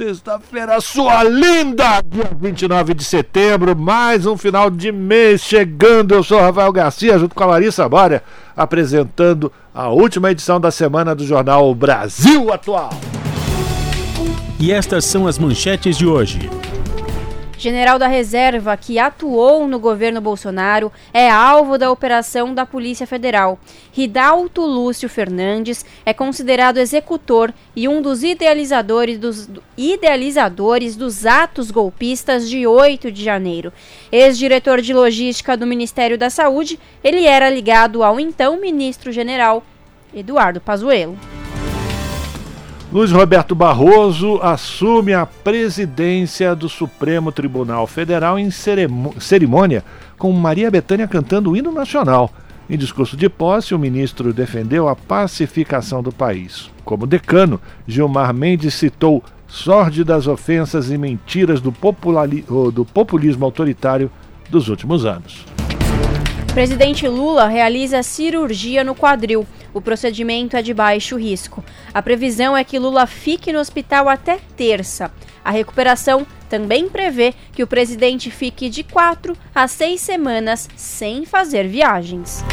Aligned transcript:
Sexta-feira, 0.00 0.80
sua 0.80 1.22
linda! 1.24 2.00
Dia 2.00 2.30
29 2.40 2.94
de 2.94 3.04
setembro, 3.04 3.76
mais 3.76 4.24
um 4.24 4.34
final 4.34 4.70
de 4.70 4.90
mês 4.90 5.42
chegando. 5.42 6.14
Eu 6.14 6.22
sou 6.24 6.40
Rafael 6.40 6.72
Garcia, 6.72 7.18
junto 7.18 7.34
com 7.34 7.42
a 7.44 7.48
Larissa 7.48 7.86
Bória, 7.86 8.22
apresentando 8.56 9.52
a 9.74 9.90
última 9.90 10.30
edição 10.30 10.58
da 10.58 10.70
semana 10.70 11.14
do 11.14 11.26
jornal 11.26 11.74
Brasil 11.74 12.50
Atual. 12.50 12.88
E 14.58 14.72
estas 14.72 15.04
são 15.04 15.26
as 15.26 15.38
manchetes 15.38 15.98
de 15.98 16.06
hoje. 16.06 16.48
General 17.60 17.98
da 17.98 18.06
Reserva, 18.06 18.74
que 18.74 18.98
atuou 18.98 19.68
no 19.68 19.78
governo 19.78 20.18
Bolsonaro, 20.18 20.90
é 21.12 21.28
alvo 21.28 21.76
da 21.76 21.90
operação 21.90 22.54
da 22.54 22.64
Polícia 22.64 23.06
Federal. 23.06 23.58
Ridalto 23.92 24.62
Lúcio 24.62 25.10
Fernandes 25.10 25.84
é 26.06 26.14
considerado 26.14 26.78
executor 26.78 27.52
e 27.76 27.86
um 27.86 28.00
dos 28.00 28.22
idealizadores 28.22 29.18
dos, 29.18 29.46
idealizadores 29.76 30.96
dos 30.96 31.26
atos 31.26 31.70
golpistas 31.70 32.48
de 32.48 32.66
8 32.66 33.12
de 33.12 33.22
janeiro. 33.22 33.70
Ex-diretor 34.10 34.80
de 34.80 34.94
logística 34.94 35.54
do 35.54 35.66
Ministério 35.66 36.16
da 36.16 36.30
Saúde, 36.30 36.80
ele 37.04 37.26
era 37.26 37.50
ligado 37.50 38.02
ao 38.02 38.18
então 38.18 38.58
ministro-general 38.58 39.62
Eduardo 40.14 40.62
Pazuello. 40.62 41.39
Luiz 42.92 43.12
Roberto 43.12 43.54
Barroso 43.54 44.40
assume 44.42 45.14
a 45.14 45.24
presidência 45.24 46.56
do 46.56 46.68
Supremo 46.68 47.30
Tribunal 47.30 47.86
Federal 47.86 48.36
em 48.36 48.50
cerimônia 48.50 49.84
com 50.18 50.32
Maria 50.32 50.72
Bethânia 50.72 51.06
cantando 51.06 51.52
o 51.52 51.56
hino 51.56 51.70
nacional. 51.70 52.32
Em 52.68 52.76
discurso 52.76 53.16
de 53.16 53.28
posse, 53.28 53.76
o 53.76 53.78
ministro 53.78 54.32
defendeu 54.32 54.88
a 54.88 54.96
pacificação 54.96 56.02
do 56.02 56.10
país. 56.10 56.68
Como 56.84 57.06
decano, 57.06 57.60
Gilmar 57.86 58.34
Mendes 58.34 58.74
citou 58.74 59.22
sórdidas 59.46 60.26
ofensas 60.26 60.90
e 60.90 60.98
mentiras 60.98 61.60
do, 61.60 61.72
do 62.72 62.84
populismo 62.84 63.44
autoritário 63.44 64.10
dos 64.50 64.68
últimos 64.68 65.04
anos. 65.06 65.46
Presidente 66.52 67.06
Lula 67.06 67.46
realiza 67.46 68.02
cirurgia 68.02 68.82
no 68.82 68.92
quadril. 68.92 69.46
O 69.72 69.80
procedimento 69.80 70.56
é 70.56 70.62
de 70.62 70.74
baixo 70.74 71.16
risco. 71.16 71.64
A 71.94 72.02
previsão 72.02 72.56
é 72.56 72.64
que 72.64 72.76
Lula 72.76 73.06
fique 73.06 73.52
no 73.52 73.60
hospital 73.60 74.08
até 74.08 74.40
terça. 74.56 75.12
A 75.44 75.52
recuperação 75.52 76.26
também 76.48 76.88
prevê 76.88 77.34
que 77.52 77.62
o 77.62 77.68
presidente 77.68 78.32
fique 78.32 78.68
de 78.68 78.82
quatro 78.82 79.36
a 79.54 79.68
seis 79.68 80.00
semanas 80.00 80.68
sem 80.74 81.24
fazer 81.24 81.68
viagens. 81.68 82.44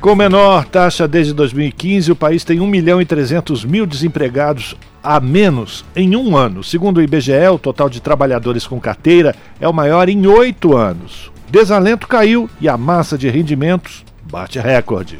Com 0.00 0.14
menor 0.14 0.64
taxa 0.64 1.06
desde 1.06 1.34
2015, 1.34 2.10
o 2.10 2.16
país 2.16 2.42
tem 2.42 2.58
1 2.58 2.66
milhão 2.66 3.02
e 3.02 3.04
300 3.04 3.66
mil 3.66 3.84
desempregados 3.84 4.74
a 5.02 5.20
menos 5.20 5.84
em 5.94 6.16
um 6.16 6.34
ano. 6.34 6.64
Segundo 6.64 6.96
o 6.96 7.02
IBGE, 7.02 7.48
o 7.52 7.58
total 7.58 7.90
de 7.90 8.00
trabalhadores 8.00 8.66
com 8.66 8.80
carteira 8.80 9.34
é 9.60 9.68
o 9.68 9.74
maior 9.74 10.08
em 10.08 10.26
oito 10.26 10.74
anos. 10.74 11.29
Desalento 11.50 12.06
caiu 12.06 12.48
e 12.60 12.68
a 12.68 12.76
massa 12.76 13.18
de 13.18 13.28
rendimentos 13.28 14.04
bate 14.30 14.60
recorde. 14.60 15.18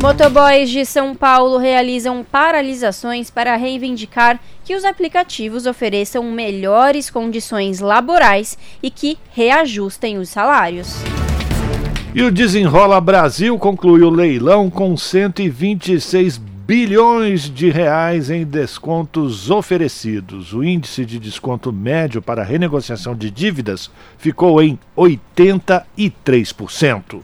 Motoboys 0.00 0.70
de 0.70 0.86
São 0.86 1.12
Paulo 1.12 1.58
realizam 1.58 2.22
paralisações 2.22 3.28
para 3.28 3.56
reivindicar 3.56 4.38
que 4.64 4.76
os 4.76 4.84
aplicativos 4.84 5.66
ofereçam 5.66 6.22
melhores 6.30 7.10
condições 7.10 7.80
laborais 7.80 8.56
e 8.80 8.92
que 8.92 9.18
reajustem 9.32 10.18
os 10.18 10.28
salários. 10.28 10.94
E 12.14 12.22
o 12.22 12.30
Desenrola 12.30 13.00
Brasil 13.00 13.58
concluiu 13.58 14.06
o 14.06 14.10
leilão 14.10 14.70
com 14.70 14.96
126 14.96 16.40
bilhões 16.68 17.48
de 17.48 17.70
reais 17.70 18.28
em 18.28 18.44
descontos 18.44 19.50
oferecidos. 19.50 20.52
O 20.52 20.62
índice 20.62 21.06
de 21.06 21.18
desconto 21.18 21.72
médio 21.72 22.20
para 22.20 22.44
renegociação 22.44 23.16
de 23.16 23.30
dívidas 23.30 23.90
ficou 24.18 24.60
em 24.60 24.78
83%. 24.94 27.22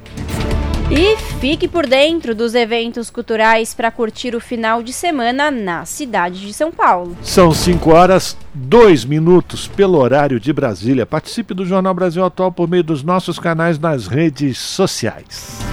E 0.90 1.16
fique 1.40 1.68
por 1.68 1.86
dentro 1.86 2.34
dos 2.34 2.54
eventos 2.54 3.10
culturais 3.10 3.74
para 3.74 3.90
curtir 3.90 4.34
o 4.34 4.40
final 4.40 4.82
de 4.82 4.94
semana 4.94 5.50
na 5.50 5.84
cidade 5.84 6.40
de 6.40 6.54
São 6.54 6.72
Paulo. 6.72 7.14
São 7.22 7.52
5 7.52 7.90
horas 7.90 8.34
2 8.54 9.04
minutos 9.04 9.68
pelo 9.68 9.98
horário 9.98 10.40
de 10.40 10.54
Brasília. 10.54 11.04
Participe 11.04 11.52
do 11.52 11.66
Jornal 11.66 11.92
Brasil 11.92 12.24
Atual 12.24 12.50
por 12.50 12.66
meio 12.66 12.82
dos 12.82 13.02
nossos 13.02 13.38
canais 13.38 13.78
nas 13.78 14.06
redes 14.06 14.56
sociais. 14.56 15.63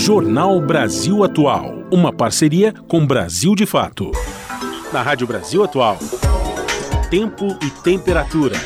Jornal 0.05 0.61
Brasil 0.61 1.23
Atual, 1.23 1.83
uma 1.95 2.11
parceria 2.11 2.73
com 2.89 3.07
Brasil 3.07 3.55
de 3.55 3.65
Fato. 3.65 4.11
Na 4.91 5.01
Rádio 5.01 5.25
Brasil 5.25 5.63
Atual, 5.63 5.97
tempo 7.09 7.57
e 7.63 7.69
temperatura. 7.81 8.57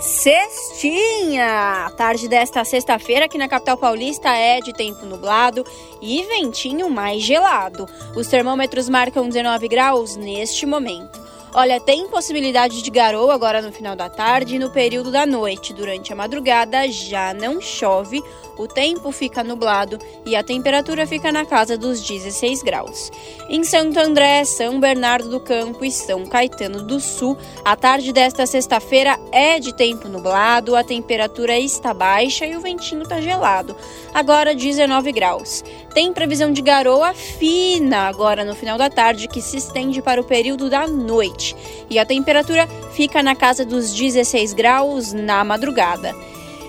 Cestinha! 0.00 1.86
A 1.86 1.90
tarde 1.90 2.28
desta 2.28 2.64
sexta-feira 2.64 3.24
aqui 3.24 3.36
na 3.36 3.48
capital 3.48 3.76
paulista 3.76 4.28
é 4.28 4.60
de 4.60 4.72
tempo 4.72 5.04
nublado 5.04 5.64
e 6.00 6.22
ventinho 6.22 6.88
mais 6.88 7.20
gelado. 7.20 7.88
Os 8.14 8.28
termômetros 8.28 8.88
marcam 8.88 9.28
19 9.28 9.66
graus 9.66 10.14
neste 10.14 10.64
momento. 10.66 11.25
Olha, 11.58 11.80
tem 11.80 12.06
possibilidade 12.06 12.82
de 12.82 12.90
garoa 12.90 13.32
agora 13.32 13.62
no 13.62 13.72
final 13.72 13.96
da 13.96 14.10
tarde 14.10 14.56
e 14.56 14.58
no 14.58 14.68
período 14.68 15.10
da 15.10 15.24
noite. 15.24 15.72
Durante 15.72 16.12
a 16.12 16.16
madrugada 16.16 16.86
já 16.86 17.32
não 17.32 17.62
chove 17.62 18.22
o 18.58 18.66
tempo 18.66 19.12
fica 19.12 19.44
nublado 19.44 19.98
e 20.24 20.34
a 20.34 20.42
temperatura 20.42 21.06
fica 21.06 21.30
na 21.30 21.44
casa 21.44 21.76
dos 21.76 22.00
16 22.02 22.62
graus. 22.62 23.10
Em 23.48 23.62
Santo 23.62 23.98
André, 23.98 24.44
São 24.44 24.80
Bernardo 24.80 25.28
do 25.28 25.40
Campo 25.40 25.84
e 25.84 25.90
São 25.90 26.24
Caetano 26.26 26.82
do 26.82 26.98
Sul, 26.98 27.36
a 27.64 27.76
tarde 27.76 28.12
desta 28.12 28.46
sexta-feira 28.46 29.18
é 29.30 29.58
de 29.58 29.74
tempo 29.74 30.08
nublado, 30.08 30.74
a 30.74 30.82
temperatura 30.82 31.58
está 31.58 31.92
baixa 31.92 32.46
e 32.46 32.56
o 32.56 32.60
ventinho 32.60 33.02
está 33.02 33.20
gelado. 33.20 33.76
Agora 34.14 34.54
19 34.54 35.12
graus. 35.12 35.62
Tem 35.92 36.12
previsão 36.12 36.50
de 36.50 36.62
garoa 36.62 37.12
fina 37.14 38.08
agora 38.08 38.44
no 38.44 38.54
final 38.54 38.78
da 38.78 38.88
tarde 38.88 39.28
que 39.28 39.42
se 39.42 39.58
estende 39.58 40.00
para 40.00 40.20
o 40.20 40.24
período 40.24 40.70
da 40.70 40.86
noite 40.86 41.45
e 41.90 41.98
a 41.98 42.06
temperatura 42.06 42.66
fica 42.92 43.22
na 43.22 43.36
casa 43.36 43.64
dos 43.64 43.92
16 43.92 44.54
graus 44.54 45.12
na 45.12 45.44
madrugada. 45.44 46.14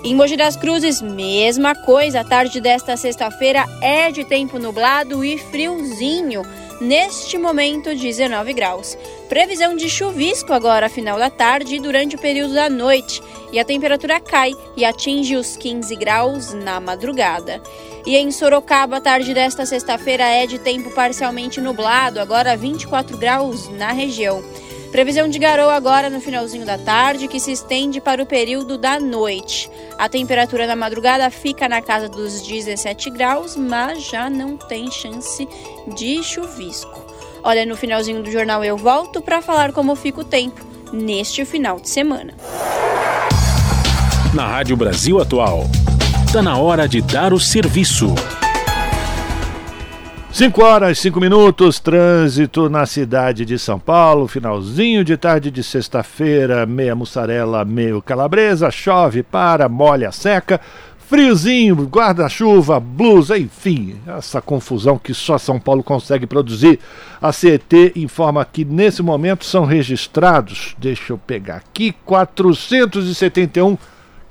Em 0.03 0.15
Mogi 0.15 0.37
das 0.37 0.55
Cruzes, 0.55 1.01
mesma 1.01 1.75
coisa. 1.75 2.21
A 2.21 2.23
tarde 2.23 2.61
desta 2.61 2.95
sexta-feira 2.95 3.65
é 3.81 4.11
de 4.11 4.23
tempo 4.23 4.59
nublado 4.59 5.23
e 5.23 5.37
friozinho. 5.37 6.43
Neste 6.79 7.37
momento, 7.37 7.93
19 7.95 8.53
graus. 8.53 8.95
Previsão 9.27 9.75
de 9.75 9.89
chuvisco 9.89 10.53
agora, 10.53 10.87
final 10.87 11.17
da 11.17 11.29
tarde 11.29 11.75
e 11.75 11.79
durante 11.79 12.15
o 12.15 12.19
período 12.19 12.53
da 12.53 12.69
noite. 12.69 13.21
E 13.51 13.59
a 13.59 13.65
temperatura 13.65 14.19
cai 14.19 14.53
e 14.75 14.85
atinge 14.85 15.35
os 15.35 15.57
15 15.57 15.95
graus 15.95 16.53
na 16.53 16.79
madrugada. 16.79 17.61
E 18.05 18.15
em 18.15 18.31
Sorocaba, 18.31 18.97
a 18.97 19.01
tarde 19.01 19.33
desta 19.33 19.65
sexta-feira 19.65 20.23
é 20.23 20.45
de 20.45 20.59
tempo 20.59 20.91
parcialmente 20.91 21.59
nublado, 21.59 22.21
agora 22.21 22.55
24 22.55 23.17
graus 23.17 23.67
na 23.71 23.91
região. 23.91 24.43
Previsão 24.97 25.29
de 25.29 25.37
garoa 25.37 25.75
agora 25.75 26.09
no 26.09 26.19
finalzinho 26.19 26.65
da 26.65 26.75
tarde, 26.75 27.27
que 27.27 27.39
se 27.39 27.51
estende 27.51 28.01
para 28.01 28.23
o 28.23 28.25
período 28.25 28.79
da 28.79 28.99
noite. 28.99 29.69
A 29.95 30.09
temperatura 30.09 30.65
na 30.65 30.75
madrugada 30.75 31.29
fica 31.29 31.69
na 31.69 31.83
casa 31.83 32.09
dos 32.09 32.41
17 32.41 33.11
graus, 33.11 33.55
mas 33.55 34.03
já 34.03 34.27
não 34.27 34.57
tem 34.57 34.89
chance 34.89 35.47
de 35.95 36.23
chuvisco. 36.23 36.99
Olha, 37.43 37.63
no 37.63 37.77
finalzinho 37.77 38.23
do 38.23 38.31
jornal 38.31 38.63
eu 38.63 38.75
volto 38.75 39.21
para 39.21 39.39
falar 39.39 39.71
como 39.71 39.95
fica 39.95 40.21
o 40.21 40.25
tempo 40.25 40.65
neste 40.91 41.45
final 41.45 41.79
de 41.79 41.89
semana. 41.89 42.33
Na 44.33 44.47
Rádio 44.47 44.75
Brasil 44.75 45.21
Atual, 45.21 45.65
está 46.25 46.41
na 46.41 46.57
hora 46.57 46.89
de 46.89 47.03
dar 47.03 47.33
o 47.33 47.39
serviço. 47.39 48.15
5 50.37 50.63
horas, 50.63 50.99
5 50.99 51.19
minutos, 51.19 51.79
trânsito 51.79 52.69
na 52.69 52.85
cidade 52.85 53.43
de 53.43 53.57
São 53.57 53.79
Paulo, 53.79 54.27
finalzinho 54.27 55.03
de 55.03 55.17
tarde 55.17 55.49
de 55.49 55.63
sexta-feira, 55.63 56.63
meia 56.63 56.95
mussarela, 56.95 57.65
meio 57.65 58.03
calabresa, 58.03 58.69
chove, 58.69 59.23
para, 59.23 59.67
molha, 59.67 60.11
seca, 60.11 60.61
friozinho, 61.09 61.73
guarda-chuva, 61.87 62.79
blusa, 62.79 63.35
enfim, 63.35 63.99
essa 64.05 64.39
confusão 64.39 64.99
que 64.99 65.11
só 65.11 65.39
São 65.39 65.59
Paulo 65.59 65.81
consegue 65.81 66.27
produzir. 66.27 66.79
A 67.19 67.33
CET 67.33 67.93
informa 67.95 68.45
que 68.45 68.63
nesse 68.63 69.01
momento 69.01 69.43
são 69.43 69.65
registrados, 69.65 70.75
deixa 70.77 71.13
eu 71.13 71.17
pegar 71.17 71.55
aqui, 71.55 71.95
471 72.05 73.75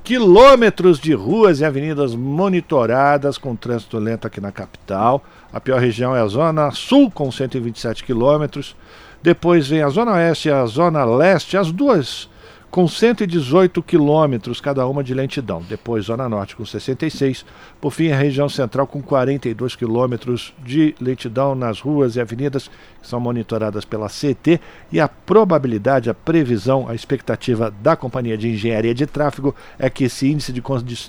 quilômetros 0.07 1.01
de 1.01 1.15
ruas 1.15 1.59
e 1.59 1.65
avenidas 1.65 2.15
monitoradas 2.15 3.37
com 3.37 3.57
trânsito 3.57 3.99
lento 3.99 4.25
aqui 4.25 4.41
na 4.41 4.53
capital. 4.53 5.21
A 5.53 5.61
pior 5.61 5.81
região 5.81 6.15
é 6.15 6.21
a 6.21 6.27
Zona 6.29 6.71
Sul, 6.71 7.11
com 7.11 7.29
127 7.29 8.05
quilômetros. 8.05 8.77
Depois 9.21 9.67
vem 9.67 9.83
a 9.83 9.89
Zona 9.89 10.13
Oeste 10.13 10.49
e 10.49 10.53
a 10.53 10.65
Zona 10.65 11.05
Leste, 11.05 11.57
as 11.57 11.73
duas 11.73 12.29
com 12.77 12.87
118 12.87 13.83
quilômetros 13.83 14.61
cada 14.61 14.87
uma 14.87 15.03
de 15.03 15.15
lentidão. 15.15 15.65
Depois 15.67 16.05
Zona 16.05 16.29
Norte 16.29 16.55
com 16.55 16.63
66. 16.63 17.43
Por 17.81 17.91
fim, 17.91 18.11
a 18.11 18.17
região 18.19 18.51
central 18.51 18.87
com 18.87 19.01
42 19.01 19.75
quilômetros 19.75 20.53
de 20.63 20.95
lentidão 21.01 21.55
nas 21.55 21.81
ruas 21.81 22.17
e 22.17 22.21
avenidas 22.21 22.69
que 23.01 23.09
são 23.09 23.19
monitoradas 23.19 23.87
pela 23.87 24.09
CT. 24.09 24.61
E 24.93 25.01
a 25.01 25.09
probabilidade, 25.09 26.11
a 26.11 26.15
previsão, 26.15 26.87
a 26.87 26.95
expectativa 26.95 27.71
da 27.81 27.97
Companhia 27.97 28.37
de 28.37 28.51
Engenharia 28.51 28.95
de 28.95 29.07
Tráfego 29.07 29.55
é 29.79 29.89
que 29.89 30.05
esse 30.05 30.31
índice 30.31 30.53
de, 30.53 30.63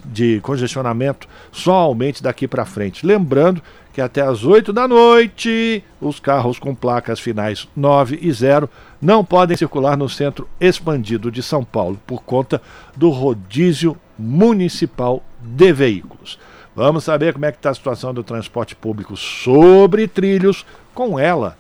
de 0.05 0.39
congestionamento 0.39 1.27
só 1.51 1.73
aumente 1.73 2.23
daqui 2.23 2.47
para 2.47 2.63
frente. 2.63 3.05
Lembrando 3.05 3.61
que 3.97 4.01
até 4.01 4.21
às 4.21 4.43
8 4.43 4.71
da 4.71 4.87
noite 4.87 5.83
os 5.99 6.19
carros 6.19 6.59
com 6.59 6.75
placas 6.75 7.19
finais 7.19 7.67
9 7.75 8.19
e 8.21 8.31
0 8.31 8.69
não 9.01 9.25
podem 9.25 9.57
circular 9.57 9.97
no 9.97 10.07
centro 10.07 10.47
expandido 10.61 11.31
de 11.31 11.41
São 11.41 11.63
Paulo 11.63 11.99
por 12.05 12.21
conta 12.21 12.61
do 12.95 13.09
rodízio 13.09 13.97
municipal 14.15 15.23
de 15.41 15.73
veículos. 15.73 16.37
Vamos 16.75 17.05
saber 17.05 17.33
como 17.33 17.47
é 17.47 17.51
que 17.51 17.57
está 17.57 17.71
a 17.71 17.73
situação 17.73 18.13
do 18.13 18.23
transporte 18.23 18.75
público 18.75 19.17
sobre 19.17 20.07
trilhos 20.07 20.63
com 20.93 21.17
ela, 21.17 21.57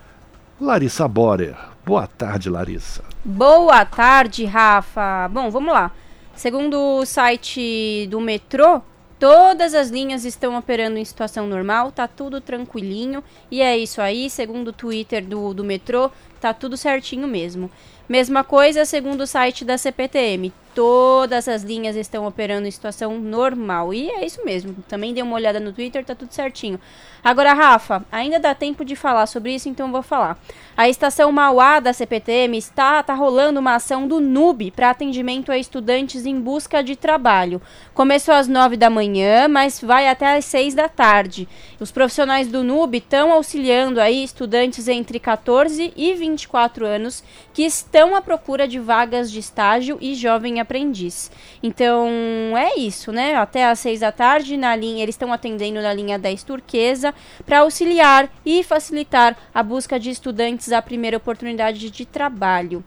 Larissa 0.61 1.07
Borer. 1.07 1.55
Boa 1.83 2.05
tarde, 2.05 2.51
Larissa. 2.51 3.03
Boa 3.25 3.83
tarde, 3.83 4.45
Rafa. 4.45 5.27
Bom, 5.29 5.49
vamos 5.49 5.73
lá. 5.73 5.89
Segundo 6.35 6.99
o 6.99 7.03
site 7.03 8.07
do 8.11 8.21
metrô, 8.21 8.83
Todas 9.19 9.73
as 9.73 9.89
linhas 9.89 10.25
estão 10.25 10.55
operando 10.55 10.99
em 10.99 11.05
situação 11.05 11.47
normal, 11.47 11.91
tá 11.91 12.07
tudo 12.07 12.39
tranquilinho. 12.39 13.23
E 13.49 13.61
é 13.61 13.75
isso 13.75 13.99
aí, 13.99 14.29
segundo 14.29 14.67
o 14.67 14.73
Twitter 14.73 15.25
do, 15.25 15.55
do 15.55 15.63
metrô, 15.63 16.11
tá 16.39 16.53
tudo 16.53 16.77
certinho 16.77 17.27
mesmo. 17.27 17.71
Mesma 18.07 18.41
coisa 18.41 18.85
segundo 18.85 19.21
o 19.21 19.27
site 19.27 19.65
da 19.65 19.77
CPTM. 19.77 20.53
Todas 20.73 21.47
as 21.47 21.63
linhas 21.63 21.95
estão 21.95 22.25
operando 22.25 22.67
em 22.67 22.71
situação 22.71 23.19
normal. 23.19 23.93
E 23.93 24.09
é 24.11 24.25
isso 24.25 24.45
mesmo. 24.45 24.75
Também 24.87 25.13
dei 25.13 25.23
uma 25.23 25.35
olhada 25.35 25.59
no 25.59 25.73
Twitter, 25.73 26.05
tá 26.05 26.13
tudo 26.13 26.31
certinho. 26.31 26.79
Agora, 27.23 27.53
Rafa, 27.53 28.05
ainda 28.11 28.39
dá 28.39 28.53
tempo 28.53 28.85
de 28.85 28.95
falar 28.95 29.25
sobre 29.25 29.53
isso, 29.53 29.67
então 29.67 29.91
vou 29.91 30.03
falar. 30.03 30.37
A 30.77 30.87
estação 30.87 31.31
Mauá 31.31 31.79
da 31.79 31.91
CPTM 31.91 32.55
está 32.57 33.01
tá 33.01 33.15
rolando 33.15 33.59
uma 33.59 33.75
ação 33.75 34.07
do 34.07 34.21
NUB 34.21 34.71
para 34.71 34.91
atendimento 34.91 35.51
a 35.51 35.57
estudantes 35.57 36.25
em 36.25 36.39
busca 36.39 36.83
de 36.83 36.95
trabalho. 36.95 37.59
Começou 37.95 38.35
às 38.35 38.47
9 38.47 38.77
da 38.77 38.89
manhã, 38.89 39.47
mas 39.47 39.81
vai 39.81 40.07
até 40.07 40.37
às 40.37 40.45
6 40.45 40.75
da 40.75 40.87
tarde. 40.87 41.49
Os 41.79 41.91
profissionais 41.91 42.47
do 42.47 42.63
NUB 42.63 42.99
estão 42.99 43.33
auxiliando 43.33 43.99
aí 43.99 44.23
estudantes 44.23 44.87
entre 44.87 45.19
14 45.19 45.91
e 45.97 46.13
24 46.13 46.85
anos 46.85 47.23
que 47.51 47.63
estão 47.63 47.96
à 48.05 48.21
procura 48.21 48.67
de 48.67 48.79
vagas 48.79 49.31
de 49.31 49.39
estágio 49.39 49.97
e 49.99 50.13
jovem 50.13 50.59
aprendiz. 50.59 51.31
Então, 51.63 52.07
é 52.55 52.77
isso, 52.77 53.11
né? 53.11 53.35
Até 53.35 53.65
às 53.65 53.79
6 53.79 54.01
da 54.01 54.11
tarde 54.11 54.55
na 54.57 54.75
linha, 54.75 55.03
eles 55.03 55.15
estão 55.15 55.33
atendendo 55.33 55.81
na 55.81 55.93
linha 55.93 56.19
10 56.19 56.43
turquesa 56.43 57.13
para 57.45 57.59
auxiliar 57.59 58.29
e 58.45 58.63
facilitar 58.63 59.35
a 59.53 59.63
busca 59.63 59.99
de 59.99 60.09
estudantes 60.09 60.71
a 60.71 60.81
primeira 60.81 61.17
oportunidade 61.17 61.89
de 61.89 62.05
trabalho. 62.05 62.83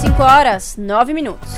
5 0.00 0.22
horas, 0.22 0.76
9 0.78 1.12
minutos. 1.12 1.52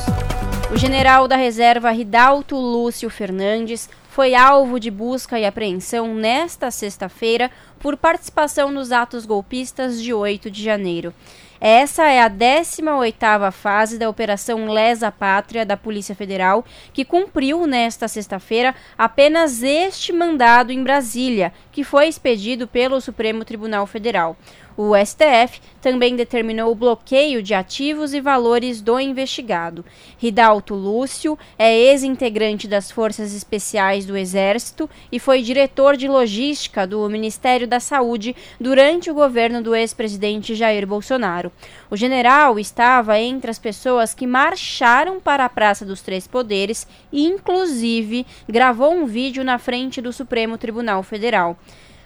O 0.73 0.77
general 0.77 1.29
da 1.29 1.37
reserva 1.37 1.93
Ridalto 1.93 2.57
Lúcio 2.57 3.09
Fernandes 3.09 3.89
foi 4.11 4.35
alvo 4.35 4.81
de 4.81 4.91
busca 4.91 5.39
e 5.39 5.47
apreensão 5.47 6.13
nesta 6.13 6.73
sexta-feira 6.73 7.53
por 7.79 7.97
participação 7.97 8.73
nos 8.73 8.91
atos 8.91 9.25
golpistas 9.25 10.03
de 10.03 10.13
8 10.13 10.51
de 10.51 10.61
janeiro. 10.61 11.15
Essa 11.61 12.05
é 12.05 12.23
a 12.23 12.31
18ª 12.31 13.51
fase 13.51 13.99
da 13.99 14.09
Operação 14.09 14.67
Lesa 14.67 15.11
Pátria 15.11 15.67
da 15.67 15.77
Polícia 15.77 16.15
Federal, 16.15 16.65
que 16.93 17.05
cumpriu 17.05 17.67
nesta 17.67 18.07
sexta-feira 18.07 18.75
apenas 18.97 19.63
este 19.63 20.13
mandado 20.13 20.71
em 20.71 20.85
Brasília, 20.85 21.53
que 21.73 21.83
foi 21.83 22.07
expedido 22.07 22.69
pelo 22.69 23.01
Supremo 23.01 23.45
Tribunal 23.45 23.87
Federal. 23.89 24.37
O 24.81 24.95
STF 24.97 25.61
também 25.81 26.15
determinou 26.15 26.71
o 26.71 26.75
bloqueio 26.75 27.43
de 27.43 27.53
ativos 27.53 28.15
e 28.15 28.21
valores 28.21 28.81
do 28.81 29.01
investigado. 29.01 29.85
Ridalto 30.19 30.73
Lúcio 30.73 31.37
é 31.59 31.77
ex-integrante 31.77 32.69
das 32.69 32.89
Forças 32.89 33.35
Especiais 33.35 34.07
do 34.07 34.17
Exército 34.17 34.89
e 35.11 35.19
foi 35.19 35.43
diretor 35.43 35.97
de 35.97 36.07
logística 36.07 36.87
do 36.87 37.09
Ministério 37.11 37.67
da 37.67 37.81
Saúde 37.81 38.37
durante 38.61 39.11
o 39.11 39.15
governo 39.15 39.61
do 39.61 39.75
ex-presidente 39.75 40.55
Jair 40.55 40.87
Bolsonaro. 40.87 41.51
O 41.91 41.97
general 41.97 42.57
estava 42.57 43.19
entre 43.19 43.51
as 43.51 43.59
pessoas 43.59 44.15
que 44.15 44.29
marcharam 44.29 45.19
para 45.19 45.45
a 45.45 45.49
Praça 45.49 45.85
dos 45.85 46.03
Três 46.03 46.29
Poderes 46.29 46.87
e, 47.13 47.27
inclusive, 47.27 48.25
gravou 48.49 48.95
um 48.95 49.07
vídeo 49.07 49.43
na 49.43 49.59
frente 49.59 50.01
do 50.01 50.13
Supremo 50.13 50.57
Tribunal 50.57 51.03
Federal. 51.03 51.59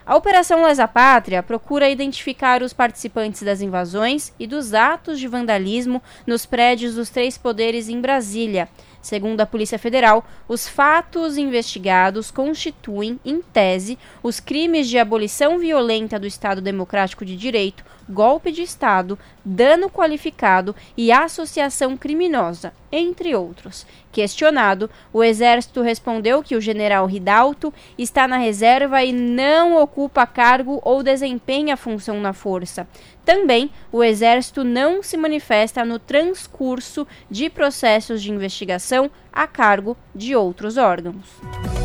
A 0.05 0.17
Operação 0.17 0.65
Lesa 0.65 0.89
Pátria 0.89 1.45
procura 1.45 1.89
identificar 1.89 2.61
os 2.61 2.73
participantes 2.73 3.43
das 3.43 3.61
invasões 3.61 4.33
e 4.37 4.49
dos 4.49 4.75
atos 4.75 5.21
de 5.21 5.29
vandalismo 5.29 6.03
nos 6.27 6.45
prédios 6.45 6.97
dos 6.97 7.09
três 7.09 7.39
poderes 7.39 7.89
em 7.89 8.01
Brasília. 8.01 8.69
Segundo 9.01 9.41
a 9.41 9.47
Polícia 9.47 9.79
Federal, 9.79 10.25
os 10.49 10.67
fatos 10.67 11.39
investigados 11.39 12.33
constituem, 12.33 13.19
em 13.25 13.41
tese, 13.41 13.97
os 14.25 14.41
crimes 14.41 14.89
de 14.89 14.99
abolição 14.99 15.57
violenta 15.57 16.19
do 16.19 16.27
Estado 16.27 16.61
Democrático 16.61 17.25
de 17.25 17.37
Direito, 17.37 17.85
golpe 18.09 18.51
de 18.51 18.63
Estado, 18.63 19.19
dano 19.45 19.91
qualificado 19.91 20.75
e 20.97 21.11
associação 21.11 21.97
criminosa, 21.97 22.73
entre 22.91 23.35
outros. 23.35 23.87
Questionado, 24.11 24.91
o 25.13 25.25
Exército 25.25 25.81
respondeu 25.81 26.43
que 26.43 26.55
o 26.55 26.61
general 26.61 27.07
Ridalto 27.07 27.73
está 27.97 28.29
na 28.29 28.37
reserva 28.37 29.03
e 29.03 29.13
não 29.13 29.81
ocupa 29.83 30.27
cargo 30.27 30.81
ou 30.85 31.03
desempenha 31.03 31.77
função 31.77 32.21
na 32.21 32.33
força. 32.33 32.87
Também, 33.25 33.71
o 33.91 34.03
Exército 34.03 34.65
não 34.65 35.03
se 35.03 35.17
manifesta 35.17 35.85
no 35.85 35.99
transcurso 35.99 37.07
de 37.31 37.49
processos 37.49 38.23
de 38.23 38.31
investigação 38.31 39.11
a 39.33 39.47
cargo 39.47 39.97
de 40.15 40.37
outros 40.37 40.77
órgãos. 40.77 41.82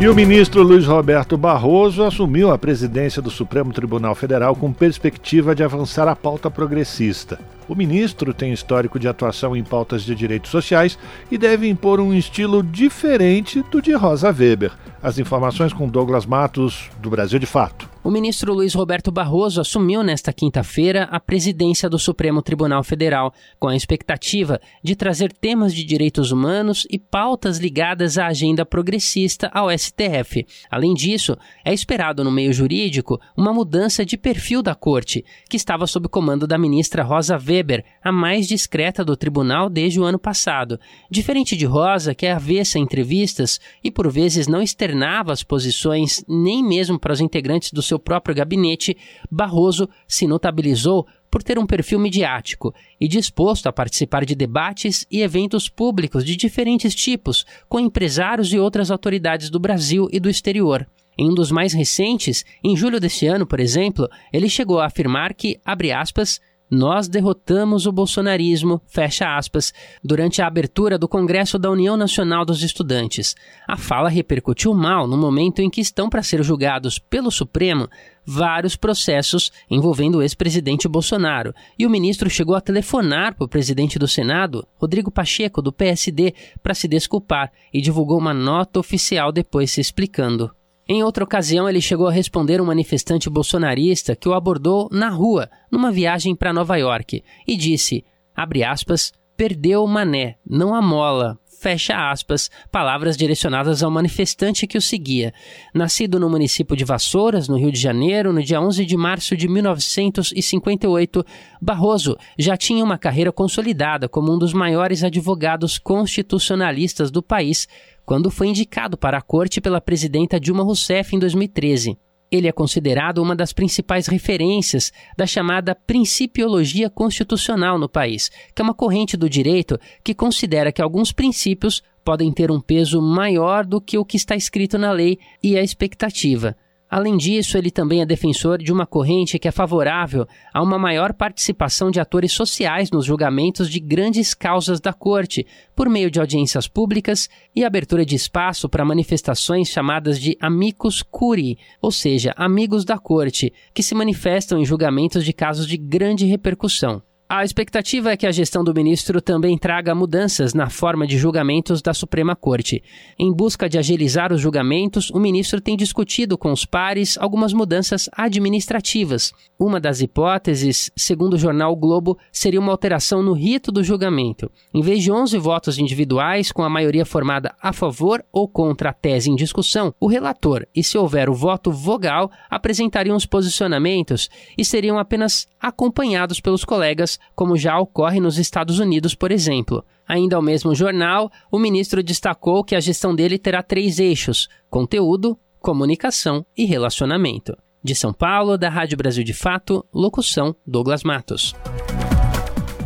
E 0.00 0.06
o 0.06 0.14
ministro 0.14 0.62
Luiz 0.62 0.86
Roberto 0.86 1.36
Barroso 1.36 2.04
assumiu 2.04 2.52
a 2.52 2.58
presidência 2.58 3.20
do 3.20 3.32
Supremo 3.32 3.72
Tribunal 3.72 4.14
Federal 4.14 4.54
com 4.54 4.72
perspectiva 4.72 5.56
de 5.56 5.64
avançar 5.64 6.06
a 6.06 6.14
pauta 6.14 6.48
progressista. 6.48 7.40
O 7.68 7.74
ministro 7.74 8.32
tem 8.32 8.50
histórico 8.50 8.98
de 8.98 9.06
atuação 9.06 9.54
em 9.54 9.62
pautas 9.62 10.02
de 10.02 10.14
direitos 10.14 10.50
sociais 10.50 10.98
e 11.30 11.36
deve 11.36 11.68
impor 11.68 12.00
um 12.00 12.14
estilo 12.14 12.62
diferente 12.62 13.62
do 13.70 13.82
de 13.82 13.92
Rosa 13.92 14.30
Weber. 14.32 14.72
As 15.02 15.18
informações 15.18 15.72
com 15.72 15.86
Douglas 15.86 16.24
Matos, 16.24 16.90
do 17.00 17.10
Brasil 17.10 17.38
de 17.38 17.46
Fato. 17.46 17.88
O 18.02 18.10
ministro 18.10 18.54
Luiz 18.54 18.72
Roberto 18.74 19.12
Barroso 19.12 19.60
assumiu 19.60 20.02
nesta 20.02 20.32
quinta-feira 20.32 21.04
a 21.10 21.20
presidência 21.20 21.90
do 21.90 21.98
Supremo 21.98 22.40
Tribunal 22.40 22.82
Federal, 22.82 23.34
com 23.60 23.68
a 23.68 23.76
expectativa 23.76 24.58
de 24.82 24.96
trazer 24.96 25.30
temas 25.30 25.74
de 25.74 25.84
direitos 25.84 26.32
humanos 26.32 26.86
e 26.90 26.98
pautas 26.98 27.58
ligadas 27.58 28.16
à 28.16 28.28
agenda 28.28 28.64
progressista 28.64 29.50
ao 29.52 29.68
STF. 29.70 30.46
Além 30.70 30.94
disso, 30.94 31.36
é 31.64 31.74
esperado 31.74 32.24
no 32.24 32.30
meio 32.30 32.52
jurídico 32.52 33.20
uma 33.36 33.52
mudança 33.52 34.06
de 34.06 34.16
perfil 34.16 34.62
da 34.62 34.74
corte, 34.74 35.24
que 35.48 35.56
estava 35.56 35.86
sob 35.86 36.08
comando 36.08 36.46
da 36.46 36.56
ministra 36.56 37.02
Rosa 37.02 37.36
Weber, 37.36 37.57
a 38.02 38.12
mais 38.12 38.46
discreta 38.46 39.04
do 39.04 39.16
tribunal 39.16 39.68
desde 39.68 40.00
o 40.00 40.04
ano 40.04 40.18
passado. 40.18 40.78
Diferente 41.10 41.56
de 41.56 41.66
Rosa, 41.66 42.14
que 42.14 42.26
é 42.26 42.32
avessa 42.32 42.78
em 42.78 42.82
entrevistas 42.82 43.60
e 43.82 43.90
por 43.90 44.10
vezes 44.10 44.46
não 44.46 44.62
externava 44.62 45.32
as 45.32 45.42
posições 45.42 46.24
nem 46.28 46.62
mesmo 46.62 46.98
para 46.98 47.12
os 47.12 47.20
integrantes 47.20 47.72
do 47.72 47.82
seu 47.82 47.98
próprio 47.98 48.34
gabinete, 48.34 48.96
Barroso 49.30 49.88
se 50.06 50.26
notabilizou 50.26 51.06
por 51.30 51.42
ter 51.42 51.58
um 51.58 51.66
perfil 51.66 51.98
midiático 51.98 52.74
e 53.00 53.06
disposto 53.06 53.66
a 53.66 53.72
participar 53.72 54.24
de 54.24 54.34
debates 54.34 55.06
e 55.10 55.20
eventos 55.20 55.68
públicos 55.68 56.24
de 56.24 56.36
diferentes 56.36 56.94
tipos 56.94 57.44
com 57.68 57.78
empresários 57.78 58.52
e 58.52 58.58
outras 58.58 58.90
autoridades 58.90 59.50
do 59.50 59.60
Brasil 59.60 60.08
e 60.10 60.18
do 60.18 60.30
exterior. 60.30 60.86
Em 61.18 61.28
um 61.28 61.34
dos 61.34 61.50
mais 61.50 61.72
recentes, 61.72 62.44
em 62.62 62.76
julho 62.76 63.00
deste 63.00 63.26
ano, 63.26 63.44
por 63.44 63.58
exemplo, 63.58 64.08
ele 64.32 64.48
chegou 64.48 64.78
a 64.78 64.86
afirmar 64.86 65.34
que, 65.34 65.58
abre 65.64 65.90
aspas, 65.90 66.40
nós 66.70 67.08
derrotamos 67.08 67.86
o 67.86 67.92
bolsonarismo, 67.92 68.80
fecha 68.86 69.36
aspas, 69.36 69.72
durante 70.04 70.42
a 70.42 70.46
abertura 70.46 70.98
do 70.98 71.08
Congresso 71.08 71.58
da 71.58 71.70
União 71.70 71.96
Nacional 71.96 72.44
dos 72.44 72.62
Estudantes. 72.62 73.34
A 73.66 73.76
fala 73.76 74.08
repercutiu 74.08 74.74
mal 74.74 75.06
no 75.06 75.16
momento 75.16 75.60
em 75.60 75.70
que 75.70 75.80
estão 75.80 76.10
para 76.10 76.22
ser 76.22 76.42
julgados 76.42 76.98
pelo 76.98 77.30
Supremo 77.30 77.88
vários 78.30 78.76
processos 78.76 79.50
envolvendo 79.70 80.18
o 80.18 80.22
ex-presidente 80.22 80.86
Bolsonaro, 80.86 81.54
e 81.78 81.86
o 81.86 81.90
ministro 81.90 82.28
chegou 82.28 82.54
a 82.54 82.60
telefonar 82.60 83.34
para 83.34 83.46
o 83.46 83.48
presidente 83.48 83.98
do 83.98 84.06
Senado, 84.06 84.66
Rodrigo 84.76 85.10
Pacheco, 85.10 85.62
do 85.62 85.72
PSD, 85.72 86.34
para 86.62 86.74
se 86.74 86.86
desculpar 86.86 87.50
e 87.72 87.80
divulgou 87.80 88.18
uma 88.18 88.34
nota 88.34 88.78
oficial 88.78 89.32
depois 89.32 89.70
se 89.70 89.80
explicando. 89.80 90.50
Em 90.90 91.02
outra 91.02 91.22
ocasião, 91.22 91.68
ele 91.68 91.82
chegou 91.82 92.08
a 92.08 92.12
responder 92.12 92.62
um 92.62 92.64
manifestante 92.64 93.28
bolsonarista 93.28 94.16
que 94.16 94.26
o 94.26 94.32
abordou 94.32 94.88
na 94.90 95.10
rua, 95.10 95.50
numa 95.70 95.92
viagem 95.92 96.34
para 96.34 96.52
Nova 96.52 96.76
York, 96.76 97.22
e 97.46 97.56
disse, 97.56 98.02
abre 98.34 98.64
aspas, 98.64 99.12
perdeu 99.36 99.84
o 99.84 99.86
mané, 99.86 100.36
não 100.48 100.74
a 100.74 100.80
mola, 100.80 101.38
fecha 101.60 102.10
aspas, 102.10 102.50
palavras 102.70 103.18
direcionadas 103.18 103.82
ao 103.82 103.90
manifestante 103.90 104.66
que 104.66 104.78
o 104.78 104.82
seguia. 104.82 105.34
Nascido 105.74 106.18
no 106.18 106.30
município 106.30 106.74
de 106.74 106.84
Vassouras, 106.84 107.48
no 107.48 107.58
Rio 107.58 107.70
de 107.70 107.78
Janeiro, 107.78 108.32
no 108.32 108.42
dia 108.42 108.60
11 108.60 108.84
de 108.86 108.96
março 108.96 109.36
de 109.36 109.46
1958, 109.46 111.24
Barroso 111.60 112.16
já 112.38 112.56
tinha 112.56 112.82
uma 112.82 112.96
carreira 112.96 113.30
consolidada 113.30 114.08
como 114.08 114.32
um 114.32 114.38
dos 114.38 114.54
maiores 114.54 115.04
advogados 115.04 115.78
constitucionalistas 115.78 117.10
do 117.10 117.22
país, 117.22 117.68
quando 118.08 118.30
foi 118.30 118.46
indicado 118.46 118.96
para 118.96 119.18
a 119.18 119.20
corte 119.20 119.60
pela 119.60 119.82
presidenta 119.82 120.40
Dilma 120.40 120.62
Rousseff 120.62 121.14
em 121.14 121.18
2013. 121.18 121.98
Ele 122.32 122.48
é 122.48 122.52
considerado 122.52 123.18
uma 123.18 123.36
das 123.36 123.52
principais 123.52 124.06
referências 124.06 124.90
da 125.14 125.26
chamada 125.26 125.74
principiologia 125.74 126.88
constitucional 126.88 127.78
no 127.78 127.86
país, 127.86 128.30
que 128.54 128.62
é 128.62 128.64
uma 128.64 128.72
corrente 128.72 129.14
do 129.14 129.28
direito 129.28 129.78
que 130.02 130.14
considera 130.14 130.72
que 130.72 130.80
alguns 130.80 131.12
princípios 131.12 131.82
podem 132.02 132.32
ter 132.32 132.50
um 132.50 132.62
peso 132.62 133.02
maior 133.02 133.66
do 133.66 133.78
que 133.78 133.98
o 133.98 134.06
que 134.06 134.16
está 134.16 134.34
escrito 134.34 134.78
na 134.78 134.90
lei 134.90 135.18
e 135.42 135.58
a 135.58 135.62
expectativa. 135.62 136.56
Além 136.90 137.18
disso, 137.18 137.58
ele 137.58 137.70
também 137.70 138.00
é 138.00 138.06
defensor 138.06 138.56
de 138.58 138.72
uma 138.72 138.86
corrente 138.86 139.38
que 139.38 139.46
é 139.46 139.50
favorável 139.50 140.26
a 140.54 140.62
uma 140.62 140.78
maior 140.78 141.12
participação 141.12 141.90
de 141.90 142.00
atores 142.00 142.32
sociais 142.32 142.90
nos 142.90 143.04
julgamentos 143.04 143.68
de 143.68 143.78
grandes 143.78 144.32
causas 144.32 144.80
da 144.80 144.92
Corte, 144.92 145.46
por 145.76 145.88
meio 145.88 146.10
de 146.10 146.18
audiências 146.18 146.66
públicas 146.66 147.28
e 147.54 147.62
abertura 147.62 148.06
de 148.06 148.14
espaço 148.14 148.68
para 148.68 148.86
manifestações 148.86 149.68
chamadas 149.68 150.18
de 150.18 150.36
amicus 150.40 151.02
curiae, 151.02 151.58
ou 151.82 151.92
seja, 151.92 152.32
amigos 152.36 152.86
da 152.86 152.98
Corte, 152.98 153.52
que 153.74 153.82
se 153.82 153.94
manifestam 153.94 154.58
em 154.58 154.64
julgamentos 154.64 155.24
de 155.24 155.32
casos 155.34 155.66
de 155.66 155.76
grande 155.76 156.24
repercussão. 156.24 157.02
A 157.30 157.44
expectativa 157.44 158.10
é 158.10 158.16
que 158.16 158.26
a 158.26 158.32
gestão 158.32 158.64
do 158.64 158.72
ministro 158.72 159.20
também 159.20 159.58
traga 159.58 159.94
mudanças 159.94 160.54
na 160.54 160.70
forma 160.70 161.06
de 161.06 161.18
julgamentos 161.18 161.82
da 161.82 161.92
Suprema 161.92 162.34
Corte. 162.34 162.82
Em 163.18 163.30
busca 163.30 163.68
de 163.68 163.76
agilizar 163.76 164.32
os 164.32 164.40
julgamentos, 164.40 165.10
o 165.10 165.18
ministro 165.20 165.60
tem 165.60 165.76
discutido 165.76 166.38
com 166.38 166.50
os 166.50 166.64
pares 166.64 167.18
algumas 167.18 167.52
mudanças 167.52 168.08
administrativas. 168.14 169.34
Uma 169.58 169.78
das 169.78 170.00
hipóteses, 170.00 170.90
segundo 170.96 171.34
o 171.34 171.38
jornal 171.38 171.72
o 171.72 171.76
Globo, 171.76 172.16
seria 172.32 172.58
uma 172.58 172.72
alteração 172.72 173.22
no 173.22 173.34
rito 173.34 173.70
do 173.70 173.84
julgamento. 173.84 174.50
Em 174.72 174.80
vez 174.80 175.02
de 175.02 175.12
11 175.12 175.36
votos 175.36 175.78
individuais, 175.78 176.50
com 176.50 176.62
a 176.62 176.70
maioria 176.70 177.04
formada 177.04 177.54
a 177.60 177.74
favor 177.74 178.24
ou 178.32 178.48
contra 178.48 178.88
a 178.88 178.94
tese 178.94 179.30
em 179.30 179.36
discussão, 179.36 179.94
o 180.00 180.06
relator, 180.06 180.66
e 180.74 180.82
se 180.82 180.96
houver 180.96 181.28
o 181.28 181.34
voto 181.34 181.70
vogal, 181.70 182.30
apresentariam 182.48 183.14
os 183.14 183.26
posicionamentos 183.26 184.30
e 184.56 184.64
seriam 184.64 184.98
apenas 184.98 185.46
acompanhados 185.60 186.40
pelos 186.40 186.64
colegas 186.64 187.17
como 187.34 187.56
já 187.56 187.78
ocorre 187.78 188.20
nos 188.20 188.38
Estados 188.38 188.78
Unidos, 188.78 189.14
por 189.14 189.30
exemplo. 189.30 189.84
Ainda 190.06 190.36
ao 190.36 190.42
mesmo 190.42 190.74
jornal, 190.74 191.30
o 191.50 191.58
ministro 191.58 192.02
destacou 192.02 192.64
que 192.64 192.74
a 192.74 192.80
gestão 192.80 193.14
dele 193.14 193.38
terá 193.38 193.62
três 193.62 193.98
eixos: 193.98 194.48
conteúdo, 194.70 195.38
comunicação 195.60 196.44
e 196.56 196.64
relacionamento. 196.64 197.56
De 197.82 197.94
São 197.94 198.12
Paulo, 198.12 198.58
da 198.58 198.68
Rádio 198.68 198.98
Brasil 198.98 199.22
de 199.22 199.32
Fato, 199.32 199.84
locução 199.92 200.54
Douglas 200.66 201.02
Matos. 201.04 201.54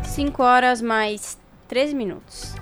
5 0.04 0.42
horas 0.42 0.82
mais 0.82 1.38
13 1.68 1.94
minutos. 1.94 2.54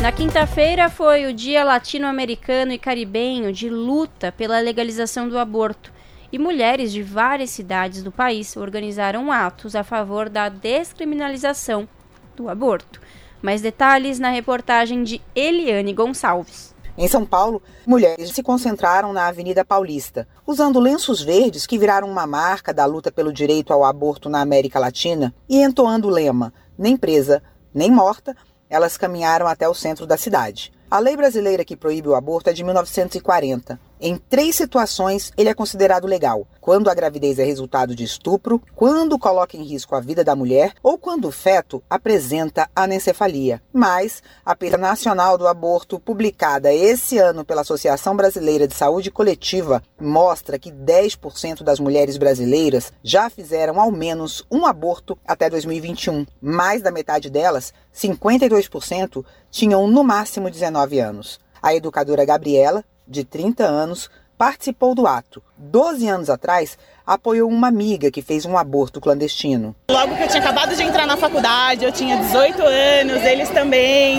Na 0.00 0.12
quinta-feira 0.12 0.88
foi 0.88 1.26
o 1.26 1.32
Dia 1.32 1.64
Latino-Americano 1.64 2.72
e 2.72 2.78
Caribenho 2.78 3.52
de 3.52 3.68
luta 3.68 4.30
pela 4.30 4.60
legalização 4.60 5.28
do 5.28 5.38
aborto 5.38 5.92
e 6.32 6.38
mulheres 6.38 6.92
de 6.92 7.02
várias 7.02 7.50
cidades 7.50 8.02
do 8.02 8.12
país 8.12 8.56
organizaram 8.56 9.30
atos 9.30 9.76
a 9.76 9.84
favor 9.84 10.28
da 10.28 10.48
descriminalização 10.48 11.88
do 12.34 12.48
aborto. 12.48 13.00
Mais 13.42 13.60
detalhes 13.60 14.18
na 14.18 14.30
reportagem 14.30 15.02
de 15.02 15.20
Eliane 15.34 15.92
Gonçalves. 15.92 16.74
Em 16.98 17.06
São 17.08 17.26
Paulo, 17.26 17.62
mulheres 17.86 18.30
se 18.30 18.42
concentraram 18.42 19.12
na 19.12 19.26
Avenida 19.26 19.62
Paulista, 19.62 20.26
usando 20.46 20.80
lenços 20.80 21.20
verdes 21.20 21.66
que 21.66 21.78
viraram 21.78 22.08
uma 22.08 22.26
marca 22.26 22.72
da 22.72 22.86
luta 22.86 23.12
pelo 23.12 23.32
direito 23.32 23.72
ao 23.72 23.84
aborto 23.84 24.30
na 24.30 24.40
América 24.40 24.78
Latina 24.78 25.34
e 25.46 25.62
entoando 25.62 26.08
o 26.08 26.10
lema: 26.10 26.54
nem 26.78 26.96
presa, 26.96 27.42
nem 27.74 27.90
morta, 27.90 28.34
elas 28.70 28.96
caminharam 28.96 29.46
até 29.46 29.68
o 29.68 29.74
centro 29.74 30.06
da 30.06 30.16
cidade. 30.16 30.72
A 30.90 30.98
lei 30.98 31.16
brasileira 31.16 31.64
que 31.64 31.76
proíbe 31.76 32.08
o 32.08 32.14
aborto 32.14 32.48
é 32.48 32.52
de 32.52 32.64
1940. 32.64 33.78
Em 33.98 34.18
três 34.18 34.54
situações, 34.54 35.32
ele 35.38 35.48
é 35.48 35.54
considerado 35.54 36.06
legal: 36.06 36.46
quando 36.60 36.90
a 36.90 36.94
gravidez 36.94 37.38
é 37.38 37.44
resultado 37.44 37.94
de 37.94 38.04
estupro, 38.04 38.60
quando 38.74 39.18
coloca 39.18 39.56
em 39.56 39.62
risco 39.62 39.94
a 39.94 40.00
vida 40.00 40.22
da 40.22 40.36
mulher 40.36 40.74
ou 40.82 40.98
quando 40.98 41.28
o 41.28 41.32
feto 41.32 41.82
apresenta 41.88 42.68
anencefalia. 42.76 43.62
Mas 43.72 44.22
a 44.44 44.54
Pena 44.54 44.76
Nacional 44.76 45.38
do 45.38 45.48
Aborto, 45.48 45.98
publicada 45.98 46.74
esse 46.74 47.16
ano 47.16 47.42
pela 47.42 47.62
Associação 47.62 48.14
Brasileira 48.14 48.68
de 48.68 48.74
Saúde 48.74 49.10
Coletiva, 49.10 49.82
mostra 49.98 50.58
que 50.58 50.70
10% 50.70 51.62
das 51.62 51.80
mulheres 51.80 52.18
brasileiras 52.18 52.92
já 53.02 53.30
fizeram 53.30 53.80
ao 53.80 53.90
menos 53.90 54.44
um 54.50 54.66
aborto 54.66 55.18
até 55.26 55.48
2021. 55.48 56.26
Mais 56.42 56.82
da 56.82 56.90
metade 56.90 57.30
delas, 57.30 57.72
52%, 57.94 59.24
tinham 59.50 59.86
no 59.88 60.04
máximo 60.04 60.50
19 60.50 61.00
anos. 61.00 61.40
A 61.62 61.74
educadora 61.74 62.24
Gabriela 62.24 62.84
de 63.06 63.24
30 63.24 63.64
anos, 63.64 64.10
participou 64.36 64.94
do 64.94 65.06
ato. 65.06 65.42
Doze 65.56 66.08
anos 66.08 66.28
atrás, 66.28 66.78
apoiou 67.06 67.48
uma 67.48 67.68
amiga 67.68 68.10
que 68.10 68.20
fez 68.20 68.44
um 68.44 68.58
aborto 68.58 69.00
clandestino. 69.00 69.74
Logo 69.90 70.16
que 70.16 70.22
eu 70.22 70.28
tinha 70.28 70.42
acabado 70.42 70.74
de 70.74 70.82
entrar 70.82 71.06
na 71.06 71.16
faculdade, 71.16 71.84
eu 71.84 71.92
tinha 71.92 72.16
18 72.16 72.62
anos, 72.62 73.22
eles 73.22 73.48
também 73.50 74.18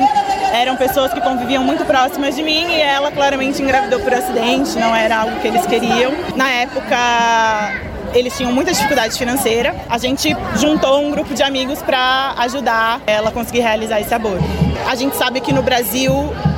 eram 0.53 0.75
pessoas 0.77 1.13
que 1.13 1.21
conviviam 1.21 1.63
muito 1.63 1.85
próximas 1.85 2.35
de 2.35 2.41
mim 2.41 2.65
e 2.65 2.81
ela 2.81 3.11
claramente 3.11 3.61
engravidou 3.61 3.99
por 3.99 4.13
acidente, 4.13 4.77
não 4.77 4.95
era 4.95 5.19
algo 5.19 5.39
que 5.39 5.47
eles 5.47 5.65
queriam. 5.65 6.11
Na 6.35 6.49
época, 6.49 7.96
eles 8.13 8.35
tinham 8.35 8.51
muita 8.51 8.71
dificuldade 8.71 9.17
financeira. 9.17 9.75
A 9.89 9.97
gente 9.97 10.35
juntou 10.55 11.01
um 11.01 11.11
grupo 11.11 11.33
de 11.33 11.43
amigos 11.43 11.81
para 11.81 12.33
ajudar 12.39 13.01
ela 13.05 13.29
a 13.29 13.31
conseguir 13.31 13.59
realizar 13.59 13.99
esse 13.99 14.13
aborto. 14.13 14.43
A 14.87 14.95
gente 14.95 15.15
sabe 15.15 15.41
que 15.41 15.51
no 15.51 15.61
Brasil 15.61 16.13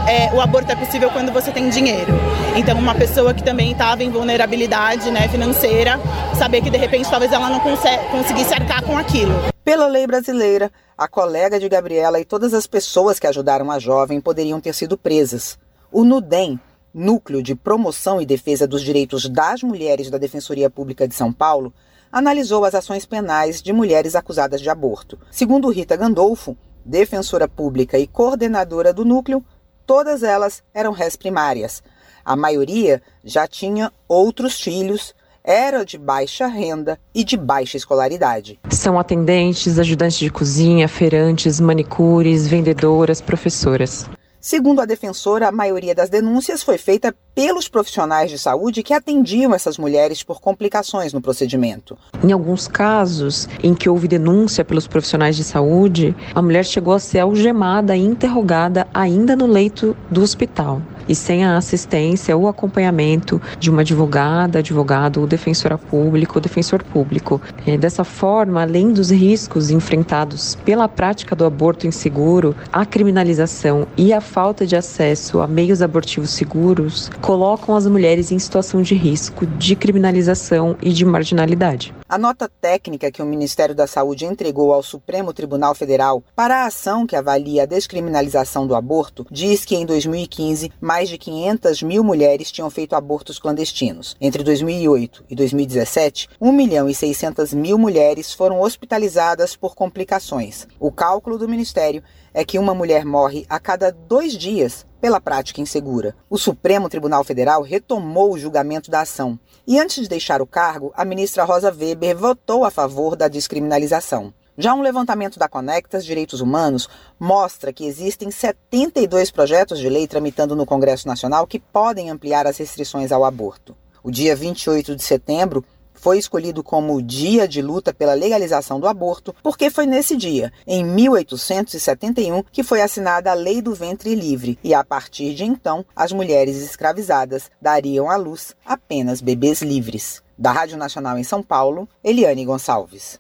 é, 0.08 0.34
o 0.34 0.42
aborto 0.42 0.72
é 0.72 0.76
possível 0.76 1.10
quando 1.12 1.32
você 1.32 1.52
tem 1.52 1.70
dinheiro. 1.70 2.14
Então, 2.56 2.78
uma 2.78 2.96
pessoa 2.96 3.34
que 3.34 3.44
também 3.44 3.72
estava 3.72 4.04
em 4.04 4.10
vulnerabilidade 4.10 5.10
né, 5.12 5.28
financeira, 5.28 6.00
saber 6.38 6.62
que 6.62 6.70
de 6.70 6.78
repente 6.78 7.10
talvez 7.10 7.32
ela 7.32 7.50
não 7.50 7.60
conseguisse 7.60 8.54
arcar 8.54 8.84
com 8.84 8.98
aquilo. 8.98 9.34
Pela 9.64 9.88
lei 9.88 10.08
brasileira, 10.08 10.72
a 10.98 11.08
colega 11.08 11.60
de 11.60 11.70
Gabriela 11.70 12.20
e 12.20 12.26
todas 12.26 12.54
as 12.54 12.66
pessoas 12.66 13.20
que 13.20 13.28
ajudaram 13.28 13.70
a 13.72 13.80
jovem 13.80 14.20
poderiam 14.20 14.60
ter 14.60 14.74
sido 14.74 14.98
presas. 14.98 15.58
O 15.92 16.04
NUDEM, 16.04 16.60
Núcleo 16.94 17.44
de 17.44 17.56
Promoção 17.56 18.22
e 18.22 18.26
Defesa 18.26 18.68
dos 18.68 18.82
Direitos 18.82 19.30
das 19.30 19.62
Mulheres 19.62 20.10
da 20.10 20.18
Defensoria 20.18 20.70
Pública 20.70 21.08
de 21.08 21.16
São 21.16 21.32
Paulo, 21.32 21.74
analisou 22.12 22.66
as 22.66 22.74
ações 22.74 23.06
penais 23.06 23.62
de 23.62 23.72
mulheres 23.72 24.16
acusadas 24.16 24.62
de 24.62 24.70
aborto. 24.70 25.18
Segundo 25.32 25.70
Rita 25.70 25.96
Gandolfo, 25.96 26.58
defensora 26.84 27.48
pública 27.48 28.00
e 28.00 28.08
coordenadora 28.08 28.92
do 28.92 29.06
núcleo, 29.06 29.44
todas 29.86 30.24
elas 30.24 30.64
eram 30.74 30.92
réis 30.92 31.16
primárias. 31.16 31.84
A 32.26 32.36
maioria 32.36 33.02
já 33.24 33.48
tinha 33.48 33.92
outros 34.08 34.60
filhos, 34.60 35.14
era 35.44 35.84
de 35.84 35.98
baixa 35.98 36.48
renda 36.48 37.00
e 37.14 37.24
de 37.24 37.38
baixa 37.38 37.78
escolaridade. 37.78 38.60
São 38.70 39.00
atendentes, 39.00 39.80
ajudantes 39.80 40.20
de 40.20 40.30
cozinha, 40.30 40.88
feirantes, 40.88 41.60
manicures, 41.60 42.48
vendedoras, 42.48 43.22
professoras. 43.22 44.08
Segundo 44.42 44.80
a 44.80 44.86
defensora, 44.86 45.50
a 45.50 45.52
maioria 45.52 45.94
das 45.94 46.10
denúncias 46.10 46.64
foi 46.64 46.78
feita 46.78 47.14
pelos 47.36 47.68
profissionais 47.68 48.32
de 48.32 48.40
saúde 48.40 48.82
que 48.82 48.94
atendiam 48.94 49.54
essas 49.54 49.78
mulheres 49.78 50.24
por 50.24 50.40
complicações 50.40 51.12
no 51.12 51.20
procedimento. 51.22 51.98
Em 52.24 52.32
alguns 52.32 52.66
casos 52.66 53.50
em 53.62 53.76
que 53.76 53.90
houve 53.90 54.08
denúncia 54.08 54.64
pelos 54.64 54.88
profissionais 54.88 55.36
de 55.36 55.44
saúde, 55.44 56.16
a 56.34 56.42
mulher 56.42 56.66
chegou 56.66 56.94
a 56.94 57.00
ser 57.00 57.20
algemada 57.20 57.98
e 57.98 58.06
interrogada 58.06 58.88
ainda 58.94 59.36
no 59.36 59.46
leito 59.46 59.96
do 60.10 60.22
hospital 60.22 60.82
e 61.10 61.16
sem 61.16 61.44
a 61.44 61.58
assistência 61.58 62.38
ou 62.38 62.48
acompanhamento 62.48 63.42
de 63.60 63.70
uma 63.70 63.82
advogada, 63.82 64.60
advogado, 64.60 65.20
ou 65.20 65.28
defensora 65.28 65.78
pública 65.78 66.34
ou 66.36 66.42
defensor 66.42 66.84
público. 66.84 67.42
É, 67.66 67.78
dessa 67.78 68.04
forma, 68.04 68.62
além 68.62 68.94
dos 68.94 69.10
riscos 69.10 69.72
enfrentados 69.72 70.56
pela 70.64 70.88
prática 70.88 71.36
do 71.36 71.44
aborto 71.44 71.88
inseguro, 71.88 72.56
a 72.72 72.86
criminalização 72.86 73.88
e 73.98 74.14
a 74.14 74.22
falta 74.22 74.66
de 74.66 74.76
acesso 74.76 75.42
a 75.42 75.48
meios 75.48 75.82
abortivos 75.82 76.30
seguros 76.30 77.10
colocam 77.22 77.76
as 77.76 77.88
mulheres 77.88 78.32
em 78.32 78.38
situação 78.38 78.82
de 78.82 78.94
risco 78.94 79.46
de 79.46 79.76
criminalização 79.76 80.78
e 80.82 80.92
de 80.92 81.04
marginalidade. 81.04 81.94
A 82.10 82.18
nota 82.18 82.50
técnica 82.50 83.12
que 83.12 83.22
o 83.22 83.26
Ministério 83.26 83.76
da 83.76 83.86
Saúde 83.86 84.26
entregou 84.26 84.74
ao 84.74 84.82
Supremo 84.82 85.32
Tribunal 85.32 85.76
Federal 85.76 86.24
para 86.36 86.64
a 86.64 86.66
ação 86.66 87.06
que 87.06 87.16
avalia 87.16 87.62
a 87.62 87.66
descriminalização 87.68 88.66
do 88.66 88.74
aborto 88.74 89.28
diz 89.30 89.64
que 89.64 89.76
em 89.76 89.86
2015 89.86 90.72
mais 90.82 91.08
de 91.08 91.20
500 91.20 91.84
mil 91.84 92.04
mulheres 92.04 92.52
tinham 92.52 92.68
feito 92.72 92.96
abortos 92.96 93.38
clandestinos. 93.38 94.18
Entre 94.20 94.44
2008 94.44 95.26
e 95.30 95.36
2017, 95.36 96.30
1 96.42 96.52
milhão 96.52 96.90
e 96.90 96.96
600 96.96 97.54
mil 97.54 97.78
mulheres 97.78 98.34
foram 98.34 98.60
hospitalizadas 98.60 99.56
por 99.56 99.76
complicações. 99.76 100.68
O 100.80 100.92
cálculo 100.92 101.38
do 101.38 101.48
Ministério 101.48 102.02
é 102.34 102.44
que 102.44 102.58
uma 102.58 102.74
mulher 102.74 103.06
morre 103.06 103.46
a 103.48 103.60
cada 103.60 103.92
dois 103.92 104.34
dias 104.34 104.84
pela 105.00 105.22
prática 105.22 105.62
insegura. 105.62 106.16
O 106.30 106.38
Supremo 106.38 106.90
Tribunal 106.90 107.24
Federal 107.24 107.62
retomou 107.62 108.34
o 108.34 108.38
julgamento 108.38 108.92
da 108.92 109.02
ação 109.02 109.40
e, 109.68 109.80
antes 109.80 110.04
de 110.04 110.10
deixar 110.10 110.42
o 110.42 110.48
cargo, 110.48 110.92
a 110.96 111.06
ministra 111.06 111.44
Rosa 111.44 111.72
Weber 111.72 112.18
votou 112.18 112.66
a 112.66 112.72
favor 112.72 113.16
da 113.16 113.28
descriminalização. 113.28 114.34
Já 114.58 114.74
um 114.74 114.82
levantamento 114.82 115.40
da 115.40 115.48
Conectas 115.48 116.04
Direitos 116.04 116.42
Humanos 116.42 116.90
mostra 117.18 117.72
que 117.72 117.86
existem 117.86 118.30
72 118.30 119.32
projetos 119.32 119.80
de 119.80 119.88
lei 119.88 120.06
tramitando 120.06 120.54
no 120.54 120.66
Congresso 120.66 121.08
Nacional 121.08 121.48
que 121.48 121.60
podem 121.60 122.10
ampliar 122.10 122.46
as 122.46 122.58
restrições 122.58 123.12
ao 123.12 123.24
aborto. 123.24 123.74
O 124.04 124.12
dia 124.12 124.36
28 124.36 124.96
de 124.96 125.04
setembro 125.04 125.64
foi 126.00 126.18
escolhido 126.18 126.64
como 126.64 127.02
Dia 127.02 127.48
de 127.48 127.62
Luta 127.62 127.94
pela 127.94 128.14
Legalização 128.14 128.80
do 128.80 128.88
Aborto, 128.88 129.36
porque 129.44 129.70
foi 129.70 129.86
nesse 129.86 130.16
dia, 130.16 130.52
em 130.66 130.84
1871, 130.84 132.44
que 132.52 132.64
foi 132.64 132.82
assinada 132.82 133.32
a 133.32 133.34
Lei 133.34 133.62
do 133.62 133.76
Ventre 133.76 134.16
Livre, 134.16 134.58
e 134.64 134.74
a 134.74 134.84
partir 134.84 135.34
de 135.34 135.44
então, 135.44 135.86
as 135.96 136.12
mulheres 136.12 136.58
escravizadas 136.58 137.52
dariam 137.62 138.10
à 138.10 138.16
luz 138.16 138.56
apenas 138.66 139.22
bebês 139.22 139.62
livres. 139.62 140.24
Da 140.38 140.52
Rádio 140.52 140.78
Nacional 140.78 141.18
em 141.18 141.24
São 141.24 141.44
Paulo, 141.44 141.88
Eliane 142.02 142.46
Gonçalves. 142.46 143.20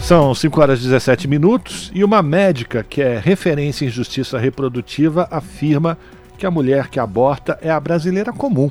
São 0.00 0.34
5 0.34 0.60
horas 0.60 0.80
e 0.80 0.82
17 0.82 1.28
minutos 1.28 1.92
e 1.94 2.02
uma 2.02 2.20
médica 2.20 2.82
que 2.82 3.00
é 3.00 3.20
referência 3.20 3.84
em 3.84 3.88
justiça 3.88 4.36
reprodutiva 4.36 5.28
afirma 5.30 5.96
que 6.36 6.44
a 6.44 6.50
mulher 6.50 6.88
que 6.88 6.98
aborta 6.98 7.56
é 7.62 7.70
a 7.70 7.78
brasileira 7.78 8.32
comum. 8.32 8.68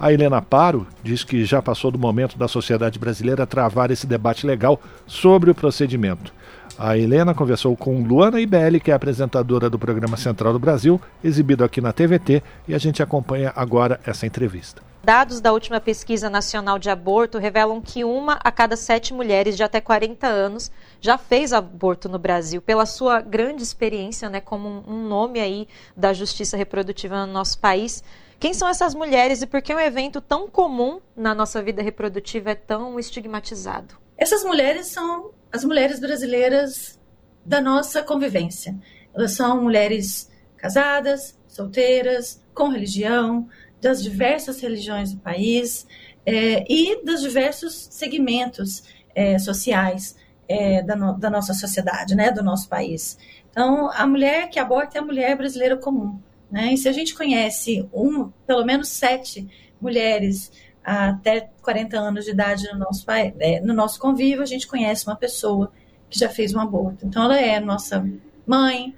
A 0.00 0.12
Helena 0.12 0.40
Paro 0.40 0.86
diz 1.02 1.24
que 1.24 1.44
já 1.44 1.60
passou 1.60 1.90
do 1.90 1.98
momento 1.98 2.38
da 2.38 2.46
sociedade 2.46 3.00
brasileira 3.00 3.44
travar 3.44 3.90
esse 3.90 4.06
debate 4.06 4.46
legal 4.46 4.80
sobre 5.08 5.50
o 5.50 5.54
procedimento. 5.54 6.32
A 6.78 6.96
Helena 6.96 7.34
conversou 7.34 7.76
com 7.76 8.00
Luana 8.04 8.40
Ibelli, 8.40 8.78
que 8.78 8.92
é 8.92 8.94
apresentadora 8.94 9.68
do 9.68 9.76
programa 9.76 10.16
Central 10.16 10.52
do 10.52 10.58
Brasil, 10.60 11.00
exibido 11.24 11.64
aqui 11.64 11.80
na 11.80 11.92
TVT, 11.92 12.40
e 12.68 12.76
a 12.76 12.78
gente 12.78 13.02
acompanha 13.02 13.52
agora 13.56 13.98
essa 14.06 14.24
entrevista. 14.24 14.80
Dados 15.02 15.40
da 15.40 15.52
última 15.52 15.80
pesquisa 15.80 16.30
nacional 16.30 16.78
de 16.78 16.88
aborto 16.88 17.38
revelam 17.38 17.80
que 17.80 18.04
uma 18.04 18.38
a 18.44 18.52
cada 18.52 18.76
sete 18.76 19.12
mulheres 19.12 19.56
de 19.56 19.64
até 19.64 19.80
40 19.80 20.28
anos 20.28 20.70
já 21.00 21.18
fez 21.18 21.52
aborto 21.52 22.08
no 22.08 22.20
Brasil. 22.20 22.62
Pela 22.62 22.86
sua 22.86 23.20
grande 23.20 23.64
experiência, 23.64 24.28
né, 24.28 24.40
como 24.40 24.84
um 24.86 25.08
nome 25.08 25.40
aí 25.40 25.66
da 25.96 26.12
justiça 26.12 26.56
reprodutiva 26.56 27.26
no 27.26 27.32
nosso 27.32 27.58
país, 27.58 28.04
quem 28.38 28.54
são 28.54 28.68
essas 28.68 28.94
mulheres 28.94 29.42
e 29.42 29.46
por 29.46 29.60
que 29.60 29.74
um 29.74 29.80
evento 29.80 30.20
tão 30.20 30.48
comum 30.48 31.00
na 31.16 31.34
nossa 31.34 31.62
vida 31.62 31.82
reprodutiva 31.82 32.50
é 32.50 32.54
tão 32.54 32.98
estigmatizado? 32.98 33.96
Essas 34.16 34.44
mulheres 34.44 34.86
são 34.86 35.32
as 35.52 35.64
mulheres 35.64 35.98
brasileiras 35.98 36.98
da 37.44 37.60
nossa 37.60 38.02
convivência. 38.02 38.76
Elas 39.14 39.32
são 39.32 39.62
mulheres 39.62 40.30
casadas, 40.56 41.38
solteiras, 41.46 42.42
com 42.54 42.68
religião, 42.68 43.48
das 43.80 44.02
diversas 44.02 44.60
religiões 44.60 45.12
do 45.12 45.20
país 45.20 45.86
é, 46.26 46.64
e 46.68 47.02
dos 47.04 47.22
diversos 47.22 47.88
segmentos 47.90 48.82
é, 49.14 49.38
sociais 49.38 50.16
é, 50.48 50.82
da, 50.82 50.96
no, 50.96 51.18
da, 51.18 51.30
nossa 51.30 51.54
sociedade, 51.54 52.14
né, 52.14 52.30
do 52.30 52.42
nosso 52.42 52.68
país. 52.68 53.18
Então, 53.50 53.90
a 53.92 54.06
mulher 54.06 54.48
que 54.48 54.58
aborta 54.58 54.98
é 54.98 55.00
a 55.00 55.04
mulher 55.04 55.36
brasileira 55.36 55.76
comum. 55.76 56.20
Né? 56.50 56.72
E 56.72 56.78
se 56.78 56.88
a 56.88 56.92
gente 56.92 57.14
conhece 57.14 57.88
um, 57.92 58.30
pelo 58.46 58.64
menos 58.64 58.88
sete 58.88 59.46
mulheres 59.80 60.50
até 60.82 61.50
40 61.62 61.98
anos 61.98 62.24
de 62.24 62.30
idade 62.30 62.66
no 62.72 62.78
nosso, 62.78 63.04
é, 63.10 63.60
no 63.60 63.74
nosso 63.74 64.00
convívio, 64.00 64.42
a 64.42 64.46
gente 64.46 64.66
conhece 64.66 65.06
uma 65.06 65.16
pessoa 65.16 65.70
que 66.08 66.18
já 66.18 66.28
fez 66.28 66.54
um 66.54 66.60
aborto. 66.60 67.06
Então, 67.06 67.24
ela 67.24 67.38
é 67.38 67.60
nossa 67.60 68.06
mãe, 68.46 68.94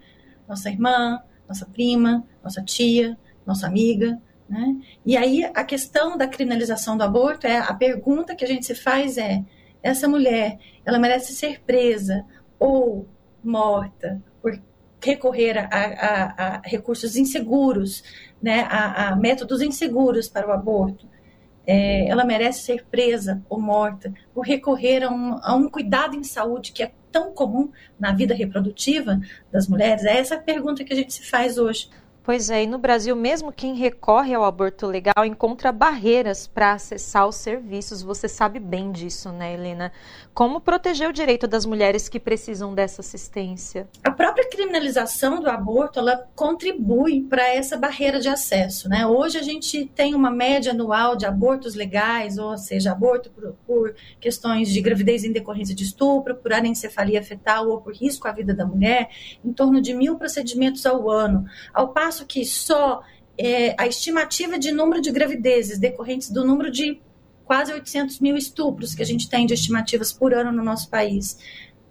nossa 0.49 0.71
irmã, 0.71 1.21
nossa 1.49 1.67
prima, 1.67 2.25
nossa 2.45 2.63
tia, 2.63 3.19
nossa 3.45 3.67
amiga. 3.67 4.21
Né? 4.49 4.77
E 5.05 5.17
aí, 5.17 5.45
a 5.53 5.65
questão 5.65 6.17
da 6.17 6.29
criminalização 6.29 6.97
do 6.97 7.03
aborto, 7.03 7.47
é 7.47 7.59
a 7.59 7.75
pergunta 7.75 8.37
que 8.37 8.45
a 8.45 8.49
gente 8.49 8.67
se 8.67 8.75
faz 8.75 9.19
é: 9.19 9.45
essa 9.83 10.07
mulher, 10.07 10.59
ela 10.85 10.99
merece 10.99 11.35
ser 11.35 11.61
presa 11.61 12.25
ou 12.59 13.09
morta 13.43 14.23
por 14.41 14.61
recorrer 15.03 15.59
a, 15.59 15.69
a, 15.71 16.57
a 16.57 16.61
recursos 16.65 17.17
inseguros, 17.17 18.03
né, 18.43 18.63
a, 18.69 19.09
a, 19.09 19.17
métodos 19.17 19.63
inseguros 19.63 20.29
para 20.29 20.49
o 20.49 20.53
aborto. 20.53 21.09
É, 21.67 22.09
ela 22.09 22.25
merece 22.25 22.63
ser 22.63 22.85
presa 22.91 23.43
ou 23.49 23.61
morta 23.61 24.13
por 24.35 24.45
recorrer 24.45 25.05
a 25.05 25.11
um, 25.11 25.39
a 25.43 25.55
um 25.55 25.69
cuidado 25.69 26.17
em 26.17 26.25
saúde 26.25 26.73
que 26.73 26.83
é 26.83 26.91
tão 27.13 27.33
comum 27.33 27.71
na 27.99 28.13
vida 28.13 28.35
reprodutiva 28.35 29.21
das 29.53 29.69
mulheres? 29.69 30.05
É 30.05 30.19
essa 30.19 30.37
a 30.37 30.41
pergunta 30.41 30.85
que 30.85 30.93
a 30.93 30.97
gente 30.97 31.13
se 31.13 31.23
faz 31.23 31.59
hoje. 31.59 31.89
Pois 32.23 32.51
é, 32.51 32.65
e 32.65 32.67
no 32.67 32.77
Brasil, 32.77 33.17
mesmo 33.17 33.51
quem 33.51 33.75
recorre 33.75 34.35
ao 34.35 34.45
aborto 34.45 34.87
legal 34.87 35.25
encontra 35.25 35.73
barreiras 35.73 36.47
para 36.47 36.75
acessar 36.75 37.27
os 37.27 37.37
serviços. 37.37 38.03
Você 38.03 38.29
sabe 38.29 38.61
bem 38.61 38.93
disso, 38.93 39.33
né, 39.33 39.55
Helena? 39.55 39.91
Como 40.35 40.61
proteger 40.61 41.09
o 41.09 41.13
direito 41.13 41.49
das 41.49 41.65
mulheres 41.65 42.11
que 42.11 42.21
precisam 42.21 42.75
dessa 42.75 43.01
assistência? 43.01 43.89
A 44.05 44.11
própria 44.11 44.49
criminalização 44.51 45.41
do 45.41 45.49
aborto, 45.49 45.99
ela 45.99 46.29
contribui 46.37 47.23
para 47.23 47.49
essa 47.49 47.77
barreira 47.77 48.21
de 48.21 48.29
acesso, 48.29 48.89
né? 48.89 49.07
Hoje 49.07 49.39
a 49.39 49.43
gente 49.43 49.87
tem 49.87 50.15
uma 50.15 50.31
média 50.31 50.73
anual 50.73 51.17
de 51.17 51.25
abortos 51.25 51.75
legais, 51.75 52.37
ou 52.37 52.57
seja, 52.59 52.93
aborto 52.93 53.31
por, 53.31 53.55
por 53.67 53.95
questões 54.21 54.69
de 54.69 54.81
gravidez 54.83 55.25
em 55.25 55.33
decorrência 55.33 55.75
de 55.75 55.85
estupro, 55.85 56.37
por 56.37 56.53
anencefalia 56.53 57.23
fetal 57.23 57.69
ou 57.71 57.81
por 57.81 57.95
risco 57.95 58.29
à 58.29 58.33
vida 58.33 58.53
da 58.53 58.67
mulher, 58.67 59.09
em 59.43 59.53
torno 59.55 59.81
de 59.81 59.95
mil 59.95 60.19
procedimentos 60.19 60.85
ao 60.85 61.09
ano. 61.09 61.47
Ao 61.73 61.89
passo 61.89 62.10
passo 62.11 62.27
que 62.27 62.45
só 62.45 63.03
é, 63.39 63.75
a 63.79 63.87
estimativa 63.87 64.59
de 64.59 64.73
número 64.73 65.01
de 65.01 65.13
gravidezes 65.13 65.79
decorrentes 65.79 66.29
do 66.29 66.45
número 66.45 66.69
de 66.69 67.01
quase 67.45 67.73
800 67.73 68.19
mil 68.19 68.37
estupros 68.37 68.95
que 68.95 69.03
a 69.03 69.07
gente 69.07 69.31
tem 69.31 69.47
de 69.47 69.55
estimativas 69.55 70.13
por 70.13 70.35
ano 70.35 70.51
no 70.51 70.63
nosso 70.63 70.91
país, 70.91 71.39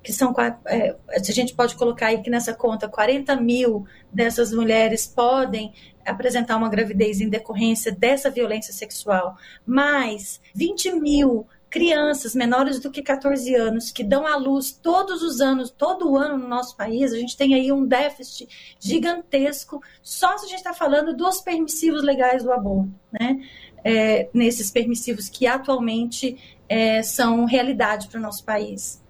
que 0.03 0.11
são, 0.11 0.35
é, 0.67 0.95
a 1.09 1.19
gente 1.19 1.53
pode 1.53 1.75
colocar 1.75 2.07
aí 2.07 2.21
que 2.21 2.29
nessa 2.29 2.53
conta 2.53 2.89
40 2.89 3.33
mil 3.37 3.85
dessas 4.11 4.51
mulheres 4.51 5.07
podem 5.07 5.73
apresentar 6.05 6.57
uma 6.57 6.69
gravidez 6.69 7.21
em 7.21 7.29
decorrência 7.29 7.91
dessa 7.91 8.29
violência 8.29 8.73
sexual, 8.73 9.37
mais 9.65 10.41
20 10.53 10.99
mil 10.99 11.47
crianças 11.69 12.33
menores 12.33 12.79
do 12.79 12.89
que 12.89 13.01
14 13.01 13.53
anos 13.55 13.91
que 13.91 14.03
dão 14.03 14.25
à 14.25 14.35
luz 14.35 14.71
todos 14.71 15.21
os 15.21 15.39
anos, 15.39 15.69
todo 15.69 16.17
ano 16.17 16.37
no 16.37 16.47
nosso 16.47 16.75
país, 16.75 17.13
a 17.13 17.17
gente 17.17 17.37
tem 17.37 17.53
aí 17.53 17.71
um 17.71 17.85
déficit 17.85 18.75
gigantesco, 18.79 19.81
só 20.01 20.37
se 20.37 20.45
a 20.45 20.49
gente 20.49 20.57
está 20.57 20.73
falando 20.73 21.15
dos 21.15 21.41
permissivos 21.41 22.03
legais 22.03 22.43
do 22.43 22.51
aborto, 22.51 22.91
né? 23.11 23.39
É, 23.81 24.27
nesses 24.33 24.69
permissivos 24.69 25.29
que 25.29 25.47
atualmente 25.47 26.37
é, 26.67 27.01
são 27.01 27.45
realidade 27.45 28.09
para 28.09 28.19
o 28.19 28.21
nosso 28.21 28.43
país. 28.43 29.01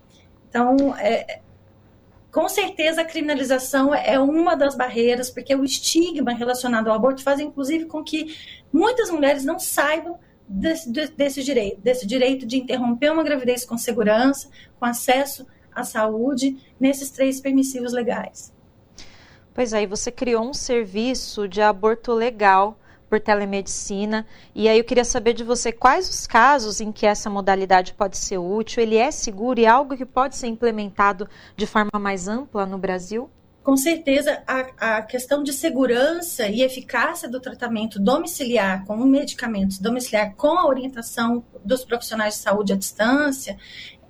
Então, 0.48 0.96
é, 0.96 1.40
com 2.32 2.48
certeza 2.48 3.02
a 3.02 3.06
criminalização 3.06 3.94
é 3.94 4.20
uma 4.20 4.56
das 4.56 4.76
barreiras, 4.76 5.32
porque 5.32 5.56
o 5.56 5.64
estigma 5.64 6.32
relacionado 6.34 6.88
ao 6.88 6.96
aborto 6.96 7.24
faz, 7.24 7.40
inclusive, 7.40 7.86
com 7.86 8.04
que 8.04 8.36
muitas 8.72 9.10
mulheres 9.10 9.44
não 9.44 9.58
saibam 9.58 10.20
desse, 10.50 10.92
desse 10.92 11.44
direito, 11.44 11.80
desse 11.80 12.08
direito 12.08 12.46
de 12.46 12.58
interromper 12.58 13.12
uma 13.12 13.24
gravidez 13.24 13.64
com 13.64 13.78
segurança, 13.78 14.50
com 14.80 14.86
acesso 14.86 15.46
à 15.74 15.84
saúde, 15.84 16.58
nesses 16.80 17.12
três 17.12 17.40
permissivos 17.40 17.94
legais. 17.94 18.52
Pois 19.54 19.74
aí, 19.74 19.84
é, 19.84 19.88
você 19.88 20.12
criou 20.12 20.50
um 20.50 20.54
serviço 20.54 21.48
de 21.48 21.62
aborto 21.62 22.14
legal 22.14 22.80
por 23.10 23.20
telemedicina. 23.20 24.26
E 24.54 24.68
aí 24.70 24.78
eu 24.78 24.84
queria 24.84 25.04
saber 25.04 25.34
de 25.34 25.44
você 25.44 25.72
quais 25.72 26.08
os 26.08 26.28
casos 26.28 26.80
em 26.80 26.92
que 26.92 27.06
essa 27.06 27.30
modalidade 27.30 27.94
pode 27.94 28.18
ser 28.18 28.38
útil, 28.38 28.84
ele 28.84 28.98
é 28.98 29.12
seguro 29.12 29.60
e 29.60 29.66
é 29.66 29.68
algo 29.68 29.98
que 29.98 30.06
pode 30.06 30.36
ser 30.36 30.48
implementado 30.48 31.28
de 31.56 31.66
forma 31.66 32.00
mais 32.00 32.28
ampla 32.28 32.66
no 32.66 32.78
Brasil? 32.78 33.30
Com 33.64 33.76
certeza 33.76 34.42
a, 34.48 34.98
a, 34.98 35.02
questão 35.02 35.44
de 35.44 35.54
segurança 35.54 36.48
e 36.48 36.62
eficácia 36.62 37.30
do 37.30 37.40
tratamento 37.40 38.00
domiciliar 38.00 38.86
com 38.86 38.96
medicamentos 38.98 39.80
domiciliar 39.80 40.34
com 40.36 40.58
a 40.58 40.68
orientação 40.68 41.44
dos 41.64 41.84
profissionais 41.84 42.36
de 42.36 42.42
saúde 42.42 42.74
à 42.74 42.76
distância, 42.76 43.58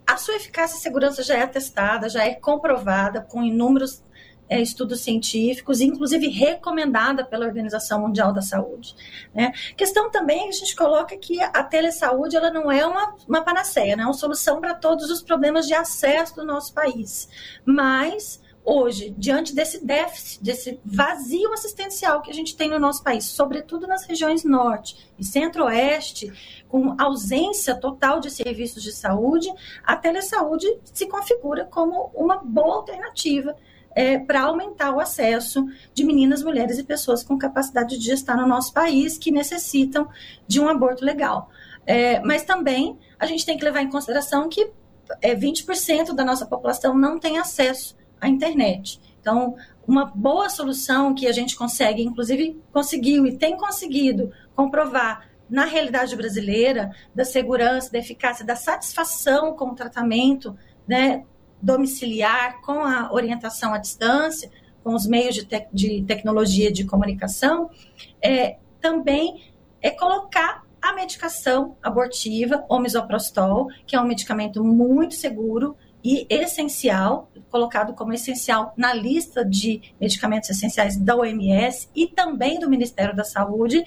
a 0.05 0.17
sua 0.17 0.35
eficácia 0.35 0.75
e 0.75 0.79
segurança 0.79 1.21
já 1.21 1.35
é 1.35 1.43
atestada, 1.43 2.09
já 2.09 2.25
é 2.25 2.33
comprovada 2.33 3.21
com 3.21 3.43
inúmeros 3.43 4.03
é, 4.49 4.59
estudos 4.59 5.01
científicos, 5.01 5.79
inclusive 5.79 6.27
recomendada 6.27 7.23
pela 7.23 7.45
Organização 7.45 8.01
Mundial 8.01 8.33
da 8.33 8.41
Saúde. 8.41 8.95
Né? 9.33 9.51
Questão 9.77 10.09
também 10.09 10.49
a 10.49 10.51
gente 10.51 10.75
coloca 10.75 11.15
que 11.15 11.39
a 11.39 11.63
telesaúde 11.63 12.35
ela 12.35 12.49
não 12.49 12.71
é 12.71 12.85
uma, 12.85 13.15
uma 13.27 13.41
panaceia, 13.41 13.95
não 13.95 14.05
é 14.05 14.07
uma 14.07 14.13
solução 14.13 14.59
para 14.59 14.73
todos 14.73 15.11
os 15.11 15.21
problemas 15.21 15.67
de 15.67 15.75
acesso 15.75 16.35
do 16.35 16.43
nosso 16.43 16.73
país, 16.73 17.29
mas 17.63 18.41
hoje, 18.69 19.15
diante 19.17 19.55
desse 19.55 19.83
déficit, 19.83 20.43
desse 20.43 20.79
vazio 20.85 21.51
assistencial 21.51 22.21
que 22.21 22.29
a 22.29 22.33
gente 22.33 22.55
tem 22.55 22.69
no 22.69 22.77
nosso 22.77 23.03
país, 23.03 23.25
sobretudo 23.25 23.87
nas 23.87 24.05
regiões 24.05 24.43
norte 24.43 25.11
e 25.17 25.25
centro-oeste, 25.25 26.31
com 26.67 26.95
ausência 27.01 27.75
total 27.75 28.19
de 28.19 28.29
serviços 28.29 28.83
de 28.83 28.91
saúde, 28.91 29.51
a 29.83 29.95
telesaúde 29.95 30.67
se 30.93 31.07
configura 31.07 31.65
como 31.65 32.11
uma 32.13 32.37
boa 32.37 32.75
alternativa 32.75 33.55
é, 33.95 34.19
para 34.19 34.43
aumentar 34.43 34.95
o 34.95 34.99
acesso 34.99 35.65
de 35.91 36.03
meninas, 36.03 36.43
mulheres 36.43 36.77
e 36.77 36.83
pessoas 36.83 37.23
com 37.23 37.39
capacidade 37.39 37.97
de 37.97 38.05
gestar 38.05 38.37
no 38.37 38.45
nosso 38.45 38.71
país 38.71 39.17
que 39.17 39.31
necessitam 39.31 40.07
de 40.47 40.59
um 40.59 40.69
aborto 40.69 41.03
legal. 41.03 41.49
É, 41.87 42.19
mas 42.19 42.43
também 42.43 42.99
a 43.17 43.25
gente 43.25 43.43
tem 43.43 43.57
que 43.57 43.65
levar 43.65 43.81
em 43.81 43.89
consideração 43.89 44.47
que 44.47 44.71
é, 45.23 45.35
20% 45.35 46.13
da 46.13 46.23
nossa 46.23 46.45
população 46.45 46.95
não 46.95 47.19
tem 47.19 47.39
acesso 47.39 47.97
a 48.19 48.27
internet. 48.27 48.99
Então, 49.21 49.55
uma 49.87 50.05
boa 50.05 50.49
solução 50.49 51.13
que 51.13 51.27
a 51.27 51.31
gente 51.31 51.55
consegue, 51.55 52.03
inclusive 52.03 52.61
conseguiu 52.71 53.25
e 53.25 53.37
tem 53.37 53.57
conseguido 53.57 54.31
comprovar 54.55 55.27
na 55.49 55.65
realidade 55.65 56.15
brasileira, 56.15 56.91
da 57.13 57.25
segurança, 57.25 57.91
da 57.91 57.97
eficácia, 57.97 58.45
da 58.45 58.55
satisfação 58.55 59.55
com 59.55 59.69
o 59.69 59.75
tratamento 59.75 60.55
né, 60.87 61.23
domiciliar, 61.61 62.61
com 62.61 62.83
a 62.83 63.11
orientação 63.11 63.73
à 63.73 63.77
distância, 63.77 64.49
com 64.83 64.93
os 64.93 65.07
meios 65.07 65.35
de, 65.35 65.45
te 65.45 65.67
de 65.73 66.03
tecnologia 66.03 66.71
de 66.71 66.85
comunicação, 66.85 67.69
é, 68.21 68.57
também 68.79 69.51
é 69.81 69.89
colocar 69.89 70.63
a 70.81 70.93
medicação 70.93 71.75
abortiva, 71.83 72.63
o 72.69 72.79
misoprostol, 72.79 73.67
que 73.85 73.95
é 73.95 74.01
um 74.01 74.07
medicamento 74.07 74.63
muito 74.63 75.15
seguro, 75.15 75.75
e 76.03 76.25
essencial, 76.29 77.29
colocado 77.49 77.93
como 77.93 78.13
essencial 78.13 78.73
na 78.77 78.93
lista 78.93 79.43
de 79.43 79.81
medicamentos 79.99 80.49
essenciais 80.49 80.97
da 80.97 81.15
OMS 81.15 81.89
e 81.95 82.07
também 82.07 82.59
do 82.59 82.69
Ministério 82.69 83.15
da 83.15 83.23
Saúde, 83.23 83.83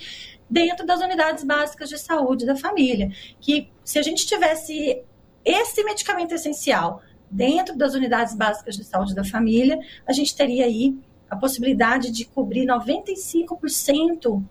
dentro 0.49 0.85
das 0.85 1.01
unidades 1.01 1.45
básicas 1.45 1.89
de 1.89 1.99
saúde 1.99 2.45
da 2.45 2.55
família. 2.55 3.11
Que 3.41 3.71
se 3.85 3.99
a 3.99 4.03
gente 4.03 4.27
tivesse 4.27 5.03
esse 5.45 5.83
medicamento 5.83 6.35
essencial 6.35 7.01
dentro 7.31 7.77
das 7.77 7.95
unidades 7.95 8.35
básicas 8.35 8.77
de 8.77 8.85
saúde 8.85 9.15
da 9.15 9.25
família, 9.25 9.79
a 10.07 10.13
gente 10.13 10.37
teria 10.37 10.67
aí 10.67 10.95
a 11.31 11.37
possibilidade 11.37 12.11
de 12.11 12.27
cobrir 12.27 12.67
95% 12.67 14.45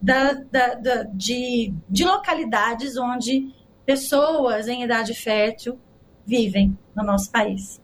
da, 0.00 0.32
da, 0.32 0.74
da, 0.74 1.02
de, 1.12 1.74
de 1.88 2.04
localidades 2.04 2.96
onde 2.96 3.54
pessoas 3.84 4.66
em 4.66 4.82
idade 4.82 5.12
fértil 5.14 5.78
vivem 6.26 6.76
no 6.94 7.02
nosso 7.02 7.30
país. 7.30 7.80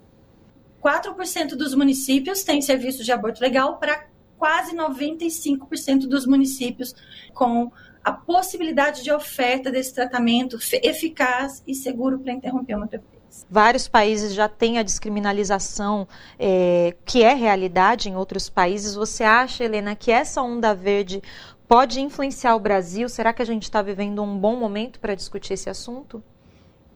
4% 0.83 1.57
dos 1.57 1.75
municípios 1.75 2.43
têm 2.43 2.63
serviço 2.63 3.03
de 3.05 3.13
aborto 3.13 3.41
legal 3.41 3.79
para 3.79 4.07
quase 4.39 4.75
95% 4.75 6.07
dos 6.07 6.27
municípios 6.27 6.95
com 7.35 7.71
a 8.03 8.13
possibilidade 8.13 9.03
de 9.03 9.13
oferta 9.13 9.71
desse 9.71 9.95
tratamento 9.95 10.59
eficaz 10.83 11.63
e 11.67 11.75
seguro 11.75 12.19
para 12.21 12.33
interromper 12.33 12.77
uma 12.77 12.87
gravidez. 12.87 13.19
Vários 13.51 13.87
países 13.87 14.33
já 14.33 14.49
têm 14.49 14.79
a 14.79 14.83
descriminalização, 14.83 16.09
é, 16.39 16.97
que 17.05 17.23
é 17.23 17.35
realidade 17.35 18.09
em 18.09 18.17
outros 18.17 18.49
países. 18.49 18.95
Você 18.95 19.25
acha, 19.25 19.65
Helena, 19.65 19.95
que 19.95 20.11
essa 20.11 20.41
onda 20.41 20.75
verde 20.75 21.23
pode 21.67 22.01
influenciar 22.01 22.57
o 22.57 22.61
Brasil? 22.61 23.09
Será 23.09 23.33
que 23.33 23.43
a 23.43 23.45
gente 23.45 23.65
está 23.65 23.83
vivendo 23.83 24.23
um 24.23 24.39
bom 24.39 24.57
momento 24.57 24.99
para 24.99 25.15
discutir 25.15 25.53
esse 25.53 25.69
assunto? 25.69 26.23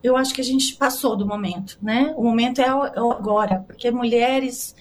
Eu 0.03 0.17
acho 0.17 0.35
que 0.35 0.41
a 0.41 0.45
gente 0.45 0.75
passou 0.77 1.17
do 1.17 1.27
momento, 1.27 1.79
né? 1.81 2.13
O 2.17 2.25
momento 2.25 2.61
é, 2.61 2.65
é 2.65 2.69
agora, 2.69 3.65
porque 3.67 3.91
mulheres, 3.91 4.75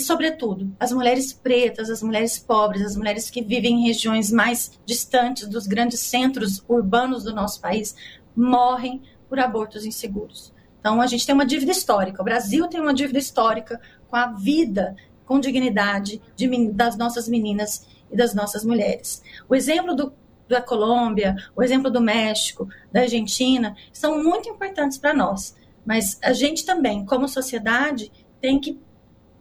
sobretudo, 0.00 0.72
as 0.80 0.92
mulheres 0.92 1.32
pretas, 1.32 1.88
as 1.90 2.02
mulheres 2.02 2.38
pobres, 2.38 2.82
as 2.82 2.96
mulheres 2.96 3.30
que 3.30 3.42
vivem 3.42 3.80
em 3.80 3.86
regiões 3.86 4.32
mais 4.32 4.72
distantes 4.84 5.46
dos 5.46 5.66
grandes 5.66 6.00
centros 6.00 6.62
urbanos 6.68 7.24
do 7.24 7.34
nosso 7.34 7.60
país, 7.60 7.94
morrem 8.34 9.02
por 9.28 9.38
abortos 9.38 9.84
inseguros. 9.84 10.52
Então, 10.80 11.00
a 11.00 11.06
gente 11.06 11.26
tem 11.26 11.34
uma 11.34 11.46
dívida 11.46 11.72
histórica. 11.72 12.22
O 12.22 12.24
Brasil 12.24 12.66
tem 12.68 12.80
uma 12.80 12.94
dívida 12.94 13.18
histórica 13.18 13.80
com 14.08 14.16
a 14.16 14.26
vida 14.26 14.96
com 15.28 15.38
dignidade 15.38 16.22
de, 16.34 16.72
das 16.72 16.96
nossas 16.96 17.28
meninas 17.28 17.86
e 18.10 18.16
das 18.16 18.34
nossas 18.34 18.64
mulheres. 18.64 19.22
O 19.46 19.54
exemplo 19.54 19.94
do 19.94 20.12
da 20.48 20.60
Colômbia, 20.60 21.36
o 21.54 21.62
exemplo 21.62 21.90
do 21.90 22.00
México, 22.00 22.68
da 22.90 23.00
Argentina, 23.00 23.76
são 23.92 24.22
muito 24.22 24.48
importantes 24.48 24.98
para 24.98 25.14
nós. 25.14 25.56
Mas 25.84 26.18
a 26.22 26.32
gente 26.32 26.64
também, 26.64 27.04
como 27.04 27.28
sociedade, 27.28 28.10
tem 28.40 28.58
que 28.60 28.78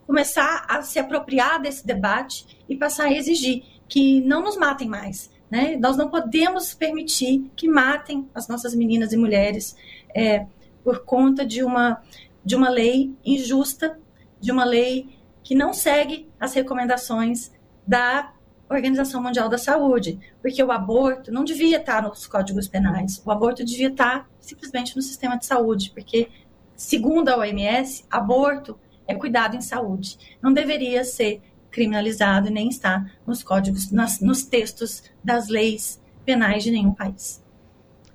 começar 0.05 0.65
a 0.69 0.81
se 0.81 0.97
apropriar 0.97 1.61
desse 1.61 1.85
debate 1.85 2.63
e 2.69 2.75
passar 2.75 3.05
a 3.05 3.13
exigir 3.13 3.63
que 3.87 4.21
não 4.21 4.41
nos 4.41 4.57
matem 4.57 4.87
mais. 4.87 5.29
Né? 5.49 5.77
Nós 5.77 5.97
não 5.97 6.09
podemos 6.09 6.73
permitir 6.73 7.51
que 7.55 7.67
matem 7.67 8.29
as 8.33 8.47
nossas 8.47 8.75
meninas 8.75 9.13
e 9.13 9.17
mulheres 9.17 9.75
é, 10.15 10.45
por 10.83 11.03
conta 11.03 11.45
de 11.45 11.63
uma, 11.63 12.01
de 12.43 12.55
uma 12.55 12.69
lei 12.69 13.13
injusta, 13.25 13.99
de 14.39 14.51
uma 14.51 14.63
lei 14.63 15.17
que 15.43 15.55
não 15.55 15.73
segue 15.73 16.29
as 16.39 16.53
recomendações 16.53 17.51
da 17.85 18.33
Organização 18.69 19.21
Mundial 19.21 19.47
da 19.47 19.58
Saúde, 19.58 20.19
porque 20.41 20.62
o 20.62 20.71
aborto 20.71 21.32
não 21.32 21.43
devia 21.43 21.77
estar 21.77 22.01
nos 22.01 22.27
códigos 22.27 22.67
penais, 22.67 23.21
o 23.25 23.32
aborto 23.32 23.63
devia 23.63 23.88
estar 23.88 24.30
simplesmente 24.39 24.95
no 24.95 25.01
sistema 25.01 25.38
de 25.38 25.45
saúde, 25.45 25.91
porque, 25.91 26.30
segundo 26.75 27.30
a 27.30 27.38
OMS, 27.38 28.06
aborto 28.10 28.77
é 29.08 29.15
cuidado 29.15 29.56
em 29.56 29.62
saúde, 29.62 30.38
não 30.41 30.51
deveria 30.51 31.03
ser 31.03 31.41
criminalizado 31.71 32.47
e 32.47 32.51
nem 32.51 32.69
estar 32.69 33.13
nos 33.25 33.43
códigos, 33.43 33.91
nas, 33.91 34.19
nos 34.19 34.43
textos 34.43 35.03
das 35.23 35.47
leis 35.47 36.01
penais 36.25 36.63
de 36.63 36.71
nenhum 36.71 36.93
país. 36.93 37.43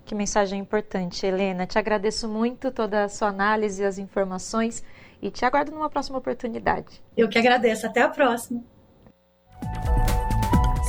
Que 0.05 0.15
mensagem 0.15 0.61
importante, 0.61 1.25
Helena. 1.25 1.67
Te 1.67 1.79
agradeço 1.79 2.29
muito 2.29 2.71
toda 2.71 3.05
a 3.05 3.09
sua 3.09 3.29
análise 3.29 3.83
e 3.83 3.87
as 3.87 3.99
informações 3.99 4.85
e 5.23 5.31
te 5.31 5.45
aguardo 5.45 5.71
numa 5.71 5.89
próxima 5.89 6.19
oportunidade. 6.19 7.03
Eu 7.17 7.29
que 7.29 7.39
agradeço. 7.39 7.87
Até 7.87 8.03
a 8.03 8.09
próxima. 8.09 8.63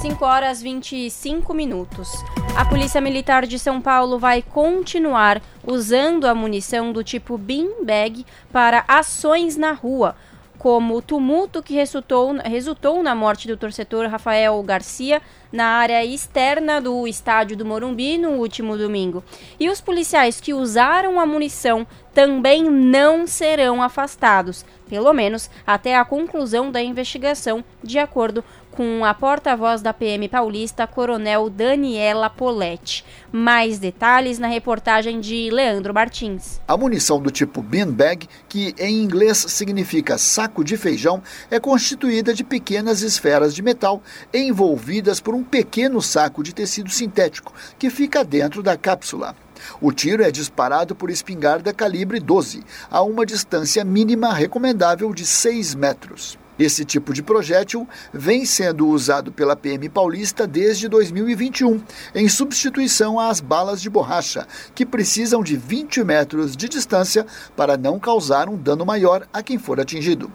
5 0.03 0.25
horas 0.25 0.61
25 0.61 1.53
minutos. 1.53 2.11
A 2.57 2.65
Polícia 2.65 2.99
Militar 2.99 3.47
de 3.47 3.57
São 3.57 3.79
Paulo 3.79 4.19
vai 4.19 4.41
continuar 4.41 5.41
usando 5.65 6.25
a 6.25 6.35
munição 6.35 6.91
do 6.91 7.01
tipo 7.01 7.37
beanbag 7.37 8.25
para 8.51 8.83
ações 8.85 9.55
na 9.55 9.71
rua, 9.71 10.13
como 10.59 10.97
o 10.97 11.01
tumulto 11.01 11.63
que 11.63 11.73
resultou, 11.73 12.33
resultou 12.43 13.01
na 13.01 13.15
morte 13.15 13.47
do 13.47 13.55
torcedor 13.55 14.07
Rafael 14.07 14.61
Garcia 14.63 15.21
na 15.53 15.67
área 15.67 16.03
externa 16.03 16.81
do 16.81 17.07
estádio 17.07 17.55
do 17.55 17.65
Morumbi 17.65 18.17
no 18.17 18.31
último 18.31 18.77
domingo. 18.77 19.23
E 19.59 19.69
os 19.69 19.79
policiais 19.79 20.41
que 20.41 20.53
usaram 20.53 21.17
a 21.19 21.25
munição 21.25 21.87
também 22.13 22.63
não 22.63 23.25
serão 23.25 23.81
afastados, 23.81 24.65
pelo 24.89 25.11
menos 25.13 25.49
até 25.65 25.95
a 25.95 26.05
conclusão 26.05 26.71
da 26.71 26.81
investigação, 26.81 27.63
de 27.83 27.99
acordo 27.99 28.43
com 28.73 29.05
a 29.05 29.13
porta-voz 29.13 29.81
da 29.81 29.93
PM 29.93 30.27
paulista, 30.27 30.87
Coronel 30.87 31.49
Daniela 31.49 32.29
Poletti. 32.29 33.05
Mais 33.31 33.77
detalhes 33.77 34.39
na 34.39 34.47
reportagem 34.47 35.19
de 35.19 35.49
Leandro 35.51 35.93
Martins. 35.93 36.59
A 36.67 36.75
munição 36.75 37.21
do 37.21 37.29
tipo 37.29 37.61
beanbag, 37.61 38.27
que 38.49 38.73
em 38.79 39.01
inglês 39.01 39.37
significa 39.37 40.17
saco 40.17 40.63
de 40.63 40.75
feijão, 40.75 41.21
é 41.49 41.59
constituída 41.59 42.33
de 42.33 42.43
pequenas 42.43 43.01
esferas 43.01 43.53
de 43.53 43.61
metal 43.61 44.01
envolvidas 44.33 45.19
por 45.19 45.35
um 45.35 45.43
pequeno 45.43 46.01
saco 46.01 46.43
de 46.43 46.53
tecido 46.53 46.89
sintético 46.89 47.53
que 47.77 47.89
fica 47.89 48.23
dentro 48.23 48.63
da 48.63 48.75
cápsula. 48.75 49.35
O 49.79 49.91
tiro 49.91 50.23
é 50.23 50.31
disparado 50.31 50.95
por 50.95 51.09
espingarda 51.09 51.73
calibre 51.73 52.19
12, 52.19 52.63
a 52.89 53.01
uma 53.01 53.25
distância 53.25 53.83
mínima 53.85 54.33
recomendável 54.33 55.13
de 55.13 55.25
6 55.25 55.75
metros. 55.75 56.42
Esse 56.63 56.85
tipo 56.85 57.11
de 57.13 57.21
projétil 57.21 57.85
vem 58.13 58.45
sendo 58.45 58.87
usado 58.87 59.33
pela 59.33 59.53
PM 59.53 59.89
paulista 59.89 60.47
desde 60.47 60.87
2021, 60.87 61.83
em 62.15 62.29
substituição 62.29 63.19
às 63.19 63.41
balas 63.41 63.81
de 63.81 63.89
borracha, 63.89 64.47
que 64.73 64.85
precisam 64.85 65.43
de 65.43 65.57
20 65.57 66.05
metros 66.05 66.55
de 66.55 66.69
distância 66.69 67.25
para 67.53 67.75
não 67.75 67.99
causar 67.99 68.47
um 68.47 68.55
dano 68.55 68.85
maior 68.85 69.27
a 69.33 69.43
quem 69.43 69.57
for 69.57 69.77
atingido. 69.77 70.31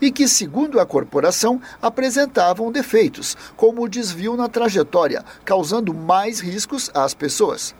E 0.00 0.12
que, 0.12 0.28
segundo 0.28 0.78
a 0.78 0.86
corporação, 0.86 1.60
apresentavam 1.80 2.70
defeitos, 2.70 3.36
como 3.56 3.82
o 3.82 3.88
desvio 3.88 4.36
na 4.36 4.46
trajetória, 4.46 5.24
causando 5.44 5.92
mais 5.92 6.38
riscos 6.38 6.92
às 6.94 7.12
pessoas. 7.12 7.74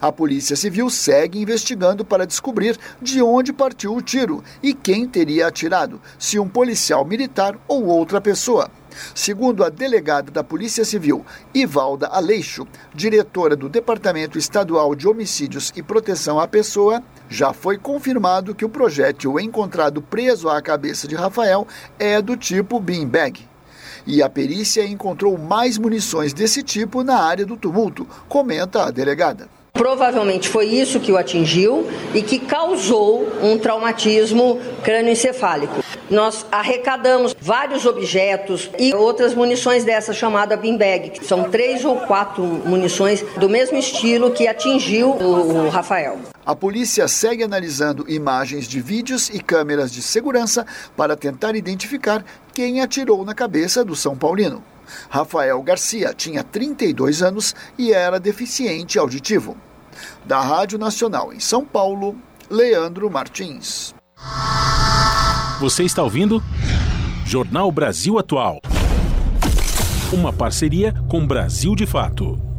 A 0.00 0.10
Polícia 0.10 0.56
Civil 0.56 0.88
segue 0.90 1.40
investigando 1.40 2.04
para 2.04 2.26
descobrir 2.26 2.78
de 3.00 3.22
onde 3.22 3.52
partiu 3.52 3.94
o 3.94 4.02
tiro 4.02 4.42
e 4.62 4.74
quem 4.74 5.06
teria 5.08 5.46
atirado, 5.46 6.00
se 6.18 6.38
um 6.38 6.48
policial 6.48 7.04
militar 7.04 7.58
ou 7.68 7.86
outra 7.86 8.20
pessoa. 8.20 8.70
Segundo 9.14 9.64
a 9.64 9.68
delegada 9.68 10.30
da 10.30 10.44
Polícia 10.44 10.84
Civil, 10.84 11.24
Ivalda 11.54 12.08
Aleixo, 12.08 12.66
diretora 12.94 13.56
do 13.56 13.68
Departamento 13.68 14.38
Estadual 14.38 14.94
de 14.94 15.08
Homicídios 15.08 15.72
e 15.74 15.82
Proteção 15.82 16.38
à 16.38 16.46
Pessoa, 16.46 17.02
já 17.28 17.52
foi 17.52 17.78
confirmado 17.78 18.54
que 18.54 18.64
o 18.64 18.68
projétil 18.68 19.40
encontrado 19.40 20.02
preso 20.02 20.48
à 20.48 20.60
cabeça 20.60 21.08
de 21.08 21.14
Rafael 21.14 21.66
é 21.98 22.20
do 22.20 22.36
tipo 22.36 22.78
beanbag. 22.78 23.48
E 24.06 24.22
a 24.22 24.28
perícia 24.28 24.84
encontrou 24.84 25.38
mais 25.38 25.78
munições 25.78 26.32
desse 26.32 26.62
tipo 26.62 27.02
na 27.02 27.18
área 27.18 27.46
do 27.46 27.56
tumulto, 27.56 28.06
comenta 28.28 28.84
a 28.84 28.90
delegada. 28.90 29.48
Provavelmente 29.82 30.48
foi 30.48 30.66
isso 30.66 31.00
que 31.00 31.10
o 31.10 31.16
atingiu 31.16 31.88
e 32.14 32.22
que 32.22 32.38
causou 32.38 33.26
um 33.42 33.58
traumatismo 33.58 34.60
crânioencefálico. 34.84 35.82
Nós 36.08 36.46
arrecadamos 36.52 37.34
vários 37.40 37.84
objetos 37.84 38.70
e 38.78 38.94
outras 38.94 39.34
munições 39.34 39.82
dessa 39.82 40.12
chamada 40.12 40.56
beanbag. 40.56 41.26
São 41.26 41.50
três 41.50 41.84
ou 41.84 41.96
quatro 41.96 42.44
munições 42.44 43.22
do 43.38 43.48
mesmo 43.48 43.76
estilo 43.76 44.30
que 44.30 44.46
atingiu 44.46 45.10
o 45.10 45.68
Rafael. 45.68 46.18
A 46.46 46.54
polícia 46.54 47.08
segue 47.08 47.42
analisando 47.42 48.04
imagens 48.08 48.68
de 48.68 48.80
vídeos 48.80 49.30
e 49.30 49.40
câmeras 49.40 49.90
de 49.90 50.00
segurança 50.00 50.64
para 50.96 51.16
tentar 51.16 51.56
identificar 51.56 52.24
quem 52.54 52.80
atirou 52.80 53.24
na 53.24 53.34
cabeça 53.34 53.84
do 53.84 53.96
São 53.96 54.16
Paulino. 54.16 54.62
Rafael 55.08 55.62
Garcia 55.62 56.12
tinha 56.14 56.42
32 56.42 57.22
anos 57.22 57.54
e 57.78 57.92
era 57.92 58.18
deficiente 58.18 58.98
auditivo. 58.98 59.56
Da 60.24 60.40
Rádio 60.40 60.78
Nacional 60.78 61.32
em 61.32 61.40
São 61.40 61.64
Paulo, 61.64 62.16
Leandro 62.50 63.10
Martins. 63.10 63.94
Você 65.60 65.84
está 65.84 66.02
ouvindo? 66.02 66.42
Jornal 67.24 67.70
Brasil 67.70 68.18
Atual. 68.18 68.60
Uma 70.12 70.32
parceria 70.32 70.94
com 71.08 71.26
Brasil 71.26 71.74
de 71.74 71.86
Fato. 71.86 72.51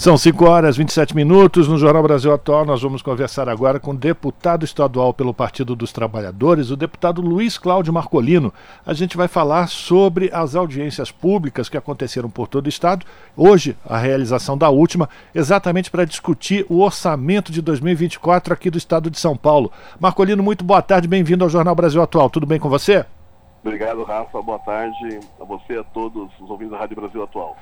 São 0.00 0.16
5 0.16 0.46
horas 0.46 0.76
e 0.76 0.78
27 0.78 1.14
minutos. 1.14 1.68
No 1.68 1.76
Jornal 1.76 2.02
Brasil 2.02 2.32
Atual, 2.32 2.64
nós 2.64 2.80
vamos 2.80 3.02
conversar 3.02 3.50
agora 3.50 3.78
com 3.78 3.90
o 3.90 3.94
deputado 3.94 4.64
estadual 4.64 5.12
pelo 5.12 5.34
Partido 5.34 5.76
dos 5.76 5.92
Trabalhadores, 5.92 6.70
o 6.70 6.76
deputado 6.76 7.20
Luiz 7.20 7.58
Cláudio 7.58 7.92
Marcolino. 7.92 8.50
A 8.86 8.94
gente 8.94 9.14
vai 9.14 9.28
falar 9.28 9.66
sobre 9.66 10.30
as 10.32 10.54
audiências 10.54 11.10
públicas 11.10 11.68
que 11.68 11.76
aconteceram 11.76 12.30
por 12.30 12.48
todo 12.48 12.64
o 12.64 12.68
estado. 12.70 13.04
Hoje, 13.36 13.76
a 13.86 13.98
realização 13.98 14.56
da 14.56 14.70
última, 14.70 15.06
exatamente 15.34 15.90
para 15.90 16.06
discutir 16.06 16.64
o 16.70 16.80
orçamento 16.80 17.52
de 17.52 17.60
2024 17.60 18.54
aqui 18.54 18.70
do 18.70 18.78
estado 18.78 19.10
de 19.10 19.18
São 19.18 19.36
Paulo. 19.36 19.70
Marcolino, 20.00 20.42
muito 20.42 20.64
boa 20.64 20.80
tarde, 20.80 21.06
bem-vindo 21.06 21.44
ao 21.44 21.50
Jornal 21.50 21.74
Brasil 21.74 22.00
Atual. 22.00 22.30
Tudo 22.30 22.46
bem 22.46 22.58
com 22.58 22.70
você? 22.70 23.04
Obrigado, 23.62 24.02
Rafa. 24.02 24.40
Boa 24.40 24.60
tarde 24.60 25.20
a 25.38 25.44
você 25.44 25.74
e 25.74 25.78
a 25.78 25.84
todos 25.84 26.30
os 26.40 26.48
ouvintes 26.48 26.72
da 26.72 26.78
Rádio 26.78 26.96
Brasil 26.96 27.22
Atual. 27.22 27.54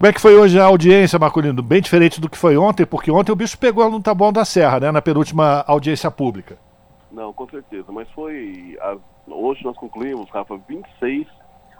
Como 0.00 0.08
é 0.08 0.14
que 0.14 0.20
foi 0.20 0.34
hoje 0.34 0.58
a 0.58 0.64
audiência, 0.64 1.18
Marcolino? 1.18 1.62
Bem 1.62 1.82
diferente 1.82 2.22
do 2.22 2.30
que 2.30 2.38
foi 2.38 2.56
ontem, 2.56 2.86
porque 2.86 3.10
ontem 3.10 3.32
o 3.32 3.36
bicho 3.36 3.58
pegou 3.58 3.90
no 3.90 4.00
Taboão 4.00 4.32
da 4.32 4.46
Serra, 4.46 4.80
né? 4.80 4.90
Na 4.90 5.02
penúltima 5.02 5.62
audiência 5.66 6.10
pública. 6.10 6.56
Não, 7.12 7.34
com 7.34 7.46
certeza. 7.50 7.92
Mas 7.92 8.08
foi. 8.12 8.78
A... 8.80 8.96
Hoje 9.26 9.62
nós 9.62 9.76
concluímos, 9.76 10.30
Rafa, 10.30 10.56
26 10.66 11.26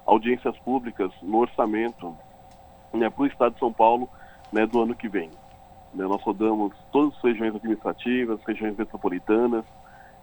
audiências 0.05 0.55
públicas 0.59 1.11
no 1.23 1.39
orçamento 1.39 2.15
né, 2.93 3.09
para 3.09 3.23
o 3.23 3.27
Estado 3.27 3.55
de 3.55 3.59
São 3.59 3.73
Paulo 3.73 4.07
né, 4.53 4.67
do 4.67 4.83
ano 4.83 4.95
que 4.95 5.09
vem. 5.09 5.31
Né, 5.95 6.05
nós 6.05 6.23
rodamos 6.23 6.75
todas 6.93 7.17
as 7.17 7.23
regiões 7.23 7.55
administrativas, 7.55 8.39
regiões 8.47 8.77
metropolitanas, 8.77 9.65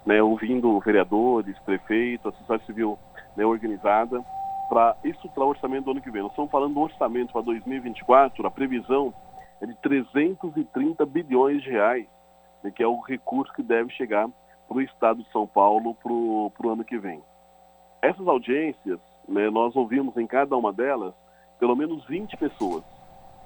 né, 0.05 0.21
ouvindo 0.21 0.79
vereadores, 0.81 1.57
prefeitos, 1.65 2.27
a 2.27 2.37
sociedade 2.37 2.65
civil 2.67 2.99
né, 3.35 3.43
organizada 3.43 4.23
para 4.69 4.95
estruturar 5.03 5.47
o 5.47 5.51
orçamento 5.51 5.85
do 5.85 5.91
ano 5.91 6.01
que 6.01 6.11
vem. 6.11 6.21
Nós 6.21 6.31
estamos 6.31 6.51
falando 6.51 6.73
do 6.73 6.81
orçamento 6.81 7.33
para 7.33 7.41
2024, 7.41 8.45
a 8.45 8.51
previsão 8.51 9.13
é 9.61 9.65
de 9.65 9.75
330 9.75 11.05
bilhões 11.05 11.61
de 11.63 11.69
reais, 11.69 12.07
né, 12.63 12.71
que 12.71 12.83
é 12.83 12.87
o 12.87 12.99
recurso 12.99 13.53
que 13.53 13.63
deve 13.63 13.91
chegar 13.91 14.29
para 14.67 14.77
o 14.77 14.81
Estado 14.81 15.23
de 15.23 15.31
São 15.31 15.47
Paulo 15.47 15.95
para 15.95 16.11
o 16.11 16.69
ano 16.69 16.83
que 16.83 16.97
vem. 16.97 17.21
Essas 18.01 18.27
audiências, 18.27 18.99
né, 19.27 19.49
nós 19.49 19.75
ouvimos 19.75 20.15
em 20.17 20.27
cada 20.27 20.55
uma 20.55 20.71
delas 20.71 21.13
pelo 21.59 21.75
menos 21.75 22.05
20 22.05 22.37
pessoas. 22.37 22.83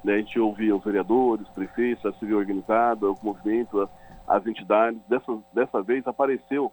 Né, 0.03 0.15
a 0.15 0.17
gente 0.17 0.39
ouvia 0.39 0.75
os 0.75 0.83
vereadores, 0.83 1.47
prefeitos, 1.49 2.05
a 2.05 2.13
civil 2.13 2.39
organizada, 2.39 3.09
o 3.09 3.17
movimento, 3.21 3.89
as 4.27 4.45
entidades. 4.45 4.99
Dessa, 5.07 5.37
dessa 5.53 5.81
vez 5.81 6.05
apareceu 6.07 6.71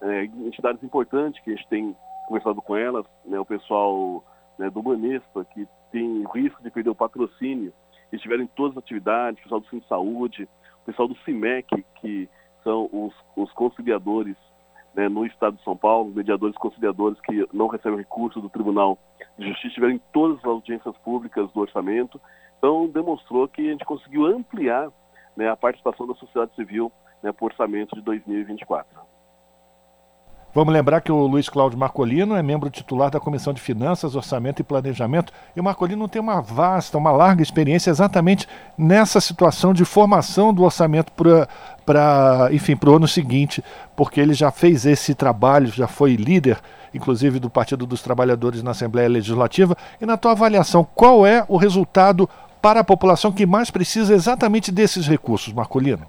é, 0.00 0.24
entidades 0.24 0.82
importantes 0.82 1.42
que 1.42 1.50
a 1.50 1.54
gente 1.56 1.68
tem 1.68 1.96
conversado 2.28 2.60
com 2.60 2.76
elas, 2.76 3.06
né, 3.24 3.40
o 3.40 3.44
pessoal 3.44 4.22
né, 4.58 4.68
do 4.68 4.82
Banespa, 4.82 5.44
que 5.46 5.66
tem 5.90 6.24
risco 6.34 6.62
de 6.62 6.70
perder 6.70 6.90
o 6.90 6.94
patrocínio, 6.94 7.72
estiverem 8.12 8.44
em 8.44 8.48
todas 8.48 8.76
as 8.76 8.84
atividades, 8.84 9.40
o 9.40 9.42
pessoal 9.44 9.60
do 9.60 9.66
Centro 9.66 9.80
de 9.80 9.88
Saúde, 9.88 10.48
o 10.82 10.86
pessoal 10.86 11.08
do 11.08 11.16
CIMEC, 11.18 11.84
que 12.00 12.28
são 12.62 12.88
os, 12.92 13.14
os 13.34 13.50
conciliadores 13.52 14.36
né, 14.94 15.08
no 15.08 15.24
Estado 15.24 15.56
de 15.56 15.64
São 15.64 15.76
Paulo, 15.76 16.12
mediadores 16.14 16.56
conciliadores 16.56 17.18
que 17.20 17.46
não 17.52 17.68
recebem 17.68 17.98
recurso 17.98 18.40
do 18.40 18.48
Tribunal 18.48 18.98
de 19.38 19.48
Justiça 19.48 19.74
tiveram 19.74 19.94
em 19.94 20.00
todas 20.12 20.38
as 20.38 20.44
audiências 20.44 20.96
públicas 20.98 21.50
do 21.52 21.60
orçamento. 21.60 22.20
Então, 22.58 22.88
demonstrou 22.88 23.46
que 23.48 23.68
a 23.68 23.72
gente 23.72 23.84
conseguiu 23.84 24.26
ampliar 24.26 24.90
né, 25.36 25.48
a 25.48 25.56
participação 25.56 26.06
da 26.06 26.14
sociedade 26.14 26.54
civil 26.56 26.90
né, 27.22 27.32
para 27.32 27.44
o 27.44 27.46
orçamento 27.46 27.94
de 27.94 28.02
2024. 28.02 29.17
Vamos 30.58 30.74
lembrar 30.74 31.00
que 31.02 31.12
o 31.12 31.24
Luiz 31.24 31.48
Cláudio 31.48 31.78
Marcolino 31.78 32.34
é 32.34 32.42
membro 32.42 32.68
titular 32.68 33.12
da 33.12 33.20
Comissão 33.20 33.52
de 33.52 33.60
Finanças, 33.60 34.16
Orçamento 34.16 34.58
e 34.58 34.64
Planejamento. 34.64 35.32
E 35.54 35.60
o 35.60 35.62
Marcolino 35.62 36.08
tem 36.08 36.20
uma 36.20 36.40
vasta, 36.40 36.98
uma 36.98 37.12
larga 37.12 37.40
experiência 37.40 37.90
exatamente 37.90 38.44
nessa 38.76 39.20
situação 39.20 39.72
de 39.72 39.84
formação 39.84 40.52
do 40.52 40.64
orçamento 40.64 41.12
para, 41.12 42.48
enfim, 42.50 42.76
para 42.76 42.90
o 42.90 42.96
ano 42.96 43.06
seguinte, 43.06 43.62
porque 43.94 44.20
ele 44.20 44.34
já 44.34 44.50
fez 44.50 44.84
esse 44.84 45.14
trabalho, 45.14 45.68
já 45.68 45.86
foi 45.86 46.16
líder, 46.16 46.58
inclusive, 46.92 47.38
do 47.38 47.48
Partido 47.48 47.86
dos 47.86 48.02
Trabalhadores 48.02 48.60
na 48.60 48.72
Assembleia 48.72 49.08
Legislativa. 49.08 49.76
E 50.00 50.04
na 50.04 50.16
tua 50.16 50.32
avaliação, 50.32 50.84
qual 50.92 51.24
é 51.24 51.44
o 51.46 51.56
resultado 51.56 52.28
para 52.60 52.80
a 52.80 52.84
população 52.84 53.30
que 53.30 53.46
mais 53.46 53.70
precisa 53.70 54.12
exatamente 54.12 54.72
desses 54.72 55.06
recursos, 55.06 55.52
Marcolino? 55.52 56.04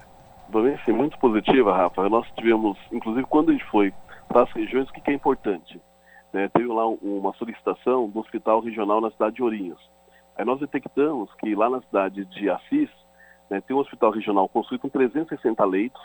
Bem, 0.51 0.75
sim, 0.83 0.91
muito 0.91 1.19
positiva, 1.19 1.71
Rafa. 1.71 2.09
Nós 2.09 2.25
tivemos, 2.35 2.75
inclusive, 2.91 3.27
quando 3.29 3.49
a 3.49 3.51
gente 3.51 3.65
foi 3.65 3.93
para 4.29 4.43
as 4.43 4.51
regiões, 4.51 4.87
o 4.87 4.93
que, 4.93 5.09
é 5.09 5.13
importante? 5.13 5.81
Né, 6.31 6.47
teve 6.53 6.67
lá 6.67 6.87
uma 6.87 7.33
solicitação 7.33 8.07
do 8.07 8.19
Hospital 8.19 8.61
Regional 8.61 9.01
na 9.01 9.09
cidade 9.09 9.37
de 9.37 9.43
Ourinhos. 9.43 9.79
Aí 10.37 10.45
nós 10.45 10.59
detectamos 10.59 11.33
que 11.35 11.53
lá 11.55 11.69
na 11.69 11.81
cidade 11.81 12.23
de 12.25 12.49
Assis, 12.49 12.89
né, 13.49 13.59
tem 13.61 13.75
um 13.75 13.79
hospital 13.79 14.11
regional 14.11 14.47
construído 14.47 14.81
com 14.81 14.89
360 14.89 15.65
leitos. 15.65 16.01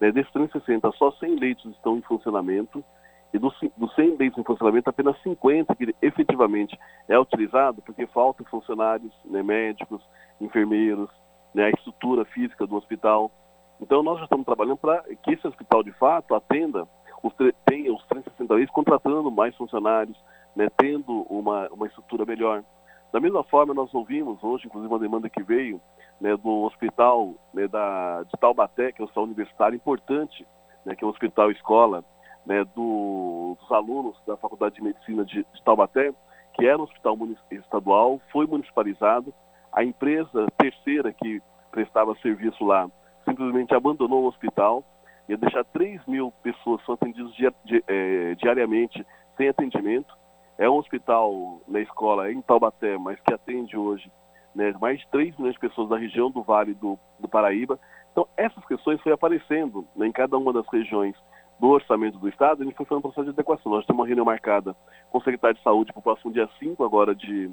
Né, 0.00 0.12
desses 0.12 0.30
360, 0.32 0.92
só 0.92 1.10
100 1.12 1.36
leitos 1.36 1.64
estão 1.72 1.96
em 1.96 2.02
funcionamento. 2.02 2.84
E 3.32 3.38
dos, 3.38 3.52
dos 3.76 3.92
100 3.94 4.16
leitos 4.16 4.38
em 4.38 4.44
funcionamento, 4.44 4.90
apenas 4.90 5.20
50 5.22 5.74
que 5.74 5.94
efetivamente 6.02 6.78
é 7.08 7.18
utilizado, 7.18 7.82
porque 7.82 8.06
faltam 8.08 8.46
funcionários, 8.46 9.12
né, 9.24 9.42
médicos, 9.42 10.02
enfermeiros, 10.40 11.10
né, 11.54 11.64
a 11.64 11.70
estrutura 11.70 12.26
física 12.26 12.66
do 12.66 12.76
hospital. 12.76 13.32
Então 13.80 14.02
nós 14.02 14.18
já 14.18 14.24
estamos 14.24 14.44
trabalhando 14.44 14.76
para 14.76 15.02
que 15.22 15.32
esse 15.32 15.46
hospital 15.48 15.82
de 15.82 15.92
fato 15.92 16.34
atenda 16.34 16.86
os, 17.24 17.32
os 17.32 18.06
360 18.06 18.54
leis 18.54 18.70
contratando 18.70 19.30
mais 19.30 19.56
funcionários, 19.56 20.16
né, 20.54 20.68
tendo 20.76 21.22
uma, 21.22 21.68
uma 21.68 21.86
estrutura 21.86 22.26
melhor. 22.26 22.62
Da 23.12 23.18
mesma 23.18 23.42
forma, 23.44 23.72
nós 23.72 23.92
ouvimos 23.94 24.42
hoje, 24.42 24.66
inclusive, 24.66 24.92
uma 24.92 24.98
demanda 24.98 25.30
que 25.30 25.42
veio 25.42 25.80
né, 26.20 26.36
do 26.36 26.64
hospital 26.64 27.34
né, 27.52 27.66
da, 27.66 28.22
de 28.24 28.32
Taubaté, 28.38 28.92
que 28.92 29.00
é 29.00 29.02
um 29.02 29.06
hospital 29.06 29.24
universitário 29.24 29.76
importante, 29.76 30.46
né, 30.84 30.94
que 30.94 31.02
é 31.02 31.06
um 31.06 31.10
hospital 31.10 31.50
escola 31.50 32.04
né, 32.44 32.64
do, 32.76 33.56
dos 33.58 33.72
alunos 33.72 34.16
da 34.26 34.36
Faculdade 34.36 34.74
de 34.74 34.82
Medicina 34.82 35.24
de, 35.24 35.46
de 35.52 35.62
Taubaté, 35.64 36.12
que 36.54 36.66
era 36.66 36.78
um 36.78 36.84
hospital 36.84 37.16
estadual, 37.50 38.20
foi 38.30 38.46
municipalizado. 38.46 39.32
A 39.72 39.82
empresa 39.82 40.46
terceira 40.56 41.12
que 41.12 41.42
prestava 41.70 42.14
serviço 42.16 42.64
lá 42.64 42.88
simplesmente 43.24 43.74
abandonou 43.74 44.24
o 44.24 44.28
hospital 44.28 44.84
ia 45.28 45.36
deixar 45.36 45.64
3 45.64 46.04
mil 46.06 46.32
pessoas 46.42 46.84
são 46.84 46.94
atendidas 46.94 47.32
é, 47.86 48.34
diariamente 48.34 49.04
sem 49.36 49.48
atendimento. 49.48 50.14
É 50.58 50.68
um 50.68 50.76
hospital 50.76 51.60
na 51.66 51.80
escola 51.80 52.30
em 52.30 52.40
Taubaté, 52.42 52.96
mas 52.98 53.18
que 53.20 53.32
atende 53.32 53.76
hoje 53.76 54.10
né, 54.54 54.72
mais 54.80 55.00
de 55.00 55.08
3 55.08 55.36
milhões 55.36 55.54
de 55.54 55.60
pessoas 55.60 55.88
da 55.88 55.98
região 55.98 56.30
do 56.30 56.42
Vale 56.42 56.74
do, 56.74 56.98
do 57.18 57.28
Paraíba. 57.28 57.78
Então, 58.12 58.28
essas 58.36 58.64
questões 58.66 59.00
foram 59.00 59.14
aparecendo 59.14 59.86
né, 59.96 60.06
em 60.06 60.12
cada 60.12 60.36
uma 60.36 60.52
das 60.52 60.66
regiões 60.68 61.16
do 61.58 61.68
orçamento 61.68 62.18
do 62.18 62.28
Estado, 62.28 62.62
a 62.62 62.64
gente 62.64 62.76
foi 62.76 62.84
fazendo 62.84 62.98
um 62.98 63.02
processo 63.02 63.24
de 63.24 63.30
adequação. 63.30 63.72
Nós 63.72 63.86
temos 63.86 64.00
uma 64.00 64.06
reunião 64.06 64.24
marcada 64.24 64.76
com 65.10 65.18
o 65.18 65.22
secretário 65.22 65.56
de 65.56 65.62
Saúde 65.62 65.92
para 65.92 66.00
o 66.00 66.02
próximo 66.02 66.32
dia 66.32 66.48
5 66.58 66.84
agora 66.84 67.14
de, 67.14 67.50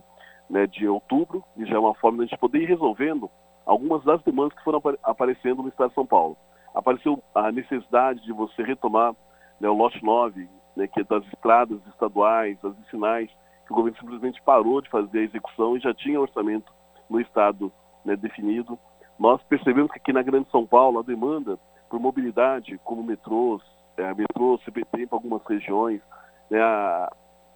né, 0.49 0.67
de 0.67 0.87
outubro, 0.87 1.43
e 1.55 1.65
já 1.65 1.75
é 1.75 1.79
uma 1.79 1.95
forma 1.95 2.17
de 2.17 2.23
a 2.23 2.27
gente 2.27 2.39
poder 2.39 2.59
ir 2.59 2.65
resolvendo 2.65 3.29
algumas 3.65 4.03
das 4.03 4.21
demandas 4.23 4.57
que 4.57 4.63
foram 4.63 4.81
aparecendo 5.03 5.61
no 5.61 5.69
Estado 5.69 5.89
de 5.89 5.95
São 5.95 6.05
Paulo 6.05 6.35
apareceu 6.73 7.21
a 7.35 7.51
necessidade 7.51 8.21
de 8.23 8.31
você 8.31 8.63
retomar 8.63 9.13
né, 9.59 9.69
o 9.69 9.73
lote 9.73 10.03
9, 10.03 10.47
né, 10.75 10.87
que 10.87 11.01
é 11.01 11.03
das 11.03 11.25
estradas 11.27 11.79
estaduais, 11.87 12.59
das 12.61 12.75
vicinais, 12.77 13.29
que 13.65 13.73
o 13.73 13.75
governo 13.75 13.97
simplesmente 13.99 14.41
parou 14.41 14.81
de 14.81 14.89
fazer 14.89 15.19
a 15.19 15.23
execução 15.23 15.77
e 15.77 15.79
já 15.79 15.93
tinha 15.93 16.19
orçamento 16.19 16.71
no 17.09 17.19
Estado 17.19 17.71
né, 18.03 18.15
definido. 18.15 18.77
Nós 19.19 19.41
percebemos 19.43 19.91
que 19.91 19.99
aqui 19.99 20.13
na 20.13 20.23
Grande 20.23 20.49
São 20.49 20.65
Paulo 20.65 20.99
a 20.99 21.03
demanda 21.03 21.59
por 21.89 21.99
mobilidade, 21.99 22.79
como 22.83 23.03
metrôs, 23.03 23.61
é, 23.97 24.13
metrô, 24.13 24.57
CPT 24.63 25.07
para 25.07 25.17
algumas 25.17 25.43
regiões, 25.45 26.01
né, 26.49 26.61
a, 26.61 27.11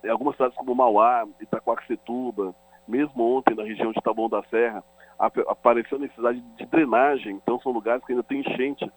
algumas 0.10 0.36
cidades 0.36 0.56
como 0.58 0.76
Mauá, 0.76 1.26
Itacoaxetuba, 1.42 2.54
mesmo 2.88 3.38
ontem 3.38 3.56
na 3.56 3.64
região 3.64 3.92
de 3.92 4.02
Taboão 4.02 4.30
da 4.30 4.44
Serra, 4.44 4.84
apareceu 5.18 5.98
a 5.98 6.02
necessidade 6.02 6.40
de 6.40 6.66
drenagem, 6.66 7.36
então 7.36 7.60
são 7.62 7.72
lugares 7.72 8.04
que 8.06 8.12
ainda 8.12 8.24
tem 8.24 8.42
enchente 8.42 8.92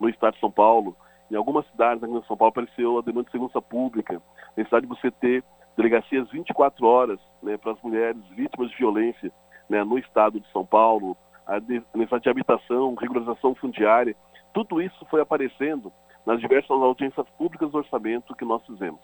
no 0.00 0.08
estado 0.08 0.34
de 0.34 0.40
São 0.40 0.50
Paulo. 0.50 0.96
Em 1.30 1.36
algumas 1.36 1.66
cidades 1.68 2.02
aqui 2.02 2.20
de 2.20 2.26
São 2.26 2.36
Paulo 2.36 2.50
apareceu 2.50 2.98
a 2.98 3.02
demanda 3.02 3.26
de 3.26 3.32
segurança 3.32 3.60
pública, 3.60 4.16
a 4.16 4.52
necessidade 4.56 4.86
de 4.86 4.94
você 4.94 5.10
ter 5.10 5.44
delegacias 5.76 6.30
24 6.30 6.86
horas 6.86 7.18
né, 7.42 7.56
para 7.56 7.72
as 7.72 7.82
mulheres 7.82 8.22
vítimas 8.30 8.70
de 8.70 8.76
violência 8.76 9.32
né, 9.68 9.82
no 9.82 9.98
estado 9.98 10.38
de 10.38 10.50
São 10.52 10.64
Paulo, 10.64 11.16
a 11.46 11.60
necessidade 11.60 12.22
de 12.22 12.30
habitação, 12.30 12.94
regularização 12.94 13.54
fundiária, 13.54 14.14
tudo 14.52 14.80
isso 14.80 15.04
foi 15.06 15.20
aparecendo 15.20 15.92
nas 16.24 16.40
diversas 16.40 16.70
audiências 16.70 17.28
públicas 17.36 17.70
do 17.70 17.78
orçamento 17.78 18.34
que 18.34 18.44
nós 18.44 18.64
fizemos. 18.64 19.00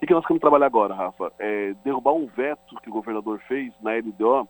O 0.00 0.06
que 0.06 0.12
nós 0.12 0.24
queremos 0.24 0.40
trabalhar 0.40 0.66
agora, 0.66 0.94
Rafa? 0.94 1.32
É 1.38 1.74
derrubar 1.84 2.12
um 2.12 2.26
veto 2.26 2.76
que 2.82 2.88
o 2.88 2.92
governador 2.92 3.40
fez 3.46 3.72
na 3.80 3.92
LDO, 3.92 4.48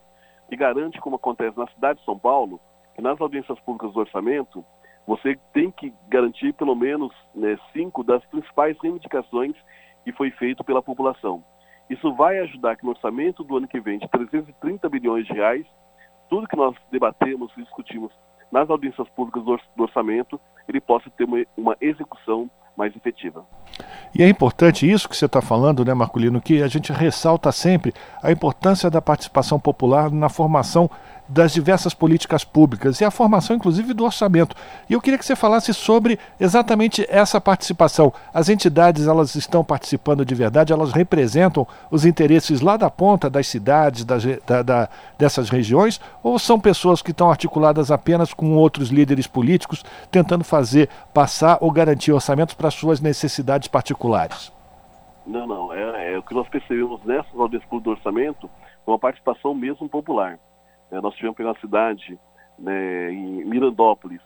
que 0.48 0.57
garante, 0.57 1.00
como 1.00 1.16
acontece 1.16 1.59
na 1.59 1.66
cidade 1.68 1.98
de 1.98 2.05
São 2.05 2.18
Paulo, 2.18 2.61
que 2.94 3.02
nas 3.02 3.20
audiências 3.20 3.59
públicas 3.61 3.92
do 3.92 4.00
orçamento, 4.00 4.64
você 5.07 5.38
tem 5.53 5.71
que 5.71 5.93
garantir 6.09 6.53
pelo 6.55 6.75
menos 6.75 7.12
né, 7.35 7.59
cinco 7.73 8.05
das 8.05 8.25
principais 8.27 8.77
reivindicações 8.81 9.55
que 10.05 10.12
foi 10.12 10.31
feito 10.31 10.65
pela 10.65 10.83
população. 10.83 11.43
Isso 11.91 12.15
vai 12.15 12.38
ajudar 12.41 12.77
que 12.77 12.85
no 12.85 12.91
orçamento 12.91 13.45
do 13.45 13.57
ano 13.57 13.69
que 13.69 13.81
vem, 13.81 13.99
de 13.99 14.09
330 14.09 14.88
bilhões 14.88 15.27
de 15.27 15.33
reais, 15.33 15.67
tudo 16.31 16.49
que 16.49 16.57
nós 16.57 16.75
debatemos 16.91 17.53
e 17.57 17.62
discutimos 17.62 18.12
nas 18.51 18.69
audiências 18.69 19.09
públicas 19.11 19.43
do 19.45 19.83
orçamento, 19.83 20.41
ele 20.69 20.81
possa 20.81 21.11
ter 21.11 21.27
uma, 21.57 21.77
execução 21.81 22.51
mais 22.77 22.95
efetiva. 22.95 23.45
E 24.15 24.23
é 24.23 24.29
importante 24.29 24.91
isso 24.91 25.09
que 25.09 25.17
você 25.17 25.27
está 25.27 25.41
falando, 25.41 25.85
né, 25.85 25.93
Marculino, 25.95 26.41
que 26.41 26.62
a 26.62 26.69
gente 26.69 26.93
ressalta 26.93 27.51
sempre 27.51 27.93
a 28.23 28.31
importância 28.31 28.91
da 28.91 29.01
participação 29.01 29.59
popular 29.59 30.11
na 30.11 30.29
formação 30.29 30.88
das 31.33 31.53
diversas 31.53 31.95
políticas 31.95 32.45
públicas 32.45 33.01
e 33.01 33.05
a 33.05 33.11
formação, 33.11 33.57
inclusive, 33.57 33.95
do 33.95 34.05
orçamento. 34.05 34.55
E 34.88 34.92
eu 34.92 35.01
queria 35.01 35.18
que 35.18 35.25
você 35.25 35.35
falasse 35.35 35.73
sobre 35.73 36.18
exatamente 36.38 37.07
essa 37.09 37.40
participação. 37.40 38.12
As 38.35 38.49
entidades 38.49 39.07
elas 39.07 39.35
estão 39.35 39.64
participando 39.64 40.25
de 40.25 40.35
verdade, 40.35 40.73
elas 40.73 40.92
representam 40.92 41.66
os 41.90 42.05
interesses 42.05 42.61
lá 42.61 42.77
da 42.77 42.90
ponta 42.90 43.31
das 43.31 43.47
cidades, 43.47 44.05
das, 44.05 44.25
da, 44.47 44.62
da, 44.62 44.88
dessas 45.18 45.49
regiões, 45.49 46.01
ou 46.23 46.38
são 46.38 46.61
pessoas 46.61 47.01
que 47.01 47.12
estão 47.12 47.31
articuladas 47.31 47.90
apenas 47.90 48.35
com 48.35 48.55
outros 48.55 48.90
líderes 48.90 49.27
políticos, 49.27 49.83
tentando 50.11 50.45
fazer 50.45 50.88
passar 51.14 51.57
ou 51.61 51.71
garantir 51.71 52.12
orçamentos 52.12 52.55
para 52.55 52.71
suas 52.71 53.01
necessidades 53.01 53.68
particulares? 53.68 54.53
Não, 55.27 55.47
não. 55.47 55.73
É, 55.73 56.12
é 56.12 56.18
o 56.18 56.23
que 56.23 56.35
nós 56.35 56.49
percebemos 56.49 57.03
nessas 57.05 57.35
audiências 57.35 57.83
do 57.83 57.90
orçamento, 57.90 58.51
uma 58.87 58.99
participação 58.99 59.55
mesmo 59.55 59.88
popular. 59.88 60.38
É, 60.92 61.00
nós 61.00 61.14
tivemos 61.14 61.38
uma 61.40 61.59
cidade 61.59 62.18
né, 62.59 63.11
em 63.11 63.44
Mirandópolis. 63.46 64.20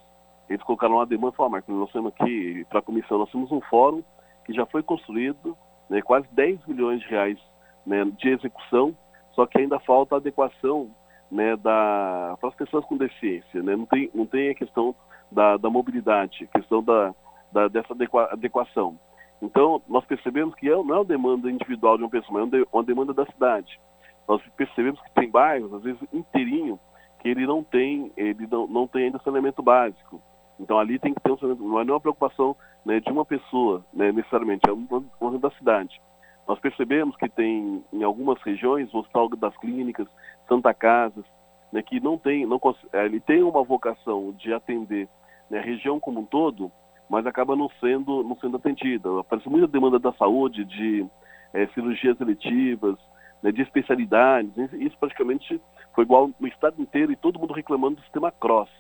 Eles 0.51 0.63
colocaram 0.65 0.97
uma 0.97 1.07
demanda 1.07 1.33
e 1.33 1.37
falaram, 1.37 1.53
Marcos, 1.53 1.75
nós 1.75 1.93
temos 1.93 2.13
aqui, 2.13 2.67
para 2.69 2.81
a 2.81 2.83
comissão, 2.83 3.19
nós 3.19 3.31
temos 3.31 3.51
um 3.53 3.61
fórum 3.63 4.03
que 4.45 4.53
já 4.53 4.67
foi 4.67 4.83
construído, 4.83 5.57
né, 5.89 6.03
quase 6.03 6.27
10 6.33 6.67
milhões 6.67 7.01
de 7.01 7.09
reais 7.09 7.39
né, 7.87 8.05
de 8.05 8.29
execução, 8.29 8.97
só 9.33 9.47
que 9.47 9.59
ainda 9.59 9.79
falta 9.81 10.17
adequação 10.17 10.91
né, 11.31 11.57
da, 11.57 12.37
para 12.41 12.49
as 12.49 12.55
pessoas 12.57 12.85
com 12.85 12.97
deficiência. 12.97 13.63
Né? 13.63 13.77
Não, 13.77 13.87
tem, 13.87 14.11
não 14.13 14.27
tem 14.27 14.51
a 14.51 14.55
questão 14.55 14.95
da, 15.31 15.57
da 15.57 15.71
mobilidade, 15.71 16.49
a 16.53 16.59
questão 16.59 16.83
da, 16.83 17.15
da, 17.53 17.69
dessa 17.69 17.95
adequação. 18.33 18.99
Então, 19.41 19.81
nós 19.89 20.05
percebemos 20.05 20.55
que 20.57 20.69
não 20.69 20.95
é 20.95 20.99
uma 20.99 21.05
demanda 21.05 21.51
individual 21.51 21.97
de 21.97 22.03
uma 22.03 22.11
pessoa, 22.11 22.41
mas 22.41 22.53
é 22.61 22.65
uma 22.73 22.83
demanda 22.83 23.15
da 23.15 23.27
cidade 23.27 23.79
nós 24.29 24.43
percebemos 24.57 25.01
que 25.01 25.11
tem 25.13 25.31
bairros, 25.31 25.73
às 25.73 25.83
vezes 25.83 26.01
inteirinho, 26.13 26.79
que 27.21 27.29
ele 27.29 27.47
não 27.47 27.63
tem, 27.63 28.13
ele 28.17 28.47
não, 28.51 28.67
não 28.67 28.87
tem 28.87 29.05
ainda 29.05 29.21
saneamento 29.25 29.63
básico. 29.63 30.21
Então 30.59 30.79
ali 30.79 30.99
tem 30.99 31.15
que 31.15 31.21
ter 31.21 31.31
um 31.31 31.39
saneamento, 31.39 31.69
não 31.69 31.79
é 31.79 31.83
uma 31.83 32.01
preocupação 32.01 32.57
né, 32.85 33.01
de 33.01 33.11
uma 33.11 33.25
pessoa, 33.25 33.85
né, 33.93 34.13
necessariamente, 34.13 34.63
é 34.69 34.73
uma, 34.73 35.39
da 35.39 35.51
cidade. 35.53 36.01
Nós 36.47 36.59
percebemos 36.61 37.17
que 37.17 37.29
tem 37.29 37.85
em 37.93 38.03
algumas 38.05 38.41
regiões, 38.43 38.93
o 38.95 38.99
Hospital 38.99 39.29
das 39.31 39.57
Clínicas, 39.59 40.07
Santa 40.49 40.73
Casas, 40.73 41.25
né, 41.73 41.83
que 41.83 42.01
não 42.01 42.17
tem, 42.17 42.47
não, 42.47 42.61
ele 42.93 43.21
tem 43.21 43.43
uma 43.43 43.63
vocação 43.63 44.33
de 44.33 44.53
atender 44.53 45.09
né, 45.51 45.59
a 45.59 45.63
região 45.63 45.99
como 45.99 46.21
um 46.21 46.25
todo, 46.25 46.71
mas 47.09 47.27
acaba 47.27 47.57
não 47.57 47.69
sendo, 47.81 48.23
não 48.23 48.37
sendo 48.37 48.57
atendida. 48.57 49.21
Aparece 49.21 49.49
muita 49.49 49.67
demanda 49.67 49.99
da 49.99 50.13
saúde, 50.13 50.65
de 50.65 51.07
é, 51.53 51.67
cirurgias 51.69 52.21
eletivas, 52.21 52.97
né, 53.43 53.53
de 53.53 53.63
especialidades. 53.63 54.53
Isso 54.75 54.97
praticamente 54.99 55.61
foi 55.95 56.05
igual 56.05 56.31
no 56.39 56.49
estado 56.49 56.81
inteiro 56.81 57.13
e 57.13 57.17
todo 57.17 57.39
mundo 57.39 57.55
reclamando 57.55 57.97
do 57.97 58.03
sistema 58.03 58.31
cross. 58.31 58.71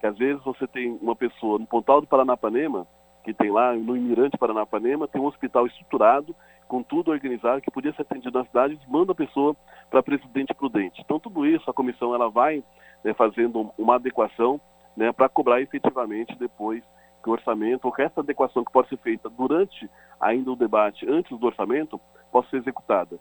Que 0.00 0.06
às 0.06 0.16
vezes 0.16 0.42
você 0.42 0.66
tem 0.66 0.98
uma 1.00 1.14
pessoa 1.14 1.58
no 1.58 1.66
Pontal 1.66 2.00
do 2.00 2.06
Paranapanema, 2.06 2.86
que 3.22 3.32
tem 3.32 3.50
lá 3.50 3.72
no 3.74 3.96
Imirante 3.96 4.36
Paranapanema, 4.36 5.06
tem 5.06 5.20
um 5.20 5.26
hospital 5.26 5.66
estruturado, 5.66 6.34
com 6.66 6.82
tudo 6.82 7.10
organizado, 7.10 7.60
que 7.60 7.70
podia 7.70 7.92
ser 7.92 8.02
atendido 8.02 8.38
na 8.38 8.46
cidade, 8.46 8.80
manda 8.88 9.12
a 9.12 9.14
pessoa 9.14 9.54
para 9.90 10.02
Presidente 10.02 10.54
Prudente. 10.54 11.02
Então 11.04 11.20
tudo 11.20 11.46
isso 11.46 11.70
a 11.70 11.74
comissão 11.74 12.14
ela 12.14 12.30
vai 12.30 12.64
né, 13.04 13.12
fazendo 13.12 13.70
uma 13.76 13.96
adequação 13.96 14.60
né, 14.96 15.12
para 15.12 15.28
cobrar 15.28 15.60
efetivamente 15.60 16.34
depois 16.38 16.82
que 17.22 17.28
o 17.28 17.32
orçamento, 17.32 17.84
ou 17.84 17.92
que 17.92 18.02
essa 18.02 18.20
adequação 18.20 18.64
que 18.64 18.72
pode 18.72 18.88
ser 18.88 18.96
feita 18.96 19.28
durante 19.30 19.88
ainda 20.20 20.50
o 20.50 20.56
debate, 20.56 21.08
antes 21.08 21.38
do 21.38 21.46
orçamento, 21.46 22.00
possa 22.32 22.48
ser 22.50 22.56
executada. 22.56 23.18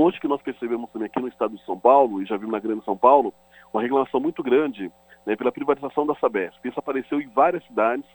Hoje 0.00 0.20
que 0.20 0.28
nós 0.28 0.40
percebemos 0.40 0.88
também 0.92 1.06
aqui 1.06 1.20
no 1.20 1.26
estado 1.26 1.56
de 1.56 1.64
São 1.64 1.76
Paulo, 1.76 2.22
e 2.22 2.24
já 2.24 2.36
vimos 2.36 2.52
na 2.52 2.60
Grande 2.60 2.84
São 2.84 2.96
Paulo, 2.96 3.34
uma 3.72 3.82
reclamação 3.82 4.20
muito 4.20 4.44
grande 4.44 4.92
né, 5.26 5.34
pela 5.34 5.50
privatização 5.50 6.06
da 6.06 6.14
Sabesp. 6.14 6.56
Isso 6.64 6.78
apareceu 6.78 7.20
em 7.20 7.26
várias 7.26 7.66
cidades, 7.66 8.06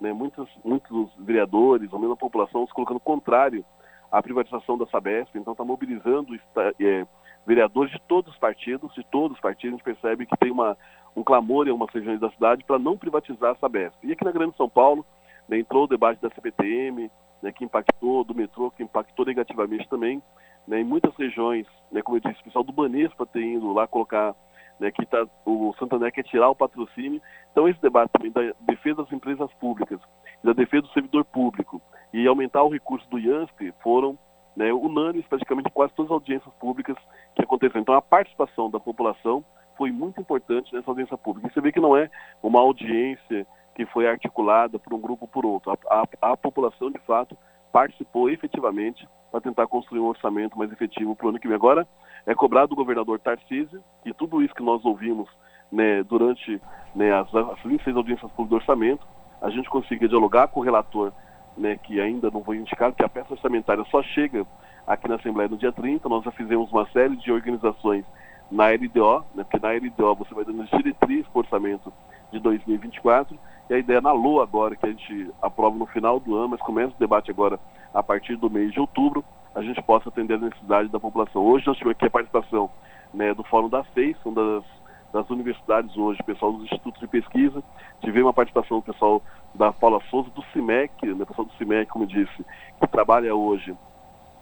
né, 0.00 0.12
muitos, 0.12 0.48
muitos 0.64 1.08
vereadores, 1.16 1.92
ou 1.92 2.00
mesmo 2.00 2.14
a 2.14 2.16
população, 2.16 2.66
se 2.66 2.74
colocando 2.74 2.98
contrário 2.98 3.64
à 4.10 4.20
privatização 4.20 4.76
da 4.76 4.84
Sabesp, 4.88 5.38
então 5.38 5.52
está 5.52 5.64
mobilizando 5.64 6.34
é, 6.80 7.06
vereadores 7.46 7.92
de 7.92 8.00
todos 8.08 8.32
os 8.32 8.38
partidos, 8.40 8.92
de 8.94 9.04
todos 9.04 9.36
os 9.36 9.40
partidos, 9.40 9.74
a 9.74 9.76
gente 9.76 9.84
percebe 9.84 10.26
que 10.26 10.36
tem 10.38 10.50
uma, 10.50 10.76
um 11.14 11.22
clamor 11.22 11.68
em 11.68 11.70
algumas 11.70 11.94
regiões 11.94 12.18
da 12.18 12.30
cidade 12.30 12.64
para 12.64 12.80
não 12.80 12.98
privatizar 12.98 13.52
a 13.52 13.58
Sabesp. 13.60 13.94
E 14.02 14.10
aqui 14.10 14.24
na 14.24 14.32
Grande 14.32 14.56
São 14.56 14.68
Paulo, 14.68 15.06
né, 15.48 15.56
entrou 15.56 15.84
o 15.84 15.88
debate 15.88 16.20
da 16.20 16.30
CPTM, 16.30 17.08
né, 17.40 17.52
que 17.52 17.64
impactou, 17.64 18.24
do 18.24 18.34
metrô, 18.34 18.72
que 18.72 18.82
impactou 18.82 19.24
negativamente 19.24 19.88
também. 19.88 20.20
Né, 20.68 20.82
em 20.82 20.84
muitas 20.84 21.16
regiões, 21.16 21.66
né, 21.90 22.02
como 22.02 22.18
eu 22.18 22.20
disse, 22.20 22.42
o 22.42 22.44
pessoal 22.44 22.62
do 22.62 22.72
Banespa 22.72 23.24
tem 23.24 23.54
indo 23.54 23.72
lá 23.72 23.86
colocar 23.86 24.34
né, 24.78 24.90
que 24.90 25.04
tá, 25.06 25.26
o 25.46 25.74
Santander 25.78 26.12
quer 26.12 26.22
tirar 26.24 26.50
o 26.50 26.54
patrocínio. 26.54 27.22
Então 27.50 27.66
esse 27.66 27.80
debate 27.80 28.10
também 28.12 28.30
da 28.30 28.52
defesa 28.60 29.02
das 29.02 29.10
empresas 29.10 29.50
públicas, 29.54 29.98
da 30.44 30.52
defesa 30.52 30.82
do 30.82 30.92
servidor 30.92 31.24
público 31.24 31.80
e 32.12 32.26
aumentar 32.26 32.62
o 32.62 32.68
recurso 32.68 33.08
do 33.08 33.18
IANSP 33.18 33.72
foram 33.82 34.18
né, 34.54 34.70
unânimes 34.70 35.26
praticamente 35.26 35.70
quase 35.70 35.94
todas 35.94 36.10
as 36.10 36.14
audiências 36.14 36.52
públicas 36.60 36.96
que 37.34 37.42
aconteceram. 37.42 37.80
Então 37.80 37.94
a 37.94 38.02
participação 38.02 38.70
da 38.70 38.78
população 38.78 39.42
foi 39.74 39.90
muito 39.90 40.20
importante 40.20 40.74
nessa 40.74 40.90
audiência 40.90 41.16
pública. 41.16 41.48
E 41.48 41.54
você 41.54 41.62
vê 41.62 41.72
que 41.72 41.80
não 41.80 41.96
é 41.96 42.10
uma 42.42 42.60
audiência 42.60 43.46
que 43.74 43.86
foi 43.86 44.06
articulada 44.06 44.78
por 44.78 44.92
um 44.92 45.00
grupo 45.00 45.24
ou 45.24 45.28
por 45.28 45.46
outro. 45.46 45.70
A, 45.88 46.02
a, 46.20 46.32
a 46.32 46.36
população, 46.36 46.90
de 46.90 46.98
fato, 47.06 47.38
participou 47.72 48.28
efetivamente 48.28 49.08
para 49.30 49.40
tentar 49.40 49.66
construir 49.66 50.00
um 50.00 50.06
orçamento 50.06 50.58
mais 50.58 50.72
efetivo 50.72 51.14
para 51.14 51.26
o 51.26 51.28
ano 51.30 51.38
que 51.38 51.46
vem. 51.46 51.56
Agora, 51.56 51.86
é 52.26 52.34
cobrado 52.34 52.68
do 52.68 52.76
governador 52.76 53.18
Tarcísio 53.18 53.82
que 54.02 54.12
tudo 54.12 54.42
isso 54.42 54.54
que 54.54 54.62
nós 54.62 54.84
ouvimos 54.84 55.28
né, 55.70 56.02
durante 56.02 56.60
né, 56.94 57.12
as, 57.12 57.32
as 57.34 57.60
26 57.62 57.96
audiências 57.96 58.30
públicas 58.32 58.48
do 58.48 58.56
orçamento, 58.56 59.06
a 59.40 59.50
gente 59.50 59.68
consiga 59.68 60.08
dialogar 60.08 60.48
com 60.48 60.60
o 60.60 60.62
relator, 60.62 61.12
né, 61.56 61.76
que 61.76 62.00
ainda 62.00 62.30
não 62.30 62.42
foi 62.42 62.56
indicado, 62.56 62.96
que 62.96 63.04
a 63.04 63.08
peça 63.08 63.34
orçamentária 63.34 63.84
só 63.90 64.02
chega 64.02 64.46
aqui 64.86 65.08
na 65.08 65.16
Assembleia 65.16 65.48
no 65.48 65.56
dia 65.56 65.72
30. 65.72 66.08
Nós 66.08 66.24
já 66.24 66.30
fizemos 66.30 66.72
uma 66.72 66.86
série 66.88 67.16
de 67.16 67.30
organizações 67.30 68.04
na 68.50 68.68
LDO, 68.68 69.24
né, 69.34 69.44
porque 69.44 69.58
na 69.58 69.72
LDO 69.72 70.14
você 70.16 70.34
vai 70.34 70.44
dando 70.44 70.64
diretriz 70.64 71.26
para 71.28 71.38
o 71.38 71.42
orçamento 71.42 71.92
de 72.32 72.40
2024, 72.40 73.38
e 73.70 73.74
a 73.74 73.78
ideia 73.78 74.00
na 74.00 74.12
LOA 74.12 74.42
agora, 74.42 74.74
que 74.74 74.86
a 74.86 74.88
gente 74.88 75.30
aprova 75.42 75.76
no 75.76 75.86
final 75.86 76.18
do 76.18 76.34
ano, 76.34 76.48
mas 76.48 76.60
começa 76.60 76.94
o 76.94 76.98
debate 76.98 77.30
agora 77.30 77.60
a 77.92 78.02
partir 78.02 78.36
do 78.36 78.50
mês 78.50 78.72
de 78.72 78.80
outubro, 78.80 79.24
a 79.54 79.62
gente 79.62 79.82
possa 79.82 80.08
atender 80.08 80.34
a 80.34 80.38
necessidade 80.38 80.88
da 80.88 81.00
população. 81.00 81.42
Hoje 81.42 81.66
nós 81.66 81.76
tivemos 81.76 81.96
aqui 81.96 82.06
a 82.06 82.10
participação 82.10 82.70
né, 83.12 83.34
do 83.34 83.42
Fórum 83.44 83.68
da 83.68 83.82
FEIS, 83.84 84.16
são 84.22 84.32
das, 84.32 84.64
das 85.12 85.28
universidades 85.30 85.96
hoje, 85.96 86.22
pessoal 86.22 86.52
dos 86.52 86.64
institutos 86.64 87.00
de 87.00 87.08
pesquisa, 87.08 87.62
tivemos 88.00 88.26
uma 88.26 88.34
participação 88.34 88.78
do 88.78 88.82
pessoal 88.84 89.22
da 89.54 89.72
Paula 89.72 90.00
Souza, 90.10 90.30
do 90.30 90.42
CIMEC, 90.52 91.06
né, 91.06 91.24
pessoal 91.24 91.46
do 91.46 91.54
CIMEC, 91.54 91.90
como 91.90 92.06
disse, 92.06 92.44
que 92.80 92.86
trabalha 92.88 93.34
hoje 93.34 93.76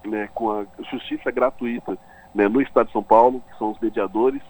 né, 0.05 0.29
com 0.35 0.51
a 0.51 0.67
justiça 0.91 1.31
gratuita 1.31 1.97
né, 2.35 2.49
no 2.49 2.61
Estado 2.61 2.87
de 2.87 2.93
São 2.93 3.03
Paulo, 3.03 3.43
que 3.51 3.59
são 3.59 3.71
os 3.71 3.79
mediadores. 3.81 4.43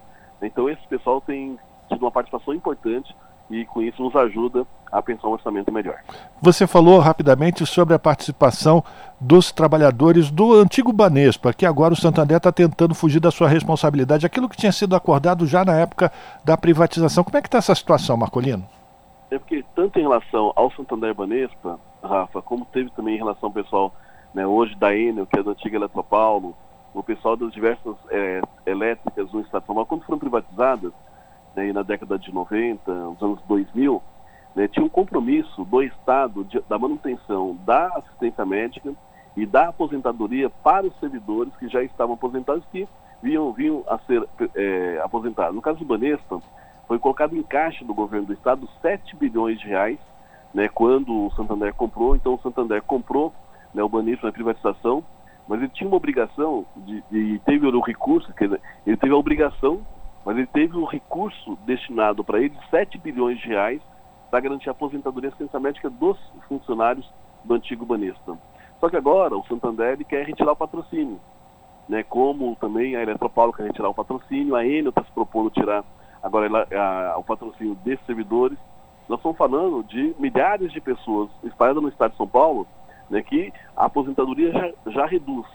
Então 0.42 0.68
esse 0.68 0.86
pessoal 0.88 1.20
tem 1.20 1.59
tido 1.88 2.03
uma 2.03 2.11
participação 2.11 2.55
importante 2.55 3.14
e 3.51 3.64
com 3.64 3.80
isso 3.80 4.03
nos 4.03 4.14
ajuda 4.16 4.66
a 4.91 5.03
pensar 5.03 5.28
um 5.28 5.32
orçamento 5.32 5.72
melhor. 5.72 5.97
Você 6.41 6.66
falou 6.66 6.99
rapidamente 6.99 7.64
sobre 7.66 7.95
a 7.95 7.99
participação 7.99 8.82
dos 9.20 9.51
trabalhadores 9.51 10.30
do 10.30 10.55
antigo 10.55 10.93
Banespa, 10.93 11.53
que 11.53 11.66
agora 11.66 11.95
o 11.95 11.97
Santander 11.97 12.37
está 12.37 12.53
tentando 12.53 12.95
fugir 12.95 13.20
da 13.20 13.30
sua 13.30 13.49
responsabilidade, 13.49 14.26
aquilo 14.26 14.49
que 14.49 14.57
tinha 14.57 14.72
sido 14.72 14.95
acordado 14.95 15.47
já 15.47 15.64
na 15.64 15.74
época 15.74 16.12
da 16.45 16.57
privatização. 16.57 17.24
Como 17.24 17.37
é 17.37 17.43
que 17.43 17.49
está 17.49 17.59
essa 17.59 17.74
situação, 17.74 18.16
Marcolino? 18.16 18.66
É 19.30 19.39
porque 19.39 19.64
tanto 19.74 19.99
em 19.99 20.03
relação 20.03 20.53
ao 20.55 20.70
Santander 20.70 21.14
Banespa, 21.14 21.80
Rafa, 22.03 22.41
como 22.41 22.64
teve 22.66 22.91
também 22.91 23.16
em 23.16 23.18
relação 23.18 23.49
ao 23.49 23.53
pessoal 23.53 23.93
né, 24.32 24.47
hoje 24.47 24.74
da 24.76 24.95
Enel, 24.95 25.26
que 25.26 25.39
é 25.39 25.43
da 25.43 25.51
antiga 25.51 25.76
Eletropaulo, 25.76 26.55
o 26.95 27.03
pessoal 27.03 27.37
das 27.37 27.53
diversas 27.53 27.95
é, 28.11 28.41
elétricas 28.64 29.32
no 29.32 29.41
estado 29.41 29.62
de 29.62 29.66
São 29.66 29.74
Paulo, 29.74 29.87
quando 29.87 30.05
foram 30.05 30.18
privatizadas, 30.18 30.93
né, 31.55 31.72
na 31.72 31.82
década 31.82 32.18
de 32.18 32.32
90, 32.32 32.93
nos 32.93 33.22
anos 33.22 33.41
2000, 33.49 34.03
né, 34.57 34.67
tinha 34.67 34.85
um 34.85 34.89
compromisso 34.89 35.65
do 35.65 35.83
Estado 35.83 36.43
de, 36.45 36.61
da 36.69 36.79
manutenção 36.79 37.57
da 37.65 37.89
assistência 37.89 38.45
médica 38.45 38.93
e 39.37 39.45
da 39.45 39.69
aposentadoria 39.69 40.49
para 40.49 40.87
os 40.87 40.99
servidores 40.99 41.55
que 41.57 41.69
já 41.69 41.83
estavam 41.85 42.15
aposentados 42.15 42.65
que 42.73 42.89
vinham, 43.23 43.53
vinham 43.53 43.85
a 43.87 43.99
ser 43.99 44.27
é, 44.55 45.01
aposentados. 45.05 45.55
No 45.55 45.61
caso 45.61 45.79
do 45.79 45.85
Banespa, 45.85 46.41
foi 46.89 46.99
colocado 46.99 47.37
em 47.37 47.43
caixa 47.43 47.85
do 47.85 47.93
governo 47.93 48.27
do 48.27 48.33
Estado 48.33 48.67
7 48.81 49.15
bilhões 49.17 49.61
de 49.61 49.69
reais, 49.69 49.99
né, 50.55 50.69
quando 50.69 51.27
o 51.27 51.31
Santander 51.33 51.75
comprou. 51.75 52.17
Então 52.17 52.35
o 52.35 52.41
Santander 52.41 52.83
comprou 52.83 53.33
né, 53.75 53.83
o 53.83 53.89
Banespa 53.89 54.27
na 54.27 54.33
privatização 54.33 55.05
mas 55.49 55.61
ele 55.61 55.71
tinha 55.71 55.87
uma 55.87 55.97
obrigação 55.97 56.67
de 56.77 57.03
teve 57.45 57.67
o 57.67 57.81
recurso, 57.81 58.33
dizer, 58.39 58.61
ele 58.87 58.97
teve 58.97 59.13
a 59.13 59.17
obrigação, 59.17 59.81
mas 60.25 60.37
ele 60.37 60.47
teve 60.47 60.77
o 60.77 60.85
recurso 60.85 61.57
destinado 61.65 62.25
para 62.25 62.41
ele, 62.41 62.55
7 62.71 62.99
bilhões 62.99 63.39
de 63.39 63.49
reais, 63.49 63.81
para 64.31 64.41
garantir 64.41 64.68
a 64.68 64.72
aposentadoria 64.72 65.29
e 65.29 65.33
assistência 65.33 65.61
médica 65.61 65.91
dos 65.91 66.18
funcionários 66.49 67.09
do 67.45 67.55
antigo 67.55 67.87
Banespa. 67.87 68.39
Só 68.81 68.89
que 68.89 68.97
agora 68.97 69.37
o 69.37 69.47
Santander 69.47 69.97
quer 70.05 70.27
retirar 70.27 70.53
o 70.53 70.57
patrocínio, 70.57 71.20
né, 71.89 72.03
como 72.03 72.57
também 72.57 72.97
a 72.97 73.03
Eletropaulo 73.03 73.53
quer 73.53 73.66
retirar 73.66 73.89
o 73.89 73.95
patrocínio, 73.95 74.57
a 74.57 74.66
Enel 74.66 74.91
está 74.91 75.03
se 75.05 75.11
propondo 75.12 75.51
tirar 75.51 75.85
agora 76.22 76.66
a, 76.77 77.16
o 77.18 77.24
patrocínio 77.24 77.74
desses 77.77 78.05
servidores. 78.07 78.59
Nós 79.09 79.18
estamos 79.18 79.39
falando 79.39 79.85
de 79.85 80.14
milhares 80.18 80.72
de 80.72 80.81
pessoas 80.81 81.31
espalhadas 81.45 81.83
no 81.83 81.89
estado 81.89 82.11
de 82.11 82.16
São 82.16 82.27
Paulo 82.27 82.66
né, 83.09 83.22
que 83.22 83.53
a 83.77 83.87
aposentadoria 83.87 84.53
já, 84.53 84.91
já 84.91 85.07
reduz. 85.07 85.47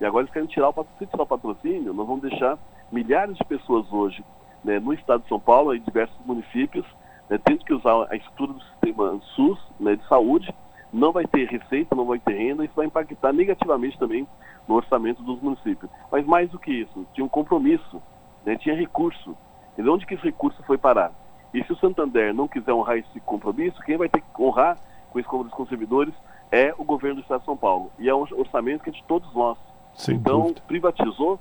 E 0.00 0.04
agora 0.04 0.22
eles 0.22 0.32
querem 0.32 0.48
tirar 0.48 0.70
o, 0.70 0.86
se 0.98 1.06
tirar 1.06 1.24
o 1.24 1.26
patrocínio, 1.26 1.92
nós 1.92 2.06
vamos 2.06 2.22
deixar 2.22 2.58
milhares 2.90 3.36
de 3.36 3.44
pessoas 3.44 3.90
hoje 3.92 4.24
né, 4.64 4.78
no 4.78 4.92
estado 4.92 5.22
de 5.22 5.28
São 5.28 5.40
Paulo, 5.40 5.74
em 5.74 5.80
diversos 5.80 6.16
municípios, 6.24 6.86
né, 7.32 7.40
tendo 7.42 7.64
que 7.64 7.72
usar 7.72 8.08
a 8.10 8.14
estrutura 8.16 8.52
do 8.52 8.60
sistema 8.60 9.18
SUS 9.34 9.58
né, 9.80 9.96
de 9.96 10.06
saúde, 10.06 10.54
não 10.92 11.12
vai 11.12 11.26
ter 11.26 11.48
receita, 11.48 11.96
não 11.96 12.04
vai 12.04 12.18
ter 12.18 12.34
renda, 12.34 12.62
isso 12.62 12.74
vai 12.76 12.84
impactar 12.84 13.32
negativamente 13.32 13.98
também 13.98 14.28
no 14.68 14.74
orçamento 14.74 15.22
dos 15.22 15.40
municípios. 15.40 15.90
Mas 16.10 16.26
mais 16.26 16.50
do 16.50 16.58
que 16.58 16.70
isso, 16.70 17.06
tinha 17.14 17.24
um 17.24 17.30
compromisso, 17.30 18.02
né, 18.44 18.54
tinha 18.56 18.76
recurso. 18.76 19.34
E 19.78 19.82
de 19.82 19.88
onde 19.88 20.04
que 20.04 20.12
esse 20.12 20.22
recurso 20.22 20.62
foi 20.64 20.76
parar? 20.76 21.10
E 21.54 21.64
se 21.64 21.72
o 21.72 21.76
Santander 21.76 22.34
não 22.34 22.46
quiser 22.46 22.74
honrar 22.74 22.98
esse 22.98 23.18
compromisso, 23.20 23.80
quem 23.80 23.96
vai 23.96 24.10
ter 24.10 24.20
que 24.20 24.42
honrar 24.42 24.76
com 25.10 25.18
esse 25.18 25.26
compromisso 25.26 25.56
com 25.56 25.62
os 25.62 25.68
servidores 25.70 26.12
é 26.50 26.74
o 26.76 26.84
governo 26.84 27.16
do 27.16 27.22
Estado 27.22 27.40
de 27.40 27.46
São 27.46 27.56
Paulo. 27.56 27.90
E 27.98 28.10
é 28.10 28.14
um 28.14 28.26
orçamento 28.32 28.84
que 28.84 28.90
é 28.90 28.92
de 28.92 29.02
todos 29.04 29.32
nós. 29.34 29.56
Sem 29.94 30.16
então, 30.16 30.42
dúvida. 30.42 30.60
privatizou, 30.66 31.40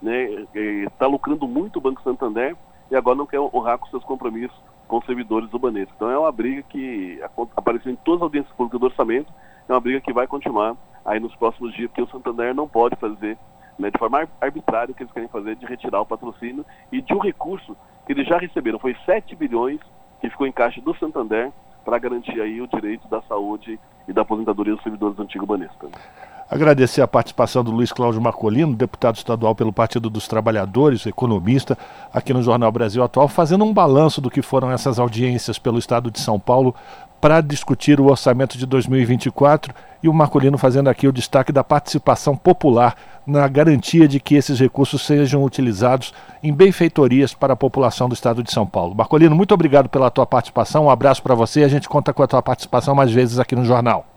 né, 0.00 0.46
está 0.86 1.08
lucrando 1.08 1.48
muito 1.48 1.78
o 1.78 1.82
Banco 1.82 2.00
Santander 2.02 2.56
e 2.88 2.94
agora 2.94 3.16
não 3.16 3.26
quer 3.26 3.40
honrar 3.40 3.78
com 3.78 3.86
seus 3.86 4.04
compromissos 4.04 4.71
com 4.92 5.00
servidores 5.06 5.48
do 5.48 5.58
Banespa. 5.58 5.94
Então 5.96 6.10
é 6.10 6.18
uma 6.18 6.30
briga 6.30 6.62
que 6.64 7.18
apareceu 7.56 7.90
em 7.90 7.96
todas 7.96 8.20
as 8.20 8.24
audiências 8.24 8.54
públicas 8.54 8.78
do 8.78 8.84
orçamento, 8.84 9.32
é 9.66 9.72
uma 9.72 9.80
briga 9.80 10.02
que 10.02 10.12
vai 10.12 10.26
continuar 10.26 10.76
aí 11.02 11.18
nos 11.18 11.34
próximos 11.36 11.72
dias, 11.72 11.88
porque 11.88 12.02
o 12.02 12.08
Santander 12.08 12.54
não 12.54 12.68
pode 12.68 12.94
fazer 12.96 13.38
né, 13.78 13.90
de 13.90 13.98
forma 13.98 14.28
arbitrária 14.38 14.92
o 14.92 14.94
que 14.94 15.02
eles 15.02 15.12
querem 15.14 15.30
fazer 15.30 15.56
de 15.56 15.64
retirar 15.64 16.02
o 16.02 16.04
patrocínio 16.04 16.62
e 16.92 17.00
de 17.00 17.14
um 17.14 17.20
recurso 17.20 17.74
que 18.04 18.12
eles 18.12 18.28
já 18.28 18.36
receberam, 18.36 18.78
foi 18.78 18.94
7 19.06 19.34
bilhões 19.34 19.80
que 20.20 20.28
ficou 20.28 20.46
em 20.46 20.52
caixa 20.52 20.78
do 20.82 20.94
Santander 20.98 21.50
para 21.86 21.98
garantir 21.98 22.38
aí 22.38 22.60
o 22.60 22.66
direito 22.66 23.08
da 23.08 23.22
saúde 23.22 23.80
e 24.06 24.12
da 24.12 24.20
aposentadoria 24.20 24.74
dos 24.74 24.82
servidores 24.82 25.16
do 25.16 25.22
antigo 25.22 25.46
Banespa. 25.46 25.88
Agradecer 26.52 27.00
a 27.00 27.08
participação 27.08 27.64
do 27.64 27.70
Luiz 27.70 27.92
Cláudio 27.92 28.20
Marcolino, 28.20 28.76
deputado 28.76 29.16
estadual 29.16 29.54
pelo 29.54 29.72
Partido 29.72 30.10
dos 30.10 30.28
Trabalhadores, 30.28 31.06
economista, 31.06 31.78
aqui 32.12 32.30
no 32.34 32.42
Jornal 32.42 32.70
Brasil 32.70 33.02
Atual, 33.02 33.26
fazendo 33.26 33.64
um 33.64 33.72
balanço 33.72 34.20
do 34.20 34.30
que 34.30 34.42
foram 34.42 34.70
essas 34.70 34.98
audiências 34.98 35.58
pelo 35.58 35.78
Estado 35.78 36.10
de 36.10 36.20
São 36.20 36.38
Paulo 36.38 36.74
para 37.22 37.40
discutir 37.40 37.98
o 37.98 38.10
orçamento 38.10 38.58
de 38.58 38.66
2024 38.66 39.74
e 40.02 40.10
o 40.10 40.12
Marcolino 40.12 40.58
fazendo 40.58 40.90
aqui 40.90 41.08
o 41.08 41.12
destaque 41.12 41.52
da 41.52 41.64
participação 41.64 42.36
popular 42.36 42.96
na 43.26 43.48
garantia 43.48 44.06
de 44.06 44.20
que 44.20 44.34
esses 44.34 44.60
recursos 44.60 45.06
sejam 45.06 45.42
utilizados 45.42 46.12
em 46.42 46.52
benfeitorias 46.52 47.32
para 47.32 47.54
a 47.54 47.56
população 47.56 48.10
do 48.10 48.14
estado 48.14 48.42
de 48.42 48.52
São 48.52 48.66
Paulo. 48.66 48.94
Marcolino, 48.94 49.34
muito 49.34 49.54
obrigado 49.54 49.88
pela 49.88 50.10
tua 50.10 50.26
participação, 50.26 50.84
um 50.84 50.90
abraço 50.90 51.22
para 51.22 51.34
você, 51.34 51.64
a 51.64 51.68
gente 51.68 51.88
conta 51.88 52.12
com 52.12 52.22
a 52.22 52.26
tua 52.26 52.42
participação 52.42 52.94
mais 52.94 53.10
vezes 53.10 53.38
aqui 53.38 53.56
no 53.56 53.64
jornal. 53.64 54.11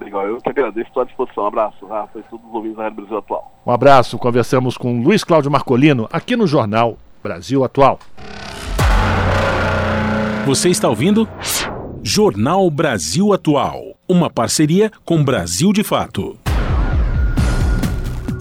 Legal, 0.00 0.26
eu 0.26 0.36
que 0.38 0.48
agradeço, 0.48 0.88
estou 0.88 1.02
à 1.02 1.06
disposição. 1.06 1.44
Um 1.44 1.46
abraço, 1.46 1.86
Rafa, 1.86 2.18
e 2.18 2.22
todos 2.24 2.46
os 2.46 2.54
ouvintes 2.54 2.76
da 2.76 2.84
Rádio 2.84 2.96
Brasil 2.96 3.18
Atual. 3.18 3.52
Um 3.64 3.72
abraço, 3.72 4.18
conversamos 4.18 4.76
com 4.76 5.02
Luiz 5.02 5.24
Cláudio 5.24 5.50
Marcolino 5.50 6.08
aqui 6.12 6.36
no 6.36 6.46
jornal 6.46 6.98
Brasil 7.22 7.64
Atual. 7.64 7.98
Você 10.46 10.68
está 10.68 10.88
ouvindo? 10.88 11.28
Jornal 12.02 12.70
Brasil 12.70 13.32
Atual, 13.32 13.96
uma 14.08 14.30
parceria 14.30 14.92
com 15.04 15.24
Brasil 15.24 15.72
de 15.72 15.82
Fato. 15.82 16.38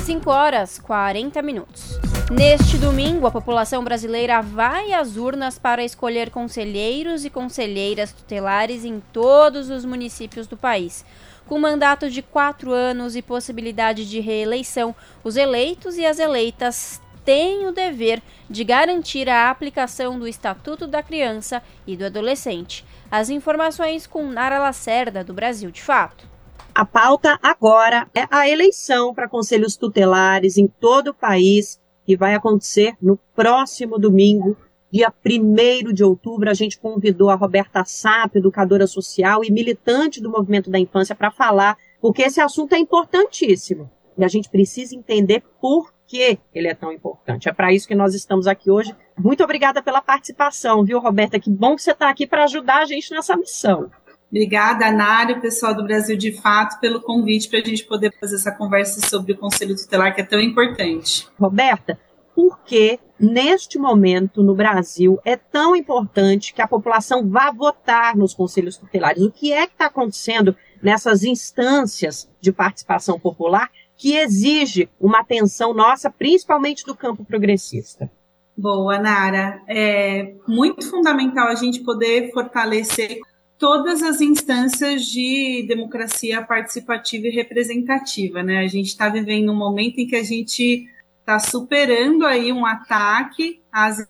5 0.03 0.29
horas 0.29 0.77
40 0.77 1.41
minutos. 1.41 1.99
Neste 2.31 2.77
domingo, 2.77 3.25
a 3.25 3.31
população 3.31 3.83
brasileira 3.83 4.41
vai 4.41 4.93
às 4.93 5.17
urnas 5.17 5.57
para 5.57 5.83
escolher 5.83 6.29
conselheiros 6.29 7.25
e 7.25 7.29
conselheiras 7.29 8.11
tutelares 8.11 8.85
em 8.85 9.01
todos 9.11 9.69
os 9.71 9.83
municípios 9.83 10.45
do 10.45 10.55
país. 10.55 11.03
Com 11.47 11.59
mandato 11.59 12.09
de 12.09 12.23
quatro 12.23 12.71
anos 12.71 13.15
e 13.15 13.21
possibilidade 13.21 14.09
de 14.09 14.19
reeleição, 14.19 14.95
os 15.23 15.37
eleitos 15.37 15.97
e 15.97 16.05
as 16.05 16.17
eleitas 16.17 16.99
têm 17.23 17.67
o 17.67 17.71
dever 17.71 18.21
de 18.49 18.63
garantir 18.63 19.29
a 19.29 19.49
aplicação 19.49 20.17
do 20.17 20.27
Estatuto 20.27 20.87
da 20.87 21.03
Criança 21.03 21.61
e 21.85 21.95
do 21.95 22.05
Adolescente. 22.05 22.85
As 23.11 23.29
informações 23.29 24.07
com 24.07 24.25
Nara 24.27 24.59
Lacerda, 24.59 25.23
do 25.23 25.33
Brasil 25.33 25.69
de 25.69 25.81
Fato. 25.81 26.27
A 26.73 26.83
pauta 26.83 27.39
agora 27.41 28.07
é 28.13 28.27
a 28.29 28.49
eleição 28.49 29.13
para 29.13 29.29
conselhos 29.29 29.77
tutelares 29.77 30.57
em 30.57 30.67
todo 30.67 31.09
o 31.09 31.13
país, 31.13 31.79
que 32.05 32.17
vai 32.17 32.35
acontecer 32.35 32.95
no 33.01 33.17
próximo 33.35 33.97
domingo, 33.97 34.57
dia 34.95 35.13
1 35.25 35.91
de 35.91 36.05
outubro. 36.05 36.49
A 36.49 36.53
gente 36.53 36.79
convidou 36.79 37.29
a 37.29 37.35
Roberta 37.35 37.83
Sapp, 37.83 38.37
educadora 38.37 38.87
social 38.87 39.43
e 39.43 39.51
militante 39.51 40.21
do 40.21 40.31
movimento 40.31 40.69
da 40.69 40.79
infância, 40.79 41.13
para 41.13 41.29
falar, 41.29 41.77
porque 41.99 42.21
esse 42.21 42.39
assunto 42.39 42.73
é 42.73 42.79
importantíssimo. 42.79 43.91
E 44.17 44.23
a 44.23 44.29
gente 44.29 44.49
precisa 44.49 44.95
entender 44.95 45.43
por 45.59 45.93
que 46.07 46.39
ele 46.53 46.69
é 46.69 46.73
tão 46.73 46.93
importante. 46.93 47.49
É 47.49 47.53
para 47.53 47.73
isso 47.73 47.87
que 47.87 47.95
nós 47.95 48.15
estamos 48.15 48.47
aqui 48.47 48.71
hoje. 48.71 48.95
Muito 49.17 49.43
obrigada 49.43 49.83
pela 49.83 50.01
participação, 50.01 50.85
viu, 50.85 50.99
Roberta? 50.99 51.39
Que 51.39 51.49
bom 51.49 51.75
que 51.75 51.81
você 51.81 51.91
está 51.91 52.09
aqui 52.09 52.25
para 52.25 52.45
ajudar 52.45 52.77
a 52.77 52.85
gente 52.85 53.11
nessa 53.11 53.35
missão. 53.35 53.91
Obrigada, 54.29 54.87
Anário, 54.87 55.41
pessoal 55.41 55.73
do 55.73 55.83
Brasil 55.83 56.15
de 56.17 56.31
Fato, 56.31 56.79
pelo 56.79 57.01
convite 57.01 57.49
para 57.49 57.59
a 57.59 57.63
gente 57.63 57.83
poder 57.85 58.13
fazer 58.19 58.35
essa 58.35 58.51
conversa 58.51 59.07
sobre 59.07 59.33
o 59.33 59.37
Conselho 59.37 59.75
Tutelar, 59.75 60.15
que 60.15 60.21
é 60.21 60.25
tão 60.25 60.39
importante. 60.39 61.27
Roberta, 61.39 61.99
por 62.35 62.59
que 62.59 62.99
neste 63.17 63.79
momento 63.79 64.43
no 64.43 64.53
Brasil 64.53 65.19
é 65.23 65.37
tão 65.37 65.75
importante 65.75 66.53
que 66.53 66.61
a 66.61 66.67
população 66.67 67.29
vá 67.29 67.49
votar 67.49 68.15
nos 68.15 68.33
conselhos 68.33 68.77
tutelares? 68.77 69.23
O 69.23 69.31
que 69.31 69.53
é 69.53 69.65
que 69.65 69.73
está 69.73 69.85
acontecendo 69.85 70.55
nessas 70.81 71.23
instâncias 71.23 72.29
de 72.41 72.51
participação 72.51 73.19
popular 73.19 73.71
que 73.97 74.15
exige 74.17 74.89
uma 74.99 75.21
atenção 75.21 75.73
nossa, 75.73 76.09
principalmente 76.09 76.85
do 76.85 76.95
campo 76.95 77.23
progressista. 77.23 78.11
Boa, 78.57 78.99
Nara. 78.99 79.61
É 79.67 80.33
muito 80.47 80.89
fundamental 80.89 81.47
a 81.47 81.55
gente 81.55 81.81
poder 81.81 82.31
fortalecer 82.31 83.19
todas 83.57 84.03
as 84.03 84.21
instâncias 84.21 85.05
de 85.05 85.65
democracia 85.67 86.41
participativa 86.41 87.27
e 87.27 87.31
representativa, 87.31 88.43
né? 88.43 88.59
A 88.59 88.67
gente 88.67 88.87
está 88.87 89.09
vivendo 89.09 89.51
um 89.51 89.55
momento 89.55 89.99
em 89.99 90.07
que 90.07 90.15
a 90.15 90.23
gente 90.23 90.87
está 91.25 91.39
superando 91.39 92.23
aí 92.23 92.53
um 92.53 92.67
ataque 92.67 93.59
às 93.71 94.07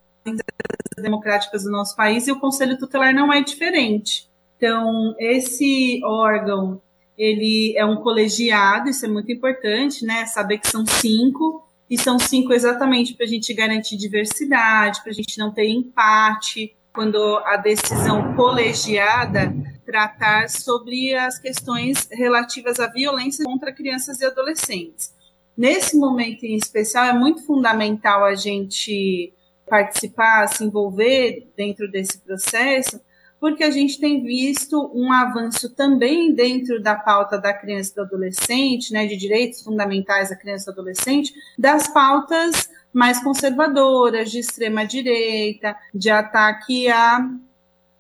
democráticas 0.98 1.64
do 1.64 1.72
nosso 1.72 1.96
país 1.96 2.28
e 2.28 2.32
o 2.32 2.40
Conselho 2.40 2.78
Tutelar 2.78 3.14
não 3.14 3.32
é 3.32 3.42
diferente. 3.42 4.30
Então, 4.58 5.16
esse 5.18 6.02
órgão 6.04 6.82
ele 7.18 7.74
é 7.78 7.86
um 7.86 7.96
colegiado, 7.98 8.90
isso 8.90 9.06
é 9.06 9.08
muito 9.08 9.32
importante, 9.32 10.06
né? 10.06 10.26
Saber 10.26 10.58
que 10.58 10.68
são 10.68 10.86
cinco, 10.86 11.66
e 11.90 11.98
são 11.98 12.20
cinco 12.20 12.52
exatamente 12.52 13.14
para 13.14 13.26
a 13.26 13.30
gente 13.30 13.54
garantir 13.54 13.96
diversidade, 13.96 15.02
para 15.02 15.12
a 15.12 15.16
gente 15.16 15.38
não 15.38 15.54
ter 15.54 15.70
empate, 15.70 16.76
quando 16.92 17.18
a 17.46 17.56
decisão 17.58 18.36
colegiada 18.36 19.54
tratar 19.86 20.50
sobre 20.50 21.14
as 21.14 21.38
questões 21.38 22.08
relativas 22.12 22.80
à 22.80 22.88
violência 22.88 23.46
contra 23.46 23.72
crianças 23.72 24.20
e 24.20 24.26
adolescentes. 24.26 25.15
Nesse 25.58 25.98
momento 25.98 26.44
em 26.44 26.56
especial, 26.56 27.06
é 27.06 27.14
muito 27.14 27.46
fundamental 27.46 28.24
a 28.24 28.36
gente 28.36 29.34
participar, 29.68 30.48
se 30.48 30.64
envolver 30.64 31.48
dentro 31.56 31.90
desse 31.90 32.20
processo, 32.20 33.00
porque 33.40 33.64
a 33.64 33.72
gente 33.72 34.00
tem 34.00 34.24
visto 34.24 34.92
um 34.94 35.12
avanço 35.12 35.74
também 35.76 36.34
dentro 36.34 36.82
da 36.82 36.96
pauta 36.96 37.38
da 37.38 37.54
criança 37.54 37.92
e 37.92 37.96
do 37.96 38.02
adolescente, 38.02 38.94
né, 38.94 39.06
de 39.06 39.16
direitos 39.16 39.62
fundamentais 39.62 40.30
da 40.30 40.36
criança 40.36 40.72
e 40.72 40.74
do 40.74 40.82
adolescente, 40.82 41.34
das 41.58 41.88
pautas 41.88 42.70
mais 42.92 43.22
conservadoras, 43.22 44.32
de 44.32 44.40
extrema 44.40 44.86
direita, 44.86 45.76
de 45.94 46.10
ataque 46.10 46.88
a 46.88 47.30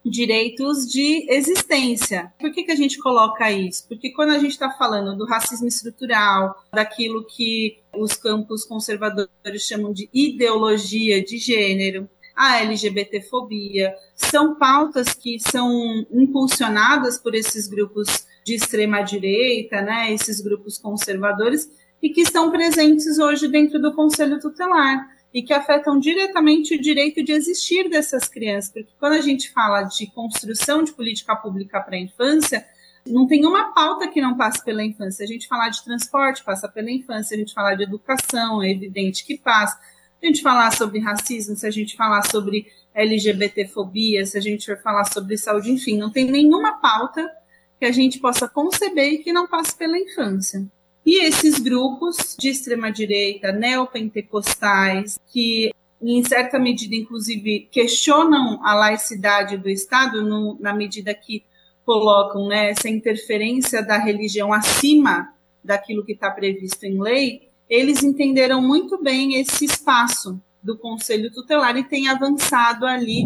direitos 0.09 0.87
de 0.87 1.25
existência. 1.29 2.31
Por 2.39 2.51
que, 2.51 2.63
que 2.63 2.71
a 2.71 2.75
gente 2.75 2.97
coloca 2.99 3.51
isso? 3.51 3.87
Porque 3.87 4.11
quando 4.11 4.31
a 4.31 4.39
gente 4.39 4.51
está 4.51 4.69
falando 4.69 5.17
do 5.17 5.25
racismo 5.25 5.67
estrutural, 5.67 6.55
daquilo 6.71 7.25
que 7.25 7.79
os 7.93 8.13
campos 8.13 8.63
conservadores 8.65 9.63
chamam 9.63 9.91
de 9.91 10.09
ideologia 10.13 11.23
de 11.23 11.37
gênero, 11.37 12.07
a 12.35 12.61
LGBTfobia, 12.61 13.95
são 14.13 14.55
pautas 14.55 15.13
que 15.13 15.39
são 15.39 16.05
impulsionadas 16.11 17.17
por 17.17 17.33
esses 17.33 17.67
grupos 17.67 18.27
de 18.43 18.55
extrema 18.55 19.01
direita, 19.01 19.81
né, 19.81 20.13
esses 20.13 20.41
grupos 20.41 20.77
conservadores, 20.77 21.69
e 22.01 22.09
que 22.09 22.21
estão 22.21 22.51
presentes 22.51 23.17
hoje 23.17 23.47
dentro 23.47 23.81
do 23.81 23.93
Conselho 23.93 24.39
Tutelar 24.39 25.14
e 25.35 25.43
que 25.43 25.51
afetam 25.51 25.99
diretamente 25.99 26.73
o 26.73 26.81
direito 26.81 27.21
de 27.21 27.33
existir 27.33 27.89
dessas 27.89 28.25
crianças, 28.25 28.71
porque 28.71 28.93
quando 28.97 29.13
a 29.15 29.21
gente 29.21 29.51
fala 29.51 29.83
de 29.83 30.07
construção 30.07 30.81
de 30.81 30.93
política 30.93 31.35
pública 31.35 31.81
para 31.81 31.97
a 31.97 31.99
infância, 31.99 32.65
não 33.05 33.27
tem 33.27 33.45
uma 33.45 33.73
pauta 33.73 34.07
que 34.07 34.21
não 34.21 34.37
passe 34.37 34.63
pela 34.63 34.81
infância. 34.81 35.25
A 35.25 35.27
gente 35.27 35.45
falar 35.45 35.67
de 35.67 35.83
transporte 35.83 36.41
passa 36.41 36.69
pela 36.69 36.89
infância, 36.89 37.35
a 37.35 37.37
gente 37.37 37.53
falar 37.53 37.75
de 37.75 37.83
educação, 37.83 38.63
é 38.63 38.71
evidente 38.71 39.25
que 39.25 39.37
passa 39.37 39.77
a 40.23 40.25
gente 40.25 40.41
falar 40.41 40.71
sobre 40.71 40.99
racismo, 40.99 41.53
se 41.53 41.67
a 41.67 41.71
gente 41.71 41.97
falar 41.97 42.25
sobre 42.31 42.67
LGBTfobia, 42.93 44.25
se 44.25 44.37
a 44.37 44.41
gente 44.41 44.65
for 44.65 44.81
falar 44.81 45.03
sobre 45.03 45.37
saúde, 45.37 45.69
enfim, 45.69 45.97
não 45.97 46.09
tem 46.09 46.31
nenhuma 46.31 46.79
pauta 46.79 47.29
que 47.77 47.83
a 47.83 47.91
gente 47.91 48.19
possa 48.19 48.47
conceber 48.47 49.15
e 49.15 49.17
que 49.17 49.33
não 49.33 49.47
passe 49.47 49.77
pela 49.77 49.99
infância. 49.99 50.65
E 51.05 51.23
esses 51.23 51.59
grupos 51.59 52.35
de 52.39 52.49
extrema-direita, 52.49 53.51
neopentecostais, 53.51 55.19
que 55.31 55.71
em 56.01 56.23
certa 56.23 56.59
medida, 56.59 56.95
inclusive, 56.95 57.67
questionam 57.71 58.59
a 58.63 58.73
laicidade 58.73 59.57
do 59.57 59.69
Estado, 59.69 60.21
no, 60.21 60.57
na 60.59 60.73
medida 60.73 61.13
que 61.13 61.43
colocam 61.85 62.47
né, 62.47 62.71
essa 62.71 62.89
interferência 62.89 63.83
da 63.83 63.97
religião 63.97 64.51
acima 64.51 65.33
daquilo 65.63 66.03
que 66.03 66.13
está 66.13 66.29
previsto 66.31 66.83
em 66.85 66.99
lei, 66.99 67.49
eles 67.69 68.03
entenderam 68.03 68.61
muito 68.61 69.01
bem 69.01 69.39
esse 69.39 69.65
espaço 69.65 70.39
do 70.61 70.77
Conselho 70.77 71.31
Tutelar 71.31 71.77
e 71.77 71.83
têm 71.83 72.07
avançado 72.07 72.85
ali 72.85 73.25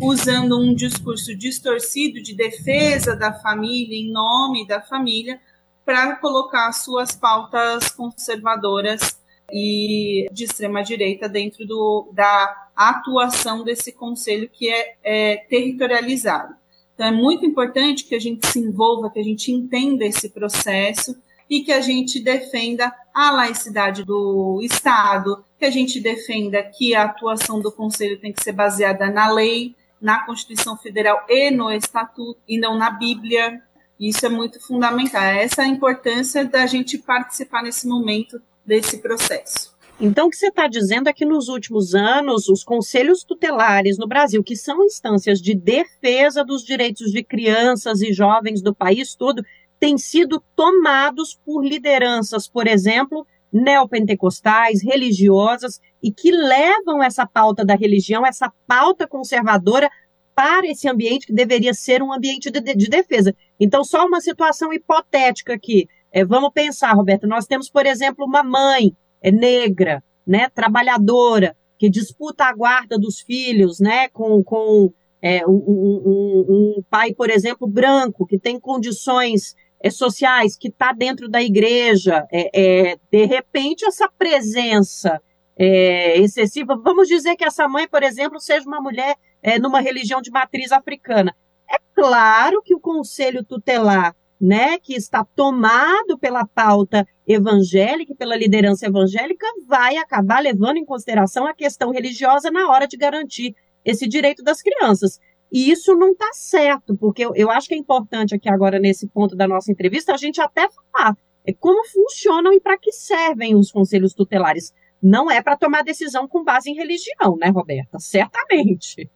usando 0.00 0.58
um 0.58 0.74
discurso 0.74 1.34
distorcido 1.36 2.22
de 2.22 2.34
defesa 2.34 3.16
da 3.16 3.32
família, 3.32 3.96
em 3.96 4.10
nome 4.10 4.66
da 4.66 4.80
família, 4.80 5.40
para 5.84 6.16
colocar 6.16 6.72
suas 6.72 7.12
pautas 7.12 7.90
conservadoras 7.90 9.18
e 9.52 10.26
de 10.32 10.44
extrema 10.44 10.82
direita 10.82 11.28
dentro 11.28 11.66
do, 11.66 12.10
da 12.12 12.68
atuação 12.74 13.62
desse 13.62 13.92
conselho 13.92 14.48
que 14.52 14.68
é, 14.68 14.96
é 15.02 15.36
territorializado. 15.36 16.54
Então 16.94 17.06
é 17.06 17.10
muito 17.10 17.44
importante 17.44 18.04
que 18.04 18.14
a 18.14 18.20
gente 18.20 18.46
se 18.46 18.58
envolva, 18.58 19.10
que 19.10 19.18
a 19.18 19.24
gente 19.24 19.52
entenda 19.52 20.04
esse 20.04 20.28
processo 20.30 21.14
e 21.50 21.60
que 21.62 21.72
a 21.72 21.80
gente 21.80 22.20
defenda 22.20 22.92
a 23.12 23.30
laicidade 23.30 24.04
do 24.04 24.60
Estado, 24.62 25.44
que 25.58 25.64
a 25.64 25.70
gente 25.70 26.00
defenda 26.00 26.62
que 26.62 26.94
a 26.94 27.04
atuação 27.04 27.60
do 27.60 27.70
Conselho 27.70 28.18
tem 28.18 28.32
que 28.32 28.42
ser 28.42 28.52
baseada 28.52 29.10
na 29.10 29.30
lei, 29.30 29.74
na 30.00 30.24
Constituição 30.24 30.76
Federal 30.76 31.24
e 31.28 31.50
no 31.50 31.70
Estatuto, 31.70 32.40
e 32.48 32.58
não 32.58 32.76
na 32.76 32.90
Bíblia. 32.90 33.62
Isso 33.98 34.26
é 34.26 34.28
muito 34.28 34.60
fundamental. 34.60 35.22
Essa 35.22 35.62
é 35.62 35.64
a 35.64 35.68
importância 35.68 36.44
da 36.44 36.66
gente 36.66 36.98
participar 36.98 37.62
nesse 37.62 37.86
momento 37.86 38.40
desse 38.66 38.98
processo. 38.98 39.74
Então, 40.00 40.26
o 40.26 40.30
que 40.30 40.36
você 40.36 40.48
está 40.48 40.66
dizendo 40.66 41.08
é 41.08 41.12
que 41.12 41.24
nos 41.24 41.48
últimos 41.48 41.94
anos, 41.94 42.48
os 42.48 42.64
conselhos 42.64 43.22
tutelares 43.22 43.96
no 43.96 44.08
Brasil, 44.08 44.42
que 44.42 44.56
são 44.56 44.84
instâncias 44.84 45.40
de 45.40 45.54
defesa 45.54 46.44
dos 46.44 46.64
direitos 46.64 47.12
de 47.12 47.22
crianças 47.22 48.02
e 48.02 48.12
jovens 48.12 48.60
do 48.60 48.74
país 48.74 49.14
todo, 49.14 49.44
têm 49.78 49.96
sido 49.96 50.42
tomados 50.56 51.38
por 51.44 51.64
lideranças, 51.64 52.48
por 52.48 52.66
exemplo, 52.66 53.24
neopentecostais, 53.52 54.82
religiosas, 54.82 55.80
e 56.02 56.10
que 56.10 56.32
levam 56.32 57.00
essa 57.00 57.24
pauta 57.24 57.64
da 57.64 57.76
religião, 57.76 58.26
essa 58.26 58.52
pauta 58.66 59.06
conservadora, 59.06 59.88
para 60.34 60.66
esse 60.66 60.88
ambiente 60.88 61.26
que 61.26 61.32
deveria 61.32 61.72
ser 61.72 62.02
um 62.02 62.12
ambiente 62.12 62.50
de, 62.50 62.60
de 62.60 62.88
defesa. 62.88 63.34
Então, 63.58 63.84
só 63.84 64.06
uma 64.06 64.20
situação 64.20 64.72
hipotética 64.72 65.54
aqui. 65.54 65.86
É, 66.12 66.24
vamos 66.24 66.50
pensar, 66.52 66.92
Roberto, 66.92 67.26
nós 67.26 67.46
temos, 67.46 67.70
por 67.70 67.86
exemplo, 67.86 68.24
uma 68.24 68.42
mãe 68.42 68.96
é, 69.22 69.30
negra, 69.30 70.02
né, 70.26 70.48
trabalhadora, 70.54 71.56
que 71.78 71.90
disputa 71.90 72.44
a 72.44 72.54
guarda 72.54 72.98
dos 72.98 73.20
filhos, 73.20 73.80
né, 73.80 74.08
com, 74.08 74.42
com 74.42 74.92
é, 75.20 75.46
um, 75.46 75.52
um, 75.52 76.44
um, 76.48 76.82
pai, 76.88 77.12
por 77.14 77.30
exemplo, 77.30 77.66
branco, 77.66 78.26
que 78.26 78.38
tem 78.38 78.60
condições 78.60 79.54
é, 79.82 79.90
sociais, 79.90 80.56
que 80.56 80.68
está 80.68 80.92
dentro 80.92 81.28
da 81.28 81.42
igreja, 81.42 82.26
é, 82.32 82.90
é, 82.92 82.96
de 83.10 83.24
repente 83.24 83.84
essa 83.84 84.08
presença 84.18 85.20
é, 85.56 86.18
excessiva, 86.18 86.76
vamos 86.76 87.08
dizer 87.08 87.36
que 87.36 87.44
essa 87.44 87.68
mãe, 87.68 87.86
por 87.88 88.02
exemplo, 88.02 88.40
seja 88.40 88.66
uma 88.66 88.80
mulher 88.80 89.16
é, 89.42 89.58
numa 89.58 89.80
religião 89.80 90.20
de 90.20 90.30
matriz 90.30 90.72
africana. 90.72 91.34
É 91.70 91.76
claro 91.94 92.62
que 92.62 92.74
o 92.74 92.80
conselho 92.80 93.44
tutelar, 93.44 94.14
né, 94.40 94.78
que 94.78 94.94
está 94.94 95.24
tomado 95.24 96.18
pela 96.18 96.46
pauta 96.46 97.06
evangélica, 97.26 98.14
pela 98.14 98.36
liderança 98.36 98.86
evangélica, 98.86 99.46
vai 99.66 99.96
acabar 99.96 100.40
levando 100.42 100.76
em 100.76 100.84
consideração 100.84 101.46
a 101.46 101.54
questão 101.54 101.90
religiosa 101.90 102.50
na 102.50 102.68
hora 102.68 102.86
de 102.86 102.96
garantir 102.96 103.54
esse 103.84 104.08
direito 104.08 104.42
das 104.42 104.60
crianças. 104.60 105.18
E 105.52 105.70
isso 105.70 105.94
não 105.94 106.10
está 106.10 106.28
certo, 106.32 106.96
porque 106.96 107.24
eu, 107.24 107.32
eu, 107.34 107.50
acho 107.50 107.68
que 107.68 107.74
é 107.74 107.78
importante 107.78 108.34
aqui 108.34 108.48
agora, 108.48 108.78
nesse 108.78 109.06
ponto 109.06 109.36
da 109.36 109.46
nossa 109.46 109.70
entrevista, 109.70 110.12
a 110.12 110.16
gente 110.16 110.40
até 110.40 110.68
falar 110.68 111.16
é, 111.46 111.52
como 111.52 111.86
funcionam 111.86 112.52
e 112.52 112.60
para 112.60 112.76
que 112.76 112.90
servem 112.90 113.54
os 113.54 113.70
conselhos 113.70 114.14
tutelares. 114.14 114.72
Não 115.04 115.30
é 115.30 115.42
para 115.42 115.54
tomar 115.54 115.84
decisão 115.84 116.26
com 116.26 116.42
base 116.42 116.70
em 116.70 116.74
religião, 116.74 117.36
né, 117.38 117.50
Roberta? 117.50 117.98
Certamente. 118.00 119.10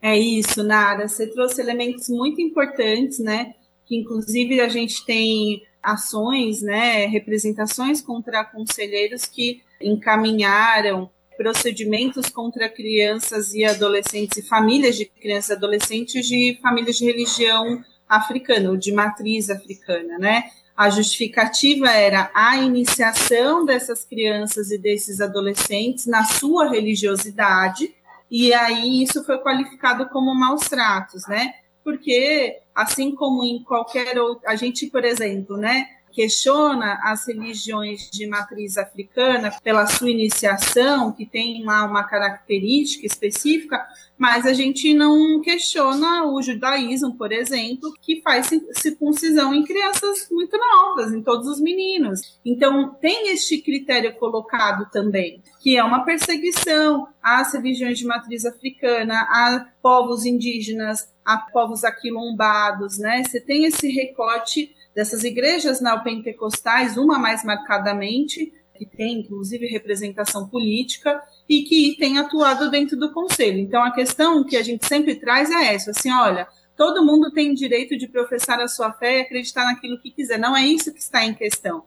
É 0.00 0.16
isso, 0.16 0.62
Nara. 0.62 1.08
Você 1.08 1.26
trouxe 1.26 1.60
elementos 1.60 2.08
muito 2.08 2.40
importantes, 2.40 3.18
né? 3.18 3.54
Que 3.84 3.96
inclusive 3.96 4.60
a 4.60 4.68
gente 4.68 5.04
tem 5.04 5.62
ações, 5.82 6.62
né, 6.62 7.06
representações 7.06 8.00
contra 8.00 8.44
conselheiros 8.44 9.24
que 9.24 9.62
encaminharam 9.80 11.10
procedimentos 11.36 12.28
contra 12.28 12.68
crianças 12.68 13.54
e 13.54 13.64
adolescentes 13.64 14.38
e 14.38 14.46
famílias 14.46 14.94
de 14.94 15.06
crianças 15.06 15.50
e 15.50 15.52
adolescentes 15.54 16.28
de 16.28 16.58
famílias 16.62 16.96
de 16.96 17.04
religião 17.06 17.82
africana 18.06 18.70
ou 18.70 18.76
de 18.76 18.92
matriz 18.92 19.48
africana, 19.50 20.18
né? 20.18 20.44
A 20.80 20.88
justificativa 20.88 21.90
era 21.90 22.30
a 22.32 22.56
iniciação 22.56 23.66
dessas 23.66 24.02
crianças 24.02 24.70
e 24.70 24.78
desses 24.78 25.20
adolescentes 25.20 26.06
na 26.06 26.24
sua 26.24 26.70
religiosidade, 26.70 27.94
e 28.30 28.54
aí 28.54 29.02
isso 29.02 29.22
foi 29.22 29.36
qualificado 29.40 30.08
como 30.08 30.34
maus 30.34 30.70
tratos, 30.70 31.28
né? 31.28 31.52
Porque, 31.84 32.60
assim 32.74 33.14
como 33.14 33.44
em 33.44 33.62
qualquer 33.62 34.18
outro, 34.18 34.48
a 34.48 34.56
gente, 34.56 34.86
por 34.86 35.04
exemplo, 35.04 35.58
né? 35.58 35.86
questiona 36.12 36.98
as 37.04 37.26
religiões 37.26 38.10
de 38.10 38.26
matriz 38.26 38.76
africana 38.76 39.52
pela 39.62 39.86
sua 39.86 40.10
iniciação, 40.10 41.12
que 41.12 41.24
tem 41.24 41.64
lá 41.64 41.84
uma 41.84 42.04
característica 42.04 43.06
específica, 43.06 43.86
mas 44.20 44.44
a 44.44 44.52
gente 44.52 44.92
não 44.92 45.40
questiona 45.40 46.26
o 46.26 46.42
judaísmo, 46.42 47.16
por 47.16 47.32
exemplo, 47.32 47.90
que 48.02 48.20
faz 48.20 48.50
circuncisão 48.72 49.54
em 49.54 49.64
crianças 49.64 50.28
muito 50.30 50.58
novas, 50.58 51.10
em 51.10 51.22
todos 51.22 51.48
os 51.48 51.58
meninos. 51.58 52.38
Então, 52.44 52.94
tem 53.00 53.30
este 53.32 53.62
critério 53.62 54.14
colocado 54.16 54.90
também, 54.90 55.42
que 55.62 55.74
é 55.74 55.82
uma 55.82 56.04
perseguição 56.04 57.08
às 57.22 57.54
religiões 57.54 57.98
de 57.98 58.04
matriz 58.04 58.44
africana, 58.44 59.14
a 59.22 59.66
povos 59.82 60.26
indígenas, 60.26 61.10
a 61.24 61.38
povos 61.38 61.82
aquilombados, 61.82 62.98
né? 62.98 63.24
Você 63.24 63.40
tem 63.40 63.64
esse 63.64 63.88
recorte 63.88 64.76
dessas 64.94 65.24
igrejas 65.24 65.80
neopentecostais, 65.80 66.98
uma 66.98 67.18
mais 67.18 67.42
marcadamente, 67.42 68.52
que 68.80 68.86
tem 68.86 69.20
inclusive 69.20 69.66
representação 69.66 70.48
política 70.48 71.20
e 71.46 71.62
que 71.64 71.96
tem 71.98 72.16
atuado 72.16 72.70
dentro 72.70 72.96
do 72.96 73.12
conselho. 73.12 73.58
Então 73.58 73.84
a 73.84 73.92
questão 73.92 74.42
que 74.42 74.56
a 74.56 74.62
gente 74.62 74.86
sempre 74.86 75.16
traz 75.16 75.50
é 75.50 75.74
essa, 75.74 75.90
assim, 75.90 76.10
olha, 76.10 76.48
todo 76.74 77.04
mundo 77.04 77.30
tem 77.30 77.52
direito 77.52 77.94
de 77.98 78.08
professar 78.08 78.58
a 78.58 78.66
sua 78.66 78.90
fé 78.90 79.18
e 79.18 79.20
acreditar 79.20 79.66
naquilo 79.66 80.00
que 80.00 80.10
quiser. 80.10 80.38
Não 80.38 80.56
é 80.56 80.64
isso 80.64 80.94
que 80.94 80.98
está 80.98 81.22
em 81.22 81.34
questão. 81.34 81.84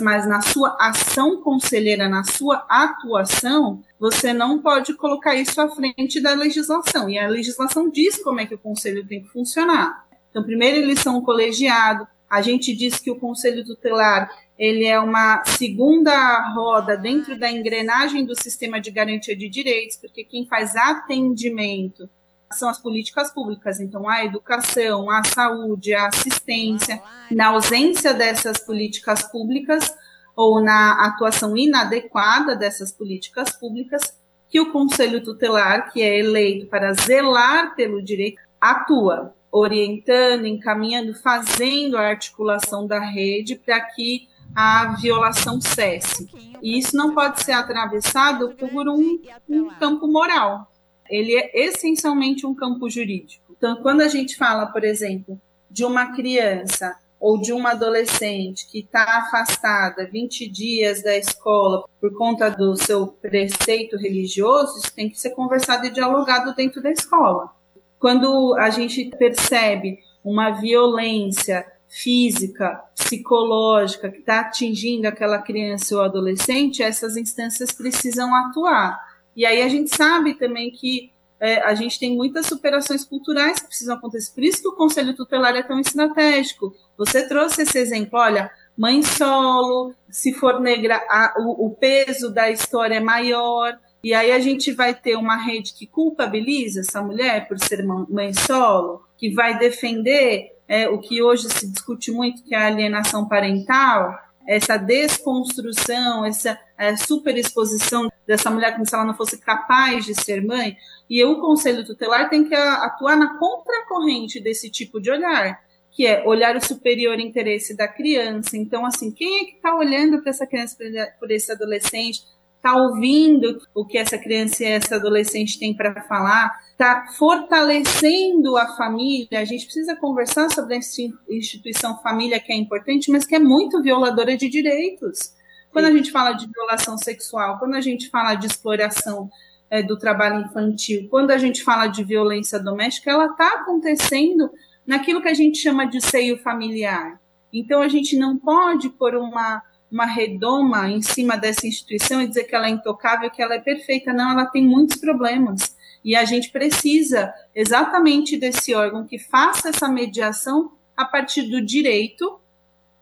Mas 0.00 0.26
na 0.26 0.40
sua 0.40 0.76
ação 0.80 1.42
conselheira, 1.42 2.08
na 2.08 2.22
sua 2.22 2.64
atuação, 2.68 3.82
você 3.98 4.32
não 4.32 4.60
pode 4.60 4.94
colocar 4.94 5.34
isso 5.34 5.60
à 5.60 5.68
frente 5.68 6.20
da 6.20 6.34
legislação. 6.34 7.08
E 7.08 7.18
a 7.18 7.28
legislação 7.28 7.88
diz 7.88 8.22
como 8.22 8.40
é 8.40 8.46
que 8.46 8.54
o 8.54 8.58
conselho 8.58 9.06
tem 9.06 9.22
que 9.22 9.28
funcionar. 9.28 10.06
Então, 10.30 10.44
primeiro 10.44 10.78
eles 10.78 11.00
são 11.00 11.18
um 11.18 11.22
colegiado, 11.22 12.06
a 12.28 12.42
gente 12.42 12.74
diz 12.74 12.98
que 12.98 13.10
o 13.10 13.18
conselho 13.18 13.64
tutelar 13.64 14.28
ele 14.58 14.86
é 14.86 14.98
uma 14.98 15.44
segunda 15.44 16.52
roda 16.54 16.96
dentro 16.96 17.38
da 17.38 17.50
engrenagem 17.50 18.24
do 18.24 18.34
sistema 18.40 18.80
de 18.80 18.90
garantia 18.90 19.36
de 19.36 19.48
direitos, 19.48 19.96
porque 19.96 20.24
quem 20.24 20.46
faz 20.46 20.74
atendimento 20.74 22.08
são 22.52 22.68
as 22.68 22.78
políticas 22.78 23.30
públicas, 23.30 23.80
então 23.80 24.08
a 24.08 24.24
educação, 24.24 25.10
a 25.10 25.22
saúde, 25.24 25.92
a 25.94 26.06
assistência. 26.06 27.02
Na 27.30 27.48
ausência 27.48 28.14
dessas 28.14 28.58
políticas 28.58 29.22
públicas 29.30 29.94
ou 30.34 30.62
na 30.62 31.06
atuação 31.06 31.56
inadequada 31.56 32.54
dessas 32.54 32.92
políticas 32.92 33.50
públicas, 33.50 34.16
que 34.48 34.60
o 34.60 34.72
conselho 34.72 35.22
tutelar, 35.22 35.92
que 35.92 36.00
é 36.00 36.18
eleito 36.18 36.66
para 36.66 36.94
zelar 36.94 37.74
pelo 37.74 38.02
direito, 38.02 38.40
atua 38.60 39.34
orientando, 39.50 40.46
encaminhando, 40.46 41.14
fazendo 41.14 41.96
a 41.96 42.08
articulação 42.08 42.86
da 42.86 43.00
rede 43.00 43.56
para 43.56 43.80
que 43.80 44.28
a 44.56 44.96
violação 44.98 45.60
cesse. 45.60 46.26
E 46.62 46.78
isso 46.78 46.96
não 46.96 47.14
pode 47.14 47.44
ser 47.44 47.52
atravessado 47.52 48.54
por 48.54 48.88
um, 48.88 49.20
um 49.46 49.68
campo 49.78 50.08
moral. 50.08 50.72
Ele 51.10 51.36
é 51.36 51.50
essencialmente 51.52 52.46
um 52.46 52.54
campo 52.54 52.88
jurídico. 52.88 53.44
Então, 53.56 53.76
quando 53.82 54.00
a 54.00 54.08
gente 54.08 54.34
fala, 54.34 54.66
por 54.66 54.82
exemplo, 54.82 55.38
de 55.70 55.84
uma 55.84 56.14
criança 56.14 56.96
ou 57.20 57.38
de 57.38 57.52
uma 57.52 57.72
adolescente 57.72 58.66
que 58.66 58.80
está 58.80 59.18
afastada 59.18 60.08
20 60.10 60.48
dias 60.48 61.02
da 61.02 61.16
escola 61.16 61.84
por 62.00 62.14
conta 62.14 62.50
do 62.50 62.76
seu 62.76 63.06
preceito 63.08 63.96
religioso, 63.96 64.78
isso 64.78 64.94
tem 64.94 65.10
que 65.10 65.20
ser 65.20 65.30
conversado 65.30 65.86
e 65.86 65.90
dialogado 65.90 66.54
dentro 66.54 66.82
da 66.82 66.90
escola. 66.90 67.50
Quando 67.98 68.54
a 68.58 68.70
gente 68.70 69.10
percebe 69.18 69.98
uma 70.24 70.50
violência 70.50 71.64
física, 71.88 72.82
psicológica 72.94 74.10
que 74.10 74.18
está 74.18 74.40
atingindo 74.40 75.06
aquela 75.06 75.38
criança 75.38 75.94
ou 75.94 76.02
adolescente, 76.02 76.82
essas 76.82 77.16
instâncias 77.16 77.72
precisam 77.72 78.34
atuar. 78.34 78.98
E 79.34 79.44
aí 79.44 79.62
a 79.62 79.68
gente 79.68 79.94
sabe 79.94 80.34
também 80.34 80.70
que 80.70 81.10
é, 81.38 81.60
a 81.60 81.74
gente 81.74 81.98
tem 81.98 82.16
muitas 82.16 82.46
superações 82.46 83.04
culturais 83.04 83.60
que 83.60 83.66
precisam 83.66 83.94
acontecer. 83.94 84.32
Por 84.32 84.42
isso 84.42 84.62
que 84.62 84.68
o 84.68 84.74
Conselho 84.76 85.14
Tutelar 85.14 85.54
é 85.54 85.62
tão 85.62 85.78
estratégico. 85.78 86.74
Você 86.96 87.28
trouxe 87.28 87.62
esse 87.62 87.78
exemplo, 87.78 88.18
olha, 88.18 88.50
mãe 88.76 89.02
solo, 89.02 89.94
se 90.08 90.32
for 90.32 90.60
negra, 90.60 90.96
a, 91.08 91.34
o, 91.38 91.66
o 91.66 91.70
peso 91.70 92.32
da 92.32 92.50
história 92.50 92.94
é 92.94 93.00
maior. 93.00 93.78
E 94.02 94.14
aí 94.14 94.32
a 94.32 94.38
gente 94.38 94.72
vai 94.72 94.94
ter 94.94 95.16
uma 95.16 95.36
rede 95.36 95.74
que 95.74 95.86
culpabiliza 95.86 96.80
essa 96.80 97.02
mulher 97.02 97.46
por 97.46 97.58
ser 97.58 97.84
mãe 97.84 98.32
solo, 98.32 99.04
que 99.18 99.30
vai 99.30 99.58
defender 99.58 100.55
é, 100.68 100.88
o 100.88 100.98
que 100.98 101.22
hoje 101.22 101.48
se 101.50 101.70
discute 101.70 102.10
muito, 102.10 102.42
que 102.42 102.54
é 102.54 102.58
a 102.58 102.66
alienação 102.66 103.28
parental, 103.28 104.18
essa 104.46 104.76
desconstrução, 104.76 106.24
essa 106.24 106.58
é, 106.78 106.96
superexposição 106.96 108.08
dessa 108.26 108.50
mulher 108.50 108.72
como 108.72 108.86
se 108.86 108.94
ela 108.94 109.04
não 109.04 109.14
fosse 109.14 109.38
capaz 109.38 110.04
de 110.04 110.14
ser 110.14 110.44
mãe. 110.44 110.76
E 111.10 111.22
o 111.24 111.40
Conselho 111.40 111.84
Tutelar 111.84 112.28
tem 112.28 112.44
que 112.44 112.54
atuar 112.54 113.16
na 113.16 113.38
contracorrente 113.38 114.40
desse 114.40 114.70
tipo 114.70 115.00
de 115.00 115.10
olhar, 115.10 115.60
que 115.90 116.06
é 116.06 116.24
olhar 116.24 116.54
o 116.56 116.64
superior 116.64 117.18
interesse 117.18 117.76
da 117.76 117.88
criança. 117.88 118.56
Então, 118.56 118.86
assim, 118.86 119.10
quem 119.10 119.40
é 119.40 119.44
que 119.44 119.56
está 119.56 119.74
olhando 119.74 120.20
para 120.20 120.30
essa 120.30 120.46
criança, 120.46 120.76
por 121.18 121.30
esse 121.30 121.50
adolescente? 121.50 122.22
está 122.66 122.76
ouvindo 122.76 123.60
o 123.72 123.84
que 123.84 123.96
essa 123.96 124.18
criança 124.18 124.64
e 124.64 124.66
essa 124.66 124.96
adolescente 124.96 125.58
tem 125.58 125.72
para 125.72 126.02
falar, 126.02 126.52
está 126.76 127.06
fortalecendo 127.16 128.58
a 128.58 128.76
família. 128.76 129.40
A 129.40 129.44
gente 129.46 129.64
precisa 129.64 129.96
conversar 129.96 130.50
sobre 130.52 130.76
essa 130.76 131.00
instituição 131.28 131.98
família 132.02 132.38
que 132.38 132.52
é 132.52 132.56
importante, 132.56 133.10
mas 133.10 133.24
que 133.24 133.34
é 133.34 133.38
muito 133.38 133.82
violadora 133.82 134.36
de 134.36 134.46
direitos. 134.46 135.34
Quando 135.72 135.86
a 135.86 135.90
gente 135.90 136.10
fala 136.10 136.32
de 136.32 136.46
violação 136.46 136.98
sexual, 136.98 137.58
quando 137.58 137.74
a 137.74 137.80
gente 137.80 138.10
fala 138.10 138.34
de 138.34 138.46
exploração 138.46 139.30
é, 139.70 139.82
do 139.82 139.98
trabalho 139.98 140.44
infantil, 140.44 141.08
quando 141.10 141.30
a 141.30 141.38
gente 141.38 141.64
fala 141.64 141.86
de 141.86 142.04
violência 142.04 142.58
doméstica, 142.62 143.10
ela 143.10 143.26
está 143.26 143.54
acontecendo 143.54 144.50
naquilo 144.86 145.22
que 145.22 145.28
a 145.28 145.34
gente 145.34 145.58
chama 145.58 145.86
de 145.86 146.00
seio 146.02 146.38
familiar. 146.42 147.18
Então 147.50 147.80
a 147.80 147.88
gente 147.88 148.18
não 148.18 148.36
pode 148.36 148.90
pôr 148.90 149.14
uma, 149.14 149.62
uma 149.90 150.04
redoma 150.04 150.90
em 150.90 151.00
cima 151.00 151.38
dessa 151.38 151.66
instituição 151.66 152.20
e 152.20 152.28
dizer 152.28 152.44
que 152.44 152.54
ela 152.54 152.66
é 152.66 152.70
intocável, 152.70 153.30
que 153.30 153.42
ela 153.42 153.54
é 153.54 153.60
perfeita. 153.60 154.12
Não, 154.12 154.32
ela 154.32 154.44
tem 154.44 154.62
muitos 154.62 154.98
problemas. 154.98 155.75
E 156.06 156.14
a 156.14 156.24
gente 156.24 156.50
precisa 156.50 157.34
exatamente 157.52 158.36
desse 158.36 158.72
órgão 158.72 159.04
que 159.04 159.18
faça 159.18 159.70
essa 159.70 159.88
mediação 159.88 160.70
a 160.96 161.04
partir 161.04 161.42
do 161.42 161.60
direito, 161.60 162.38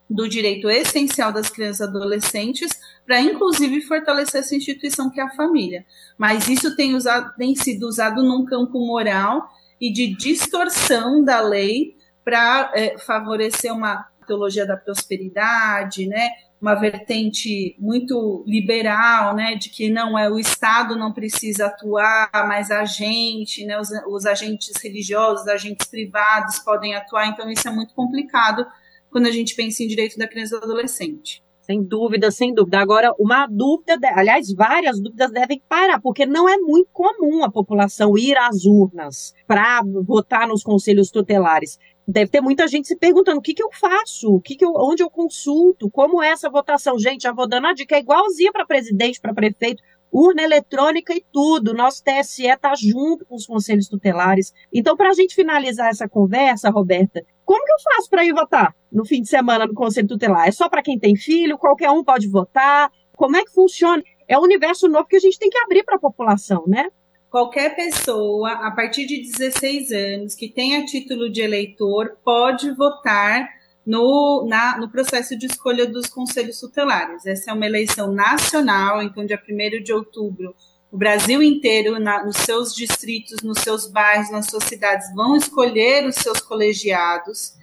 do 0.09 0.27
direito 0.27 0.71
essencial 0.71 1.31
das 1.31 1.51
crianças 1.51 1.81
e 1.81 1.91
adolescentes, 1.91 2.71
para 3.05 3.21
inclusive 3.21 3.83
fortalecer 3.83 4.41
essa 4.41 4.57
instituição 4.57 5.11
que 5.11 5.21
é 5.21 5.23
a 5.23 5.35
família. 5.35 5.85
Mas 6.17 6.49
isso 6.49 6.75
tem, 6.75 6.95
usado, 6.95 7.31
tem 7.37 7.55
sido 7.55 7.87
usado 7.87 8.23
num 8.23 8.47
campo 8.47 8.79
moral 8.79 9.51
e 9.79 9.93
de 9.93 10.17
distorção 10.17 11.23
da 11.23 11.43
lei 11.43 11.99
para 12.25 12.73
é, 12.75 12.97
favorecer 12.97 13.71
uma 13.71 14.09
teologia 14.27 14.67
da 14.67 14.79
prosperidade, 14.79 16.07
né? 16.07 16.31
Uma 16.65 16.77
vertente 16.77 17.77
muito 17.79 18.43
liberal, 18.47 19.37
né? 19.37 19.55
De 19.55 19.69
que 19.69 19.91
não 19.91 20.19
é 20.19 20.31
o 20.31 20.39
Estado 20.39 20.97
não 20.97 21.13
precisa 21.13 21.67
atuar, 21.67 22.31
mas 22.49 22.71
a 22.71 22.87
gente, 22.87 23.67
né? 23.67 23.79
Os, 23.79 23.91
os 24.09 24.25
agentes 24.25 24.73
religiosos, 24.83 25.43
os 25.43 25.49
agentes 25.49 25.87
privados 25.87 26.59
podem 26.61 26.95
atuar. 26.95 27.27
Então 27.27 27.51
isso 27.51 27.69
é 27.69 27.71
muito 27.71 27.93
complicado 27.95 28.65
quando 29.11 29.27
a 29.27 29.31
gente 29.31 29.55
pensa 29.55 29.83
em 29.83 29.87
direito 29.87 30.17
da 30.17 30.27
criança 30.27 30.57
e 30.57 30.59
do 30.61 30.65
adolescente. 30.65 31.45
Sem 31.61 31.83
dúvida, 31.83 32.31
sem 32.31 32.55
dúvida. 32.55 32.79
Agora, 32.79 33.13
uma 33.19 33.47
dúvida, 33.47 33.99
aliás, 34.15 34.51
várias 34.55 34.99
dúvidas 34.99 35.31
devem 35.33 35.63
parar, 35.69 36.01
porque 36.01 36.25
não 36.25 36.49
é 36.49 36.57
muito 36.57 36.89
comum 36.93 37.45
a 37.45 37.51
população 37.51 38.17
ir 38.17 38.39
às 38.39 38.65
urnas 38.65 39.35
para 39.47 39.83
votar 40.07 40.49
nos 40.49 40.63
conselhos 40.63 41.11
tutelares. 41.11 41.79
Deve 42.07 42.31
ter 42.31 42.41
muita 42.41 42.69
gente 42.69 42.87
se 42.87 42.97
perguntando 42.97 43.39
o 43.39 43.43
que, 43.43 43.55
que 43.55 43.63
eu 43.63 43.71
faço, 43.73 44.35
o 44.35 44.41
que, 44.41 44.57
que 44.57 44.65
eu, 44.65 44.73
onde 44.77 45.03
eu 45.03 45.11
consulto, 45.11 45.91
como 45.91 46.23
é 46.23 46.29
essa 46.29 46.51
votação. 46.51 46.99
Gente, 46.99 47.23
já 47.23 47.33
vou 47.33 47.49
dando 47.49 47.67
a 47.67 47.73
dica, 47.73 47.97
é 47.97 48.01
igualzinha 48.01 48.53
para 48.53 48.67
presidente, 48.67 49.21
para 49.21 49.33
prefeito 49.33 49.83
urna 50.15 50.43
eletrônica 50.43 51.13
e 51.13 51.25
tudo. 51.33 51.75
Nosso 51.75 52.03
TSE 52.05 52.47
está 52.47 52.73
junto 52.77 53.27
com 53.27 53.35
os 53.35 53.45
conselhos 53.45 53.89
tutelares. 53.89 54.53
Então, 54.73 54.97
para 54.97 55.11
a 55.11 55.13
gente 55.13 55.35
finalizar 55.35 55.89
essa 55.89 56.09
conversa, 56.09 56.71
Roberta, 56.71 57.21
como 57.45 57.65
que 57.65 57.73
eu 57.73 57.93
faço 57.93 58.09
para 58.09 58.25
ir 58.25 58.33
votar 58.33 58.75
no 58.93 59.05
fim 59.05 59.21
de 59.21 59.29
semana 59.29 59.67
no 59.67 59.75
conselho 59.75 60.07
tutelar? 60.07 60.47
É 60.47 60.53
só 60.53 60.69
para 60.69 60.83
quem 60.83 60.99
tem 60.99 61.17
filho? 61.17 61.59
Qualquer 61.59 61.91
um 61.91 62.05
pode 62.05 62.29
votar? 62.29 62.93
Como 63.17 63.37
é 63.37 63.45
que 63.45 63.53
funciona? 63.53 64.03
É 64.29 64.39
um 64.39 64.43
universo 64.43 64.89
novo 64.89 65.07
que 65.07 65.17
a 65.17 65.21
gente 65.21 65.39
tem 65.39 65.51
que 65.51 65.59
abrir 65.59 65.83
para 65.83 65.97
a 65.97 66.01
população, 66.01 66.65
né? 66.67 66.89
Qualquer 67.35 67.75
pessoa, 67.75 68.53
a 68.65 68.71
partir 68.71 69.07
de 69.07 69.21
16 69.21 69.91
anos, 69.91 70.37
que 70.37 70.49
tenha 70.49 70.85
título 70.85 71.29
de 71.29 71.41
eleitor, 71.41 72.17
pode 72.25 72.71
votar 72.71 73.49
no, 73.85 74.47
na, 74.49 74.79
no 74.79 74.89
processo 74.89 75.37
de 75.37 75.47
escolha 75.47 75.85
dos 75.85 76.07
conselhos 76.07 76.61
tutelares. 76.61 77.27
Essa 77.27 77.51
é 77.51 77.53
uma 77.53 77.67
eleição 77.67 78.13
nacional, 78.13 79.03
então, 79.03 79.27
dia 79.27 79.37
1 79.37 79.83
de 79.83 79.93
outubro, 79.93 80.55
o 80.93 80.97
Brasil 80.97 81.43
inteiro, 81.43 81.99
na, 81.99 82.25
nos 82.25 82.37
seus 82.37 82.73
distritos, 82.73 83.43
nos 83.43 83.59
seus 83.59 83.89
bairros, 83.89 84.31
nas 84.31 84.47
suas 84.47 84.63
cidades, 84.63 85.13
vão 85.13 85.35
escolher 85.35 86.07
os 86.07 86.15
seus 86.15 86.41
colegiados. 86.41 87.55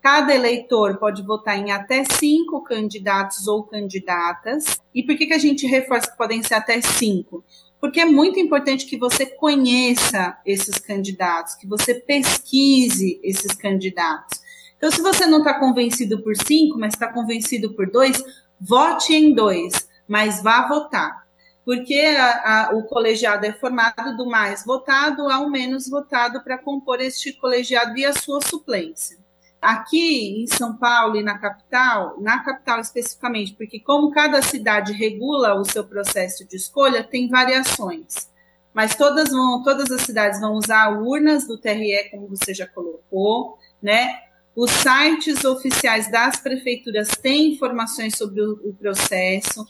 Cada 0.00 0.34
eleitor 0.34 0.96
pode 0.96 1.22
votar 1.22 1.58
em 1.58 1.72
até 1.72 2.04
cinco 2.10 2.64
candidatos 2.64 3.46
ou 3.46 3.64
candidatas. 3.64 4.80
E 4.94 5.02
por 5.02 5.14
que, 5.14 5.26
que 5.26 5.34
a 5.34 5.38
gente 5.38 5.66
reforça 5.66 6.10
que 6.10 6.16
podem 6.16 6.42
ser 6.42 6.54
até 6.54 6.80
cinco? 6.80 7.44
Porque 7.80 8.00
é 8.00 8.04
muito 8.04 8.38
importante 8.38 8.86
que 8.86 8.98
você 8.98 9.24
conheça 9.24 10.38
esses 10.44 10.76
candidatos, 10.78 11.54
que 11.54 11.66
você 11.66 11.94
pesquise 11.94 13.18
esses 13.22 13.52
candidatos. 13.54 14.40
Então, 14.76 14.90
se 14.90 15.00
você 15.00 15.26
não 15.26 15.38
está 15.38 15.54
convencido 15.58 16.22
por 16.22 16.34
cinco, 16.36 16.78
mas 16.78 16.94
está 16.94 17.12
convencido 17.12 17.74
por 17.74 17.90
dois, 17.90 18.22
vote 18.60 19.14
em 19.14 19.34
dois, 19.34 19.88
mas 20.06 20.42
vá 20.42 20.66
votar. 20.68 21.26
Porque 21.64 21.94
a, 21.94 22.68
a, 22.68 22.74
o 22.74 22.84
colegiado 22.84 23.46
é 23.46 23.52
formado 23.52 24.16
do 24.16 24.26
mais 24.26 24.64
votado 24.64 25.30
ao 25.30 25.48
menos 25.48 25.88
votado 25.88 26.42
para 26.42 26.58
compor 26.58 27.00
este 27.00 27.32
colegiado 27.32 27.96
e 27.96 28.04
a 28.04 28.12
sua 28.12 28.40
suplência. 28.40 29.19
Aqui 29.60 30.42
em 30.42 30.46
São 30.46 30.76
Paulo 30.76 31.16
e 31.16 31.22
na 31.22 31.38
capital, 31.38 32.18
na 32.18 32.42
capital 32.42 32.80
especificamente, 32.80 33.52
porque 33.52 33.78
como 33.78 34.10
cada 34.10 34.40
cidade 34.40 34.92
regula 34.92 35.54
o 35.54 35.64
seu 35.66 35.84
processo 35.84 36.48
de 36.48 36.56
escolha, 36.56 37.04
tem 37.04 37.28
variações. 37.28 38.30
Mas 38.72 38.94
todas 38.94 39.28
vão, 39.30 39.62
todas 39.62 39.90
as 39.90 40.00
cidades 40.00 40.40
vão 40.40 40.54
usar 40.54 40.88
urnas 40.98 41.46
do 41.46 41.58
TRE, 41.58 42.08
como 42.10 42.28
você 42.28 42.54
já 42.54 42.66
colocou, 42.66 43.58
né? 43.82 44.20
Os 44.56 44.70
sites 44.70 45.44
oficiais 45.44 46.10
das 46.10 46.38
prefeituras 46.38 47.08
têm 47.08 47.52
informações 47.52 48.16
sobre 48.16 48.40
o, 48.40 48.52
o 48.64 48.74
processo. 48.74 49.64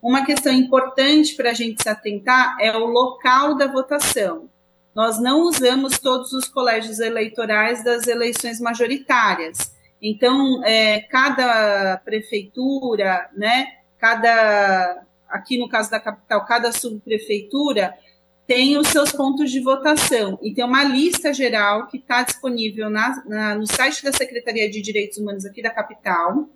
Uma 0.00 0.24
questão 0.24 0.52
importante 0.52 1.34
para 1.34 1.50
a 1.50 1.54
gente 1.54 1.82
se 1.82 1.88
atentar 1.88 2.56
é 2.60 2.76
o 2.76 2.86
local 2.86 3.56
da 3.56 3.66
votação. 3.66 4.48
Nós 4.94 5.20
não 5.20 5.42
usamos 5.42 5.98
todos 5.98 6.32
os 6.32 6.48
colégios 6.48 7.00
eleitorais 7.00 7.82
das 7.82 8.06
eleições 8.06 8.60
majoritárias. 8.60 9.72
Então, 10.00 10.62
é, 10.64 11.00
cada 11.00 11.96
prefeitura, 12.04 13.30
né, 13.34 13.66
cada, 13.98 15.02
aqui 15.28 15.58
no 15.58 15.68
caso 15.68 15.90
da 15.90 16.00
capital, 16.00 16.44
cada 16.44 16.72
subprefeitura 16.72 17.94
tem 18.46 18.76
os 18.76 18.88
seus 18.88 19.12
pontos 19.12 19.50
de 19.50 19.60
votação 19.60 20.38
e 20.42 20.52
tem 20.52 20.64
uma 20.64 20.82
lista 20.82 21.32
geral 21.32 21.86
que 21.86 21.96
está 21.96 22.22
disponível 22.22 22.90
na, 22.90 23.22
na, 23.24 23.54
no 23.54 23.66
site 23.66 24.02
da 24.02 24.12
Secretaria 24.12 24.68
de 24.68 24.82
Direitos 24.82 25.18
Humanos 25.18 25.46
aqui 25.46 25.62
da 25.62 25.70
capital. 25.70 26.48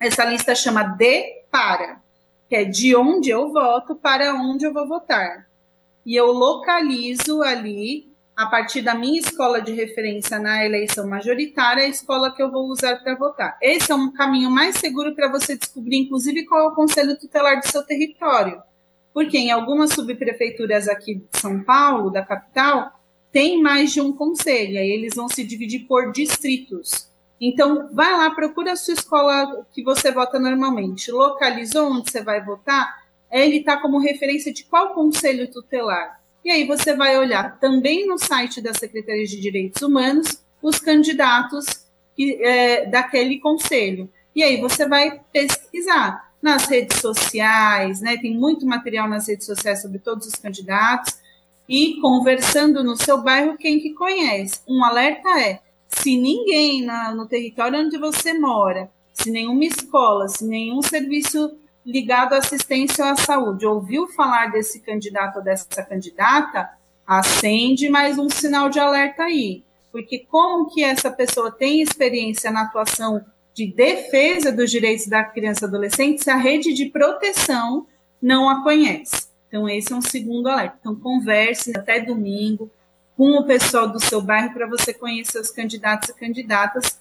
Essa 0.00 0.24
lista 0.24 0.54
chama 0.54 0.82
de 0.82 1.42
para, 1.50 2.00
que 2.48 2.56
é 2.56 2.64
de 2.64 2.96
onde 2.96 3.30
eu 3.30 3.52
voto 3.52 3.94
para 3.94 4.34
onde 4.34 4.64
eu 4.64 4.72
vou 4.72 4.88
votar. 4.88 5.47
E 6.08 6.16
eu 6.16 6.32
localizo 6.32 7.42
ali, 7.42 8.10
a 8.34 8.46
partir 8.46 8.80
da 8.80 8.94
minha 8.94 9.20
escola 9.20 9.60
de 9.60 9.72
referência 9.72 10.38
na 10.38 10.64
eleição 10.64 11.06
majoritária, 11.06 11.84
a 11.84 11.88
escola 11.88 12.34
que 12.34 12.42
eu 12.42 12.50
vou 12.50 12.66
usar 12.68 12.96
para 12.96 13.14
votar. 13.14 13.58
Esse 13.60 13.92
é 13.92 13.94
um 13.94 14.10
caminho 14.10 14.50
mais 14.50 14.76
seguro 14.76 15.14
para 15.14 15.30
você 15.30 15.56
descobrir, 15.58 15.98
inclusive, 15.98 16.46
qual 16.46 16.60
é 16.62 16.68
o 16.68 16.74
conselho 16.74 17.18
tutelar 17.18 17.60
do 17.60 17.68
seu 17.68 17.84
território 17.84 18.62
porque 19.18 19.36
em 19.36 19.50
algumas 19.50 19.94
subprefeituras 19.94 20.86
aqui 20.86 21.16
de 21.16 21.40
São 21.40 21.64
Paulo, 21.64 22.08
da 22.08 22.24
capital, 22.24 22.92
tem 23.32 23.60
mais 23.60 23.92
de 23.92 24.00
um 24.00 24.12
conselho, 24.12 24.78
aí 24.78 24.88
eles 24.88 25.16
vão 25.16 25.28
se 25.28 25.42
dividir 25.42 25.88
por 25.88 26.12
distritos. 26.12 27.08
Então, 27.40 27.88
vai 27.92 28.12
lá, 28.12 28.30
procura 28.30 28.74
a 28.74 28.76
sua 28.76 28.94
escola 28.94 29.66
que 29.72 29.82
você 29.82 30.12
vota 30.12 30.38
normalmente. 30.38 31.10
Localizou 31.10 31.90
onde 31.90 32.12
você 32.12 32.22
vai 32.22 32.44
votar, 32.44 33.07
ele 33.30 33.58
está 33.58 33.76
como 33.76 33.98
referência 33.98 34.52
de 34.52 34.64
qual 34.64 34.94
conselho 34.94 35.50
tutelar. 35.50 36.20
E 36.44 36.50
aí 36.50 36.66
você 36.66 36.94
vai 36.94 37.18
olhar 37.18 37.58
também 37.58 38.06
no 38.06 38.18
site 38.18 38.60
da 38.60 38.72
Secretaria 38.72 39.26
de 39.26 39.40
Direitos 39.40 39.82
Humanos 39.82 40.42
os 40.62 40.78
candidatos 40.78 41.66
que, 42.16 42.42
é, 42.42 42.86
daquele 42.86 43.38
conselho. 43.38 44.08
E 44.34 44.42
aí 44.42 44.60
você 44.60 44.88
vai 44.88 45.20
pesquisar 45.32 46.32
nas 46.40 46.66
redes 46.66 47.00
sociais, 47.00 48.00
né? 48.00 48.16
Tem 48.16 48.36
muito 48.36 48.64
material 48.64 49.08
nas 49.08 49.28
redes 49.28 49.46
sociais 49.46 49.82
sobre 49.82 49.98
todos 49.98 50.26
os 50.26 50.34
candidatos 50.34 51.18
e 51.68 52.00
conversando 52.00 52.82
no 52.82 52.96
seu 52.96 53.22
bairro 53.22 53.58
quem 53.58 53.78
que 53.78 53.92
conhece. 53.92 54.60
Um 54.66 54.84
alerta 54.84 55.28
é: 55.40 55.60
se 55.88 56.16
ninguém 56.16 56.84
na, 56.84 57.14
no 57.14 57.26
território 57.26 57.80
onde 57.80 57.98
você 57.98 58.32
mora, 58.32 58.90
se 59.12 59.30
nenhuma 59.30 59.64
escola, 59.64 60.28
se 60.28 60.44
nenhum 60.46 60.80
serviço 60.80 61.56
ligado 61.88 62.34
à 62.34 62.38
assistência 62.38 63.02
ou 63.02 63.10
à 63.10 63.16
saúde 63.16 63.64
ouviu 63.64 64.06
falar 64.08 64.52
desse 64.52 64.80
candidato 64.80 65.36
ou 65.36 65.42
dessa 65.42 65.82
candidata, 65.82 66.68
acende 67.06 67.88
mais 67.88 68.18
um 68.18 68.28
sinal 68.28 68.68
de 68.68 68.78
alerta 68.78 69.22
aí. 69.22 69.64
Porque 69.90 70.18
como 70.30 70.68
que 70.68 70.84
essa 70.84 71.10
pessoa 71.10 71.50
tem 71.50 71.80
experiência 71.80 72.50
na 72.50 72.64
atuação 72.64 73.24
de 73.54 73.72
defesa 73.72 74.52
dos 74.52 74.70
direitos 74.70 75.06
da 75.06 75.24
criança 75.24 75.64
e 75.64 75.68
adolescente 75.68 76.22
se 76.22 76.30
a 76.30 76.36
rede 76.36 76.74
de 76.74 76.86
proteção 76.86 77.86
não 78.20 78.50
a 78.50 78.62
conhece. 78.62 79.28
Então, 79.48 79.66
esse 79.66 79.90
é 79.90 79.96
um 79.96 80.02
segundo 80.02 80.46
alerta. 80.46 80.76
Então, 80.78 80.94
converse 80.94 81.72
até 81.74 82.00
domingo 82.00 82.70
com 83.16 83.30
o 83.30 83.46
pessoal 83.46 83.88
do 83.88 83.98
seu 83.98 84.20
bairro 84.20 84.52
para 84.52 84.68
você 84.68 84.92
conhecer 84.92 85.40
os 85.40 85.50
candidatos 85.50 86.10
e 86.10 86.14
candidatas. 86.14 86.97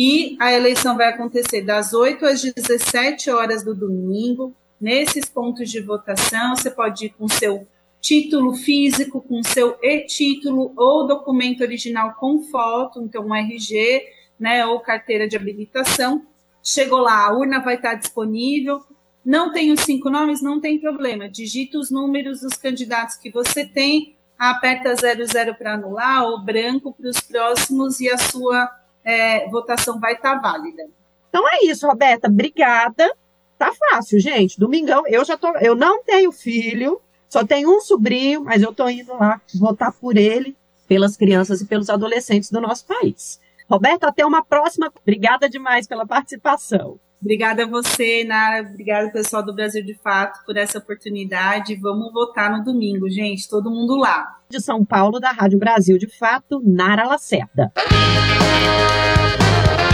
E 0.00 0.36
a 0.38 0.52
eleição 0.52 0.96
vai 0.96 1.08
acontecer 1.08 1.62
das 1.62 1.92
8 1.92 2.24
às 2.24 2.40
17 2.40 3.32
horas 3.32 3.64
do 3.64 3.74
domingo. 3.74 4.54
Nesses 4.80 5.24
pontos 5.24 5.68
de 5.68 5.80
votação, 5.80 6.54
você 6.54 6.70
pode 6.70 7.06
ir 7.06 7.10
com 7.18 7.26
seu 7.26 7.66
título 8.00 8.54
físico, 8.54 9.20
com 9.20 9.42
seu 9.42 9.76
e-título 9.82 10.72
ou 10.76 11.04
documento 11.04 11.62
original 11.62 12.14
com 12.14 12.40
foto, 12.42 13.02
então 13.02 13.26
um 13.26 13.34
RG, 13.34 14.04
né, 14.38 14.64
ou 14.64 14.78
carteira 14.78 15.26
de 15.26 15.34
habilitação. 15.34 16.24
Chegou 16.62 17.00
lá, 17.00 17.26
a 17.26 17.32
urna 17.32 17.58
vai 17.58 17.74
estar 17.74 17.94
disponível. 17.94 18.80
Não 19.24 19.50
tem 19.50 19.72
os 19.72 19.80
cinco 19.80 20.08
nomes? 20.08 20.40
Não 20.40 20.60
tem 20.60 20.78
problema. 20.78 21.28
Digita 21.28 21.76
os 21.76 21.90
números 21.90 22.42
dos 22.42 22.56
candidatos 22.56 23.16
que 23.16 23.32
você 23.32 23.66
tem, 23.66 24.14
aperta 24.38 24.94
00 24.94 25.56
para 25.56 25.74
anular 25.74 26.22
ou 26.22 26.40
branco 26.40 26.94
para 26.94 27.10
os 27.10 27.18
próximos 27.18 27.98
e 27.98 28.08
a 28.08 28.16
sua 28.16 28.70
é, 29.08 29.48
votação 29.48 29.98
vai 29.98 30.12
estar 30.12 30.34
tá 30.34 30.40
válida. 30.40 30.84
Então 31.30 31.42
é 31.48 31.64
isso, 31.64 31.86
Roberta. 31.86 32.28
Obrigada. 32.28 33.10
Tá 33.56 33.72
fácil, 33.72 34.20
gente. 34.20 34.60
Domingão, 34.60 35.04
eu 35.06 35.24
já 35.24 35.36
tô. 35.38 35.48
Eu 35.56 35.74
não 35.74 36.04
tenho 36.04 36.30
filho, 36.30 37.00
só 37.26 37.44
tenho 37.44 37.74
um 37.74 37.80
sobrinho, 37.80 38.44
mas 38.44 38.62
eu 38.62 38.72
tô 38.72 38.86
indo 38.86 39.14
lá 39.14 39.40
votar 39.58 39.92
por 39.92 40.18
ele, 40.18 40.54
pelas 40.86 41.16
crianças 41.16 41.62
e 41.62 41.66
pelos 41.66 41.88
adolescentes 41.88 42.50
do 42.50 42.60
nosso 42.60 42.84
país. 42.84 43.40
Roberta, 43.68 44.08
até 44.08 44.24
uma 44.26 44.44
próxima. 44.44 44.92
Obrigada 45.02 45.48
demais 45.48 45.86
pela 45.86 46.06
participação. 46.06 47.00
Obrigada 47.20 47.64
a 47.64 47.66
você, 47.66 48.24
Nara. 48.24 48.62
Obrigada, 48.68 49.10
pessoal 49.10 49.42
do 49.44 49.52
Brasil 49.52 49.84
de 49.84 49.94
Fato, 49.94 50.40
por 50.46 50.56
essa 50.56 50.78
oportunidade. 50.78 51.74
Vamos 51.76 52.12
votar 52.12 52.50
no 52.50 52.64
domingo, 52.64 53.10
gente. 53.10 53.48
Todo 53.48 53.70
mundo 53.70 53.96
lá. 53.96 54.36
De 54.48 54.60
São 54.60 54.84
Paulo, 54.84 55.18
da 55.18 55.30
Rádio 55.30 55.58
Brasil 55.58 55.98
de 55.98 56.06
Fato, 56.06 56.62
Nara 56.64 57.04
Lacerda. 57.04 57.72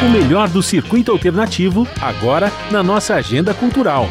O 0.04 0.10
melhor 0.10 0.50
do 0.50 0.62
circuito 0.62 1.10
alternativo, 1.10 1.88
agora 2.00 2.52
na 2.70 2.82
nossa 2.82 3.14
agenda 3.14 3.54
cultural. 3.54 4.06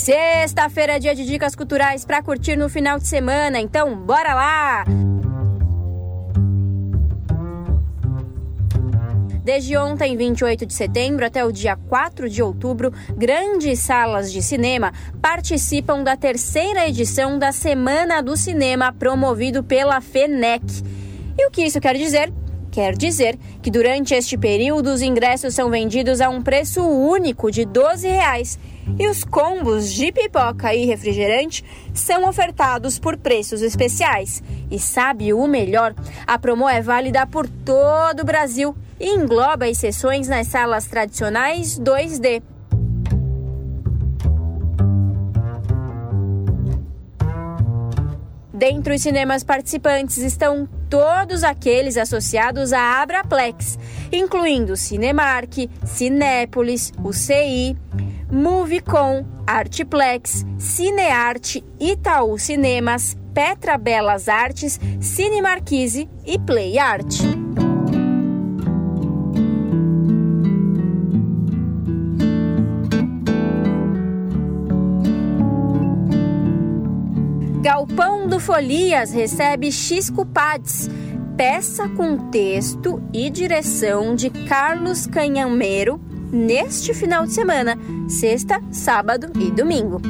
Sexta-feira 0.00 0.94
é 0.94 0.98
dia 0.98 1.14
de 1.14 1.26
dicas 1.26 1.54
culturais 1.54 2.06
para 2.06 2.22
curtir 2.22 2.56
no 2.56 2.70
final 2.70 2.98
de 2.98 3.06
semana, 3.06 3.60
então 3.60 3.94
bora 3.94 4.32
lá! 4.34 4.84
Desde 9.44 9.76
ontem, 9.76 10.16
28 10.16 10.64
de 10.64 10.72
setembro, 10.72 11.26
até 11.26 11.44
o 11.44 11.52
dia 11.52 11.76
4 11.76 12.30
de 12.30 12.42
outubro, 12.42 12.90
grandes 13.14 13.80
salas 13.80 14.32
de 14.32 14.40
cinema 14.40 14.90
participam 15.20 16.02
da 16.02 16.16
terceira 16.16 16.88
edição 16.88 17.38
da 17.38 17.52
Semana 17.52 18.22
do 18.22 18.38
Cinema, 18.38 18.94
promovido 18.94 19.62
pela 19.62 20.00
FENEC. 20.00 20.64
E 21.38 21.46
o 21.46 21.50
que 21.50 21.62
isso 21.62 21.78
quer 21.78 21.96
dizer? 21.96 22.32
Quer 22.70 22.96
dizer 22.96 23.36
que 23.60 23.70
durante 23.70 24.14
este 24.14 24.38
período 24.38 24.92
os 24.92 25.02
ingressos 25.02 25.54
são 25.54 25.68
vendidos 25.68 26.22
a 26.22 26.30
um 26.30 26.40
preço 26.40 26.80
único 26.80 27.50
de 27.50 27.66
12 27.66 28.08
reais, 28.08 28.58
e 28.98 29.08
os 29.08 29.24
combos 29.24 29.92
de 29.92 30.12
pipoca 30.12 30.74
e 30.74 30.84
refrigerante 30.84 31.64
são 31.94 32.28
ofertados 32.28 32.98
por 32.98 33.16
preços 33.16 33.62
especiais. 33.62 34.42
E 34.70 34.78
sabe 34.78 35.32
o 35.32 35.46
melhor? 35.46 35.94
A 36.26 36.38
promo 36.38 36.68
é 36.68 36.80
válida 36.80 37.26
por 37.26 37.48
todo 37.48 38.20
o 38.20 38.24
Brasil 38.24 38.74
e 38.98 39.08
engloba 39.14 39.66
as 39.66 39.78
sessões 39.78 40.28
nas 40.28 40.46
salas 40.46 40.86
tradicionais 40.86 41.78
2D. 41.78 42.42
Dentre 48.60 48.94
os 48.94 49.00
cinemas 49.00 49.42
participantes 49.42 50.18
estão 50.18 50.68
todos 50.90 51.42
aqueles 51.42 51.96
associados 51.96 52.74
à 52.74 53.00
Abraplex, 53.00 53.78
incluindo 54.12 54.76
Cinemark, 54.76 55.66
Cinépolis, 55.86 56.92
UCI, 57.02 57.74
Movicon, 58.32 59.26
Artplex, 59.46 60.44
Cinearte, 60.58 61.64
Itaú 61.80 62.38
Cinemas, 62.38 63.16
Petra 63.34 63.76
Belas 63.76 64.28
Artes, 64.28 64.78
Cinemarquise 65.00 66.08
e 66.24 66.38
Play 66.38 66.78
Art. 66.78 67.16
Galpão 77.62 78.26
do 78.26 78.40
Folias 78.40 79.12
recebe 79.12 79.70
X 79.70 80.08
Cupades, 80.08 80.88
peça 81.36 81.88
com 81.88 82.30
texto 82.30 83.02
e 83.12 83.28
direção 83.28 84.14
de 84.14 84.30
Carlos 84.30 85.06
Canhameiro, 85.06 86.00
neste 86.32 86.94
final 86.94 87.26
de 87.26 87.32
semana, 87.32 87.76
sexta, 88.08 88.60
sábado 88.70 89.30
e 89.38 89.50
domingo. 89.50 90.00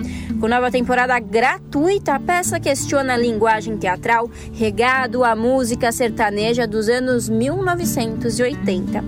Com 0.41 0.49
nova 0.49 0.71
temporada 0.71 1.19
gratuita, 1.19 2.15
a 2.15 2.21
peça 2.21 2.59
questiona 2.59 3.15
a 3.15 3.19
linguagem 3.19 3.77
teatral 3.77 4.31
regado 4.53 5.25
à 5.25 5.37
música 5.37 5.93
sertaneja 5.93 6.67
dos 6.67 6.89
anos 6.89 7.29
1980. 7.29 9.05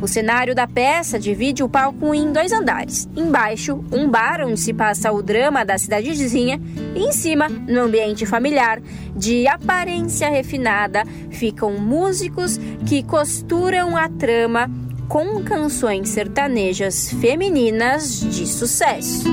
O 0.00 0.06
cenário 0.06 0.54
da 0.54 0.68
peça 0.68 1.18
divide 1.18 1.64
o 1.64 1.68
palco 1.68 2.14
em 2.14 2.32
dois 2.32 2.52
andares. 2.52 3.08
Embaixo, 3.16 3.84
um 3.90 4.08
bar 4.08 4.40
onde 4.46 4.60
se 4.60 4.72
passa 4.72 5.10
o 5.10 5.20
drama 5.20 5.64
da 5.64 5.76
cidadezinha, 5.76 6.60
e 6.94 7.00
em 7.00 7.10
cima, 7.10 7.48
no 7.48 7.80
ambiente 7.80 8.24
familiar, 8.24 8.80
de 9.16 9.48
aparência 9.48 10.30
refinada, 10.30 11.02
ficam 11.30 11.72
músicos 11.72 12.58
que 12.86 13.02
costuram 13.02 13.96
a 13.96 14.08
trama 14.08 14.70
com 15.08 15.42
canções 15.42 16.10
sertanejas 16.10 17.10
femininas 17.10 18.20
de 18.20 18.46
sucesso. 18.46 19.26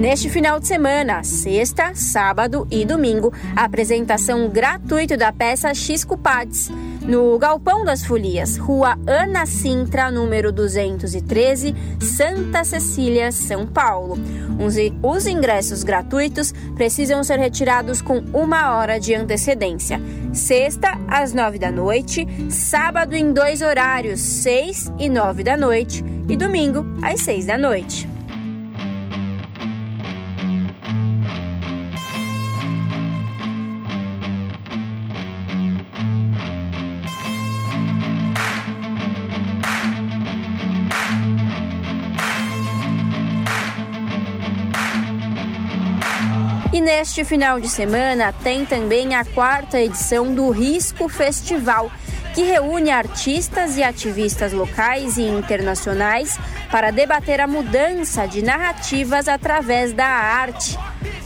Neste 0.00 0.28
final 0.28 0.60
de 0.60 0.66
semana, 0.66 1.24
sexta, 1.24 1.94
sábado 1.94 2.66
e 2.70 2.84
domingo, 2.84 3.32
a 3.56 3.64
apresentação 3.64 4.46
gratuita 4.50 5.16
da 5.16 5.32
peça 5.32 5.72
X 5.72 6.04
Cupades 6.04 6.70
no 7.06 7.38
Galpão 7.38 7.84
das 7.84 8.04
Folias, 8.04 8.56
Rua 8.56 8.96
Ana 9.06 9.46
Sintra, 9.46 10.10
número 10.10 10.52
213, 10.52 11.74
Santa 12.00 12.64
Cecília, 12.64 13.32
São 13.32 13.66
Paulo. 13.66 14.18
Os 15.02 15.26
ingressos 15.26 15.82
gratuitos 15.82 16.52
precisam 16.74 17.24
ser 17.24 17.38
retirados 17.38 18.00
com 18.00 18.18
uma 18.32 18.76
hora 18.76 19.00
de 19.00 19.14
antecedência. 19.14 20.00
Sexta, 20.32 20.98
às 21.08 21.32
nove 21.32 21.58
da 21.58 21.70
noite, 21.70 22.26
sábado 22.48 23.14
em 23.14 23.32
dois 23.32 23.62
horários, 23.62 24.20
seis 24.20 24.90
e 24.98 25.08
nove 25.08 25.42
da 25.42 25.56
noite, 25.56 26.04
e 26.28 26.36
domingo, 26.36 26.86
às 27.02 27.20
seis 27.20 27.46
da 27.46 27.58
noite. 27.58 28.11
Neste 46.82 47.24
final 47.24 47.60
de 47.60 47.68
semana 47.68 48.34
tem 48.42 48.66
também 48.66 49.14
a 49.14 49.24
quarta 49.24 49.80
edição 49.80 50.34
do 50.34 50.50
Risco 50.50 51.08
Festival, 51.08 51.90
que 52.34 52.42
reúne 52.42 52.90
artistas 52.90 53.76
e 53.76 53.82
ativistas 53.82 54.52
locais 54.52 55.16
e 55.16 55.22
internacionais 55.22 56.38
para 56.70 56.90
debater 56.90 57.40
a 57.40 57.46
mudança 57.46 58.26
de 58.26 58.42
narrativas 58.42 59.28
através 59.28 59.92
da 59.92 60.06
arte. 60.06 60.76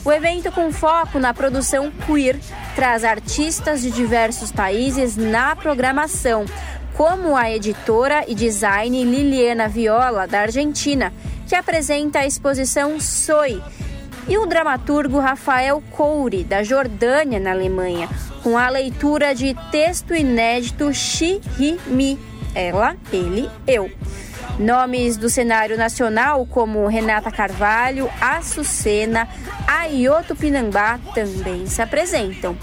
O 0.05 0.13
evento, 0.13 0.53
com 0.53 0.71
foco 0.71 1.19
na 1.19 1.33
produção 1.33 1.91
queer, 2.07 2.39
traz 2.75 3.03
artistas 3.03 3.81
de 3.81 3.91
diversos 3.91 4.53
países 4.53 5.17
na 5.17 5.57
programação, 5.57 6.45
como 6.95 7.35
a 7.35 7.51
editora 7.51 8.25
e 8.29 8.35
design 8.35 9.05
Liliana 9.05 9.69
Viola, 9.69 10.27
da 10.27 10.41
Argentina, 10.41 11.13
que 11.49 11.55
apresenta 11.55 12.21
a 12.21 12.27
exposição 12.27 13.01
Soy 13.01 13.63
e 14.29 14.37
o 14.39 14.47
dramaturgo 14.47 15.19
Rafael 15.19 15.83
Coure, 15.91 16.45
da 16.45 16.63
Jordânia, 16.63 17.39
na 17.39 17.53
Alemanha, 17.53 18.09
com 18.43 18.59
a 18.59 18.69
leitura 18.69 19.35
de 19.35 19.55
texto 19.71 20.15
inédito 20.15 20.93
Xi 20.93 21.41
Ri 21.57 21.79
Mi, 21.87 22.19
ela, 22.55 22.97
ele, 23.13 23.49
eu. 23.67 23.91
Nomes 24.59 25.17
do 25.17 25.29
cenário 25.29 25.77
nacional 25.77 26.47
como 26.47 26.87
Renata 26.87 27.31
Carvalho, 27.31 28.09
Açucena, 28.21 29.29
Ayoto 29.67 30.35
Pinambá 30.35 30.99
também 31.15 31.67
se 31.67 31.83
apresentam 31.83 32.57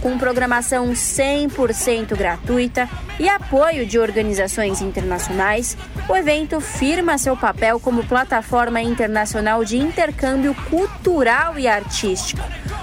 com 0.00 0.16
programação 0.16 0.92
100% 0.92 2.16
gratuita 2.16 2.88
e 3.18 3.28
apoio 3.28 3.84
de 3.84 3.98
organizações 3.98 4.80
internacionais, 4.80 5.76
o 6.08 6.16
evento 6.16 6.60
firma 6.60 7.18
seu 7.18 7.36
papel 7.36 7.78
como 7.78 8.06
plataforma 8.06 8.80
internacional 8.80 9.64
de 9.64 9.76
intercâmbio 9.76 10.54
cultural 10.68 10.89
e 11.56 11.66
artístico, 11.66 12.42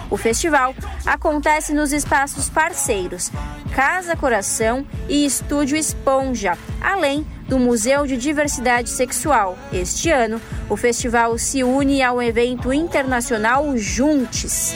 O 0.09 0.17
festival 0.17 0.73
acontece 1.05 1.73
nos 1.73 1.91
espaços 1.91 2.49
parceiros 2.49 3.29
Casa 3.75 4.15
Coração 4.15 4.85
e 5.07 5.25
Estúdio 5.25 5.77
Esponja, 5.77 6.57
além 6.81 7.25
do 7.47 7.59
Museu 7.59 8.07
de 8.07 8.17
Diversidade 8.17 8.89
Sexual. 8.89 9.57
Este 9.71 10.09
ano, 10.09 10.41
o 10.69 10.75
festival 10.75 11.37
se 11.37 11.63
une 11.63 12.01
ao 12.01 12.21
evento 12.21 12.73
internacional 12.73 13.77
Juntes. 13.77 14.73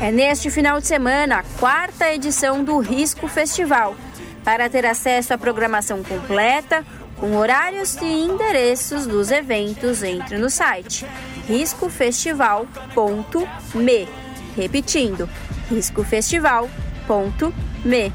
É 0.00 0.12
neste 0.12 0.50
final 0.50 0.80
de 0.80 0.86
semana 0.86 1.38
a 1.38 1.42
quarta 1.58 2.12
edição 2.12 2.62
do 2.62 2.78
Risco 2.78 3.26
Festival. 3.26 3.96
Para 4.44 4.70
ter 4.70 4.86
acesso 4.86 5.34
à 5.34 5.38
programação 5.38 6.04
completa, 6.04 6.84
com 7.18 7.36
horários 7.36 7.96
e 7.96 8.04
endereços 8.04 9.06
dos 9.06 9.30
eventos, 9.30 10.02
entre 10.02 10.38
no 10.38 10.50
site 10.50 11.06
riscofestival.me. 11.46 14.08
Repetindo, 14.56 15.28
riscofestival.me. 15.70 18.12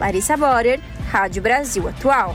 Larissa 0.00 0.36
Borer, 0.36 0.80
Rádio 1.10 1.42
Brasil 1.42 1.88
Atual. 1.88 2.34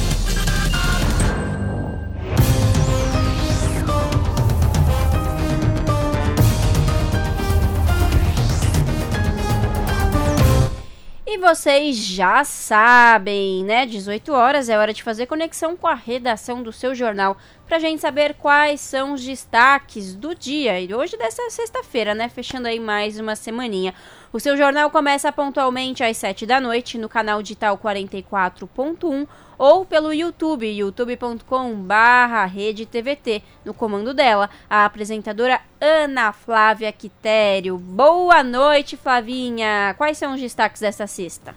vocês 11.53 11.97
já 11.97 12.45
sabem, 12.45 13.65
né? 13.65 13.85
18 13.85 14.31
horas 14.31 14.69
é 14.69 14.77
hora 14.77 14.93
de 14.93 15.03
fazer 15.03 15.25
conexão 15.25 15.75
com 15.75 15.85
a 15.85 15.93
redação 15.93 16.63
do 16.63 16.71
seu 16.71 16.95
jornal 16.95 17.35
para 17.67 17.77
gente 17.77 17.99
saber 17.99 18.35
quais 18.35 18.79
são 18.79 19.11
os 19.11 19.21
destaques 19.21 20.15
do 20.15 20.33
dia. 20.33 20.79
E 20.79 20.93
hoje 20.93 21.17
dessa 21.17 21.49
sexta-feira, 21.49 22.15
né? 22.15 22.29
Fechando 22.29 22.69
aí 22.69 22.79
mais 22.79 23.19
uma 23.19 23.35
semaninha. 23.35 23.93
O 24.31 24.39
seu 24.39 24.55
jornal 24.55 24.89
começa 24.89 25.29
pontualmente 25.29 26.01
às 26.01 26.15
7 26.15 26.45
da 26.45 26.61
noite 26.61 26.97
no 26.97 27.09
canal 27.09 27.41
digital 27.41 27.77
44.1 27.77 29.27
ou 29.61 29.85
pelo 29.85 30.11
YouTube, 30.11 30.65
youtube.com/barra 30.65 32.49
TVT. 32.89 33.43
No 33.63 33.75
comando 33.75 34.11
dela, 34.11 34.49
a 34.67 34.85
apresentadora 34.85 35.61
Ana 35.79 36.33
Flávia 36.33 36.91
Quitério. 36.91 37.77
Boa 37.77 38.43
noite, 38.43 38.97
Flavinha. 38.97 39.93
Quais 39.99 40.17
são 40.17 40.33
os 40.33 40.41
destaques 40.41 40.81
dessa 40.81 41.05
sexta? 41.05 41.55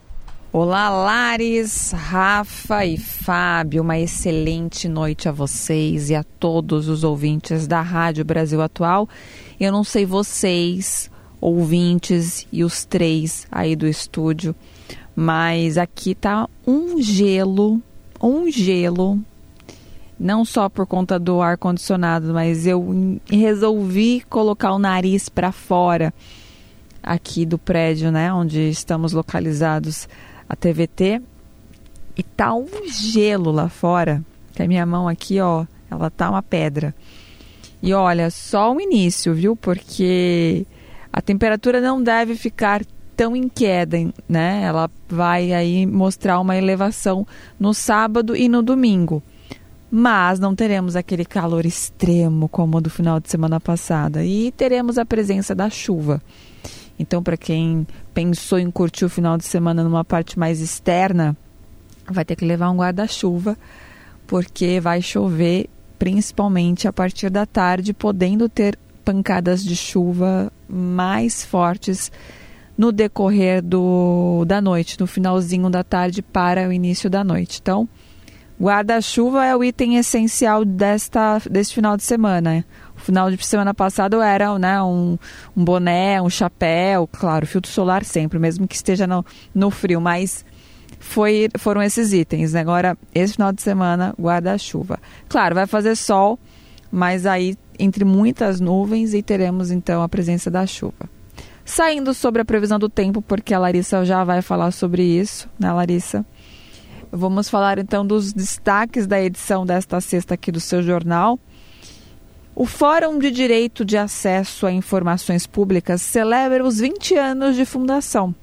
Olá, 0.52 0.90
Lares, 0.90 1.92
Rafa 1.92 2.84
e 2.84 2.98
Fábio. 2.98 3.80
Uma 3.80 3.98
excelente 3.98 4.86
noite 4.86 5.26
a 5.26 5.32
vocês 5.32 6.10
e 6.10 6.14
a 6.14 6.22
todos 6.22 6.90
os 6.90 7.04
ouvintes 7.04 7.66
da 7.66 7.80
Rádio 7.80 8.22
Brasil 8.22 8.60
Atual. 8.60 9.08
Eu 9.58 9.72
não 9.72 9.82
sei 9.82 10.04
vocês, 10.04 11.10
ouvintes 11.40 12.46
e 12.52 12.64
os 12.64 12.84
três 12.84 13.46
aí 13.50 13.74
do 13.74 13.86
estúdio, 13.86 14.54
mas 15.16 15.78
aqui 15.78 16.14
tá 16.14 16.46
um 16.66 17.00
gelo 17.00 17.82
um 18.26 18.50
gelo, 18.50 19.18
não 20.18 20.44
só 20.44 20.68
por 20.68 20.86
conta 20.86 21.18
do 21.18 21.40
ar 21.42 21.58
condicionado, 21.58 22.32
mas 22.32 22.66
eu 22.66 23.20
resolvi 23.28 24.22
colocar 24.28 24.72
o 24.72 24.78
nariz 24.78 25.28
para 25.28 25.52
fora 25.52 26.12
aqui 27.02 27.44
do 27.44 27.58
prédio, 27.58 28.10
né, 28.10 28.32
onde 28.32 28.70
estamos 28.70 29.12
localizados 29.12 30.08
a 30.48 30.56
TVT. 30.56 31.20
E 32.16 32.22
tá 32.22 32.54
um 32.54 32.68
gelo 32.88 33.50
lá 33.50 33.68
fora, 33.68 34.24
que 34.52 34.62
a 34.62 34.68
minha 34.68 34.86
mão 34.86 35.08
aqui, 35.08 35.40
ó, 35.40 35.66
ela 35.90 36.10
tá 36.10 36.30
uma 36.30 36.42
pedra. 36.42 36.94
E 37.82 37.92
olha, 37.92 38.30
só 38.30 38.72
o 38.72 38.80
início, 38.80 39.34
viu? 39.34 39.54
Porque 39.54 40.66
a 41.12 41.20
temperatura 41.20 41.80
não 41.80 42.02
deve 42.02 42.34
ficar 42.36 42.82
tão 43.16 43.34
em 43.34 43.48
queda, 43.48 43.96
né? 44.28 44.62
Ela 44.62 44.90
vai 45.08 45.52
aí 45.52 45.86
mostrar 45.86 46.40
uma 46.40 46.56
elevação 46.56 47.26
no 47.58 47.72
sábado 47.72 48.36
e 48.36 48.48
no 48.48 48.62
domingo. 48.62 49.22
Mas 49.90 50.40
não 50.40 50.54
teremos 50.54 50.96
aquele 50.96 51.24
calor 51.24 51.64
extremo 51.64 52.48
como 52.48 52.78
o 52.78 52.80
do 52.80 52.90
final 52.90 53.20
de 53.20 53.30
semana 53.30 53.60
passada 53.60 54.24
e 54.24 54.50
teremos 54.52 54.98
a 54.98 55.04
presença 55.04 55.54
da 55.54 55.70
chuva. 55.70 56.20
Então, 56.98 57.22
para 57.22 57.36
quem 57.36 57.86
pensou 58.12 58.58
em 58.58 58.70
curtir 58.70 59.04
o 59.04 59.08
final 59.08 59.36
de 59.36 59.44
semana 59.44 59.84
numa 59.84 60.04
parte 60.04 60.38
mais 60.38 60.60
externa, 60.60 61.36
vai 62.10 62.24
ter 62.24 62.36
que 62.36 62.44
levar 62.44 62.70
um 62.70 62.76
guarda-chuva, 62.76 63.56
porque 64.26 64.80
vai 64.80 65.00
chover 65.00 65.68
principalmente 65.98 66.86
a 66.86 66.92
partir 66.92 67.30
da 67.30 67.46
tarde, 67.46 67.92
podendo 67.92 68.48
ter 68.48 68.78
pancadas 69.04 69.62
de 69.64 69.76
chuva 69.76 70.52
mais 70.68 71.44
fortes 71.44 72.10
no 72.76 72.90
decorrer 72.90 73.62
do, 73.62 74.44
da 74.46 74.60
noite, 74.60 74.98
no 74.98 75.06
finalzinho 75.06 75.70
da 75.70 75.84
tarde 75.84 76.22
para 76.22 76.68
o 76.68 76.72
início 76.72 77.08
da 77.08 77.22
noite. 77.22 77.60
Então, 77.62 77.88
guarda-chuva 78.60 79.44
é 79.44 79.56
o 79.56 79.62
item 79.62 79.96
essencial 79.96 80.64
desta, 80.64 81.40
deste 81.50 81.74
final 81.74 81.96
de 81.96 82.02
semana. 82.02 82.64
O 82.96 83.00
final 83.00 83.30
de 83.30 83.44
semana 83.44 83.72
passado 83.72 84.20
era 84.20 84.58
né, 84.58 84.82
um, 84.82 85.18
um 85.56 85.64
boné, 85.64 86.20
um 86.20 86.30
chapéu, 86.30 87.08
claro, 87.10 87.46
filtro 87.46 87.70
solar 87.70 88.04
sempre, 88.04 88.38
mesmo 88.38 88.66
que 88.66 88.74
esteja 88.74 89.06
no, 89.06 89.24
no 89.54 89.70
frio, 89.70 90.00
mas 90.00 90.44
foi, 90.98 91.48
foram 91.58 91.82
esses 91.82 92.12
itens. 92.12 92.54
Agora, 92.54 92.96
esse 93.14 93.34
final 93.34 93.52
de 93.52 93.62
semana, 93.62 94.14
guarda-chuva. 94.18 94.98
Claro, 95.28 95.54
vai 95.54 95.66
fazer 95.66 95.96
sol, 95.96 96.38
mas 96.90 97.26
aí 97.26 97.56
entre 97.78 98.04
muitas 98.04 98.60
nuvens 98.60 99.14
e 99.14 99.22
teremos 99.22 99.70
então 99.70 100.02
a 100.02 100.08
presença 100.08 100.50
da 100.50 100.66
chuva. 100.66 101.10
Saindo 101.64 102.12
sobre 102.12 102.42
a 102.42 102.44
previsão 102.44 102.78
do 102.78 102.88
tempo, 102.88 103.22
porque 103.22 103.54
a 103.54 103.58
Larissa 103.58 104.04
já 104.04 104.22
vai 104.22 104.42
falar 104.42 104.70
sobre 104.70 105.02
isso, 105.02 105.48
né, 105.58 105.72
Larissa? 105.72 106.24
Vamos 107.10 107.48
falar 107.48 107.78
então 107.78 108.06
dos 108.06 108.32
destaques 108.32 109.06
da 109.06 109.22
edição 109.22 109.64
desta 109.64 110.00
sexta 110.00 110.34
aqui 110.34 110.50
do 110.50 110.60
seu 110.60 110.82
jornal. 110.82 111.38
O 112.56 112.66
Fórum 112.66 113.18
de 113.18 113.30
Direito 113.30 113.84
de 113.84 113.96
Acesso 113.96 114.66
a 114.66 114.72
Informações 114.72 115.46
Públicas 115.46 116.02
celebra 116.02 116.64
os 116.64 116.78
20 116.80 117.16
anos 117.16 117.56
de 117.56 117.64
fundação. 117.64 118.34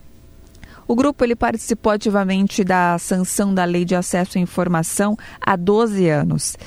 O 0.88 0.96
grupo 0.96 1.24
ele 1.24 1.36
participou 1.36 1.94
ativamente 1.94 2.64
da 2.64 2.98
sanção 2.98 3.54
da 3.54 3.64
Lei 3.64 3.86
de 3.86 3.96
Acesso 3.96 4.38
à 4.38 4.42
Informação 4.42 5.18
há 5.40 5.56
12 5.56 6.10
anos. 6.10 6.58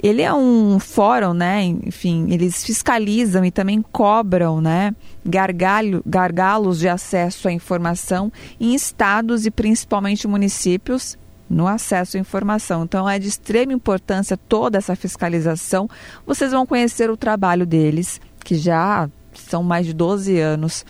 Ele 0.00 0.22
é 0.22 0.32
um 0.32 0.78
fórum, 0.78 1.32
né? 1.32 1.64
Enfim, 1.64 2.28
eles 2.30 2.62
fiscalizam 2.64 3.44
e 3.44 3.50
também 3.50 3.82
cobram, 3.82 4.60
né? 4.60 4.94
Gargalho, 5.26 6.02
gargalos 6.06 6.78
de 6.78 6.88
acesso 6.88 7.48
à 7.48 7.52
informação 7.52 8.32
em 8.60 8.74
estados 8.74 9.44
e 9.44 9.50
principalmente 9.50 10.28
municípios 10.28 11.18
no 11.48 11.66
acesso 11.66 12.16
à 12.16 12.20
informação. 12.20 12.84
Então 12.84 13.08
é 13.08 13.18
de 13.18 13.28
extrema 13.28 13.72
importância 13.72 14.36
toda 14.36 14.78
essa 14.78 14.94
fiscalização. 14.94 15.88
Vocês 16.26 16.52
vão 16.52 16.66
conhecer 16.66 17.10
o 17.10 17.16
trabalho 17.16 17.66
deles, 17.66 18.20
que 18.44 18.54
já 18.54 19.08
são 19.34 19.62
mais 19.62 19.86
de 19.86 19.92
12 19.92 20.38
anos 20.38 20.84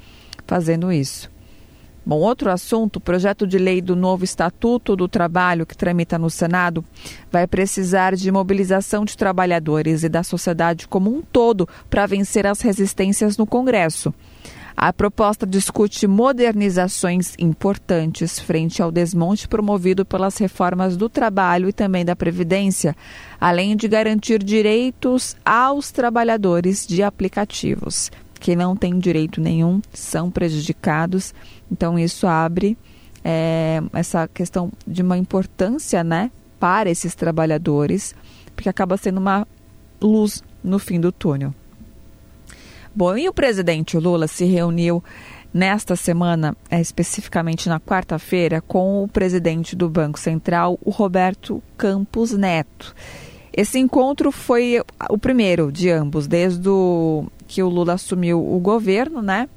fazendo 0.47 0.93
isso. 0.93 1.31
Bom, 2.09 2.21
outro 2.21 2.53
assunto, 2.53 2.99
o 2.99 3.01
projeto 3.01 3.49
de 3.49 3.59
lei 3.59 3.83
do 3.83 3.97
novo 3.97 4.23
Estatuto 4.23 4.95
do 4.95 5.09
Trabalho 5.09 5.67
que 5.67 5.77
tramita 5.77 6.17
no 6.17 6.31
Senado 6.31 6.85
vai 7.33 7.49
precisar 7.49 8.15
de 8.15 8.31
mobilização 8.31 9.05
de 9.05 9.17
trabalhadores 9.17 10.05
e 10.05 10.09
da 10.09 10.23
sociedade 10.23 10.87
como 10.87 11.13
um 11.13 11.21
todo 11.21 11.69
para 11.91 12.07
vencer 12.07 12.47
as 12.47 12.61
resistências 12.61 13.37
no 13.37 13.45
Congresso. 13.45 14.15
A 14.77 14.93
proposta 14.93 15.45
discute 15.45 16.07
modernizações 16.07 17.35
importantes 17.41 18.39
frente 18.39 18.81
ao 18.81 18.93
desmonte 18.93 19.49
promovido 19.49 20.05
pelas 20.05 20.39
reformas 20.39 20.97
do 20.97 21.09
trabalho 21.09 21.69
e 21.69 21.73
também 21.73 22.05
da 22.05 22.15
Previdência, 22.15 22.95
além 23.41 23.75
de 23.75 23.89
garantir 23.89 24.45
direitos 24.45 25.35
aos 25.45 25.91
trabalhadores 25.91 26.87
de 26.87 27.03
aplicativos. 27.03 28.13
Que 28.39 28.55
não 28.55 28.77
têm 28.77 28.99
direito 28.99 29.41
nenhum 29.41 29.81
são 29.93 30.31
prejudicados, 30.31 31.35
então 31.71 31.99
isso 31.99 32.27
abre 32.27 32.77
é, 33.25 33.83
essa 33.93 34.29
questão 34.29 34.73
de 34.87 35.03
uma 35.03 35.19
importância 35.19 36.05
né, 36.05 36.31
para 36.61 36.91
esses 36.91 37.15
trabalhadores, 37.15 38.15
porque 38.55 38.69
acaba 38.69 38.97
sendo 38.97 39.19
uma 39.19 39.47
luz 40.01 40.43
no 40.63 40.79
fim 40.79 41.01
do 41.01 41.11
túnel. 41.11 41.55
Bom, 42.95 43.17
e 43.17 43.29
o 43.29 43.33
presidente 43.33 43.99
Lula 43.99 44.27
se 44.27 44.45
reuniu 44.45 45.03
nesta 45.53 45.97
semana, 45.97 46.57
é, 46.71 46.81
especificamente 46.81 47.69
na 47.69 47.81
quarta-feira, 47.81 48.61
com 48.61 49.03
o 49.03 49.09
presidente 49.09 49.75
do 49.75 49.89
Banco 49.89 50.19
Central, 50.19 50.79
o 50.85 50.91
Roberto 50.91 51.63
Campos 51.77 52.33
Neto. 52.33 52.95
Esse 53.53 53.79
encontro 53.79 54.31
foi 54.31 54.83
o 55.09 55.19
primeiro 55.19 55.73
de 55.73 55.91
ambos, 55.91 56.27
desde 56.27 56.69
o, 56.69 57.27
que 57.49 57.63
o 57.63 57.69
Lula 57.69 57.95
assumiu 57.95 58.39
o 58.39 58.59
governo, 58.61 59.23
né? 59.23 59.49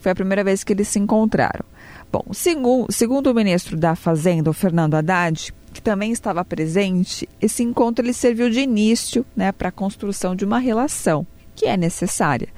Foi 0.00 0.12
a 0.12 0.14
primeira 0.14 0.42
vez 0.42 0.64
que 0.64 0.72
eles 0.72 0.88
se 0.88 0.98
encontraram. 0.98 1.64
Bom, 2.12 2.24
segundo, 2.32 2.90
segundo 2.90 3.28
o 3.28 3.34
ministro 3.34 3.76
da 3.76 3.94
Fazenda, 3.94 4.50
o 4.50 4.54
Fernando 4.54 4.94
Haddad, 4.94 5.54
que 5.72 5.80
também 5.80 6.10
estava 6.10 6.44
presente, 6.44 7.28
esse 7.40 7.62
encontro 7.62 8.04
ele 8.04 8.12
serviu 8.12 8.50
de 8.50 8.60
início 8.60 9.24
né, 9.36 9.52
para 9.52 9.68
a 9.68 9.72
construção 9.72 10.34
de 10.34 10.44
uma 10.44 10.58
relação 10.58 11.26
que 11.54 11.66
é 11.66 11.76
necessária. 11.76 12.48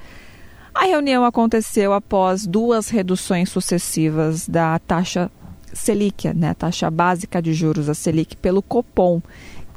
A 0.73 0.85
reunião 0.85 1.23
aconteceu 1.23 1.93
após 1.93 2.47
duas 2.47 2.89
reduções 2.89 3.49
sucessivas 3.49 4.47
da 4.47 4.79
taxa 4.79 5.29
Selic, 5.71 6.33
né, 6.33 6.49
a 6.49 6.55
taxa 6.55 6.89
básica 6.89 7.41
de 7.41 7.53
juros, 7.53 7.89
a 7.89 7.93
Selic, 7.93 8.35
pelo 8.37 8.61
Copom, 8.61 9.21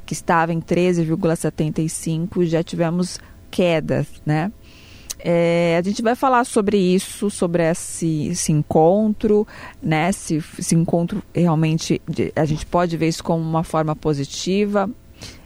que 0.07 0.14
estava 0.14 0.55
em 0.55 0.61
13,75 0.61 2.43
e 2.43 2.47
já 2.47 2.62
tivemos 2.62 3.19
quedas, 3.51 4.07
né? 4.25 4.53
É, 5.19 5.77
a 5.79 5.83
gente 5.83 6.03
vai 6.03 6.14
falar 6.14 6.45
sobre 6.45 6.77
isso, 6.77 7.31
sobre 7.31 7.62
esse, 7.62 8.29
esse 8.29 8.53
encontro, 8.53 9.47
né? 9.83 10.12
Se 10.12 10.43
esse 10.59 10.75
encontro 10.75 11.23
realmente 11.35 12.01
a 12.35 12.45
gente 12.45 12.67
pode 12.67 12.97
ver 12.97 13.09
isso 13.09 13.25
como 13.25 13.43
uma 13.43 13.64
forma 13.64 13.97
positiva. 13.97 14.89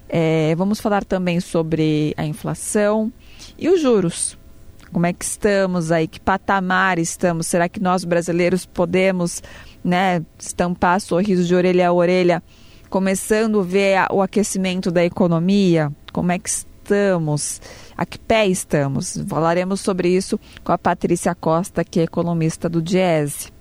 É, 0.09 0.55
vamos 0.57 0.81
falar 0.81 1.05
também 1.05 1.39
sobre 1.39 2.13
a 2.17 2.27
inflação 2.27 3.13
e 3.57 3.69
os 3.69 3.81
juros, 3.81 4.37
como 4.93 5.07
é 5.07 5.13
que 5.13 5.25
estamos 5.25 5.93
aí? 5.93 6.09
Que 6.09 6.19
patamar 6.19 6.99
estamos? 6.99 7.47
Será 7.47 7.69
que 7.69 7.79
nós 7.81 8.05
brasileiros 8.05 8.67
podemos, 8.67 9.41
né, 9.85 10.23
estampar 10.39 11.01
sorriso 11.01 11.45
de 11.45 11.55
orelha 11.55 11.89
a 11.89 11.93
orelha, 11.93 12.43
começando 12.89 13.61
a 13.61 13.63
ver 13.63 14.07
o 14.11 14.21
aquecimento 14.21 14.91
da 14.91 15.05
economia? 15.05 15.93
Como 16.13 16.33
é 16.33 16.39
que 16.41 16.49
estamos? 16.49 17.61
A 18.01 18.07
que 18.07 18.19
pé 18.19 18.47
estamos? 18.47 19.23
Falaremos 19.29 19.83
sobre 19.83 20.09
isso 20.09 20.41
com 20.65 20.73
a 20.73 20.79
Patrícia 20.79 21.35
Costa, 21.35 21.85
que 21.85 22.01
é 22.01 22.05
economista 22.05 22.67
do 22.67 22.81
Diese. 22.81 23.53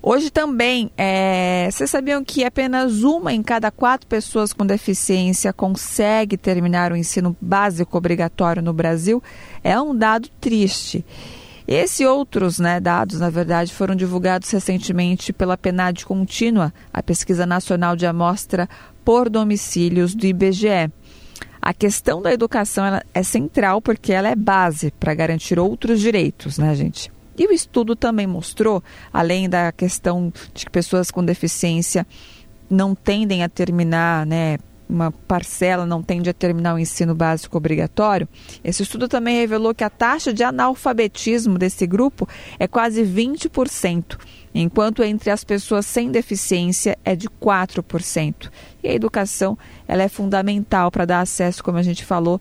Hoje 0.00 0.30
também, 0.30 0.88
é, 0.96 1.68
vocês 1.68 1.90
sabiam 1.90 2.22
que 2.22 2.44
apenas 2.44 3.02
uma 3.02 3.32
em 3.32 3.42
cada 3.42 3.72
quatro 3.72 4.06
pessoas 4.06 4.52
com 4.52 4.64
deficiência 4.64 5.52
consegue 5.52 6.36
terminar 6.36 6.92
o 6.92 6.96
ensino 6.96 7.36
básico 7.40 7.98
obrigatório 7.98 8.62
no 8.62 8.72
Brasil? 8.72 9.20
É 9.64 9.80
um 9.80 9.92
dado 9.92 10.28
triste. 10.40 11.04
Esse 11.66 12.04
e 12.04 12.06
outros 12.06 12.60
né, 12.60 12.78
dados, 12.78 13.18
na 13.18 13.28
verdade, 13.28 13.74
foram 13.74 13.96
divulgados 13.96 14.48
recentemente 14.52 15.32
pela 15.32 15.58
PNAD 15.58 16.06
Contínua, 16.06 16.72
a 16.92 17.02
Pesquisa 17.02 17.44
Nacional 17.44 17.96
de 17.96 18.06
Amostra 18.06 18.68
por 19.04 19.28
Domicílios 19.28 20.14
do 20.14 20.26
IBGE. 20.26 20.92
A 21.60 21.74
questão 21.74 22.22
da 22.22 22.32
educação 22.32 22.84
é 23.12 23.22
central 23.22 23.82
porque 23.82 24.12
ela 24.12 24.28
é 24.28 24.36
base 24.36 24.90
para 24.92 25.14
garantir 25.14 25.58
outros 25.58 26.00
direitos, 26.00 26.58
né, 26.58 26.74
gente? 26.74 27.10
E 27.38 27.46
o 27.46 27.52
estudo 27.52 27.94
também 27.94 28.26
mostrou, 28.26 28.82
além 29.12 29.48
da 29.48 29.70
questão 29.70 30.32
de 30.52 30.64
que 30.64 30.70
pessoas 30.70 31.10
com 31.10 31.24
deficiência 31.24 32.06
não 32.68 32.94
tendem 32.94 33.44
a 33.44 33.48
terminar, 33.48 34.26
né, 34.26 34.58
uma 34.88 35.12
parcela 35.12 35.84
não 35.84 36.02
tende 36.02 36.30
a 36.30 36.34
terminar 36.34 36.74
o 36.74 36.78
ensino 36.78 37.14
básico 37.14 37.56
obrigatório, 37.56 38.28
esse 38.64 38.82
estudo 38.82 39.06
também 39.06 39.36
revelou 39.36 39.74
que 39.74 39.84
a 39.84 39.90
taxa 39.90 40.32
de 40.32 40.42
analfabetismo 40.42 41.58
desse 41.58 41.86
grupo 41.86 42.26
é 42.58 42.66
quase 42.66 43.02
20%, 43.04 44.18
enquanto 44.54 45.02
entre 45.02 45.30
as 45.30 45.44
pessoas 45.44 45.86
sem 45.86 46.10
deficiência 46.10 46.96
é 47.04 47.14
de 47.14 47.28
4%. 47.28 48.50
E 48.82 48.88
a 48.88 48.92
educação 48.92 49.56
ela 49.86 50.02
é 50.02 50.08
fundamental 50.08 50.90
para 50.90 51.04
dar 51.04 51.20
acesso, 51.20 51.62
como 51.62 51.78
a 51.78 51.82
gente 51.82 52.04
falou, 52.04 52.40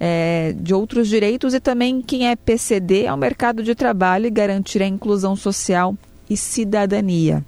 é, 0.00 0.54
de 0.56 0.72
outros 0.72 1.08
direitos 1.08 1.54
e 1.54 1.60
também 1.60 2.00
quem 2.00 2.28
é 2.28 2.36
PCD 2.36 3.06
ao 3.06 3.16
mercado 3.16 3.62
de 3.62 3.74
trabalho 3.74 4.26
e 4.26 4.30
garantir 4.30 4.82
a 4.82 4.86
inclusão 4.86 5.34
social 5.34 5.96
e 6.30 6.36
cidadania. 6.36 7.44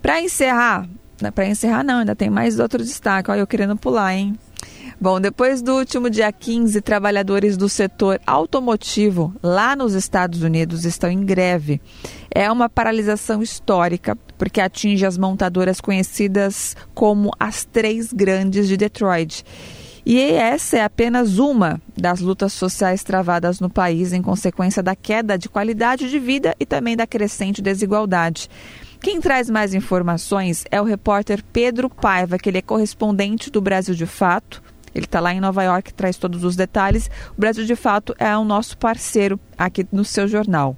Para 0.00 0.20
encerrar, 0.20 0.88
para 1.30 1.46
encerrar 1.46 1.84
não, 1.84 2.00
ainda 2.00 2.16
tem 2.16 2.30
mais 2.30 2.58
outro 2.58 2.82
destaque, 2.82 3.30
olha 3.30 3.40
eu 3.40 3.46
querendo 3.46 3.76
pular, 3.76 4.14
hein? 4.14 4.36
Bom, 5.00 5.20
depois 5.20 5.60
do 5.60 5.74
último 5.74 6.08
dia 6.08 6.30
15, 6.30 6.80
trabalhadores 6.80 7.56
do 7.56 7.68
setor 7.68 8.20
automotivo 8.24 9.34
lá 9.42 9.74
nos 9.74 9.94
Estados 9.94 10.42
Unidos 10.42 10.84
estão 10.84 11.10
em 11.10 11.24
greve. 11.24 11.80
É 12.30 12.50
uma 12.50 12.68
paralisação 12.68 13.42
histórica, 13.42 14.16
porque 14.38 14.60
atinge 14.60 15.04
as 15.04 15.18
montadoras 15.18 15.80
conhecidas 15.80 16.76
como 16.94 17.32
as 17.38 17.64
três 17.64 18.12
grandes 18.12 18.68
de 18.68 18.76
Detroit. 18.76 19.44
E 20.06 20.20
essa 20.20 20.78
é 20.78 20.82
apenas 20.82 21.38
uma 21.38 21.80
das 21.96 22.20
lutas 22.20 22.52
sociais 22.52 23.02
travadas 23.04 23.60
no 23.60 23.70
país 23.70 24.12
em 24.12 24.20
consequência 24.20 24.82
da 24.82 24.96
queda 24.96 25.36
de 25.36 25.48
qualidade 25.48 26.10
de 26.10 26.18
vida 26.18 26.54
e 26.58 26.66
também 26.66 26.96
da 26.96 27.06
crescente 27.06 27.62
desigualdade. 27.62 28.48
Quem 29.02 29.20
traz 29.20 29.50
mais 29.50 29.74
informações 29.74 30.64
é 30.70 30.80
o 30.80 30.84
repórter 30.84 31.42
Pedro 31.52 31.90
Paiva, 31.90 32.38
que 32.38 32.48
ele 32.48 32.58
é 32.58 32.62
correspondente 32.62 33.50
do 33.50 33.60
Brasil 33.60 33.96
de 33.96 34.06
Fato. 34.06 34.62
Ele 34.94 35.06
está 35.06 35.18
lá 35.18 35.34
em 35.34 35.40
Nova 35.40 35.60
York, 35.64 35.92
traz 35.92 36.16
todos 36.16 36.44
os 36.44 36.54
detalhes. 36.54 37.10
O 37.36 37.40
Brasil 37.40 37.64
de 37.64 37.74
Fato 37.74 38.14
é 38.16 38.36
o 38.36 38.44
nosso 38.44 38.78
parceiro 38.78 39.40
aqui 39.58 39.84
no 39.90 40.04
seu 40.04 40.28
jornal. 40.28 40.76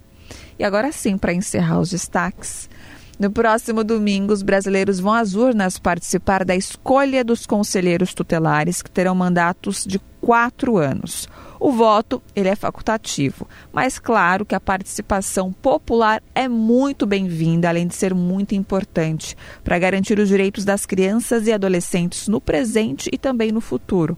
E 0.58 0.64
agora 0.64 0.90
sim, 0.90 1.18
para 1.18 1.34
encerrar 1.34 1.78
os 1.78 1.90
destaques, 1.90 2.70
no 3.18 3.30
próximo 3.30 3.84
domingo, 3.84 4.32
os 4.32 4.42
brasileiros 4.42 4.98
vão 4.98 5.12
às 5.12 5.34
urnas 5.34 5.78
participar 5.78 6.46
da 6.46 6.56
escolha 6.56 7.22
dos 7.22 7.44
conselheiros 7.44 8.14
tutelares, 8.14 8.80
que 8.80 8.90
terão 8.90 9.14
mandatos 9.14 9.84
de 9.84 10.00
quatro 10.22 10.78
anos. 10.78 11.28
O 11.66 11.72
voto 11.72 12.22
ele 12.36 12.50
é 12.50 12.54
facultativo, 12.54 13.48
mas 13.72 13.98
claro 13.98 14.44
que 14.44 14.54
a 14.54 14.60
participação 14.60 15.50
popular 15.50 16.22
é 16.34 16.46
muito 16.46 17.06
bem-vinda, 17.06 17.70
além 17.70 17.86
de 17.86 17.94
ser 17.94 18.14
muito 18.14 18.54
importante 18.54 19.34
para 19.64 19.78
garantir 19.78 20.18
os 20.18 20.28
direitos 20.28 20.62
das 20.66 20.84
crianças 20.84 21.46
e 21.46 21.52
adolescentes 21.54 22.28
no 22.28 22.38
presente 22.38 23.08
e 23.10 23.16
também 23.16 23.50
no 23.50 23.62
futuro. 23.62 24.14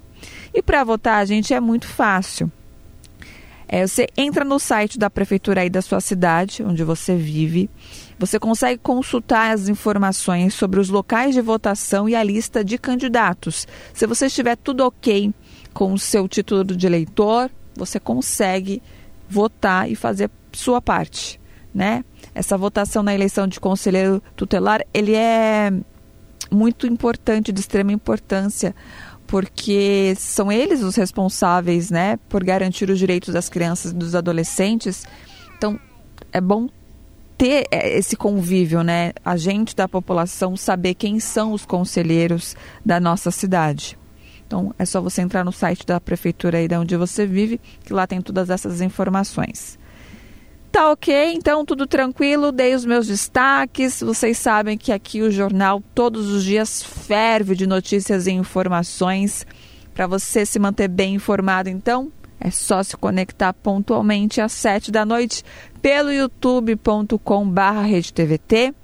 E 0.53 0.61
para 0.61 0.83
votar, 0.83 1.25
gente, 1.25 1.55
é 1.55 1.61
muito 1.61 1.87
fácil. 1.87 2.51
É, 3.69 3.87
você 3.87 4.09
entra 4.17 4.45
no 4.45 4.59
site 4.59 4.99
da 4.99 5.09
prefeitura 5.09 5.61
aí 5.61 5.71
da 5.71 5.83
sua 5.83 6.01
cidade, 6.01 6.65
onde 6.65 6.83
você 6.83 7.15
vive, 7.15 7.71
você 8.19 8.41
consegue 8.41 8.81
consultar 8.83 9.53
as 9.53 9.69
informações 9.69 10.53
sobre 10.53 10.81
os 10.81 10.89
locais 10.89 11.33
de 11.33 11.41
votação 11.41 12.09
e 12.09 12.17
a 12.17 12.25
lista 12.25 12.65
de 12.65 12.77
candidatos. 12.77 13.69
Se 13.95 14.05
você 14.05 14.27
estiver 14.27 14.57
tudo 14.57 14.85
ok 14.85 15.33
com 15.77 15.93
o 15.93 15.99
seu 15.99 16.27
título 16.27 16.65
de 16.65 16.87
eleitor, 16.87 17.51
você 17.75 18.01
consegue 18.01 18.83
votar 19.29 19.91
e 19.91 19.95
fazer 19.95 20.31
sua 20.51 20.81
parte, 20.81 21.39
né? 21.75 22.03
Essa 22.35 22.57
votação 22.57 23.03
na 23.03 23.15
eleição 23.15 23.47
de 23.47 23.61
conselheiro 23.61 24.23
tutelar, 24.35 24.81
ele 24.95 25.15
é 25.15 25.71
muito 26.51 26.87
importante, 26.87 27.53
de 27.53 27.61
extrema 27.61 27.93
importância, 27.93 28.75
porque 29.27 30.15
são 30.17 30.51
eles 30.51 30.83
os 30.83 30.97
responsáveis, 30.97 31.91
né, 31.91 32.17
por 32.27 32.43
garantir 32.43 32.89
os 32.89 32.99
direitos 32.99 33.35
das 33.35 33.51
crianças 33.51 33.93
e 33.93 33.95
dos 33.95 34.15
adolescentes. 34.15 35.05
Então, 35.59 35.79
é 36.33 36.41
bom 36.41 36.71
ter 37.37 37.67
é, 37.71 37.99
esse 37.99 38.17
convívio, 38.17 38.83
né? 38.83 39.13
A 39.23 39.37
gente 39.37 39.77
da 39.77 39.87
população 39.87 40.57
saber 40.57 40.95
quem 40.95 41.21
são 41.21 41.53
os 41.53 41.67
conselheiros 41.67 42.57
da 42.83 42.99
nossa 42.99 43.31
cidade. 43.31 43.99
Então 44.47 44.75
é 44.79 44.85
só 44.85 45.01
você 45.01 45.23
entrar 45.23 45.45
no 45.45 45.53
site 45.53 45.85
da 45.85 46.01
prefeitura 46.01 46.59
aí 46.59 46.69
de 46.69 46.77
onde 46.77 46.97
você 46.97 47.27
vive, 47.27 47.61
que 47.85 47.93
lá 47.93 48.07
tem 48.07 48.21
todas 48.21 48.51
essas 48.51 48.81
informações. 48.81 49.77
Tá 50.71 50.91
ok, 50.91 51.33
então 51.33 51.65
tudo 51.65 51.87
tranquilo, 51.87 52.53
dei 52.53 52.75
os 52.75 52.85
meus 52.85 53.07
destaques. 53.07 54.01
Vocês 54.01 54.37
sabem 54.39 54.77
que 54.77 54.93
aqui 54.93 55.23
o 55.23 55.31
jornal 55.31 55.83
todos 55.95 56.29
os 56.29 56.45
dias 56.45 56.83
ferve 56.83 57.57
de 57.57 57.67
notícias 57.67 58.27
e 58.27 58.33
informações 58.33 59.47
para 59.95 60.07
você 60.07 60.45
se 60.45 60.59
manter 60.59 60.89
bem 60.89 61.15
informado. 61.15 61.71
Então, 61.71 62.13
É 62.39 62.51
só 62.51 62.83
se 62.83 62.95
conectar 62.97 63.53
pontualmente 63.53 64.41
às 64.41 64.53
7 64.53 64.91
da 64.91 65.05
noite 65.05 65.45
pelo 65.81 66.11
youtube.com/redetvt. 66.13 68.75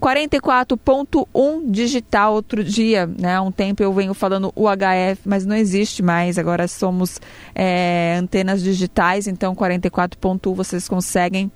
44.1 0.00 1.70
digital 1.70 2.32
outro 2.32 2.64
dia, 2.64 3.06
né? 3.06 3.36
Há 3.36 3.42
um 3.42 3.52
tempo 3.52 3.82
eu 3.82 3.92
venho 3.92 4.14
falando 4.14 4.52
UHF, 4.56 5.20
mas 5.26 5.44
não 5.44 5.54
existe 5.54 6.02
mais. 6.02 6.38
Agora 6.38 6.66
somos 6.66 7.20
é, 7.54 8.16
antenas 8.18 8.62
digitais, 8.62 9.26
então 9.26 9.54
44.1 9.54 10.54
vocês 10.54 10.88
conseguem 10.88 11.52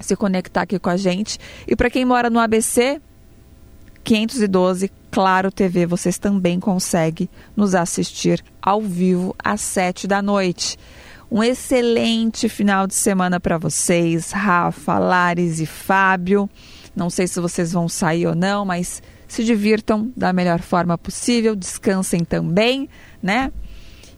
se 0.00 0.14
conectar 0.16 0.62
aqui 0.62 0.78
com 0.78 0.90
a 0.90 0.96
gente. 0.96 1.38
E 1.66 1.74
para 1.74 1.90
quem 1.90 2.04
mora 2.04 2.30
no 2.30 2.38
ABC, 2.38 3.00
512 4.04 4.90
Claro 5.10 5.52
TV, 5.52 5.84
vocês 5.84 6.16
também 6.16 6.58
conseguem 6.58 7.28
nos 7.54 7.74
assistir 7.74 8.42
ao 8.62 8.80
vivo 8.80 9.34
às 9.38 9.60
7 9.60 10.06
da 10.06 10.22
noite. 10.22 10.78
Um 11.30 11.42
excelente 11.42 12.48
final 12.48 12.86
de 12.86 12.94
semana 12.94 13.40
para 13.40 13.58
vocês, 13.58 14.32
Rafa, 14.32 14.98
Lares 14.98 15.60
e 15.60 15.66
Fábio. 15.66 16.48
Não 16.94 17.08
sei 17.08 17.26
se 17.26 17.40
vocês 17.40 17.72
vão 17.72 17.88
sair 17.88 18.26
ou 18.26 18.34
não, 18.34 18.64
mas 18.64 19.02
se 19.26 19.44
divirtam 19.44 20.12
da 20.16 20.32
melhor 20.32 20.60
forma 20.60 20.98
possível, 20.98 21.56
descansem 21.56 22.24
também, 22.24 22.88
né? 23.22 23.50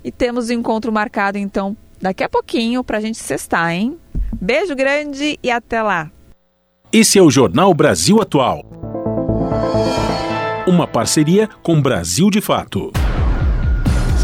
E 0.03 0.11
temos 0.11 0.49
o 0.49 0.53
um 0.53 0.57
encontro 0.57 0.93
marcado 0.93 1.39
então 1.39 1.77
daqui 2.01 2.25
a 2.25 2.29
pouquinho 2.29 2.83
para 2.83 2.99
a 2.99 3.01
gente 3.01 3.19
cestar, 3.19 3.71
hein? 3.71 3.97
Beijo 4.41 4.75
grande 4.75 5.39
e 5.43 5.51
até 5.51 5.83
lá. 5.83 6.11
Esse 6.93 7.19
é 7.19 7.23
o 7.23 7.31
Jornal 7.31 7.73
Brasil 7.73 8.21
Atual. 8.21 8.65
Uma 10.67 10.87
parceria 10.87 11.49
com 11.63 11.81
Brasil 11.81 12.31
de 12.31 12.41
Fato. 12.41 12.91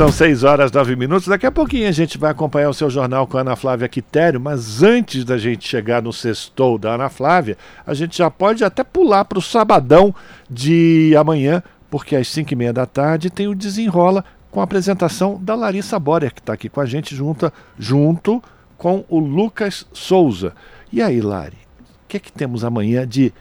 São 0.00 0.10
6 0.10 0.44
horas 0.44 0.72
9 0.72 0.96
minutos. 0.96 1.28
Daqui 1.28 1.44
a 1.44 1.52
pouquinho 1.52 1.86
a 1.86 1.92
gente 1.92 2.16
vai 2.16 2.30
acompanhar 2.30 2.70
o 2.70 2.72
seu 2.72 2.88
jornal 2.88 3.26
com 3.26 3.36
a 3.36 3.42
Ana 3.42 3.54
Flávia 3.54 3.86
Quitério, 3.86 4.40
mas 4.40 4.82
antes 4.82 5.26
da 5.26 5.36
gente 5.36 5.68
chegar 5.68 6.00
no 6.00 6.10
sextou 6.10 6.78
da 6.78 6.94
Ana 6.94 7.10
Flávia, 7.10 7.58
a 7.86 7.92
gente 7.92 8.16
já 8.16 8.30
pode 8.30 8.64
até 8.64 8.82
pular 8.82 9.26
para 9.26 9.38
o 9.38 9.42
sabadão 9.42 10.14
de 10.48 11.14
amanhã, 11.18 11.62
porque 11.90 12.16
às 12.16 12.28
5 12.28 12.50
e 12.50 12.56
meia 12.56 12.72
da 12.72 12.86
tarde 12.86 13.28
tem 13.28 13.46
o 13.46 13.54
Desenrola 13.54 14.24
com 14.50 14.62
a 14.62 14.64
apresentação 14.64 15.38
da 15.38 15.54
Larissa 15.54 15.98
Borer, 15.98 16.32
que 16.32 16.40
está 16.40 16.54
aqui 16.54 16.70
com 16.70 16.80
a 16.80 16.86
gente 16.86 17.14
junto, 17.14 17.52
junto 17.78 18.42
com 18.78 19.04
o 19.06 19.18
Lucas 19.18 19.86
Souza. 19.92 20.54
E 20.90 21.02
aí, 21.02 21.20
Lari, 21.20 21.58
o 21.78 22.08
que 22.08 22.16
é 22.16 22.20
que 22.20 22.32
temos 22.32 22.64
amanhã 22.64 23.06
de 23.06 23.34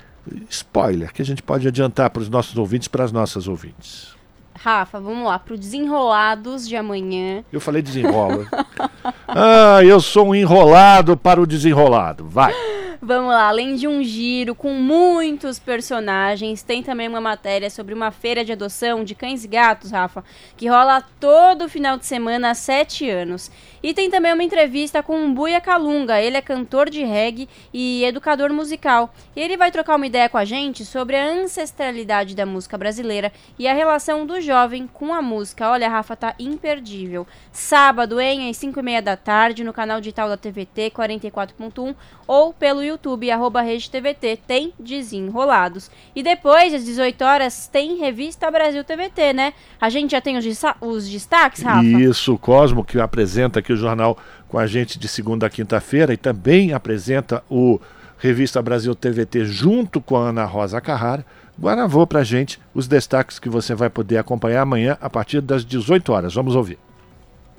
spoiler 0.49 1.14
que 1.14 1.22
a 1.22 1.26
gente 1.26 1.41
pode 1.41 1.65
adiantar 1.65 2.10
para 2.10 2.22
os 2.22 2.27
nossos 2.27 2.57
ouvintes, 2.57 2.90
para 2.90 3.06
as 3.06 3.14
nossas 3.14 3.48
ouvintes? 3.48 4.18
Rafa, 4.61 4.99
vamos 4.99 5.26
lá, 5.26 5.40
para 5.40 5.53
o 5.53 5.57
Desenrolados 5.57 6.68
de 6.68 6.76
amanhã. 6.76 7.45
Eu 7.52 7.61
falei 7.61 7.81
desenrola. 7.81 8.45
ah, 9.26 9.80
eu 9.84 10.02
sou 10.02 10.27
um 10.27 10.36
enrolado 10.36 11.15
para 11.15 11.41
o 11.41 11.48
desenrolado. 11.48 12.27
Vai. 12.27 12.53
Vamos 13.01 13.31
lá, 13.31 13.47
além 13.47 13.76
de 13.76 13.88
um 13.88 14.03
giro 14.03 14.53
com 14.53 14.73
muitos 14.73 15.57
personagens, 15.57 16.61
tem 16.61 16.84
também 16.84 17.07
uma 17.07 17.21
matéria 17.21 17.69
sobre 17.69 17.93
uma 17.93 18.11
feira 18.11 18.43
de 18.43 18.51
adoção 18.51 19.05
de 19.05 19.15
cães 19.15 19.45
e 19.45 19.47
gatos, 19.47 19.91
Rafa, 19.91 20.21
que 20.57 20.67
rola 20.67 21.01
todo 21.17 21.69
final 21.69 21.97
de 21.97 22.05
semana 22.05 22.49
há 22.49 22.53
sete 22.53 23.09
anos. 23.09 23.49
E 23.81 23.93
tem 23.93 24.09
também 24.09 24.34
uma 24.34 24.43
entrevista 24.43 25.01
com 25.01 25.26
o 25.26 25.34
Buia 25.34 25.61
Calunga, 25.61 26.19
ele 26.19 26.35
é 26.35 26.41
cantor 26.41 26.89
de 26.89 27.01
reggae 27.01 27.47
e 27.73 28.03
educador 28.03 28.51
musical. 28.51 29.13
E 29.34 29.39
ele 29.39 29.55
vai 29.55 29.71
trocar 29.71 29.95
uma 29.95 30.05
ideia 30.05 30.27
com 30.27 30.38
a 30.38 30.43
gente 30.43 30.84
sobre 30.84 31.15
a 31.15 31.26
ancestralidade 31.26 32.35
da 32.35 32.45
música 32.45 32.77
brasileira 32.77 33.31
e 33.57 33.65
a 33.65 33.73
relação 33.73 34.26
do 34.26 34.41
jovem 34.41 34.85
com 34.85 35.13
a 35.13 35.21
música. 35.21 35.69
Olha, 35.69 35.88
Rafa, 35.88 36.17
tá 36.17 36.35
imperdível. 36.38 37.26
Sábado, 37.49 38.19
hein, 38.19 38.49
às 38.49 38.57
5 38.57 38.77
e 38.77 38.84
meia 38.84 39.01
da 39.01 39.15
tarde, 39.15 39.63
no 39.63 39.71
canal 39.71 40.01
digital 40.01 40.27
da 40.27 40.35
TVT 40.35 40.91
44.1 40.91 41.95
ou 42.27 42.53
pelo 42.53 42.89
YouTube, 42.90 43.32
arroba 43.32 43.61
RedeTVT, 43.61 44.40
tem 44.45 44.74
Desenrolados. 44.80 45.90
E 46.16 46.22
depois, 46.22 46.74
às 46.74 46.84
18 46.84 47.24
horas, 47.24 47.68
tem 47.68 47.98
Revista 47.98 48.52
Brasil 48.52 48.84
TVT, 48.84 49.34
né? 49.34 49.53
A 49.80 49.90
gente 49.90 50.11
já 50.11 50.22
tem 50.22 50.38
os, 50.38 50.45
os 50.82 51.10
destaques, 51.10 51.61
Rafa? 51.61 51.84
Isso, 51.84 52.34
o 52.34 52.38
Cosmo, 52.38 52.84
que 52.84 52.99
apresenta 52.99 53.60
aqui 53.60 53.72
o 53.74 53.78
jornal 53.78 54.18
com 54.48 54.57
a 54.57 54.68
gente 54.68 54.99
de 54.99 55.07
segunda 55.07 55.48
a 55.48 55.49
quinta-feira 55.49 56.14
e 56.14 56.18
também 56.18 56.74
apresenta 56.74 57.44
o 57.49 57.80
Revista 58.18 58.61
Brasil 58.61 58.94
TVT 58.94 59.45
junto 59.45 60.02
com 60.02 60.18
a 60.18 60.30
Ana 60.30 60.45
Rosa 60.45 60.82
Carrara. 60.82 61.26
Gravou 61.57 62.07
para 62.07 62.20
a 62.20 62.24
gente 62.24 62.60
os 62.74 62.88
destaques 62.88 63.40
que 63.40 63.49
você 63.49 63.76
vai 63.76 63.90
poder 63.90 64.18
acompanhar 64.18 64.61
amanhã 64.61 64.98
a 65.02 65.10
partir 65.10 65.41
das 65.41 65.66
18 65.66 66.11
horas. 66.11 66.34
Vamos 66.34 66.56
ouvir. 66.56 66.78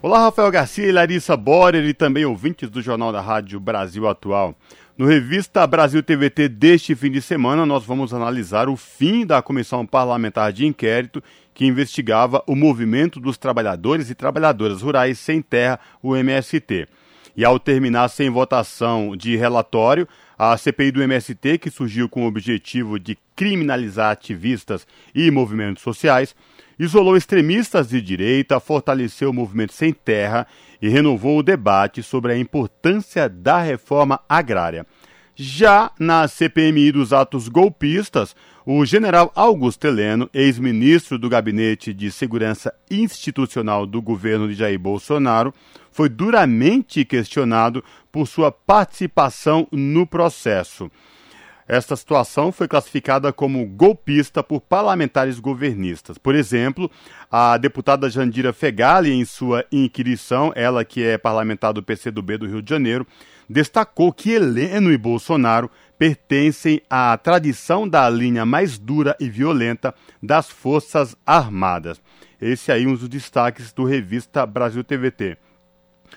Olá, 0.03 0.21
Rafael 0.21 0.51
Garcia 0.51 0.87
e 0.87 0.93
Larissa 0.93 1.37
Borer 1.37 1.85
e 1.85 1.93
também 1.93 2.25
ouvintes 2.25 2.71
do 2.71 2.81
Jornal 2.81 3.13
da 3.13 3.21
Rádio 3.21 3.61
Brasil 3.61 4.09
Atual. 4.09 4.55
No 5.01 5.07
Revista 5.07 5.67
Brasil 5.67 6.03
TVT 6.03 6.47
deste 6.47 6.95
fim 6.95 7.11
de 7.11 7.23
semana, 7.23 7.65
nós 7.65 7.87
vamos 7.87 8.13
analisar 8.13 8.69
o 8.69 8.77
fim 8.77 9.25
da 9.25 9.41
Comissão 9.41 9.87
Parlamentar 9.87 10.53
de 10.53 10.67
Inquérito 10.67 11.25
que 11.55 11.65
investigava 11.65 12.45
o 12.47 12.55
movimento 12.55 13.19
dos 13.19 13.39
trabalhadores 13.39 14.11
e 14.11 14.15
trabalhadoras 14.15 14.83
rurais 14.83 15.19
sem 15.19 15.41
terra, 15.41 15.81
o 16.03 16.15
MST. 16.15 16.87
E 17.35 17.47
ao 17.47 17.59
terminar 17.59 18.09
sem 18.09 18.29
votação 18.29 19.17
de 19.17 19.37
relatório, 19.37 20.07
a 20.39 20.55
CPI 20.55 20.91
do 20.91 21.03
MST, 21.03 21.57
que 21.57 21.71
surgiu 21.71 22.07
com 22.07 22.25
o 22.25 22.29
objetivo 22.29 23.01
de 23.01 23.17
criminalizar 23.35 24.11
ativistas 24.11 24.87
e 25.15 25.31
movimentos 25.31 25.83
sociais, 25.83 26.37
isolou 26.79 27.17
extremistas 27.17 27.89
de 27.89 28.03
direita, 28.03 28.61
fortaleceu 28.61 29.31
o 29.31 29.35
movimento 29.35 29.73
sem 29.73 29.95
terra 29.95 30.47
e 30.81 30.89
renovou 30.89 31.39
o 31.39 31.43
debate 31.43 32.03
sobre 32.03 32.33
a 32.33 32.39
importância 32.39 33.29
da 33.29 33.61
reforma 33.61 34.21
agrária. 34.29 34.87
Já 35.35 35.91
na 35.99 36.29
CPMI 36.29 36.93
dos 36.93 37.13
atos 37.13 37.49
golpistas, 37.49 38.37
o 38.67 38.85
general 38.85 39.33
Augusto 39.35 39.87
Heleno, 39.87 40.29
ex-ministro 40.35 41.19
do 41.19 41.29
Gabinete 41.29 41.95
de 41.95 42.11
Segurança 42.11 42.75
Institucional 42.91 43.87
do 43.87 44.03
governo 44.03 44.49
de 44.49 44.55
Jair 44.55 44.79
Bolsonaro, 44.79 45.55
foi 45.91 46.09
duramente 46.09 47.05
questionado 47.05 47.83
por 48.13 48.27
sua 48.27 48.53
participação 48.53 49.67
no 49.73 50.07
processo. 50.07 50.91
Esta 51.73 51.95
situação 51.95 52.51
foi 52.51 52.67
classificada 52.67 53.33
como 53.33 53.65
golpista 53.65 54.43
por 54.43 54.61
parlamentares 54.61 55.39
governistas. 55.39 56.19
Por 56.19 56.35
exemplo, 56.35 56.91
a 57.31 57.57
deputada 57.57 58.11
Jandira 58.11 58.53
Fegali, 58.53 59.13
em 59.13 59.25
sua 59.25 59.65
inquirição, 59.71 60.53
ela 60.57 60.85
que 60.85 61.05
é 61.05 61.17
parlamentar 61.17 61.73
do 61.73 61.81
PCdoB 61.81 62.39
do 62.39 62.49
Rio 62.49 62.61
de 62.61 62.69
Janeiro, 62.69 63.07
destacou 63.49 64.13
que 64.13 64.33
Heleno 64.33 64.91
e 64.91 64.99
Bolsonaro 64.99 65.71
pertencem 65.97 66.83
à 66.91 67.17
tradição 67.17 67.89
da 67.89 68.11
linha 68.11 68.45
mais 68.45 68.77
dura 68.77 69.17
e 69.21 69.31
violenta 69.31 69.95
das 70.21 70.51
Forças 70.51 71.15
Armadas. 71.25 72.03
Esse 72.41 72.73
aí 72.73 72.85
um 72.85 72.97
dos 72.97 73.09
destaques 73.09 73.73
do 73.73 73.85
revista 73.85 74.45
Brasil 74.45 74.83
TVT. 74.83 75.39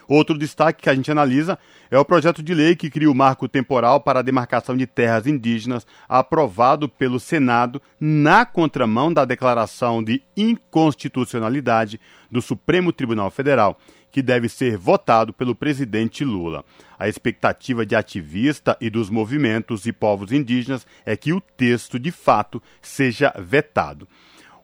Outro 0.07 0.37
destaque 0.37 0.83
que 0.83 0.89
a 0.89 0.95
gente 0.95 1.11
analisa 1.11 1.57
é 1.89 1.97
o 1.97 2.05
projeto 2.05 2.41
de 2.41 2.53
lei 2.53 2.75
que 2.75 2.89
cria 2.89 3.09
o 3.09 3.15
marco 3.15 3.47
temporal 3.47 4.01
para 4.01 4.19
a 4.19 4.23
demarcação 4.23 4.75
de 4.75 4.87
terras 4.87 5.27
indígenas, 5.27 5.85
aprovado 6.07 6.89
pelo 6.89 7.19
Senado 7.19 7.81
na 7.99 8.45
contramão 8.45 9.13
da 9.13 9.25
declaração 9.25 10.03
de 10.03 10.21
inconstitucionalidade 10.35 11.99
do 12.31 12.41
Supremo 12.41 12.91
Tribunal 12.91 13.29
Federal, 13.29 13.77
que 14.11 14.21
deve 14.21 14.47
ser 14.47 14.77
votado 14.77 15.33
pelo 15.33 15.55
presidente 15.55 16.23
Lula. 16.23 16.63
A 16.99 17.07
expectativa 17.07 17.85
de 17.85 17.95
ativista 17.95 18.77
e 18.79 18.89
dos 18.89 19.09
movimentos 19.09 19.85
e 19.85 19.91
povos 19.91 20.31
indígenas 20.31 20.85
é 21.05 21.17
que 21.17 21.33
o 21.33 21.41
texto, 21.41 21.99
de 21.99 22.11
fato, 22.11 22.61
seja 22.81 23.33
vetado. 23.39 24.07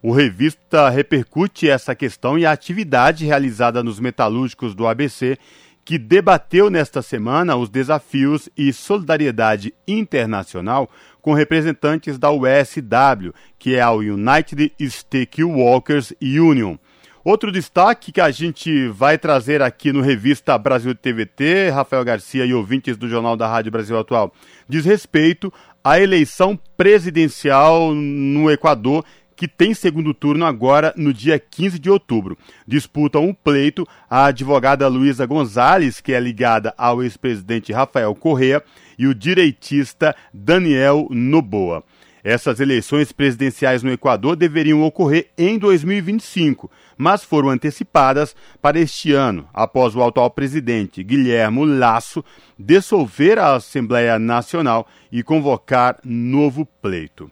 O 0.02 0.12
revista 0.12 0.88
repercute 0.88 1.68
essa 1.68 1.94
questão 1.94 2.38
e 2.38 2.46
a 2.46 2.52
atividade 2.52 3.26
realizada 3.26 3.82
nos 3.82 4.00
metalúrgicos 4.00 4.74
do 4.74 4.86
ABC, 4.86 5.36
que 5.84 5.98
debateu 5.98 6.70
nesta 6.70 7.02
semana 7.02 7.54
os 7.56 7.68
desafios 7.68 8.48
e 8.56 8.72
solidariedade 8.72 9.74
internacional 9.86 10.88
com 11.20 11.34
representantes 11.34 12.18
da 12.18 12.30
USW, 12.30 13.34
que 13.58 13.74
é 13.74 13.82
a 13.82 13.90
United 13.90 14.72
Steelworkers 14.80 16.14
Union. 16.22 16.76
Outro 17.22 17.52
destaque 17.52 18.10
que 18.10 18.20
a 18.22 18.30
gente 18.30 18.88
vai 18.88 19.18
trazer 19.18 19.60
aqui 19.60 19.92
no 19.92 20.00
Revista 20.00 20.56
Brasil 20.56 20.94
TVT, 20.94 21.68
Rafael 21.68 22.02
Garcia 22.02 22.46
e 22.46 22.54
ouvintes 22.54 22.96
do 22.96 23.06
Jornal 23.06 23.36
da 23.36 23.46
Rádio 23.46 23.70
Brasil 23.70 23.98
Atual, 23.98 24.32
diz 24.66 24.86
respeito 24.86 25.52
à 25.84 26.00
eleição 26.00 26.58
presidencial 26.78 27.94
no 27.94 28.50
Equador, 28.50 29.04
que 29.40 29.48
tem 29.48 29.72
segundo 29.72 30.12
turno 30.12 30.44
agora 30.44 30.92
no 30.98 31.14
dia 31.14 31.38
15 31.38 31.78
de 31.78 31.88
outubro. 31.88 32.36
Disputam 32.66 33.24
um 33.24 33.32
pleito 33.32 33.88
a 34.10 34.26
advogada 34.26 34.86
Luísa 34.86 35.24
Gonzalez, 35.24 35.98
que 35.98 36.12
é 36.12 36.20
ligada 36.20 36.74
ao 36.76 37.02
ex-presidente 37.02 37.72
Rafael 37.72 38.14
Correa, 38.14 38.62
e 38.98 39.06
o 39.06 39.14
direitista 39.14 40.14
Daniel 40.30 41.06
Noboa. 41.08 41.82
Essas 42.22 42.60
eleições 42.60 43.12
presidenciais 43.12 43.82
no 43.82 43.90
Equador 43.90 44.36
deveriam 44.36 44.82
ocorrer 44.82 45.30
em 45.38 45.58
2025, 45.58 46.70
mas 46.98 47.24
foram 47.24 47.48
antecipadas 47.48 48.36
para 48.60 48.78
este 48.78 49.14
ano, 49.14 49.48
após 49.54 49.96
o 49.96 50.02
atual 50.02 50.30
presidente 50.30 51.02
Guilherme 51.02 51.64
Lasso 51.64 52.22
dissolver 52.58 53.38
a 53.38 53.54
Assembleia 53.54 54.18
Nacional 54.18 54.86
e 55.10 55.22
convocar 55.22 55.98
novo 56.04 56.66
pleito. 56.82 57.30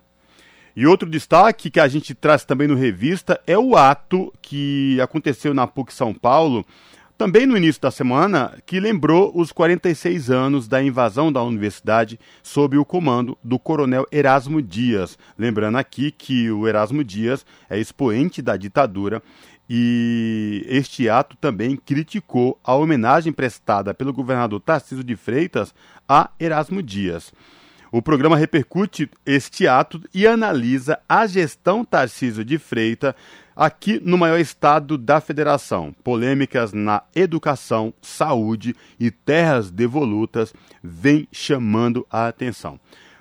E 0.78 0.86
outro 0.86 1.10
destaque 1.10 1.70
que 1.70 1.80
a 1.80 1.88
gente 1.88 2.14
traz 2.14 2.44
também 2.44 2.68
no 2.68 2.76
revista 2.76 3.40
é 3.48 3.58
o 3.58 3.76
ato 3.76 4.32
que 4.40 5.00
aconteceu 5.00 5.52
na 5.52 5.66
PUC 5.66 5.92
São 5.92 6.14
Paulo, 6.14 6.64
também 7.18 7.46
no 7.46 7.56
início 7.56 7.82
da 7.82 7.90
semana, 7.90 8.56
que 8.64 8.78
lembrou 8.78 9.32
os 9.34 9.50
46 9.50 10.30
anos 10.30 10.68
da 10.68 10.80
invasão 10.80 11.32
da 11.32 11.42
universidade 11.42 12.16
sob 12.44 12.78
o 12.78 12.84
comando 12.84 13.36
do 13.42 13.58
coronel 13.58 14.06
Erasmo 14.12 14.62
Dias. 14.62 15.18
Lembrando 15.36 15.78
aqui 15.78 16.12
que 16.12 16.48
o 16.48 16.68
Erasmo 16.68 17.02
Dias 17.02 17.44
é 17.68 17.76
expoente 17.76 18.40
da 18.40 18.56
ditadura 18.56 19.20
e 19.68 20.64
este 20.68 21.08
ato 21.08 21.36
também 21.38 21.74
criticou 21.74 22.56
a 22.62 22.76
homenagem 22.76 23.32
prestada 23.32 23.92
pelo 23.92 24.12
governador 24.12 24.60
Tarcísio 24.60 25.02
de 25.02 25.16
Freitas 25.16 25.74
a 26.08 26.30
Erasmo 26.38 26.80
Dias. 26.80 27.32
O 27.90 28.02
programa 28.02 28.36
repercute 28.36 29.10
este 29.24 29.66
ato 29.66 30.00
e 30.12 30.26
analisa 30.26 30.98
a 31.08 31.26
gestão 31.26 31.82
Tarcísio 31.82 32.44
de 32.44 32.58
Freitas 32.58 33.14
aqui 33.56 33.98
no 34.04 34.18
maior 34.18 34.38
estado 34.38 34.98
da 34.98 35.22
federação. 35.22 35.94
Polêmicas 36.04 36.74
na 36.74 37.02
educação, 37.16 37.94
saúde 38.02 38.76
e 39.00 39.10
terras 39.10 39.70
devolutas 39.70 40.52
vêm 40.82 41.26
chamando 41.32 42.06
a 42.10 42.28
atenção. 42.28 42.78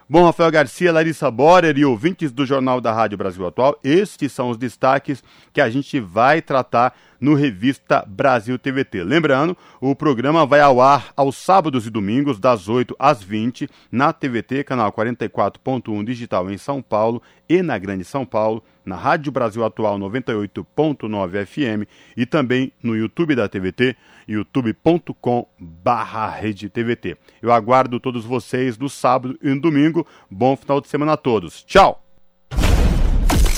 Bom, 0.09 0.25
Rafael 0.25 0.51
Garcia, 0.51 0.91
Larissa 0.91 1.29
Borer 1.31 1.77
e 1.77 1.83
ouvintes 1.83 2.31
do 2.31 2.45
Jornal 2.45 2.79
da 2.79 2.93
Rádio 2.93 3.17
Brasil 3.17 3.45
Atual, 3.45 3.77
estes 3.83 4.31
são 4.31 4.49
os 4.49 4.57
destaques 4.57 5.23
que 5.51 5.59
a 5.59 5.69
gente 5.69 5.99
vai 5.99 6.41
tratar 6.41 6.93
no 7.19 7.33
Revista 7.33 8.03
Brasil 8.07 8.57
TVT. 8.57 9.03
Lembrando, 9.03 9.57
o 9.81 9.95
programa 9.95 10.45
vai 10.45 10.59
ao 10.59 10.81
ar 10.81 11.11
aos 11.15 11.35
sábados 11.37 11.87
e 11.87 11.89
domingos, 11.89 12.39
das 12.39 12.69
8 12.69 12.95
às 12.97 13.23
20, 13.23 13.69
na 13.91 14.13
TVT, 14.13 14.63
canal 14.63 14.91
44.1 14.91 16.03
digital 16.03 16.49
em 16.49 16.57
São 16.57 16.81
Paulo 16.81 17.21
e 17.49 17.61
na 17.61 17.77
Grande 17.77 18.03
São 18.03 18.25
Paulo, 18.25 18.63
na 18.85 18.95
Rádio 18.95 19.31
Brasil 19.31 19.63
Atual 19.63 19.97
98.9 19.99 21.45
FM 21.45 21.89
e 22.15 22.25
também 22.25 22.71
no 22.81 22.95
YouTube 22.95 23.35
da 23.35 23.47
TVT, 23.47 23.95
youtube.com 24.27 25.47
barra 25.59 26.37
TVT. 26.73 27.17
Eu 27.41 27.51
aguardo 27.51 27.99
todos 27.99 28.25
vocês 28.25 28.77
no 28.77 28.89
sábado 28.89 29.37
e 29.41 29.49
no 29.49 29.61
domingo. 29.61 30.05
Bom 30.29 30.55
final 30.55 30.81
de 30.81 30.87
semana 30.87 31.13
a 31.13 31.17
todos. 31.17 31.63
Tchau! 31.63 32.03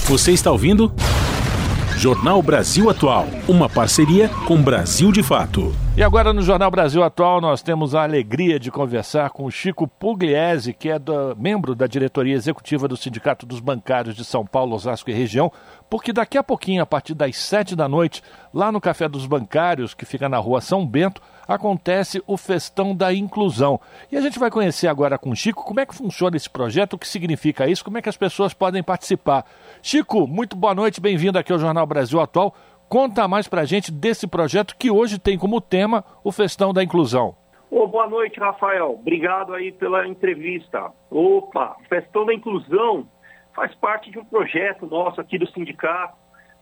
Você 0.07 0.31
está 0.31 0.51
ouvindo? 0.51 0.91
Jornal 1.99 2.41
Brasil 2.41 2.89
Atual, 2.89 3.27
uma 3.45 3.67
parceria 3.67 4.29
com 4.47 4.55
Brasil 4.61 5.11
de 5.11 5.21
Fato. 5.21 5.75
E 5.97 6.01
agora 6.01 6.31
no 6.31 6.41
Jornal 6.41 6.71
Brasil 6.71 7.03
Atual 7.03 7.41
nós 7.41 7.61
temos 7.61 7.93
a 7.93 8.03
alegria 8.03 8.57
de 8.57 8.71
conversar 8.71 9.31
com 9.31 9.43
o 9.43 9.51
Chico 9.51 9.85
Pugliese, 9.85 10.71
que 10.71 10.87
é 10.87 10.97
do, 10.97 11.35
membro 11.37 11.75
da 11.75 11.87
diretoria 11.87 12.35
executiva 12.35 12.87
do 12.87 12.95
Sindicato 12.95 13.45
dos 13.45 13.59
Bancários 13.59 14.15
de 14.15 14.23
São 14.23 14.45
Paulo, 14.45 14.77
Osasco 14.77 15.09
e 15.09 15.13
região, 15.13 15.51
porque 15.89 16.13
daqui 16.13 16.37
a 16.37 16.43
pouquinho, 16.43 16.81
a 16.81 16.85
partir 16.85 17.13
das 17.13 17.35
sete 17.35 17.75
da 17.75 17.89
noite, 17.89 18.23
lá 18.53 18.71
no 18.71 18.79
Café 18.79 19.09
dos 19.09 19.25
Bancários, 19.25 19.93
que 19.93 20.05
fica 20.05 20.29
na 20.29 20.37
rua 20.37 20.61
São 20.61 20.87
Bento, 20.87 21.21
acontece 21.45 22.23
o 22.27 22.37
Festão 22.37 22.95
da 22.95 23.11
Inclusão. 23.13 23.77
E 24.11 24.15
a 24.15 24.21
gente 24.21 24.37
vai 24.37 24.51
conhecer 24.51 24.87
agora 24.87 25.17
com 25.17 25.31
o 25.31 25.35
Chico 25.35 25.65
como 25.65 25.79
é 25.79 25.85
que 25.85 25.95
funciona 25.95 26.37
esse 26.37 26.49
projeto, 26.49 26.93
o 26.93 26.97
que 26.97 27.07
significa 27.07 27.67
isso, 27.67 27.83
como 27.83 27.97
é 27.97 28.01
que 28.01 28.07
as 28.07 28.15
pessoas 28.15 28.53
podem 28.53 28.83
participar. 28.83 29.43
Chico, 29.81 30.27
muito 30.27 30.57
boa 30.57 30.75
noite, 30.75 30.99
bem-vindo 30.99 31.39
aqui 31.39 31.53
ao 31.53 31.59
Jornal 31.59 31.87
Brasil 31.87 32.19
Atual. 32.19 32.53
Conta 32.89 33.27
mais 33.27 33.47
pra 33.47 33.63
gente 33.63 33.91
desse 33.91 34.27
projeto 34.27 34.75
que 34.77 34.91
hoje 34.91 35.17
tem 35.17 35.37
como 35.37 35.61
tema 35.61 36.03
o 36.21 36.31
Festão 36.33 36.73
da 36.73 36.83
Inclusão. 36.83 37.35
Oh, 37.71 37.87
boa 37.87 38.07
noite, 38.07 38.39
Rafael. 38.39 38.91
Obrigado 38.99 39.53
aí 39.53 39.71
pela 39.71 40.05
entrevista. 40.05 40.91
Opa, 41.09 41.77
Festão 41.87 42.25
da 42.25 42.33
Inclusão 42.33 43.07
faz 43.55 43.73
parte 43.75 44.11
de 44.11 44.19
um 44.19 44.25
projeto 44.25 44.85
nosso 44.85 45.21
aqui 45.21 45.37
do 45.37 45.49
sindicato, 45.51 46.17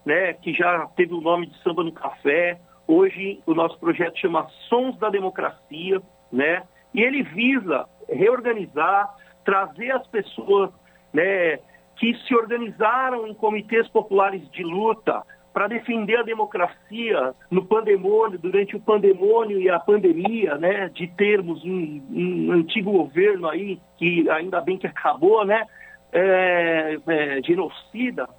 né, 0.06 0.34
que 0.34 0.54
já 0.54 0.86
teve 0.96 1.14
o 1.14 1.22
nome 1.22 1.48
de 1.48 1.58
Samba 1.64 1.84
no 1.84 1.92
Café. 1.92 2.60
Hoje 2.88 3.42
o 3.48 3.56
nosso 3.56 3.80
projeto 3.80 4.20
chama 4.20 4.48
Sons 4.70 4.98
da 4.98 5.10
Democracia, 5.10 6.02
né? 6.32 6.64
E 6.94 7.02
ele 7.02 7.24
visa 7.24 7.86
reorganizar, 8.08 9.14
trazer 9.44 9.92
as 9.92 10.06
pessoas, 10.08 10.70
né, 11.12 11.60
que 11.98 12.16
se 12.26 12.36
organizaram 12.36 13.28
em 13.28 13.34
comitês 13.34 13.88
populares 13.90 14.50
de 14.52 14.64
luta 14.64 15.24
para 15.54 15.68
defender 15.68 16.18
a 16.18 16.24
democracia 16.24 17.34
no 17.50 17.66
pandemônio, 17.66 18.38
durante 18.38 18.76
o 18.76 18.80
pandemônio 18.80 19.60
e 19.60 19.68
a 19.70 19.80
pandemia, 19.80 20.56
né, 20.56 20.90
de 20.90 21.08
termos 21.08 21.64
um, 21.66 22.02
um 22.12 22.52
antigo 22.52 22.92
governo 22.92 23.50
aí 23.50 23.80
que 23.98 24.30
ainda 24.30 24.62
bem 24.62 24.78
que 24.78 24.86
acabou, 24.86 25.44
né, 25.44 25.66
é, 26.14 26.98
é, 27.08 27.42
genocida, 27.44 28.30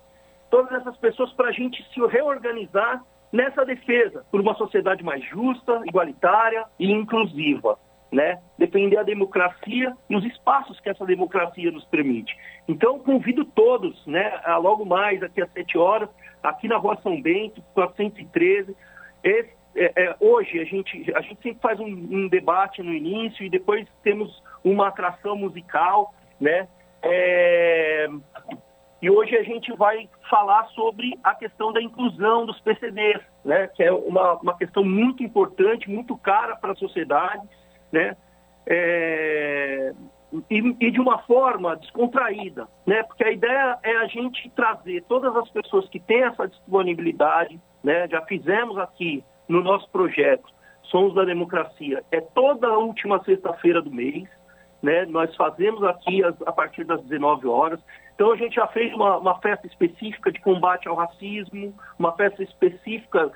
todas 0.48 0.72
essas 0.80 0.96
pessoas 0.98 1.32
para 1.32 1.48
a 1.48 1.52
gente 1.52 1.84
se 1.92 2.00
reorganizar 2.06 3.02
nessa 3.32 3.64
defesa 3.64 4.24
por 4.30 4.40
uma 4.40 4.54
sociedade 4.54 5.02
mais 5.02 5.22
justa, 5.24 5.82
igualitária 5.86 6.64
e 6.78 6.90
inclusiva. 6.90 7.76
Né? 8.10 8.40
Defender 8.56 8.96
a 8.98 9.02
democracia 9.02 9.94
e 10.08 10.16
os 10.16 10.24
espaços 10.24 10.80
que 10.80 10.88
essa 10.88 11.04
democracia 11.04 11.70
nos 11.70 11.84
permite. 11.84 12.34
Então, 12.66 12.98
convido 12.98 13.44
todos, 13.44 14.06
né, 14.06 14.40
a 14.44 14.56
logo 14.56 14.84
mais, 14.86 15.22
aqui 15.22 15.42
às 15.42 15.52
7 15.52 15.76
horas, 15.76 16.08
aqui 16.42 16.66
na 16.66 16.78
Rua 16.78 16.98
São 17.02 17.20
Bento, 17.20 17.62
413. 17.74 18.74
Esse, 19.22 19.50
é, 19.76 19.92
é, 19.94 20.16
hoje, 20.20 20.58
a 20.58 20.64
gente, 20.64 21.12
a 21.14 21.20
gente 21.20 21.42
sempre 21.42 21.60
faz 21.60 21.78
um, 21.78 21.86
um, 21.86 22.28
debate 22.28 22.82
no 22.82 22.94
início 22.94 23.44
e 23.44 23.50
depois 23.50 23.86
temos 24.02 24.42
uma 24.64 24.88
atração 24.88 25.36
musical, 25.36 26.14
né? 26.40 26.66
É, 27.02 28.08
e 29.00 29.08
hoje 29.08 29.36
a 29.36 29.44
gente 29.44 29.72
vai 29.76 30.08
falar 30.28 30.66
sobre 30.68 31.16
a 31.22 31.32
questão 31.34 31.72
da 31.72 31.80
inclusão 31.80 32.44
dos 32.44 32.60
PCDs, 32.60 33.22
né? 33.44 33.68
que 33.68 33.82
é 33.82 33.92
uma, 33.92 34.34
uma 34.34 34.56
questão 34.58 34.84
muito 34.84 35.22
importante, 35.22 35.88
muito 35.88 36.16
cara 36.16 36.56
para 36.56 36.72
a 36.72 36.76
sociedade, 36.76 37.46
né? 37.92 38.16
É, 38.66 39.92
e, 40.50 40.58
e, 40.80 40.90
de 40.90 41.00
uma 41.00 41.18
forma 41.20 41.76
descontraída, 41.76 42.68
né? 42.86 43.02
porque 43.02 43.24
a 43.24 43.32
ideia 43.32 43.78
é 43.82 43.96
a 43.96 44.06
gente 44.06 44.50
trazer 44.50 45.02
todas 45.08 45.34
as 45.34 45.48
pessoas 45.50 45.88
que 45.88 45.98
têm 45.98 46.22
essa 46.22 46.46
disponibilidade, 46.46 47.58
né? 47.82 48.06
já 48.08 48.20
fizemos 48.22 48.76
aqui 48.76 49.24
no 49.48 49.62
nosso 49.62 49.88
projeto 49.90 50.46
Sons 50.84 51.14
da 51.14 51.24
Democracia, 51.24 52.02
é 52.12 52.20
toda 52.20 52.66
a 52.66 52.78
última 52.78 53.22
sexta-feira 53.24 53.80
do 53.80 53.90
mês, 53.90 54.28
né? 54.82 55.04
Nós 55.06 55.34
fazemos 55.36 55.82
aqui 55.82 56.22
a, 56.24 56.32
a, 56.46 56.52
partir 56.52 56.84
das 56.84 57.02
19 57.02 57.46
horas. 57.46 57.80
Então 58.14 58.32
a 58.32 58.36
gente 58.36 58.54
já 58.54 58.66
fez 58.68 58.92
uma, 58.94 59.18
uma 59.18 59.38
festa 59.40 59.66
específica 59.66 60.30
de 60.30 60.40
combate 60.40 60.88
ao 60.88 60.94
racismo, 60.94 61.74
uma 61.98 62.12
festa 62.12 62.42
específica 62.42 63.30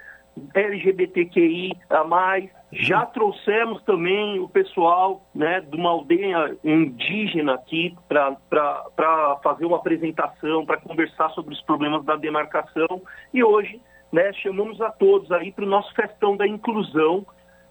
LGBTQI 0.54 1.72
a 1.90 2.04
mais. 2.04 2.50
Já 2.70 3.04
trouxemos 3.04 3.82
também 3.82 4.40
o 4.40 4.48
pessoal 4.48 5.26
né, 5.34 5.60
de 5.60 5.76
uma 5.76 5.90
aldeia 5.90 6.56
indígena 6.64 7.54
aqui 7.54 7.94
para 8.08 9.36
fazer 9.42 9.66
uma 9.66 9.76
apresentação, 9.76 10.64
para 10.64 10.78
conversar 10.78 11.28
sobre 11.30 11.52
os 11.54 11.60
problemas 11.62 12.04
da 12.04 12.16
demarcação. 12.16 13.02
E 13.32 13.44
hoje 13.44 13.80
né, 14.10 14.32
chamamos 14.34 14.80
a 14.80 14.90
todos 14.90 15.30
aí 15.32 15.52
para 15.52 15.64
o 15.64 15.68
nosso 15.68 15.92
festão 15.94 16.36
da 16.36 16.46
inclusão, 16.46 17.26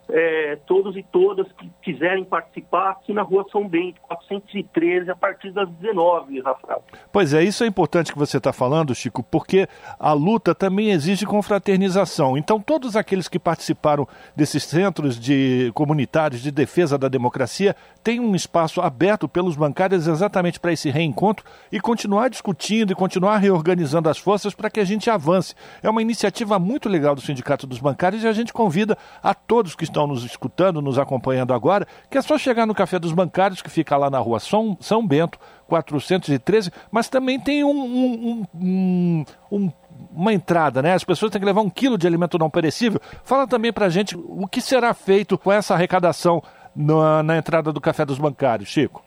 é, 0.08 0.58
todos 0.66 0.96
e 0.96 1.02
todas 1.02 1.50
que 1.52 1.70
quiserem 1.82 2.24
participar 2.24 2.90
aqui 2.90 3.12
na 3.12 3.22
Rua 3.22 3.46
São 3.50 3.66
Bento, 3.68 4.00
413, 4.02 5.10
a 5.10 5.16
partir 5.16 5.52
das 5.52 5.68
19, 5.70 6.40
Rafael. 6.40 6.84
Pois 7.12 7.32
é, 7.32 7.42
isso 7.42 7.64
é 7.64 7.66
importante 7.66 8.12
que 8.12 8.18
você 8.18 8.38
está 8.38 8.52
falando, 8.52 8.94
Chico, 8.94 9.22
porque 9.22 9.68
a 9.98 10.12
luta 10.12 10.54
também 10.54 10.90
exige 10.90 11.24
confraternização. 11.24 12.36
Então, 12.36 12.60
todos 12.60 12.96
aqueles 12.96 13.28
que 13.28 13.38
participaram 13.38 14.06
desses 14.36 14.64
centros 14.64 15.18
de 15.18 15.70
comunitários 15.74 16.42
de 16.42 16.50
defesa 16.50 16.98
da 16.98 17.08
democracia 17.08 17.74
têm 18.02 18.20
um 18.20 18.34
espaço 18.34 18.80
aberto 18.80 19.28
pelos 19.28 19.56
bancários 19.56 20.06
exatamente 20.06 20.58
para 20.58 20.72
esse 20.72 20.90
reencontro 20.90 21.44
e 21.70 21.80
continuar 21.80 22.28
discutindo 22.28 22.92
e 22.92 22.96
continuar 22.96 23.38
reorganizando 23.38 24.08
as 24.08 24.18
forças 24.18 24.54
para 24.54 24.70
que 24.70 24.80
a 24.80 24.84
gente 24.84 25.08
avance. 25.08 25.54
É 25.82 25.88
uma 25.88 26.02
iniciativa 26.02 26.58
muito 26.58 26.88
legal 26.88 27.14
do 27.14 27.20
Sindicato 27.20 27.66
dos 27.66 27.78
Bancários 27.78 28.24
e 28.24 28.28
a 28.28 28.32
gente 28.32 28.52
convida 28.52 28.96
a 29.22 29.34
todos 29.34 29.74
que 29.74 29.84
estão 29.92 30.06
nos 30.06 30.24
escutando, 30.24 30.82
nos 30.82 30.98
acompanhando 30.98 31.52
agora, 31.52 31.86
que 32.10 32.18
é 32.18 32.22
só 32.22 32.36
chegar 32.38 32.66
no 32.66 32.74
Café 32.74 32.98
dos 32.98 33.12
Bancários, 33.12 33.62
que 33.62 33.70
fica 33.70 33.96
lá 33.96 34.10
na 34.10 34.18
rua 34.18 34.40
São, 34.40 34.76
São 34.80 35.06
Bento, 35.06 35.38
413, 35.68 36.70
mas 36.90 37.08
também 37.08 37.38
tem 37.38 37.62
um, 37.62 37.70
um, 37.70 38.46
um, 38.54 39.24
um, 39.50 39.72
uma 40.10 40.32
entrada, 40.32 40.82
né? 40.82 40.94
As 40.94 41.04
pessoas 41.04 41.30
têm 41.30 41.40
que 41.40 41.46
levar 41.46 41.60
um 41.60 41.70
quilo 41.70 41.96
de 41.96 42.06
alimento 42.06 42.38
não 42.38 42.50
perecível. 42.50 43.00
Fala 43.22 43.46
também 43.46 43.72
pra 43.72 43.88
gente 43.88 44.16
o 44.16 44.46
que 44.48 44.60
será 44.60 44.92
feito 44.92 45.38
com 45.38 45.52
essa 45.52 45.74
arrecadação 45.74 46.42
na, 46.74 47.22
na 47.22 47.36
entrada 47.36 47.72
do 47.72 47.80
Café 47.80 48.04
dos 48.04 48.18
Bancários, 48.18 48.68
Chico. 48.68 49.04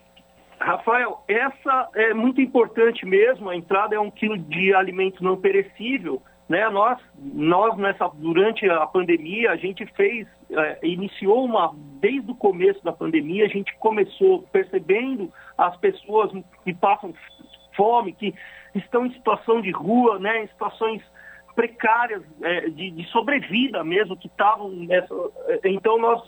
Rafael, 0.60 1.24
essa 1.28 1.90
é 1.94 2.14
muito 2.14 2.42
importante 2.42 3.06
mesmo. 3.06 3.50
A 3.50 3.56
entrada 3.56 3.96
é 3.96 4.00
um 4.00 4.10
quilo 4.10 4.38
de 4.38 4.74
alimento 4.74 5.24
não 5.24 5.38
perecível. 5.38 6.22
Né? 6.48 6.70
Nós, 6.70 7.00
nós 7.18 7.76
nessa, 7.78 8.08
durante 8.16 8.70
a 8.70 8.86
pandemia, 8.86 9.52
a 9.52 9.56
gente 9.56 9.86
fez, 9.94 10.28
é, 10.52 10.80
iniciou 10.84 11.44
uma, 11.44 11.74
desde 12.00 12.32
o 12.32 12.36
começo 12.36 12.84
da 12.84 12.92
pandemia, 12.92 13.46
a 13.46 13.50
gente 13.50 13.76
começou 13.78 14.44
percebendo 14.52 15.32
as 15.58 15.76
pessoas 15.78 16.32
que 16.64 16.74
passam 16.74 17.14
fome, 17.76 18.14
que 18.14 18.34
estão 18.76 19.06
em 19.06 19.14
situação 19.14 19.62
de 19.62 19.72
rua, 19.72 20.20
né? 20.20 20.44
em 20.44 20.48
situações 20.48 21.02
precárias 21.56 22.22
é, 22.42 22.70
de, 22.70 22.92
de, 22.92 23.04
sobrevida 23.10 23.84
mesmo, 23.84 24.18
que 24.18 24.28
estavam 24.28 24.70
nessa. 24.70 25.14
É, 25.48 25.60
então 25.66 25.98
nós, 25.98 26.22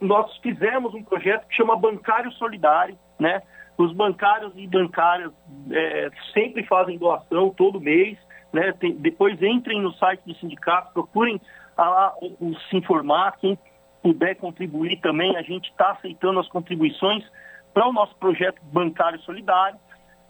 nós 0.00 0.36
fizemos 0.38 0.94
um 0.94 1.02
projeto 1.02 1.46
que 1.48 1.56
chama 1.56 1.74
Bancário 1.74 2.30
Solidário, 2.32 2.96
né? 3.18 3.42
Os 3.76 3.92
bancários 3.92 4.52
e 4.54 4.68
bancárias 4.68 5.32
é, 5.72 6.10
sempre 6.32 6.62
fazem 6.64 6.96
doação 6.96 7.50
todo 7.50 7.80
mês. 7.80 8.16
Né? 8.54 8.72
Tem, 8.78 8.94
depois 8.94 9.42
entrem 9.42 9.82
no 9.82 9.92
site 9.94 10.22
do 10.24 10.34
sindicato, 10.36 10.92
procurem 10.94 11.40
a, 11.76 12.14
o, 12.22 12.54
se 12.70 12.76
informar, 12.76 13.36
quem 13.38 13.58
puder 14.00 14.36
contribuir 14.36 15.00
também, 15.00 15.36
a 15.36 15.42
gente 15.42 15.68
está 15.70 15.90
aceitando 15.90 16.38
as 16.38 16.48
contribuições 16.48 17.24
para 17.72 17.88
o 17.88 17.92
nosso 17.92 18.14
projeto 18.14 18.62
bancário 18.62 19.18
solidário. 19.22 19.76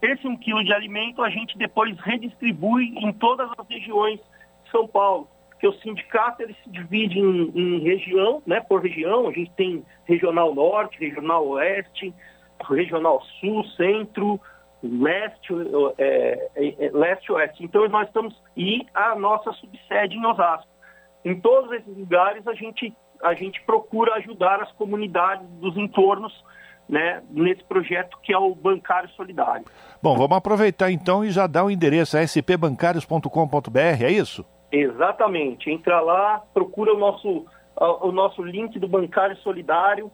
Esse 0.01 0.27
um 0.27 0.35
quilo 0.35 0.63
de 0.63 0.73
alimento 0.73 1.21
a 1.21 1.29
gente 1.29 1.55
depois 1.55 1.95
redistribui 1.99 2.95
em 2.97 3.13
todas 3.13 3.47
as 3.59 3.67
regiões 3.67 4.19
de 4.63 4.71
São 4.71 4.87
Paulo, 4.87 5.27
porque 5.51 5.67
o 5.67 5.73
sindicato 5.81 6.41
ele 6.41 6.55
se 6.63 6.69
divide 6.71 7.19
em, 7.19 7.51
em 7.53 7.79
região, 7.79 8.41
né, 8.47 8.59
por 8.59 8.81
região, 8.81 9.27
a 9.27 9.31
gente 9.31 9.51
tem 9.51 9.85
regional 10.05 10.55
norte, 10.55 10.97
regional 10.97 11.47
oeste, 11.47 12.11
regional 12.67 13.21
sul, 13.39 13.63
centro, 13.77 14.41
leste, 14.87 15.53
é, 15.97 16.49
é, 16.55 16.89
leste 16.93 17.31
oeste. 17.31 17.63
Então 17.63 17.87
nós 17.89 18.07
estamos 18.07 18.35
e 18.55 18.85
a 18.93 19.15
nossa 19.15 19.51
subsede 19.53 20.15
em 20.15 20.25
Osasco. 20.25 20.69
Em 21.23 21.39
todos 21.39 21.71
esses 21.71 21.97
lugares 21.97 22.47
a 22.47 22.53
gente 22.53 22.93
a 23.23 23.33
gente 23.33 23.61
procura 23.63 24.15
ajudar 24.15 24.61
as 24.61 24.71
comunidades 24.73 25.47
dos 25.59 25.75
entornos, 25.77 26.33
né, 26.87 27.23
nesse 27.31 27.63
projeto 27.63 28.17
que 28.21 28.33
é 28.33 28.37
o 28.37 28.53
Bancário 28.53 29.09
Solidário. 29.11 29.65
Bom, 30.03 30.15
vamos 30.15 30.37
aproveitar 30.37 30.91
então 30.91 31.23
e 31.23 31.31
já 31.31 31.47
dar 31.47 31.63
o 31.63 31.71
endereço 31.71 32.17
spbancários.com.br, 32.17 34.03
é 34.03 34.11
isso? 34.11 34.45
Exatamente. 34.71 35.71
Entra 35.71 36.01
lá, 36.01 36.43
procura 36.53 36.93
o 36.93 36.97
nosso 36.97 37.45
o 37.77 38.11
nosso 38.11 38.41
link 38.41 38.79
do 38.79 38.87
Bancário 38.87 39.35
Solidário, 39.37 40.09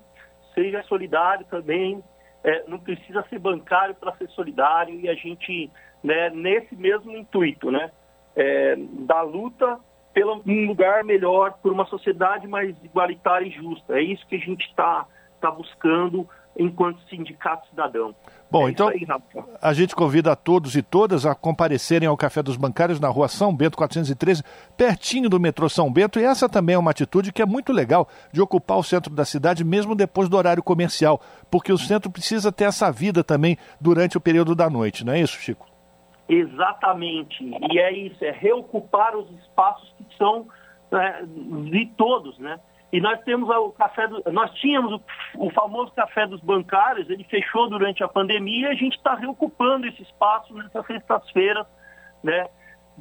seja 0.54 0.82
solidário 0.84 1.46
também, 1.46 2.04
é, 2.44 2.64
não 2.68 2.80
precisa 2.80 3.24
ser 3.30 3.40
bancário 3.40 3.96
para 3.96 4.16
ser 4.16 4.28
solidário 4.30 5.00
e 5.00 5.10
a 5.10 5.14
gente, 5.14 5.70
né, 6.04 6.30
nesse 6.30 6.76
mesmo 6.76 7.16
intuito, 7.16 7.72
né, 7.72 7.92
é, 8.36 8.76
da 8.78 9.22
luta 9.22 9.80
pelo 10.14 10.42
um 10.46 10.68
lugar 10.68 11.04
melhor, 11.04 11.54
por 11.62 11.72
uma 11.72 11.86
sociedade 11.86 12.48
mais 12.48 12.76
igualitária 12.84 13.46
e 13.46 13.52
justa. 13.52 13.98
É 13.98 14.02
isso 14.02 14.28
que 14.28 14.36
a 14.36 14.40
gente 14.40 14.66
está 14.66 15.06
tá 15.40 15.50
buscando 15.50 16.28
enquanto 16.58 17.02
sindicato 17.10 17.68
cidadão. 17.70 18.14
Bom, 18.50 18.68
é 18.68 18.72
então 18.72 18.90
aí, 18.90 19.08
a 19.62 19.74
gente 19.74 19.96
convida 19.96 20.34
a 20.34 20.36
todos 20.36 20.76
e 20.76 20.82
todas 20.82 21.26
a 21.26 21.34
comparecerem 21.34 22.08
ao 22.08 22.18
Café 22.18 22.44
dos 22.44 22.58
Bancários 22.58 23.00
na 23.00 23.08
rua 23.08 23.28
São 23.28 23.56
Bento 23.56 23.78
413, 23.78 24.44
pertinho 24.76 25.30
do 25.30 25.40
metrô 25.40 25.70
São 25.70 25.92
Bento, 25.92 26.20
e 26.20 26.24
essa 26.24 26.50
também 26.50 26.76
é 26.76 26.78
uma 26.78 26.92
atitude 26.92 27.32
que 27.32 27.42
é 27.42 27.46
muito 27.46 27.72
legal 27.72 28.08
de 28.32 28.42
ocupar 28.42 28.78
o 28.78 28.84
centro 28.84 29.14
da 29.14 29.24
cidade 29.24 29.64
mesmo 29.64 29.96
depois 29.96 30.28
do 30.28 30.36
horário 30.36 30.62
comercial, 30.62 31.22
porque 31.50 31.72
o 31.72 31.78
centro 31.78 32.12
precisa 32.12 32.52
ter 32.52 32.66
essa 32.66 32.92
vida 32.92 33.24
também 33.24 33.58
durante 33.80 34.18
o 34.18 34.22
período 34.22 34.54
da 34.54 34.70
noite, 34.70 35.06
não 35.06 35.14
é 35.14 35.22
isso, 35.22 35.38
Chico? 35.38 35.66
Exatamente, 36.28 37.44
e 37.72 37.80
é 37.80 37.92
isso, 37.92 38.24
é 38.24 38.32
reocupar 38.32 39.16
os 39.16 39.30
espaços 39.40 39.94
que 39.98 40.18
são 40.18 40.48
é, 40.92 41.24
de 41.24 41.86
todos, 41.98 42.38
né? 42.38 42.60
E 42.92 43.00
nós 43.00 43.22
temos 43.22 43.50
o 43.50 43.72
café 43.72 44.08
do, 44.08 44.22
nós 44.32 44.52
tínhamos 44.56 44.94
o, 44.94 45.46
o, 45.46 45.50
famoso 45.52 45.92
café 45.94 46.28
dos 46.28 46.42
bancários, 46.42 47.10
ele 47.10 47.24
fechou 47.24 47.70
durante 47.70 48.04
a 48.04 48.08
pandemia 48.08 48.68
e 48.68 48.72
a 48.72 48.76
gente 48.76 48.98
está 48.98 49.16
reocupando 49.16 49.88
esse 49.88 50.02
espaço 50.02 50.54
nessas 50.54 50.86
sextas-feiras, 50.86 51.66
né? 52.22 52.48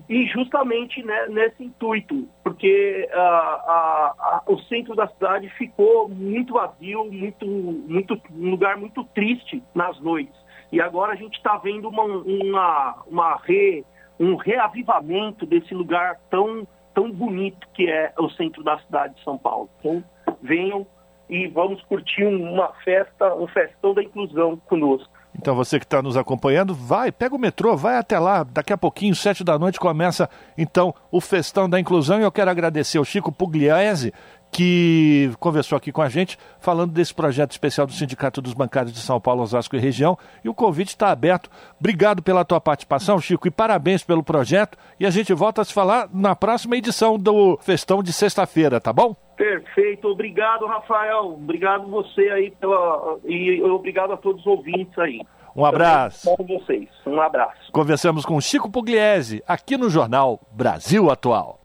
E 0.08 0.26
justamente 0.28 1.02
né, 1.02 1.26
nesse 1.26 1.64
intuito, 1.64 2.26
porque 2.44 3.08
a, 3.12 3.18
a, 3.18 4.14
a, 4.18 4.42
o 4.46 4.58
centro 4.60 4.94
da 4.94 5.08
cidade 5.08 5.48
ficou 5.50 6.08
muito 6.08 6.54
vazio, 6.54 7.04
muito, 7.10 7.44
muito, 7.44 8.20
um 8.30 8.50
lugar 8.50 8.76
muito 8.76 9.04
triste 9.04 9.62
nas 9.74 10.00
noites. 10.00 10.38
E 10.72 10.80
agora 10.80 11.12
a 11.12 11.16
gente 11.16 11.36
está 11.36 11.56
vendo 11.58 11.88
uma, 11.88 12.04
uma, 12.04 13.02
uma 13.08 13.36
re, 13.42 13.84
um 14.18 14.36
reavivamento 14.36 15.44
desse 15.44 15.74
lugar 15.74 16.18
tão 16.30 16.66
tão 17.00 17.10
bonito 17.10 17.66
que 17.72 17.90
é 17.90 18.12
o 18.18 18.28
centro 18.28 18.62
da 18.62 18.78
cidade 18.80 19.14
de 19.14 19.24
São 19.24 19.38
Paulo. 19.38 19.70
Então, 19.78 20.04
venham 20.42 20.86
e 21.30 21.46
vamos 21.48 21.80
curtir 21.84 22.24
uma 22.24 22.74
festa, 22.84 23.34
um 23.36 23.46
festão 23.46 23.94
da 23.94 24.02
inclusão 24.02 24.58
conosco. 24.68 25.10
Então 25.38 25.54
você 25.54 25.78
que 25.78 25.84
está 25.84 26.02
nos 26.02 26.16
acompanhando, 26.16 26.74
vai, 26.74 27.12
pega 27.12 27.34
o 27.34 27.38
metrô, 27.38 27.76
vai 27.76 27.96
até 27.96 28.18
lá. 28.18 28.44
Daqui 28.44 28.72
a 28.72 28.78
pouquinho, 28.78 29.14
sete 29.14 29.44
da 29.44 29.58
noite, 29.58 29.78
começa 29.78 30.28
então 30.56 30.94
o 31.10 31.20
Festão 31.20 31.68
da 31.68 31.78
Inclusão. 31.78 32.20
E 32.20 32.22
eu 32.22 32.32
quero 32.32 32.50
agradecer 32.50 32.98
ao 32.98 33.04
Chico 33.04 33.30
Pugliese, 33.30 34.12
que 34.50 35.32
conversou 35.38 35.76
aqui 35.78 35.92
com 35.92 36.02
a 36.02 36.08
gente, 36.08 36.36
falando 36.58 36.92
desse 36.92 37.14
projeto 37.14 37.52
especial 37.52 37.86
do 37.86 37.92
Sindicato 37.92 38.42
dos 38.42 38.52
Bancários 38.52 38.92
de 38.92 38.98
São 38.98 39.20
Paulo, 39.20 39.42
Osasco 39.42 39.76
e 39.76 39.78
região. 39.78 40.18
E 40.44 40.48
o 40.48 40.54
convite 40.54 40.88
está 40.88 41.10
aberto. 41.10 41.48
Obrigado 41.78 42.22
pela 42.22 42.44
tua 42.44 42.60
participação, 42.60 43.20
Chico, 43.20 43.46
e 43.46 43.50
parabéns 43.50 44.02
pelo 44.02 44.24
projeto. 44.24 44.76
E 44.98 45.06
a 45.06 45.10
gente 45.10 45.32
volta 45.32 45.62
a 45.62 45.64
se 45.64 45.72
falar 45.72 46.08
na 46.12 46.34
próxima 46.34 46.76
edição 46.76 47.16
do 47.16 47.56
Festão 47.62 48.02
de 48.02 48.12
sexta-feira, 48.12 48.80
tá 48.80 48.92
bom? 48.92 49.14
Perfeito, 49.40 50.06
obrigado, 50.06 50.66
Rafael. 50.66 51.32
Obrigado 51.32 51.88
você 51.88 52.28
aí 52.28 52.50
pela... 52.60 53.16
e 53.24 53.62
obrigado 53.62 54.12
a 54.12 54.16
todos 54.18 54.42
os 54.42 54.46
ouvintes 54.46 54.98
aí. 54.98 55.22
Um 55.56 55.64
abraço. 55.64 56.36
Com 56.36 56.44
vocês. 56.44 56.90
Um 57.06 57.18
abraço. 57.18 57.72
Conversamos 57.72 58.26
com 58.26 58.38
Chico 58.38 58.70
Pugliese, 58.70 59.42
aqui 59.48 59.78
no 59.78 59.88
Jornal 59.88 60.38
Brasil 60.52 61.10
Atual. 61.10 61.62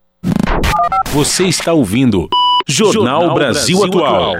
Você 1.07 1.47
está 1.47 1.73
ouvindo 1.73 2.29
Jornal, 2.65 2.93
Jornal 2.93 3.35
Brasil, 3.35 3.79
Brasil 3.79 4.05
Atual. 4.05 4.35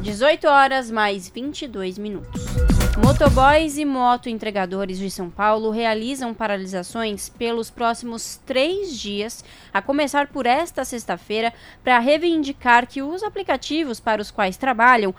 18 0.00 0.48
horas 0.48 0.90
mais 0.90 1.28
22 1.28 1.98
minutos. 1.98 2.73
Motoboys 2.96 3.76
e 3.76 3.84
moto 3.84 4.28
entregadores 4.28 4.98
de 4.98 5.10
São 5.10 5.28
Paulo 5.28 5.70
realizam 5.70 6.32
paralisações 6.32 7.28
pelos 7.28 7.68
próximos 7.68 8.40
três 8.46 8.96
dias, 8.96 9.44
a 9.72 9.82
começar 9.82 10.28
por 10.28 10.46
esta 10.46 10.84
sexta-feira, 10.84 11.52
para 11.82 11.98
reivindicar 11.98 12.86
que 12.86 13.02
os 13.02 13.24
aplicativos 13.24 13.98
para 13.98 14.22
os 14.22 14.30
quais 14.30 14.56
trabalham 14.56 15.12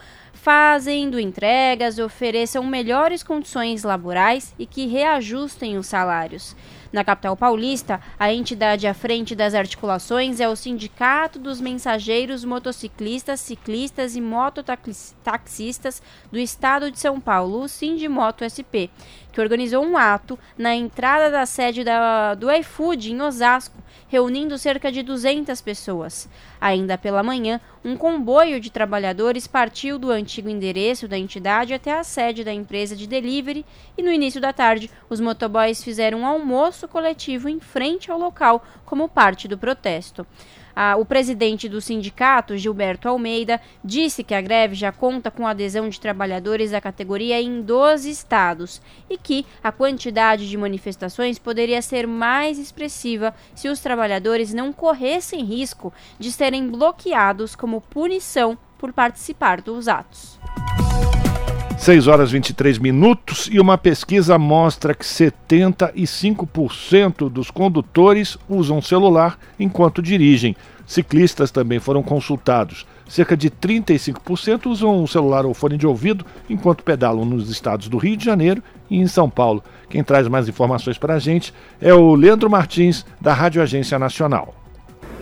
fazendo 0.46 1.20
entregas 1.20 1.98
ofereçam 1.98 2.64
melhores 2.64 3.24
condições 3.24 3.82
laborais 3.82 4.54
e 4.60 4.68
que 4.68 4.86
reajustem 4.86 5.76
os 5.76 5.88
salários. 5.88 6.56
Na 6.94 7.04
capital 7.04 7.36
paulista, 7.36 8.00
a 8.20 8.32
entidade 8.32 8.86
à 8.86 8.94
frente 8.94 9.36
das 9.36 9.56
articulações 9.56 10.40
é 10.40 10.48
o 10.48 10.56
Sindicato 10.56 11.40
dos 11.40 11.60
Mensageiros 11.60 12.46
Motociclistas, 12.46 13.40
Ciclistas 13.40 14.16
e 14.16 14.22
Mototaxistas 14.22 16.00
do 16.32 16.38
Estado 16.38 16.92
de 16.92 17.00
São 17.00 17.20
Paulo, 17.20 17.64
o 17.64 17.68
Sindimoto 17.68 18.46
SP, 18.46 18.94
que 19.34 19.42
organizou 19.42 19.84
um 19.84 19.98
ato 19.98 20.38
na 20.56 20.76
entrada 20.76 21.32
da 21.32 21.48
sede 21.48 21.84
da, 21.84 22.36
do 22.36 22.52
iFood 22.52 23.12
em 23.12 23.20
Osasco, 23.20 23.84
reunindo 24.08 24.58
cerca 24.58 24.92
de 24.92 25.02
200 25.02 25.60
pessoas. 25.62 26.30
Ainda 26.60 26.98
pela 26.98 27.24
manhã, 27.24 27.60
um 27.84 27.98
comboio 27.98 28.60
de 28.60 28.70
trabalhadores 28.70 29.48
partiu 29.48 29.98
do 29.98 30.12
antigo 30.12 30.50
endereço 30.50 31.08
da 31.08 31.18
entidade 31.18 31.74
até 31.74 31.98
a 31.98 32.04
sede 32.04 32.44
da 32.44 32.54
empresa 32.54 32.96
de 32.96 33.08
delivery 33.08 33.66
e 33.98 34.04
no 34.04 34.12
início 34.12 34.40
da 34.40 34.54
tarde, 34.54 34.90
os 35.10 35.20
motoboys 35.20 35.84
fizeram 35.84 36.20
um 36.20 36.26
almoço 36.26 36.88
coletivo 36.88 37.50
em 37.50 37.60
frente 37.60 38.12
ao 38.12 38.20
local 38.20 38.64
como 38.86 39.10
parte 39.10 39.48
do 39.48 39.58
protesto. 39.58 40.26
O 41.00 41.06
presidente 41.06 41.70
do 41.70 41.80
sindicato, 41.80 42.58
Gilberto 42.58 43.08
Almeida, 43.08 43.62
disse 43.84 44.24
que 44.24 44.34
a 44.34 44.42
greve 44.42 44.76
já 44.76 44.92
conta 44.92 45.32
com 45.32 45.48
adesão 45.48 45.88
de 45.88 46.00
trabalhadores 46.00 46.72
da 46.72 46.82
categoria 46.82 47.42
em 47.42 47.62
12 47.62 48.10
estados 48.10 48.82
e 49.10 49.18
que 49.18 49.46
a 49.64 49.72
quantidade 49.72 50.50
de 50.50 50.58
manifestações 50.58 51.40
poderia 51.40 51.82
ser 51.82 52.06
mais 52.06 52.60
expressiva 52.60 53.34
se 53.56 53.70
os 53.70 53.80
trabalhadores 53.80 54.54
não 54.54 54.74
corressem 54.74 55.44
risco 55.44 55.94
de 56.20 56.32
serem 56.32 56.68
bloqueados 56.68 57.56
como 57.56 57.82
punição 57.82 58.58
por 58.78 58.92
participar 58.92 59.62
dos 59.62 59.88
atos. 59.88 60.38
6 61.78 62.08
horas 62.08 62.32
23 62.32 62.80
minutos 62.80 63.48
e 63.52 63.60
uma 63.60 63.78
pesquisa 63.78 64.40
mostra 64.40 64.96
que 64.96 65.06
75% 65.06 67.30
dos 67.30 67.52
condutores 67.52 68.38
usam 68.50 68.82
celular 68.82 69.38
enquanto 69.60 70.02
dirigem. 70.02 70.56
Ciclistas 70.88 71.52
também 71.52 71.78
foram 71.80 72.02
consultados. 72.02 72.88
Cerca 73.08 73.38
de 73.38 73.52
35% 73.52 74.66
usam 74.68 75.04
um 75.04 75.06
celular 75.06 75.46
ou 75.46 75.54
fone 75.54 75.78
de 75.78 75.86
ouvido 75.86 76.26
enquanto 76.50 76.84
pedalam 76.84 77.24
nos 77.24 77.48
estados 77.50 77.88
do 77.88 77.98
Rio 77.98 78.18
de 78.18 78.26
Janeiro 78.26 78.64
e 78.90 78.98
em 78.98 79.06
São 79.06 79.30
Paulo. 79.30 79.64
Quem 79.90 80.04
traz 80.04 80.28
mais 80.28 80.50
informações 80.50 80.98
para 80.98 81.14
a 81.16 81.20
gente 81.20 81.54
é 81.80 81.94
o 81.94 82.16
Leandro 82.16 82.50
Martins, 82.50 83.06
da 83.22 83.32
Rádio 83.34 83.62
Agência 83.62 84.00
Nacional. 84.00 84.65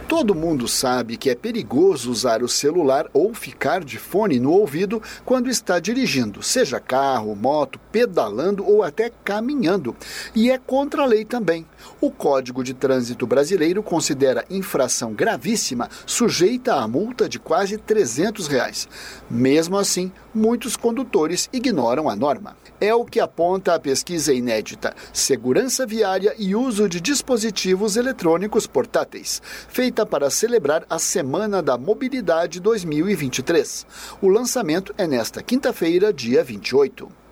Todo 0.07 0.35
mundo 0.35 0.67
sabe 0.67 1.17
que 1.17 1.29
é 1.29 1.35
perigoso 1.35 2.11
usar 2.11 2.43
o 2.43 2.47
celular 2.47 3.09
ou 3.13 3.33
ficar 3.33 3.83
de 3.83 3.97
fone 3.97 4.39
no 4.39 4.51
ouvido 4.51 5.01
quando 5.25 5.49
está 5.49 5.79
dirigindo, 5.79 6.43
seja 6.43 6.79
carro, 6.79 7.35
moto, 7.35 7.79
pedalando 7.91 8.65
ou 8.67 8.83
até 8.83 9.11
caminhando. 9.23 9.95
E 10.35 10.51
é 10.51 10.57
contra 10.57 11.03
a 11.03 11.05
lei 11.05 11.25
também. 11.25 11.65
O 11.99 12.11
Código 12.11 12.63
de 12.63 12.73
Trânsito 12.73 13.25
Brasileiro 13.25 13.81
considera 13.81 14.45
infração 14.49 15.13
gravíssima, 15.13 15.89
sujeita 16.05 16.75
a 16.75 16.87
multa 16.87 17.27
de 17.27 17.39
quase 17.39 17.77
300 17.77 18.47
reais. 18.47 18.87
Mesmo 19.29 19.77
assim, 19.77 20.11
muitos 20.33 20.75
condutores 20.75 21.49
ignoram 21.53 22.09
a 22.09 22.15
norma. 22.15 22.57
É 22.79 22.93
o 22.93 23.05
que 23.05 23.19
aponta 23.19 23.73
a 23.73 23.79
pesquisa 23.79 24.33
inédita 24.33 24.95
Segurança 25.11 25.85
Viária 25.85 26.35
e 26.37 26.55
Uso 26.55 26.89
de 26.89 26.99
Dispositivos 26.99 27.95
Eletrônicos 27.95 28.67
Portáteis, 28.67 29.41
feita 29.67 30.05
para 30.05 30.29
celebrar 30.29 30.85
a 30.89 30.99
Semana 30.99 31.61
da 31.61 31.77
Mobilidade 31.77 32.59
2023. 32.59 33.85
O 34.21 34.27
lançamento 34.27 34.93
é 34.97 35.07
nesta 35.07 35.41
quinta-feira, 35.41 36.11
dia 36.11 36.43
28. 36.43 37.22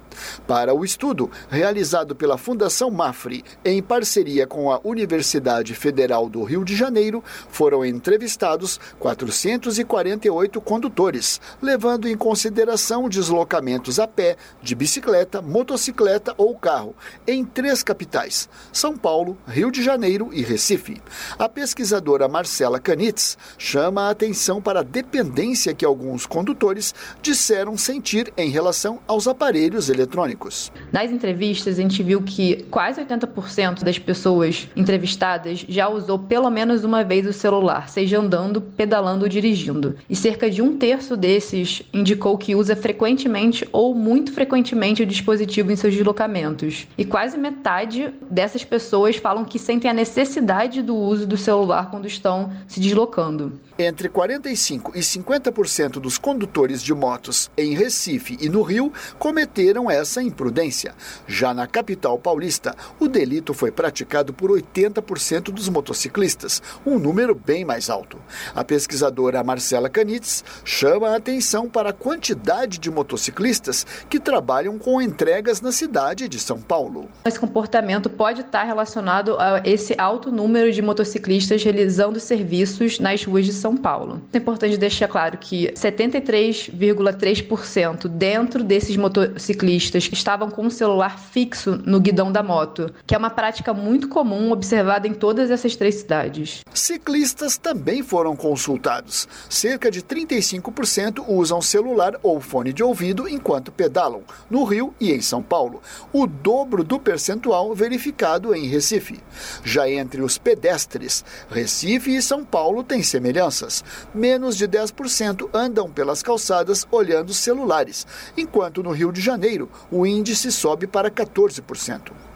Para 0.48 0.74
o 0.74 0.84
estudo, 0.84 1.30
realizado 1.50 2.16
pela 2.16 2.38
Fundação 2.38 2.92
Mafre, 2.92 3.44
em 3.64 3.82
parceria 3.82 4.46
com 4.46 4.72
a 4.72 4.80
Universidade 4.84 5.74
Federal 5.74 6.30
do 6.30 6.44
Rio 6.44 6.64
de 6.64 6.76
Janeiro, 6.76 7.24
foram 7.50 7.86
entrevistados 7.86 8.80
448 9.00 10.60
condutores, 10.62 11.40
levando 11.62 12.08
em 12.08 12.18
consideração 12.18 13.08
deslocamentos 13.08 14.00
a 14.00 14.08
pé, 14.08 14.38
de 14.62 14.76
bicicleta, 14.76 15.42
motocicleta 15.42 16.34
ou 16.38 16.56
carro, 16.56 16.96
em 17.28 17.44
três 17.46 17.84
capitais: 17.84 18.50
São 18.72 18.98
Paulo, 18.98 19.38
Rio 19.48 19.72
de 19.72 19.84
Janeiro 19.84 20.30
e 20.32 20.42
Recife. 20.42 21.02
A 21.38 21.48
pesquisadora 21.48 22.28
Marcela 22.28 22.80
Canitz 22.80 23.38
chama 23.58 24.04
a 24.04 24.10
atenção 24.10 24.62
para 24.62 24.82
a 24.82 24.84
dependência 24.84 25.74
que 25.74 25.86
alguns 25.86 26.26
condutores 26.26 26.94
disseram 27.22 27.78
sentir 27.78 28.32
em 28.38 28.50
relação 28.50 29.00
aos 29.08 29.28
aparelhos 29.28 29.90
eletrônicos 29.90 30.01
eletrônicos. 30.02 30.72
Nas 30.92 31.12
entrevistas, 31.12 31.78
a 31.78 31.82
gente 31.82 32.02
viu 32.04 32.22
que 32.22 32.64
quase 32.70 33.04
80% 33.04 33.84
das 33.84 33.98
pessoas 33.98 34.68
entrevistadas 34.76 35.66
já 35.68 35.88
usou 35.88 36.20
pelo 36.20 36.50
menos 36.50 36.84
uma 36.84 37.04
vez 37.04 37.26
o 37.26 37.34
celular, 37.34 37.90
seja 37.90 38.20
andando, 38.20 38.62
pedalando 38.62 39.24
ou 39.24 39.30
dirigindo. 39.30 39.96
E 40.10 40.16
cerca 40.16 40.50
de 40.50 40.62
um 40.62 40.78
terço 40.78 41.16
desses 41.16 41.84
indicou 41.94 42.38
que 42.38 42.56
usa 42.56 42.76
frequentemente 42.76 43.68
ou 43.72 43.94
muito 43.94 44.32
frequentemente 44.34 45.04
o 45.04 45.06
dispositivo 45.06 45.72
em 45.72 45.76
seus 45.76 45.94
deslocamentos. 45.94 46.88
E 46.98 47.06
quase 47.06 47.38
metade 47.38 48.14
dessas 48.30 48.64
pessoas 48.64 49.16
falam 49.16 49.46
que 49.46 49.60
sentem 49.60 49.90
a 49.90 49.94
necessidade 49.94 50.82
do 50.82 50.96
uso 50.96 51.28
do 51.28 51.38
celular 51.38 51.90
quando 51.90 52.08
estão 52.08 52.52
se 52.68 52.80
deslocando. 52.80 53.60
Entre 53.82 54.08
45% 54.08 54.92
e 54.94 55.00
50% 55.00 55.94
dos 55.94 56.20
condutores 56.20 56.84
de 56.84 56.94
motos 56.94 57.50
em 57.58 57.74
Recife 57.74 58.38
e 58.40 58.48
no 58.48 58.62
Rio 58.62 58.94
cometeram 59.18 59.90
essa 59.90 60.22
imprudência. 60.22 60.94
Já 61.26 61.52
na 61.52 61.66
capital 61.66 62.20
paulista, 62.20 62.76
o 63.00 63.08
delito 63.08 63.56
foi 63.56 63.72
praticado 63.72 64.34
por 64.34 64.52
80% 64.52 65.46
dos 65.46 65.68
motociclistas, 65.68 66.62
um 66.86 67.00
número 67.00 67.34
bem 67.34 67.66
mais 67.66 67.90
alto. 67.90 68.20
A 68.54 68.64
pesquisadora 68.64 69.44
Marcela 69.44 69.90
Canitz 69.90 70.44
chama 70.64 71.10
a 71.10 71.16
atenção 71.16 71.68
para 71.68 71.90
a 71.90 71.94
quantidade 71.94 72.78
de 72.78 72.92
motociclistas 72.92 73.84
que 74.08 74.20
trabalham 74.20 74.78
com 74.78 75.02
entregas 75.02 75.60
na 75.60 75.72
cidade 75.72 76.28
de 76.28 76.38
São 76.38 76.62
Paulo. 76.62 77.10
Esse 77.26 77.40
comportamento 77.40 78.12
pode 78.12 78.42
estar 78.42 78.64
relacionado 78.64 79.40
a 79.40 79.64
esse 79.66 79.96
alto 79.98 80.32
número 80.32 80.72
de 80.72 80.84
motociclistas 80.84 81.64
realizando 81.64 82.20
serviços 82.20 83.00
nas 83.00 83.24
ruas 83.24 83.44
de 83.44 83.54
São 83.54 83.71
Paulo. 83.78 84.20
É 84.34 84.38
importante 84.38 84.78
deixar 84.78 85.08
claro 85.08 85.38
que 85.38 85.72
73,3% 85.74 88.08
dentro 88.08 88.64
desses 88.64 88.98
motociclistas 88.98 89.52
ciclistas 89.52 90.10
estavam 90.12 90.50
com 90.50 90.66
o 90.66 90.72
celular 90.72 91.20
fixo 91.20 91.80
no 91.86 92.00
guidão 92.00 92.32
da 92.32 92.42
moto, 92.42 92.94
que 93.06 93.14
é 93.14 93.18
uma 93.18 93.30
prática 93.30 93.74
muito 93.74 94.08
comum 94.08 94.52
observada 94.52 95.08
em 95.08 95.14
todas 95.14 95.52
essas 95.52 95.76
três 95.76 95.96
cidades. 95.96 96.62
Ciclistas 96.74 97.58
também 97.58 98.02
foram 98.02 98.36
consultados. 98.36 99.28
Cerca 99.50 99.92
de 99.92 100.02
35% 100.02 101.26
usam 101.28 101.62
celular 101.62 102.18
ou 102.24 102.40
fone 102.40 102.74
de 102.74 102.84
ouvido 102.84 103.28
enquanto 103.28 103.72
pedalam, 103.72 104.24
no 104.50 104.64
Rio 104.64 104.94
e 105.00 105.12
em 105.12 105.22
São 105.22 105.42
Paulo, 105.42 105.82
o 106.12 106.26
dobro 106.26 106.84
do 106.84 107.00
percentual 107.00 107.74
verificado 107.76 108.56
em 108.56 108.68
Recife. 108.68 109.20
Já 109.64 109.90
entre 109.90 110.22
os 110.22 110.38
pedestres, 110.38 111.24
Recife 111.50 112.16
e 112.16 112.22
São 112.22 112.44
Paulo 112.44 112.84
têm 112.84 113.04
semelhanças. 113.52 113.84
Menos 114.16 114.56
de 114.56 114.68
10% 114.68 115.50
andam 115.54 115.92
pelas 115.92 116.24
calçadas 116.24 116.88
olhando 116.90 117.34
celulares, 117.34 118.08
enquanto 118.36 118.82
no 118.82 118.92
Rio 118.92 119.12
de 119.12 119.22
Janeiro 119.22 119.70
o 119.92 120.06
índice 120.06 120.52
sobe 120.52 120.88
para 120.88 121.12
14%. 121.12 122.31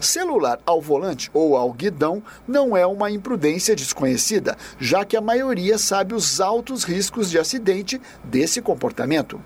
Celular 0.00 0.60
ao 0.64 0.80
volante 0.80 1.30
ou 1.32 1.56
ao 1.56 1.72
guidão 1.72 2.22
não 2.46 2.76
é 2.76 2.86
uma 2.86 3.10
imprudência 3.10 3.74
desconhecida, 3.74 4.56
já 4.78 5.04
que 5.04 5.16
a 5.16 5.20
maioria 5.20 5.78
sabe 5.78 6.14
os 6.14 6.40
altos 6.40 6.84
riscos 6.84 7.30
de 7.30 7.38
acidente 7.38 8.00
desse 8.24 8.60
comportamento. 8.60 9.40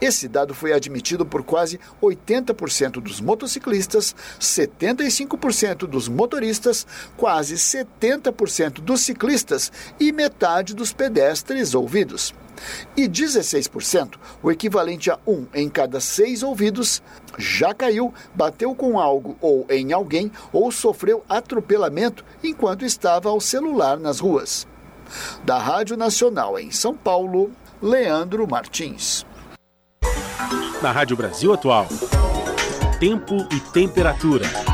Esse 0.00 0.28
dado 0.28 0.54
foi 0.54 0.72
admitido 0.72 1.26
por 1.26 1.42
quase 1.42 1.80
80% 2.02 3.00
dos 3.00 3.20
motociclistas, 3.20 4.14
75% 4.40 5.86
dos 5.86 6.08
motoristas, 6.08 6.86
quase 7.16 7.56
70% 7.56 8.80
dos 8.80 9.00
ciclistas 9.00 9.72
e 9.98 10.12
metade 10.12 10.74
dos 10.74 10.92
pedestres 10.92 11.74
ouvidos. 11.74 12.34
E 12.96 13.08
16%, 13.08 14.14
o 14.42 14.50
equivalente 14.50 15.10
a 15.10 15.18
um 15.26 15.46
em 15.54 15.68
cada 15.68 16.00
seis 16.00 16.42
ouvidos, 16.42 17.02
já 17.38 17.74
caiu, 17.74 18.12
bateu 18.34 18.74
com 18.74 18.98
algo 18.98 19.36
ou 19.40 19.66
em 19.68 19.92
alguém 19.92 20.30
ou 20.52 20.70
sofreu 20.70 21.24
atropelamento 21.28 22.24
enquanto 22.42 22.84
estava 22.84 23.28
ao 23.28 23.40
celular 23.40 23.98
nas 23.98 24.20
ruas. 24.20 24.66
Da 25.44 25.58
Rádio 25.58 25.96
Nacional 25.96 26.58
em 26.58 26.70
São 26.70 26.94
Paulo, 26.94 27.50
Leandro 27.80 28.48
Martins. 28.48 29.26
Na 30.80 30.92
Rádio 30.92 31.16
Brasil 31.16 31.52
Atual, 31.52 31.86
tempo 32.98 33.36
e 33.50 33.60
temperatura. 33.72 34.73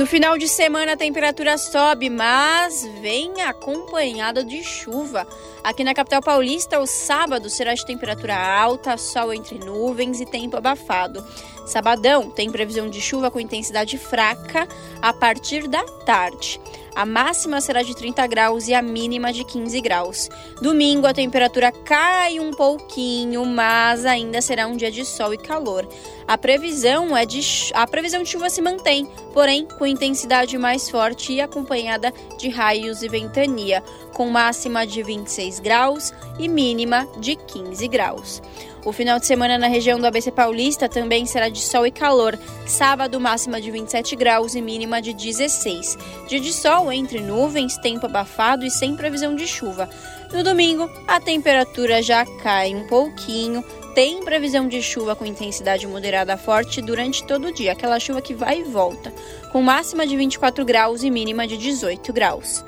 No 0.00 0.06
final 0.06 0.38
de 0.38 0.48
semana 0.48 0.92
a 0.94 0.96
temperatura 0.96 1.58
sobe, 1.58 2.08
mas 2.08 2.88
vem 3.02 3.42
acompanhada 3.42 4.42
de 4.42 4.64
chuva. 4.64 5.28
Aqui 5.62 5.84
na 5.84 5.92
capital 5.92 6.22
paulista, 6.22 6.80
o 6.80 6.86
sábado 6.86 7.50
será 7.50 7.74
de 7.74 7.84
temperatura 7.84 8.34
alta, 8.34 8.96
sol 8.96 9.30
entre 9.30 9.58
nuvens 9.58 10.18
e 10.18 10.24
tempo 10.24 10.56
abafado. 10.56 11.22
Sabadão 11.70 12.28
tem 12.28 12.50
previsão 12.50 12.90
de 12.90 13.00
chuva 13.00 13.30
com 13.30 13.38
intensidade 13.38 13.96
fraca 13.96 14.66
a 15.00 15.12
partir 15.12 15.68
da 15.68 15.84
tarde. 15.84 16.60
A 16.96 17.06
máxima 17.06 17.60
será 17.60 17.82
de 17.84 17.94
30 17.94 18.26
graus 18.26 18.66
e 18.66 18.74
a 18.74 18.82
mínima 18.82 19.32
de 19.32 19.44
15 19.44 19.80
graus. 19.80 20.28
Domingo 20.60 21.06
a 21.06 21.14
temperatura 21.14 21.70
cai 21.70 22.40
um 22.40 22.50
pouquinho, 22.50 23.46
mas 23.46 24.04
ainda 24.04 24.42
será 24.42 24.66
um 24.66 24.76
dia 24.76 24.90
de 24.90 25.04
sol 25.04 25.32
e 25.32 25.38
calor. 25.38 25.88
A 26.26 26.36
previsão 26.36 27.16
é 27.16 27.24
de 27.24 27.40
a 27.72 27.86
previsão 27.86 28.24
de 28.24 28.28
chuva 28.28 28.50
se 28.50 28.60
mantém, 28.60 29.06
porém 29.32 29.66
com 29.78 29.86
intensidade 29.86 30.58
mais 30.58 30.90
forte 30.90 31.32
e 31.32 31.40
acompanhada 31.40 32.12
de 32.36 32.48
raios 32.48 33.02
e 33.02 33.08
ventania, 33.08 33.82
com 34.12 34.28
máxima 34.28 34.84
de 34.84 35.02
26 35.02 35.60
graus 35.60 36.12
e 36.38 36.48
mínima 36.48 37.06
de 37.18 37.36
15 37.36 37.86
graus. 37.86 38.42
O 38.82 38.92
final 38.92 39.18
de 39.18 39.26
semana 39.26 39.58
na 39.58 39.66
região 39.66 40.00
do 40.00 40.06
ABC 40.06 40.30
Paulista 40.30 40.88
também 40.88 41.26
será 41.26 41.50
de 41.50 41.60
sol 41.60 41.86
e 41.86 41.90
calor. 41.90 42.38
Sábado, 42.66 43.20
máxima 43.20 43.60
de 43.60 43.70
27 43.70 44.16
graus 44.16 44.54
e 44.54 44.62
mínima 44.62 45.02
de 45.02 45.12
16. 45.12 45.98
Dia 46.26 46.40
de 46.40 46.50
sol 46.50 46.90
entre 46.90 47.20
nuvens, 47.20 47.76
tempo 47.76 48.06
abafado 48.06 48.64
e 48.64 48.70
sem 48.70 48.96
previsão 48.96 49.34
de 49.34 49.46
chuva. 49.46 49.88
No 50.32 50.42
domingo, 50.42 50.88
a 51.06 51.20
temperatura 51.20 52.02
já 52.02 52.24
cai 52.24 52.74
um 52.74 52.86
pouquinho. 52.86 53.62
Tem 53.94 54.22
previsão 54.22 54.66
de 54.66 54.80
chuva 54.80 55.14
com 55.14 55.26
intensidade 55.26 55.86
moderada 55.86 56.38
forte 56.38 56.80
durante 56.80 57.22
todo 57.24 57.48
o 57.48 57.52
dia, 57.52 57.72
aquela 57.72 58.00
chuva 58.00 58.22
que 58.22 58.32
vai 58.32 58.60
e 58.60 58.62
volta, 58.62 59.12
com 59.52 59.60
máxima 59.60 60.06
de 60.06 60.16
24 60.16 60.64
graus 60.64 61.02
e 61.02 61.10
mínima 61.10 61.46
de 61.46 61.58
18 61.58 62.12
graus. 62.12 62.64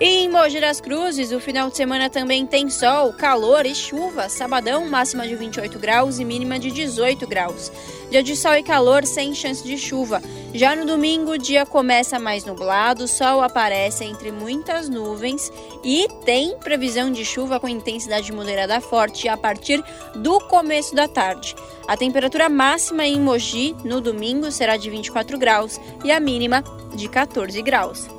E 0.00 0.24
em 0.24 0.28
Mogi 0.28 0.60
das 0.60 0.80
Cruzes, 0.80 1.30
o 1.30 1.38
final 1.38 1.70
de 1.70 1.76
semana 1.76 2.10
também 2.10 2.44
tem 2.44 2.68
sol, 2.68 3.12
calor 3.12 3.64
e 3.64 3.74
chuva. 3.76 4.28
Sabadão, 4.28 4.88
máxima 4.88 5.26
de 5.26 5.36
28 5.36 5.78
graus 5.78 6.18
e 6.18 6.24
mínima 6.24 6.58
de 6.58 6.72
18 6.72 7.24
graus. 7.28 7.70
Dia 8.10 8.20
de 8.20 8.34
sol 8.34 8.54
e 8.54 8.62
calor 8.64 9.06
sem 9.06 9.32
chance 9.32 9.62
de 9.62 9.78
chuva. 9.78 10.20
Já 10.52 10.74
no 10.74 10.84
domingo, 10.84 11.32
o 11.32 11.38
dia 11.38 11.64
começa 11.64 12.18
mais 12.18 12.44
nublado, 12.44 13.06
sol 13.06 13.40
aparece 13.40 14.04
entre 14.04 14.32
muitas 14.32 14.88
nuvens 14.88 15.52
e 15.84 16.08
tem 16.24 16.58
previsão 16.58 17.12
de 17.12 17.24
chuva 17.24 17.60
com 17.60 17.68
intensidade 17.68 18.32
moderada 18.32 18.80
forte 18.80 19.28
a 19.28 19.36
partir 19.36 19.82
do 20.16 20.40
começo 20.40 20.92
da 20.94 21.06
tarde. 21.06 21.54
A 21.86 21.96
temperatura 21.96 22.48
máxima 22.48 23.06
em 23.06 23.20
Mogi 23.20 23.76
no 23.84 24.00
domingo 24.00 24.50
será 24.50 24.76
de 24.76 24.90
24 24.90 25.38
graus 25.38 25.80
e 26.04 26.10
a 26.10 26.18
mínima 26.18 26.64
de 26.94 27.08
14 27.08 27.62
graus. 27.62 28.13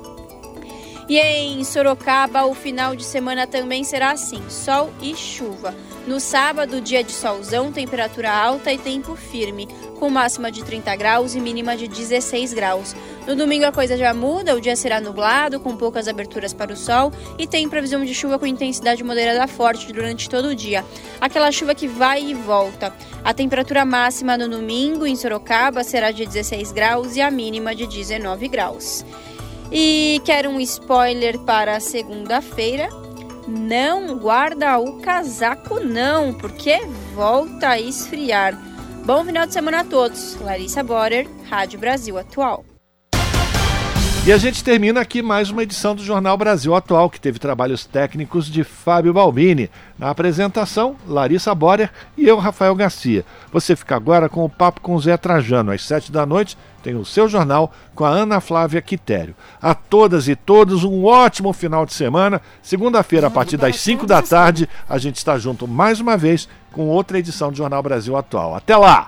E 1.08 1.18
em 1.18 1.62
Sorocaba, 1.62 2.46
o 2.46 2.54
final 2.54 2.96
de 2.96 3.04
semana 3.04 3.46
também 3.46 3.84
será 3.84 4.10
assim: 4.10 4.42
sol 4.48 4.90
e 5.00 5.14
chuva. 5.14 5.72
No 6.04 6.20
sábado, 6.20 6.80
dia 6.80 7.02
de 7.02 7.12
solzão, 7.12 7.72
temperatura 7.72 8.32
alta 8.32 8.72
e 8.72 8.78
tempo 8.78 9.16
firme, 9.16 9.68
com 9.98 10.08
máxima 10.08 10.52
de 10.52 10.64
30 10.64 10.94
graus 10.94 11.34
e 11.34 11.40
mínima 11.40 11.76
de 11.76 11.88
16 11.88 12.52
graus. 12.54 12.94
No 13.26 13.34
domingo 13.34 13.66
a 13.66 13.72
coisa 13.72 13.96
já 13.96 14.14
muda, 14.14 14.54
o 14.54 14.60
dia 14.60 14.76
será 14.76 15.00
nublado, 15.00 15.58
com 15.58 15.76
poucas 15.76 16.06
aberturas 16.06 16.52
para 16.52 16.72
o 16.72 16.76
sol 16.76 17.12
e 17.36 17.44
tem 17.46 17.68
previsão 17.68 18.04
de 18.04 18.14
chuva 18.14 18.38
com 18.38 18.46
intensidade 18.46 19.02
moderada 19.02 19.48
forte 19.48 19.92
durante 19.92 20.28
todo 20.28 20.48
o 20.48 20.54
dia. 20.54 20.84
Aquela 21.20 21.50
chuva 21.50 21.74
que 21.74 21.88
vai 21.88 22.22
e 22.22 22.34
volta. 22.34 22.92
A 23.24 23.34
temperatura 23.34 23.84
máxima 23.84 24.38
no 24.38 24.48
domingo 24.48 25.06
em 25.06 25.16
Sorocaba 25.16 25.82
será 25.82 26.12
de 26.12 26.24
16 26.24 26.70
graus 26.70 27.16
e 27.16 27.20
a 27.20 27.30
mínima 27.32 27.74
de 27.74 27.84
19 27.84 28.46
graus. 28.46 29.04
E 29.70 30.20
quer 30.24 30.46
um 30.46 30.60
spoiler 30.60 31.38
para 31.40 31.80
segunda-feira? 31.80 32.88
Não 33.48 34.18
guarda 34.18 34.78
o 34.78 35.00
casaco 35.00 35.80
não, 35.80 36.32
porque 36.34 36.78
volta 37.14 37.70
a 37.70 37.80
esfriar. 37.80 38.58
Bom 39.04 39.24
final 39.24 39.46
de 39.46 39.52
semana 39.52 39.80
a 39.80 39.84
todos. 39.84 40.36
Larissa 40.40 40.82
Borer, 40.82 41.28
Rádio 41.48 41.78
Brasil 41.78 42.18
Atual. 42.18 42.64
E 44.26 44.32
a 44.32 44.38
gente 44.38 44.64
termina 44.64 45.00
aqui 45.00 45.22
mais 45.22 45.50
uma 45.50 45.62
edição 45.62 45.94
do 45.94 46.02
Jornal 46.02 46.36
Brasil 46.36 46.74
Atual, 46.74 47.08
que 47.08 47.20
teve 47.20 47.38
trabalhos 47.38 47.86
técnicos 47.86 48.46
de 48.46 48.64
Fábio 48.64 49.14
Balbini. 49.14 49.70
Na 49.96 50.10
apresentação, 50.10 50.96
Larissa 51.06 51.54
Borer 51.54 51.92
e 52.18 52.26
eu, 52.26 52.36
Rafael 52.36 52.74
Garcia. 52.74 53.24
Você 53.52 53.76
fica 53.76 53.94
agora 53.94 54.28
com 54.28 54.44
o 54.44 54.48
Papo 54.48 54.80
com 54.80 54.98
Zé 54.98 55.16
Trajano. 55.16 55.70
Às 55.70 55.84
sete 55.84 56.10
da 56.10 56.26
noite 56.26 56.58
tem 56.82 56.96
o 56.96 57.04
seu 57.04 57.28
jornal 57.28 57.72
com 57.94 58.04
a 58.04 58.08
Ana 58.08 58.40
Flávia 58.40 58.82
Quitério. 58.82 59.36
A 59.62 59.76
todas 59.76 60.26
e 60.26 60.34
todos 60.34 60.82
um 60.82 61.04
ótimo 61.04 61.52
final 61.52 61.86
de 61.86 61.94
semana. 61.94 62.42
Segunda-feira, 62.60 63.28
a 63.28 63.30
partir 63.30 63.56
das 63.56 63.76
cinco 63.76 64.08
da 64.08 64.20
tarde, 64.20 64.68
a 64.88 64.98
gente 64.98 65.18
está 65.18 65.38
junto 65.38 65.68
mais 65.68 66.00
uma 66.00 66.16
vez 66.16 66.48
com 66.72 66.88
outra 66.88 67.20
edição 67.20 67.52
do 67.52 67.56
Jornal 67.56 67.80
Brasil 67.80 68.16
Atual. 68.16 68.56
Até 68.56 68.76
lá! 68.76 69.04